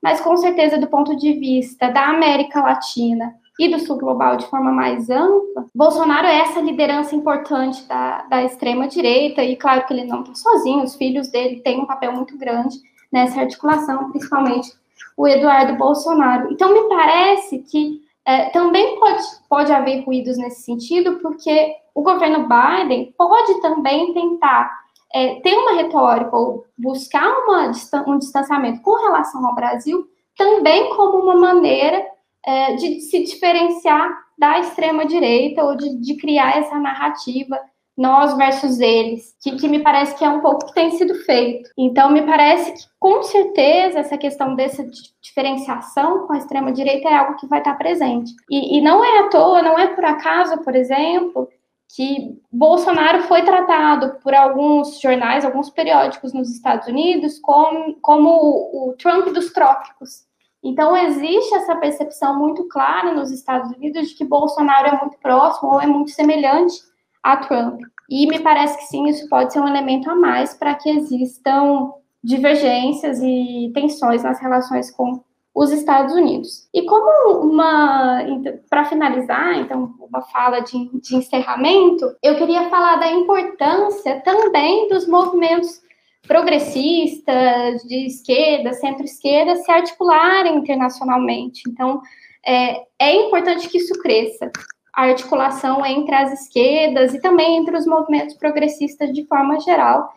mas 0.00 0.20
com 0.20 0.36
certeza, 0.36 0.78
do 0.78 0.86
ponto 0.86 1.16
de 1.16 1.32
vista 1.32 1.88
da 1.90 2.06
América 2.06 2.62
Latina 2.62 3.34
e 3.58 3.68
do 3.68 3.80
sul 3.80 3.98
global 3.98 4.36
de 4.36 4.46
forma 4.46 4.70
mais 4.70 5.10
ampla, 5.10 5.66
Bolsonaro 5.74 6.28
é 6.28 6.38
essa 6.38 6.60
liderança 6.60 7.16
importante 7.16 7.82
da, 7.88 8.22
da 8.22 8.44
extrema-direita, 8.44 9.42
e 9.42 9.56
claro 9.56 9.84
que 9.84 9.92
ele 9.92 10.04
não 10.04 10.22
está 10.22 10.34
sozinho, 10.36 10.84
os 10.84 10.94
filhos 10.94 11.28
dele 11.28 11.60
têm 11.62 11.80
um 11.80 11.86
papel 11.86 12.12
muito 12.12 12.38
grande 12.38 12.76
nessa 13.12 13.40
articulação, 13.40 14.10
principalmente 14.10 14.70
o 15.16 15.26
Eduardo 15.26 15.74
Bolsonaro. 15.74 16.52
Então, 16.52 16.72
me 16.72 16.88
parece 16.88 17.58
que 17.58 18.00
é, 18.24 18.50
também 18.50 19.00
pode, 19.00 19.22
pode 19.48 19.72
haver 19.72 20.04
ruídos 20.04 20.38
nesse 20.38 20.62
sentido, 20.62 21.18
porque 21.20 21.74
o 21.92 22.02
governo 22.02 22.46
Biden 22.46 23.12
pode 23.18 23.60
também 23.60 24.14
tentar 24.14 24.70
é, 25.14 25.40
ter 25.40 25.54
uma 25.54 25.74
retórica 25.74 26.36
ou 26.36 26.64
buscar 26.76 27.28
uma, 27.44 27.72
um 28.06 28.18
distanciamento 28.18 28.82
com 28.82 28.94
relação 29.02 29.46
ao 29.46 29.54
Brasil 29.54 30.06
também 30.36 30.94
como 30.94 31.18
uma 31.18 31.34
maneira 31.34 32.04
é, 32.46 32.74
de 32.76 33.00
se 33.00 33.24
diferenciar 33.24 34.08
da 34.38 34.60
extrema-direita 34.60 35.64
ou 35.64 35.76
de, 35.76 36.00
de, 36.00 36.16
criar 36.16 36.56
essa 36.56 36.78
narrativa 36.78 37.58
nós 37.96 38.36
versus 38.36 38.78
eles, 38.78 39.34
que, 39.42 39.56
que, 39.56 39.66
me 39.66 39.80
parece 39.80 40.16
que 40.16 40.24
é 40.24 40.28
um 40.28 40.40
pouco 40.40 40.66
que 40.66 40.74
tem 40.74 40.92
sido 40.92 41.16
feito. 41.24 41.68
Então, 41.76 42.12
me 42.12 42.22
parece 42.22 42.72
que, 42.72 42.84
com 43.00 43.24
certeza, 43.24 43.98
essa 43.98 44.16
questão 44.16 44.54
dessa 44.54 44.88
diferenciação 45.20 46.24
com 46.24 46.32
a 46.32 46.38
extrema-direita 46.38 47.08
é 47.08 47.16
algo 47.16 47.34
que 47.34 47.48
vai 47.48 47.58
estar 47.58 47.74
presente. 47.74 48.30
E, 48.48 48.78
e 48.78 48.80
não 48.80 49.04
é 49.04 49.18
à 49.18 49.28
toa, 49.28 49.62
não 49.62 49.76
é 49.76 49.88
por 49.88 50.04
acaso, 50.04 50.58
por 50.58 50.76
exemplo, 50.76 51.48
que 51.88 52.38
Bolsonaro 52.52 53.22
foi 53.22 53.42
tratado 53.42 54.18
por 54.22 54.34
alguns 54.34 55.00
jornais, 55.00 55.44
alguns 55.44 55.70
periódicos 55.70 56.34
nos 56.34 56.50
Estados 56.50 56.86
Unidos 56.86 57.38
como, 57.38 57.94
como 58.00 58.28
o, 58.30 58.94
Trump 58.98 59.28
dos 59.28 59.52
trópicos. 59.52 60.26
Então, 60.62 60.96
existe 60.96 61.54
essa 61.54 61.76
percepção 61.76 62.38
muito 62.38 62.68
clara 62.68 63.12
nos 63.12 63.30
Estados 63.30 63.70
Unidos 63.72 64.08
de 64.08 64.14
que 64.14 64.24
Bolsonaro 64.24 64.88
é 64.88 65.00
muito 65.00 65.18
próximo 65.18 65.72
ou 65.72 65.80
é 65.80 65.86
muito 65.86 66.10
semelhante 66.10 66.76
a 67.22 67.36
Trump. 67.38 67.80
E 68.10 68.26
me 68.26 68.40
parece 68.40 68.76
que 68.78 68.84
sim, 68.84 69.06
isso 69.06 69.28
pode 69.28 69.52
ser 69.52 69.60
um 69.60 69.68
elemento 69.68 70.10
a 70.10 70.14
mais 70.14 70.54
para 70.54 70.74
que 70.74 70.90
existam 70.90 71.92
divergências 72.22 73.20
e 73.22 73.70
tensões 73.74 74.22
nas 74.22 74.40
relações 74.40 74.90
com 74.90 75.22
os 75.58 75.72
Estados 75.72 76.14
Unidos. 76.14 76.68
E 76.72 76.82
como 76.82 77.40
uma, 77.40 78.22
para 78.70 78.84
finalizar, 78.84 79.58
então, 79.58 79.92
uma 79.98 80.22
fala 80.22 80.60
de, 80.60 80.88
de 81.00 81.16
encerramento, 81.16 82.06
eu 82.22 82.36
queria 82.36 82.70
falar 82.70 82.94
da 82.94 83.10
importância 83.10 84.20
também 84.20 84.88
dos 84.88 85.08
movimentos 85.08 85.82
progressistas, 86.28 87.82
de 87.82 88.06
esquerda, 88.06 88.72
centro-esquerda, 88.72 89.56
se 89.56 89.68
articularem 89.68 90.58
internacionalmente. 90.58 91.62
Então, 91.68 92.00
é, 92.46 92.84
é 92.96 93.26
importante 93.26 93.68
que 93.68 93.78
isso 93.78 93.94
cresça, 94.00 94.52
a 94.94 95.06
articulação 95.06 95.84
entre 95.84 96.14
as 96.14 96.40
esquerdas 96.40 97.14
e 97.14 97.20
também 97.20 97.56
entre 97.56 97.76
os 97.76 97.84
movimentos 97.84 98.36
progressistas 98.36 99.12
de 99.12 99.26
forma 99.26 99.58
geral, 99.58 100.08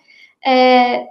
é, 0.46 1.08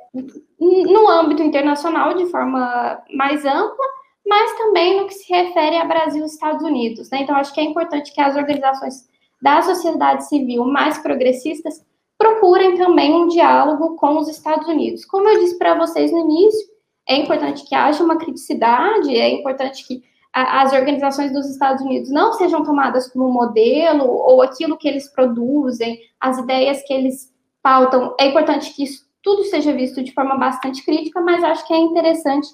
no 0.61 1.09
âmbito 1.09 1.43
internacional, 1.43 2.15
de 2.15 2.27
forma 2.27 3.03
mais 3.13 3.45
ampla, 3.45 4.00
mas 4.31 4.57
também 4.57 4.97
no 4.97 5.09
que 5.09 5.15
se 5.15 5.29
refere 5.29 5.75
a 5.77 5.85
Brasil 5.85 6.23
e 6.23 6.27
Estados 6.27 6.63
Unidos. 6.63 7.11
Né? 7.11 7.23
Então, 7.23 7.35
acho 7.35 7.53
que 7.53 7.59
é 7.59 7.65
importante 7.65 8.15
que 8.15 8.21
as 8.21 8.37
organizações 8.37 9.09
da 9.43 9.61
sociedade 9.61 10.29
civil 10.29 10.65
mais 10.65 10.99
progressistas 10.99 11.85
procurem 12.17 12.77
também 12.77 13.13
um 13.13 13.27
diálogo 13.27 13.97
com 13.97 14.19
os 14.19 14.29
Estados 14.29 14.69
Unidos. 14.69 15.05
Como 15.05 15.29
eu 15.29 15.41
disse 15.41 15.59
para 15.59 15.75
vocês 15.75 16.13
no 16.13 16.19
início, 16.19 16.71
é 17.09 17.17
importante 17.17 17.65
que 17.67 17.75
haja 17.75 18.05
uma 18.05 18.19
criticidade, 18.19 19.17
é 19.17 19.31
importante 19.31 19.85
que 19.85 20.01
a, 20.33 20.63
as 20.63 20.73
organizações 20.73 21.33
dos 21.33 21.51
Estados 21.51 21.83
Unidos 21.83 22.09
não 22.09 22.33
sejam 22.35 22.63
tomadas 22.63 23.09
como 23.13 23.33
modelo 23.33 24.05
ou 24.07 24.43
aquilo 24.43 24.79
que 24.79 24.87
eles 24.87 25.13
produzem, 25.13 25.99
as 26.21 26.39
ideias 26.39 26.85
que 26.87 26.95
eles 26.95 27.35
pautam. 27.61 28.15
É 28.21 28.27
importante 28.27 28.73
que 28.75 28.85
isso 28.85 29.11
tudo 29.21 29.43
seja 29.43 29.73
visto 29.73 30.05
de 30.05 30.13
forma 30.13 30.37
bastante 30.37 30.85
crítica, 30.85 31.21
mas 31.21 31.43
acho 31.43 31.67
que 31.67 31.75
é 31.75 31.79
interessante 31.79 32.49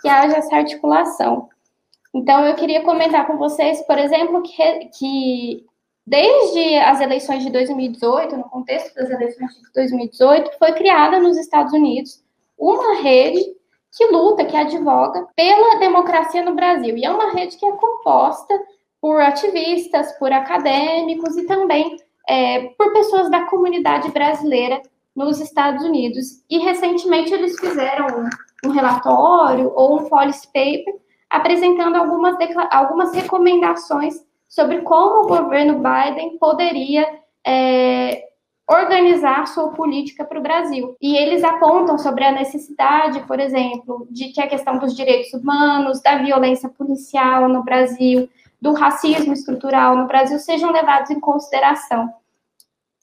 que 0.00 0.08
haja 0.08 0.36
essa 0.36 0.56
articulação. 0.56 1.48
Então, 2.14 2.44
eu 2.44 2.54
queria 2.54 2.82
comentar 2.82 3.26
com 3.26 3.36
vocês, 3.36 3.82
por 3.86 3.98
exemplo, 3.98 4.42
que, 4.42 4.90
que 4.98 5.66
desde 6.06 6.76
as 6.78 7.00
eleições 7.00 7.44
de 7.44 7.50
2018, 7.50 8.36
no 8.36 8.44
contexto 8.44 8.94
das 8.94 9.10
eleições 9.10 9.54
de 9.54 9.72
2018, 9.74 10.58
foi 10.58 10.72
criada 10.72 11.18
nos 11.18 11.36
Estados 11.36 11.72
Unidos 11.72 12.22
uma 12.58 12.96
rede 13.00 13.40
que 13.96 14.06
luta, 14.06 14.44
que 14.44 14.56
advoga 14.56 15.26
pela 15.34 15.78
democracia 15.78 16.42
no 16.42 16.54
Brasil. 16.54 16.96
E 16.96 17.04
é 17.04 17.10
uma 17.10 17.32
rede 17.32 17.56
que 17.56 17.66
é 17.66 17.72
composta 17.72 18.54
por 19.00 19.20
ativistas, 19.20 20.12
por 20.18 20.32
acadêmicos 20.32 21.36
e 21.36 21.46
também 21.46 21.96
é, 22.28 22.68
por 22.76 22.92
pessoas 22.92 23.30
da 23.30 23.44
comunidade 23.44 24.10
brasileira 24.10 24.80
nos 25.14 25.40
Estados 25.40 25.84
Unidos. 25.84 26.42
E 26.48 26.58
recentemente 26.58 27.32
eles 27.32 27.58
fizeram 27.58 28.28
um 28.64 28.70
relatório 28.70 29.72
ou 29.74 30.00
um 30.00 30.08
policy 30.08 30.46
paper 30.46 30.94
apresentando 31.30 31.96
algumas, 31.96 32.36
algumas 32.70 33.14
recomendações 33.14 34.14
sobre 34.48 34.80
como 34.80 35.24
o 35.24 35.28
governo 35.28 35.74
Biden 35.74 36.38
poderia 36.38 37.06
é, 37.46 38.28
organizar 38.68 39.46
sua 39.46 39.70
política 39.70 40.24
para 40.24 40.38
o 40.38 40.42
Brasil. 40.42 40.96
E 41.00 41.16
eles 41.16 41.44
apontam 41.44 41.98
sobre 41.98 42.24
a 42.24 42.32
necessidade, 42.32 43.20
por 43.26 43.40
exemplo, 43.40 44.06
de 44.10 44.28
que 44.28 44.40
a 44.40 44.46
questão 44.46 44.78
dos 44.78 44.96
direitos 44.96 45.32
humanos, 45.34 46.00
da 46.02 46.16
violência 46.16 46.68
policial 46.68 47.48
no 47.48 47.62
Brasil, 47.62 48.28
do 48.60 48.72
racismo 48.72 49.32
estrutural 49.32 49.96
no 49.96 50.06
Brasil 50.06 50.38
sejam 50.38 50.72
levados 50.72 51.10
em 51.10 51.20
consideração. 51.20 52.12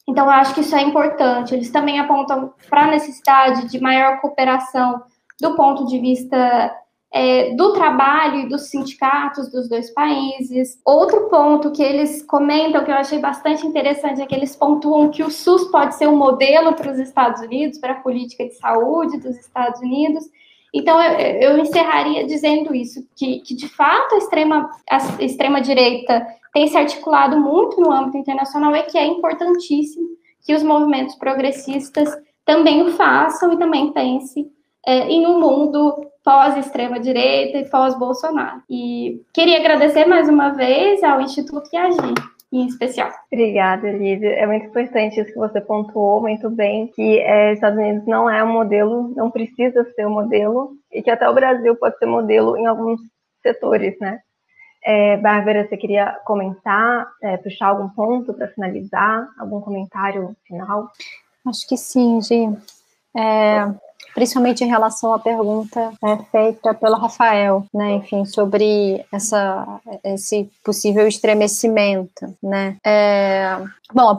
Então, 0.07 0.25
eu 0.25 0.31
acho 0.31 0.53
que 0.53 0.61
isso 0.61 0.75
é 0.75 0.81
importante. 0.81 1.55
Eles 1.55 1.71
também 1.71 1.99
apontam 1.99 2.53
para 2.69 2.83
a 2.83 2.91
necessidade 2.91 3.67
de 3.67 3.79
maior 3.79 4.19
cooperação 4.21 5.01
do 5.39 5.55
ponto 5.55 5.85
de 5.85 5.99
vista 5.99 6.71
é, 7.15 7.55
do 7.55 7.71
trabalho 7.71 8.41
e 8.41 8.49
dos 8.49 8.69
sindicatos 8.69 9.49
dos 9.49 9.69
dois 9.69 9.89
países. 9.93 10.77
Outro 10.85 11.29
ponto 11.29 11.71
que 11.71 11.81
eles 11.81 12.21
comentam, 12.23 12.83
que 12.83 12.91
eu 12.91 12.95
achei 12.95 13.19
bastante 13.19 13.65
interessante, 13.65 14.21
é 14.21 14.25
que 14.25 14.35
eles 14.35 14.53
pontuam 14.53 15.09
que 15.09 15.23
o 15.23 15.31
SUS 15.31 15.71
pode 15.71 15.95
ser 15.95 16.09
um 16.09 16.17
modelo 16.17 16.73
para 16.73 16.91
os 16.91 16.99
Estados 16.99 17.41
Unidos, 17.41 17.79
para 17.79 17.93
a 17.93 18.01
política 18.01 18.45
de 18.45 18.55
saúde 18.55 19.17
dos 19.17 19.37
Estados 19.37 19.79
Unidos. 19.79 20.25
Então, 20.73 21.01
eu, 21.01 21.51
eu 21.51 21.57
encerraria 21.57 22.25
dizendo 22.25 22.75
isso, 22.75 23.07
que, 23.15 23.39
que 23.39 23.55
de 23.55 23.69
fato 23.69 24.15
a 24.15 24.17
extrema, 24.17 24.69
a 24.89 24.97
extrema 25.23 25.61
tem 25.61 26.67
se 26.67 26.77
articulado 26.77 27.39
muito 27.39 27.79
no 27.79 27.93
âmbito 27.93 28.17
internacional 28.17 28.75
e 28.75 28.83
que 28.83 28.97
é 28.97 29.05
importantíssimo 29.05 30.05
que 30.45 30.53
os 30.53 30.61
movimentos 30.61 31.15
progressistas 31.15 32.09
também 32.43 32.83
o 32.83 32.91
façam 32.91 33.53
e 33.53 33.57
também 33.57 33.93
pensem 33.93 34.51
é, 34.85 35.07
em 35.07 35.25
um 35.25 35.39
mundo 35.39 36.11
pós-extrema-direita 36.23 37.59
e 37.59 37.69
pós-Bolsonaro. 37.69 38.61
E 38.69 39.21
queria 39.33 39.59
agradecer 39.59 40.05
mais 40.05 40.27
uma 40.27 40.49
vez 40.49 41.03
ao 41.03 41.21
Instituto 41.21 41.69
Agir, 41.75 42.13
em 42.51 42.65
especial. 42.65 43.11
Obrigada, 43.31 43.91
Lívia. 43.91 44.31
É 44.31 44.47
muito 44.47 44.65
importante 44.65 45.19
isso 45.19 45.31
que 45.31 45.39
você 45.39 45.61
pontuou 45.61 46.21
muito 46.21 46.49
bem, 46.49 46.87
que 46.87 47.19
é, 47.19 47.53
Estados 47.53 47.77
Unidos 47.77 48.07
não 48.07 48.29
é 48.29 48.43
um 48.43 48.51
modelo, 48.51 49.13
não 49.15 49.29
precisa 49.29 49.83
ser 49.95 50.07
um 50.07 50.11
modelo, 50.11 50.71
e 50.91 51.01
que 51.03 51.11
até 51.11 51.29
o 51.29 51.33
Brasil 51.33 51.75
pode 51.75 51.97
ser 51.99 52.07
modelo 52.07 52.57
em 52.57 52.65
alguns 52.65 52.99
setores, 53.43 53.95
né? 53.99 54.19
É, 54.83 55.17
Bárbara, 55.17 55.67
você 55.67 55.77
queria 55.77 56.15
comentar, 56.25 57.07
é, 57.21 57.37
puxar 57.37 57.67
algum 57.67 57.89
ponto 57.89 58.33
para 58.33 58.47
finalizar? 58.49 59.27
Algum 59.39 59.59
comentário 59.59 60.35
final? 60.47 60.91
Acho 61.45 61.67
que 61.67 61.75
sim, 61.75 62.21
Gi. 62.21 62.55
É, 63.17 63.65
principalmente 64.15 64.63
em 64.63 64.67
relação 64.67 65.13
à 65.13 65.19
pergunta 65.19 65.91
é, 66.01 66.17
feita 66.31 66.73
pelo 66.73 66.95
Rafael, 66.95 67.65
né, 67.73 67.95
enfim, 67.95 68.23
sobre 68.23 69.05
essa, 69.11 69.81
esse 70.05 70.49
possível 70.63 71.05
estremecimento, 71.05 72.33
né. 72.41 72.77
É, 72.83 73.57
bom, 73.93 74.09
a 74.09 74.15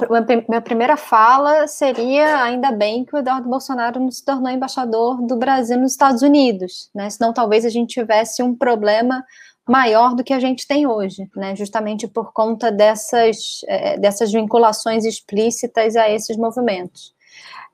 minha 0.49 0.61
primeira 0.61 0.99
fala 0.99 1.67
seria, 1.67 2.43
ainda 2.43 2.71
bem 2.71 3.07
que 3.07 3.17
o 3.17 3.19
Eduardo 3.19 3.49
Bolsonaro 3.49 3.99
não 3.99 4.11
se 4.11 4.23
tornou 4.23 4.53
embaixador 4.53 5.21
do 5.23 5.35
Brasil 5.35 5.79
nos 5.79 5.93
Estados 5.93 6.21
Unidos, 6.21 6.91
né, 6.95 7.09
senão 7.09 7.33
talvez 7.33 7.65
a 7.65 7.71
gente 7.71 7.95
tivesse 7.95 8.43
um 8.43 8.55
problema 8.55 9.25
maior 9.67 10.15
do 10.15 10.23
que 10.23 10.35
a 10.35 10.39
gente 10.39 10.67
tem 10.69 10.87
hoje, 10.87 11.27
né, 11.35 11.57
justamente 11.57 12.07
por 12.07 12.35
conta 12.35 12.71
dessas, 12.71 13.65
é, 13.67 13.99
dessas 13.99 14.31
vinculações 14.31 15.07
explícitas 15.07 15.97
a 15.97 16.09
esses 16.11 16.37
movimentos. 16.37 17.16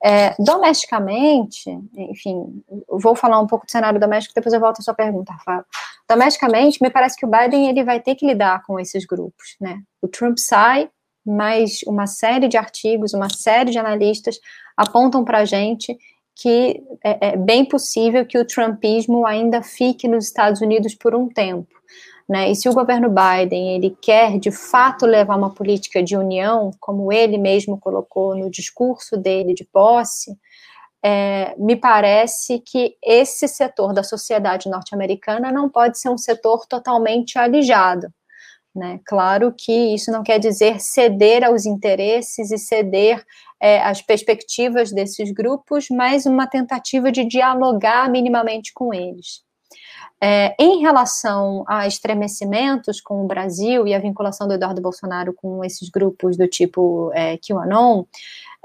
É, 0.05 0.35
domesticamente, 0.37 1.71
enfim, 1.97 2.61
vou 2.89 3.15
falar 3.15 3.39
um 3.39 3.47
pouco 3.47 3.65
do 3.65 3.71
cenário 3.71 4.01
doméstico, 4.01 4.35
depois 4.35 4.53
eu 4.53 4.59
volto 4.59 4.81
à 4.81 4.83
sua 4.83 4.95
pergunta, 4.95 5.33
Rafael. 5.33 5.65
Domesticamente, 6.09 6.83
me 6.83 6.91
parece 6.91 7.17
que 7.17 7.25
o 7.25 7.31
Biden 7.31 7.69
ele 7.69 7.85
vai 7.85 8.01
ter 8.01 8.17
que 8.17 8.27
lidar 8.27 8.65
com 8.65 8.81
esses 8.81 9.07
grupos, 9.07 9.57
né? 9.61 9.81
O 10.01 10.09
Trump 10.09 10.39
sai, 10.39 10.91
mas 11.25 11.83
uma 11.87 12.09
série 12.09 12.49
de 12.49 12.57
artigos, 12.57 13.15
uma 13.15 13.31
série 13.31 13.71
de 13.71 13.79
analistas 13.79 14.41
apontam 14.77 15.25
para 15.25 15.39
a 15.39 15.45
gente 15.45 15.97
que 16.35 16.83
é, 17.05 17.29
é 17.29 17.37
bem 17.37 17.65
possível 17.65 18.27
que 18.27 18.39
o 18.39 18.47
Trumpismo 18.47 19.25
ainda 19.25 19.63
fique 19.63 20.09
nos 20.09 20.25
Estados 20.25 20.61
Unidos 20.61 20.95
por 20.95 21.15
um 21.15 21.29
tempo. 21.29 21.69
Né? 22.33 22.51
E 22.51 22.57
se 22.57 22.67
o 22.67 22.73
governo 22.73 23.11
Biden 23.11 23.75
ele 23.75 23.95
quer 24.01 24.39
de 24.39 24.51
fato 24.51 25.05
levar 25.05 25.37
uma 25.37 25.51
política 25.51 26.03
de 26.03 26.17
união, 26.17 26.71
como 26.81 27.13
ele 27.13 27.37
mesmo 27.37 27.79
colocou 27.79 28.35
no 28.35 28.51
discurso 28.51 29.19
dele 29.19 29.53
de 29.53 29.67
posse, 29.67 30.35
é, 31.05 31.55
me 31.59 31.77
parece 31.77 32.59
que 32.61 32.97
esse 33.05 33.47
setor 33.47 33.93
da 33.93 34.03
sociedade 34.03 34.71
norte-americana 34.71 35.53
não 35.53 35.69
pode 35.69 35.99
ser 35.99 36.09
um 36.09 36.17
setor 36.17 36.65
totalmente 36.67 37.39
alijado. 37.39 38.11
Né? 38.75 38.99
Claro 39.05 39.55
que 39.55 39.95
isso 39.95 40.11
não 40.11 40.23
quer 40.23 40.39
dizer 40.39 40.81
ceder 40.81 41.45
aos 41.45 41.67
interesses 41.67 42.51
e 42.51 42.57
ceder 42.57 43.23
é, 43.61 43.83
às 43.83 44.01
perspectivas 44.01 44.91
desses 44.91 45.31
grupos, 45.33 45.89
mas 45.91 46.25
uma 46.25 46.47
tentativa 46.47 47.13
de 47.13 47.27
dialogar 47.27 48.11
minimamente 48.11 48.73
com 48.73 48.95
eles. 48.95 49.43
É, 50.25 50.55
em 50.57 50.79
relação 50.79 51.65
a 51.67 51.85
estremecimentos 51.85 53.01
com 53.01 53.25
o 53.25 53.27
Brasil 53.27 53.89
e 53.89 53.93
a 53.93 53.99
vinculação 53.99 54.47
do 54.47 54.55
Eduardo 54.55 54.81
Bolsonaro 54.81 55.33
com 55.33 55.65
esses 55.65 55.89
grupos 55.89 56.37
do 56.37 56.47
tipo 56.47 57.11
é, 57.13 57.37
QAnon, 57.39 58.05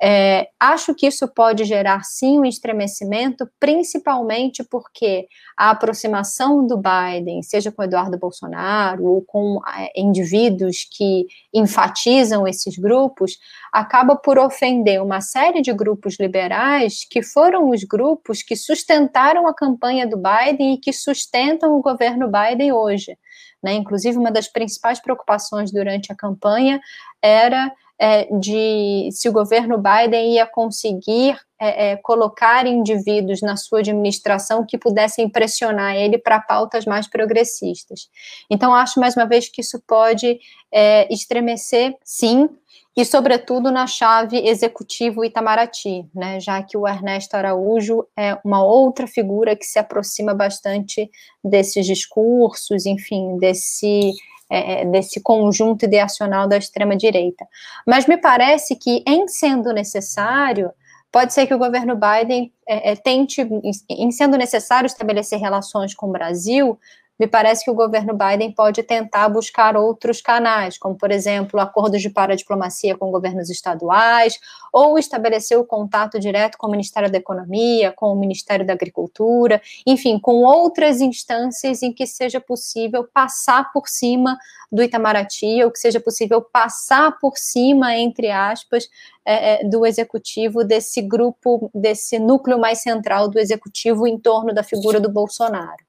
é, 0.02 0.50
acho 0.60 0.94
que 0.94 1.08
isso 1.08 1.28
pode 1.28 1.66
gerar 1.66 2.04
sim 2.04 2.40
um 2.40 2.46
estremecimento, 2.46 3.50
principalmente 3.60 4.64
porque 4.64 5.28
a 5.58 5.72
aproximação 5.72 6.68
do 6.68 6.78
Biden, 6.78 7.42
seja 7.42 7.72
com 7.72 7.84
Eduardo 7.84 8.18
Bolsonaro 8.18 9.06
ou 9.06 9.24
com 9.24 9.60
é, 9.68 9.92
indivíduos 10.00 10.88
que 10.92 11.26
enfatizam 11.52 12.48
esses 12.48 12.78
grupos, 12.78 13.40
acaba 13.74 14.16
por 14.16 14.38
ofender 14.38 15.02
uma 15.02 15.20
série 15.20 15.62
de 15.62 15.74
grupos 15.74 16.20
liberais 16.20 17.04
que 17.10 17.24
foram 17.24 17.70
os 17.72 17.84
grupos 17.84 18.44
que 18.44 18.56
sustentaram 18.56 19.48
a 19.48 19.54
campanha 19.54 20.06
do 20.06 20.18
Biden 20.18 20.76
e 20.76 20.78
que 20.78 20.94
sustentam 20.94 21.74
o 21.74 21.82
governo 21.82 22.30
Biden 22.30 22.72
hoje. 22.72 23.18
Né? 23.64 23.74
Inclusive, 23.74 24.18
uma 24.18 24.32
das 24.32 24.48
principais 24.48 25.00
preocupações 25.00 25.72
durante 25.72 26.12
a 26.12 26.16
campanha 26.16 26.80
era 27.20 27.72
é, 28.00 28.26
de 28.40 29.10
se 29.12 29.28
o 29.28 29.34
governo 29.34 29.78
Biden 29.78 30.34
ia 30.34 30.46
conseguir 30.46 31.36
é, 31.60 31.92
é, 31.92 31.96
colocar 31.98 32.68
indivíduos 32.68 33.42
na 33.42 33.58
sua 33.58 33.80
administração 33.80 34.66
que 34.66 34.78
pudessem 34.78 35.28
pressionar 35.28 35.96
ele 35.96 36.18
para 36.18 36.40
pautas 36.40 36.86
mais 36.86 37.08
progressistas. 37.08 38.10
Então, 38.50 38.76
acho 38.76 39.00
mais 39.00 39.16
uma 39.16 39.26
vez 39.26 39.50
que 39.50 39.62
isso 39.62 39.82
pode 39.88 40.40
é, 40.72 41.12
estremecer, 41.12 41.96
sim, 42.04 42.48
e 42.96 43.06
sobretudo 43.06 43.72
na 43.72 43.86
chave 43.86 44.38
executivo 44.48 45.24
Itamaraty, 45.24 46.06
né, 46.16 46.40
já 46.40 46.64
que 46.64 46.76
o 46.76 46.88
Ernesto 46.88 47.36
Araújo 47.36 48.04
é 48.18 48.36
uma 48.44 48.64
outra 48.64 49.06
figura 49.06 49.56
que 49.56 49.66
se 49.66 49.78
aproxima 49.78 50.34
bastante 50.34 51.08
desses 51.44 51.86
discursos, 51.86 52.88
enfim, 52.88 53.38
desse 53.38 54.14
é, 54.50 54.82
é, 54.82 54.86
desse 54.86 55.22
conjunto 55.22 55.86
ideacional 55.86 56.48
da 56.48 56.58
extrema-direita. 56.58 57.46
Mas 57.86 58.08
me 58.08 58.18
parece 58.18 58.76
que, 58.76 59.04
em 59.06 59.28
sendo 59.28 59.74
necessário, 59.74 60.72
pode 61.12 61.34
ser 61.34 61.48
que 61.48 61.54
o 61.54 61.58
governo 61.58 61.96
Biden 61.96 62.54
é, 62.68 62.92
é 62.92 62.96
tente, 62.96 63.42
em 63.90 64.12
sendo 64.12 64.38
necessário 64.38 64.88
estabelecer 64.88 65.40
relações 65.40 65.94
com 65.94 66.08
o 66.08 66.12
Brasil, 66.12 66.80
me 67.20 67.28
parece 67.28 67.66
que 67.66 67.72
o 67.72 67.76
governo 67.76 68.14
Biden 68.14 68.52
pode 68.52 68.84
tentar 68.84 69.28
buscar 69.30 69.76
outros 69.76 70.22
canais, 70.22 70.78
como, 70.78 70.96
por 70.96 71.12
exemplo, 71.12 71.60
acordos 71.60 72.02
de 72.02 72.10
paradiplomacia 72.10 72.96
com 72.96 73.12
governos 73.12 73.50
estaduais, 73.50 74.40
ou 74.72 75.00
estabelecer 75.00 75.58
o 75.58 75.66
contato 75.66 76.20
direto 76.20 76.58
com 76.58 76.68
o 76.68 76.72
Ministério 76.72 77.12
da 77.12 77.18
Economia, 77.18 77.92
com 77.92 78.12
o 78.12 78.16
Ministério 78.16 78.66
da 78.66 78.74
Agricultura, 78.74 79.62
enfim, 79.86 80.20
com 80.20 80.44
outras 80.44 81.02
instâncias 81.02 81.82
em 81.82 81.92
que 81.92 82.06
seja 82.06 82.40
possível 82.40 83.08
passar 83.12 83.72
por 83.72 83.88
cima 83.88 84.38
do 84.72 84.84
Itamaraty, 84.84 85.64
ou 85.64 85.72
que 85.72 85.80
seja 85.80 86.00
possível 86.00 86.42
passar 86.42 87.18
por 87.20 87.38
cima, 87.38 87.96
entre 87.96 88.30
aspas, 88.30 88.88
é, 89.26 89.62
é 89.62 89.64
do 89.68 89.86
executivo, 89.86 90.64
desse 90.64 91.02
grupo, 91.02 91.72
desse 91.74 92.20
núcleo 92.20 92.60
mais 92.60 92.82
central 92.82 93.28
do 93.28 93.40
executivo 93.40 94.06
em 94.06 94.20
torno 94.20 94.54
da 94.54 94.62
figura 94.62 95.00
do 95.00 95.10
Bolsonaro. 95.10 95.84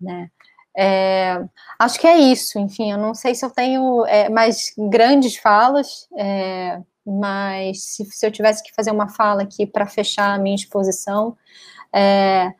Né? 0.00 0.28
É, 0.76 1.44
acho 1.78 1.98
que 2.00 2.06
é 2.06 2.16
isso, 2.16 2.58
enfim, 2.58 2.92
eu 2.92 2.98
não 2.98 3.14
sei 3.14 3.34
se 3.34 3.44
eu 3.44 3.50
tenho 3.50 4.06
é, 4.06 4.28
mais 4.30 4.72
grandes 4.78 5.36
falas, 5.36 6.08
é, 6.16 6.80
mas 7.04 7.84
se, 7.84 8.04
se, 8.06 8.26
eu 8.26 8.30
tivesse 8.30 8.62
que 8.62 8.74
fazer 8.74 8.90
uma 8.90 9.08
fala 9.08 9.42
aqui 9.42 9.66
para 9.66 9.86
fechar 9.86 10.34
a 10.34 10.38
minha 10.38 10.56
exposição, 10.56 11.36
é, 11.92 12.52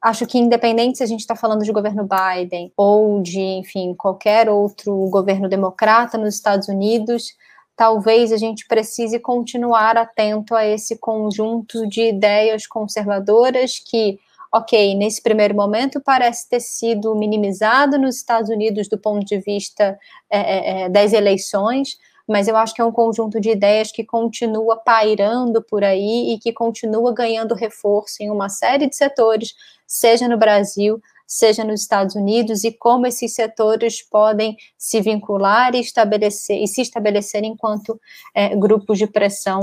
acho 0.00 0.26
que 0.26 0.38
independente 0.38 0.98
se 0.98 1.04
a 1.04 1.06
gente 1.06 1.20
está 1.20 1.36
falando 1.36 1.64
de 1.64 1.72
governo 1.72 2.08
Biden 2.08 2.72
ou 2.76 3.22
de, 3.22 3.40
enfim, 3.40 3.94
qualquer 3.94 4.48
outro 4.48 4.92
governo 5.08 5.48
democrata 5.48 6.18
nos 6.18 6.34
Estados 6.34 6.66
Unidos, 6.66 7.36
talvez 7.76 8.32
a 8.32 8.36
gente 8.36 8.66
precise 8.66 9.20
continuar 9.20 9.96
atento 9.96 10.54
a 10.54 10.66
esse 10.66 10.96
conjunto 10.98 11.86
de 11.86 12.08
ideias 12.08 12.66
conservadoras 12.66 13.78
que 13.78 14.18
ok, 14.52 14.94
nesse 14.94 15.22
primeiro 15.22 15.54
momento 15.54 16.00
parece 16.00 16.46
ter 16.48 16.60
sido 16.60 17.14
minimizado 17.14 17.98
nos 17.98 18.16
Estados 18.16 18.50
Unidos 18.50 18.86
do 18.86 18.98
ponto 18.98 19.24
de 19.24 19.38
vista 19.38 19.98
é, 20.30 20.40
é, 20.40 20.82
é, 20.82 20.88
das 20.90 21.14
eleições, 21.14 21.96
mas 22.28 22.48
eu 22.48 22.56
acho 22.56 22.74
que 22.74 22.82
é 22.82 22.84
um 22.84 22.92
conjunto 22.92 23.40
de 23.40 23.50
ideias 23.50 23.90
que 23.90 24.04
continua 24.04 24.76
pairando 24.76 25.62
por 25.62 25.82
aí 25.82 26.34
e 26.34 26.38
que 26.38 26.52
continua 26.52 27.14
ganhando 27.14 27.54
reforço 27.54 28.22
em 28.22 28.30
uma 28.30 28.50
série 28.50 28.86
de 28.86 28.94
setores, 28.94 29.54
seja 29.86 30.28
no 30.28 30.36
Brasil, 30.36 31.00
seja 31.26 31.64
nos 31.64 31.80
Estados 31.80 32.14
Unidos, 32.14 32.62
e 32.62 32.72
como 32.72 33.06
esses 33.06 33.34
setores 33.34 34.02
podem 34.02 34.54
se 34.76 35.00
vincular 35.00 35.74
e 35.74 35.80
estabelecer 35.80 36.62
e 36.62 36.68
se 36.68 36.82
estabelecer 36.82 37.42
enquanto 37.42 37.98
é, 38.34 38.54
grupos 38.54 38.98
de 38.98 39.06
pressão 39.06 39.60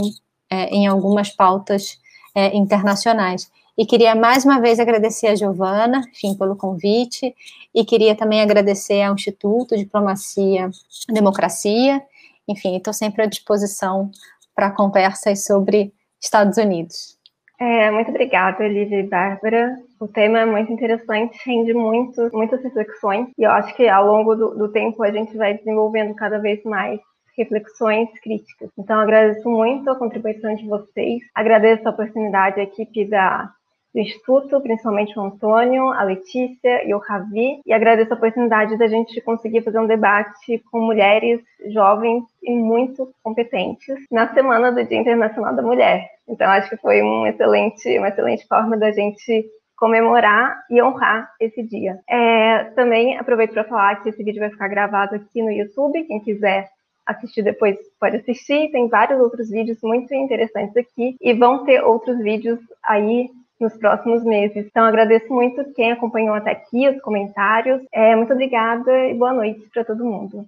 é, 0.49 0.65
em 0.69 0.87
algumas 0.87 1.29
pautas 1.29 1.99
é, 2.33 2.55
internacionais. 2.57 3.51
E 3.79 3.85
queria 3.85 4.13
mais 4.13 4.43
uma 4.43 4.59
vez 4.59 4.77
agradecer 4.77 5.27
a 5.27 5.35
Giovana, 5.35 6.01
enfim, 6.11 6.37
pelo 6.37 6.53
convite, 6.53 7.33
e 7.73 7.85
queria 7.85 8.13
também 8.13 8.41
agradecer 8.41 9.01
ao 9.03 9.13
Instituto 9.13 9.77
Diplomacia 9.77 10.69
e 11.09 11.13
Democracia. 11.13 12.01
Enfim, 12.45 12.75
estou 12.75 12.91
sempre 12.91 13.23
à 13.23 13.25
disposição 13.25 14.11
para 14.53 14.69
conversas 14.69 15.45
sobre 15.45 15.93
Estados 16.21 16.57
Unidos. 16.57 17.17
É, 17.57 17.89
muito 17.89 18.09
obrigada, 18.09 18.67
Lívia 18.67 18.99
e 18.99 19.07
Bárbara. 19.07 19.77
O 19.97 20.09
tema 20.09 20.39
é 20.39 20.45
muito 20.45 20.73
interessante, 20.73 21.39
rende 21.45 21.73
muito, 21.73 22.29
muitas 22.33 22.61
reflexões, 22.61 23.29
e 23.37 23.43
eu 23.43 23.51
acho 23.51 23.73
que 23.77 23.87
ao 23.87 24.05
longo 24.05 24.35
do, 24.35 24.55
do 24.55 24.67
tempo 24.67 25.01
a 25.03 25.11
gente 25.11 25.37
vai 25.37 25.53
desenvolvendo 25.53 26.13
cada 26.15 26.37
vez 26.37 26.61
mais 26.65 26.99
reflexões 27.37 28.09
críticas. 28.21 28.69
Então, 28.77 28.99
agradeço 28.99 29.49
muito 29.49 29.89
a 29.89 29.95
contribuição 29.95 30.53
de 30.55 30.67
vocês, 30.67 31.21
agradeço 31.33 31.87
a 31.87 31.91
oportunidade 31.91 32.59
à 32.59 32.63
equipe 32.63 33.05
da 33.05 33.49
do 33.93 33.99
Instituto, 33.99 34.61
principalmente 34.61 35.17
o 35.17 35.21
Antônio, 35.21 35.89
a 35.89 36.03
Letícia 36.03 36.87
e 36.87 36.93
o 36.93 36.99
Ravi, 36.99 37.61
e 37.65 37.73
agradeço 37.73 38.13
a 38.13 38.17
oportunidade 38.17 38.77
da 38.77 38.87
gente 38.87 39.19
conseguir 39.21 39.61
fazer 39.61 39.79
um 39.79 39.87
debate 39.87 40.63
com 40.71 40.79
mulheres 40.79 41.41
jovens 41.67 42.23
e 42.43 42.51
muito 42.51 43.11
competentes 43.23 43.95
na 44.11 44.31
semana 44.33 44.71
do 44.71 44.83
Dia 44.83 44.99
Internacional 44.99 45.55
da 45.55 45.61
Mulher. 45.61 46.07
Então, 46.27 46.49
acho 46.49 46.69
que 46.69 46.77
foi 46.77 47.01
um 47.01 47.25
excelente, 47.25 47.97
uma 47.97 48.09
excelente 48.09 48.47
forma 48.47 48.77
da 48.77 48.91
gente 48.91 49.45
comemorar 49.75 50.61
e 50.69 50.81
honrar 50.81 51.31
esse 51.39 51.63
dia. 51.63 51.99
É, 52.07 52.65
também 52.75 53.17
aproveito 53.17 53.53
para 53.53 53.63
falar 53.63 54.03
que 54.03 54.09
esse 54.09 54.23
vídeo 54.23 54.41
vai 54.41 54.49
ficar 54.49 54.67
gravado 54.67 55.15
aqui 55.15 55.41
no 55.41 55.49
YouTube, 55.49 56.03
quem 56.03 56.19
quiser 56.19 56.69
assistir 57.05 57.41
depois 57.41 57.75
pode 57.99 58.17
assistir, 58.17 58.69
tem 58.71 58.87
vários 58.87 59.19
outros 59.19 59.49
vídeos 59.49 59.79
muito 59.81 60.13
interessantes 60.13 60.77
aqui 60.77 61.15
e 61.19 61.33
vão 61.33 61.65
ter 61.65 61.81
outros 61.81 62.19
vídeos 62.19 62.59
aí 62.83 63.29
nos 63.59 63.75
próximos 63.77 64.23
meses. 64.23 64.65
Então, 64.65 64.85
agradeço 64.85 65.31
muito 65.33 65.73
quem 65.73 65.91
acompanhou 65.91 66.35
até 66.35 66.51
aqui, 66.51 66.87
os 66.87 67.01
comentários. 67.01 67.81
É, 67.91 68.15
muito 68.15 68.33
obrigada 68.33 68.91
e 69.07 69.13
boa 69.13 69.33
noite 69.33 69.67
para 69.73 69.83
todo 69.83 70.05
mundo. 70.05 70.47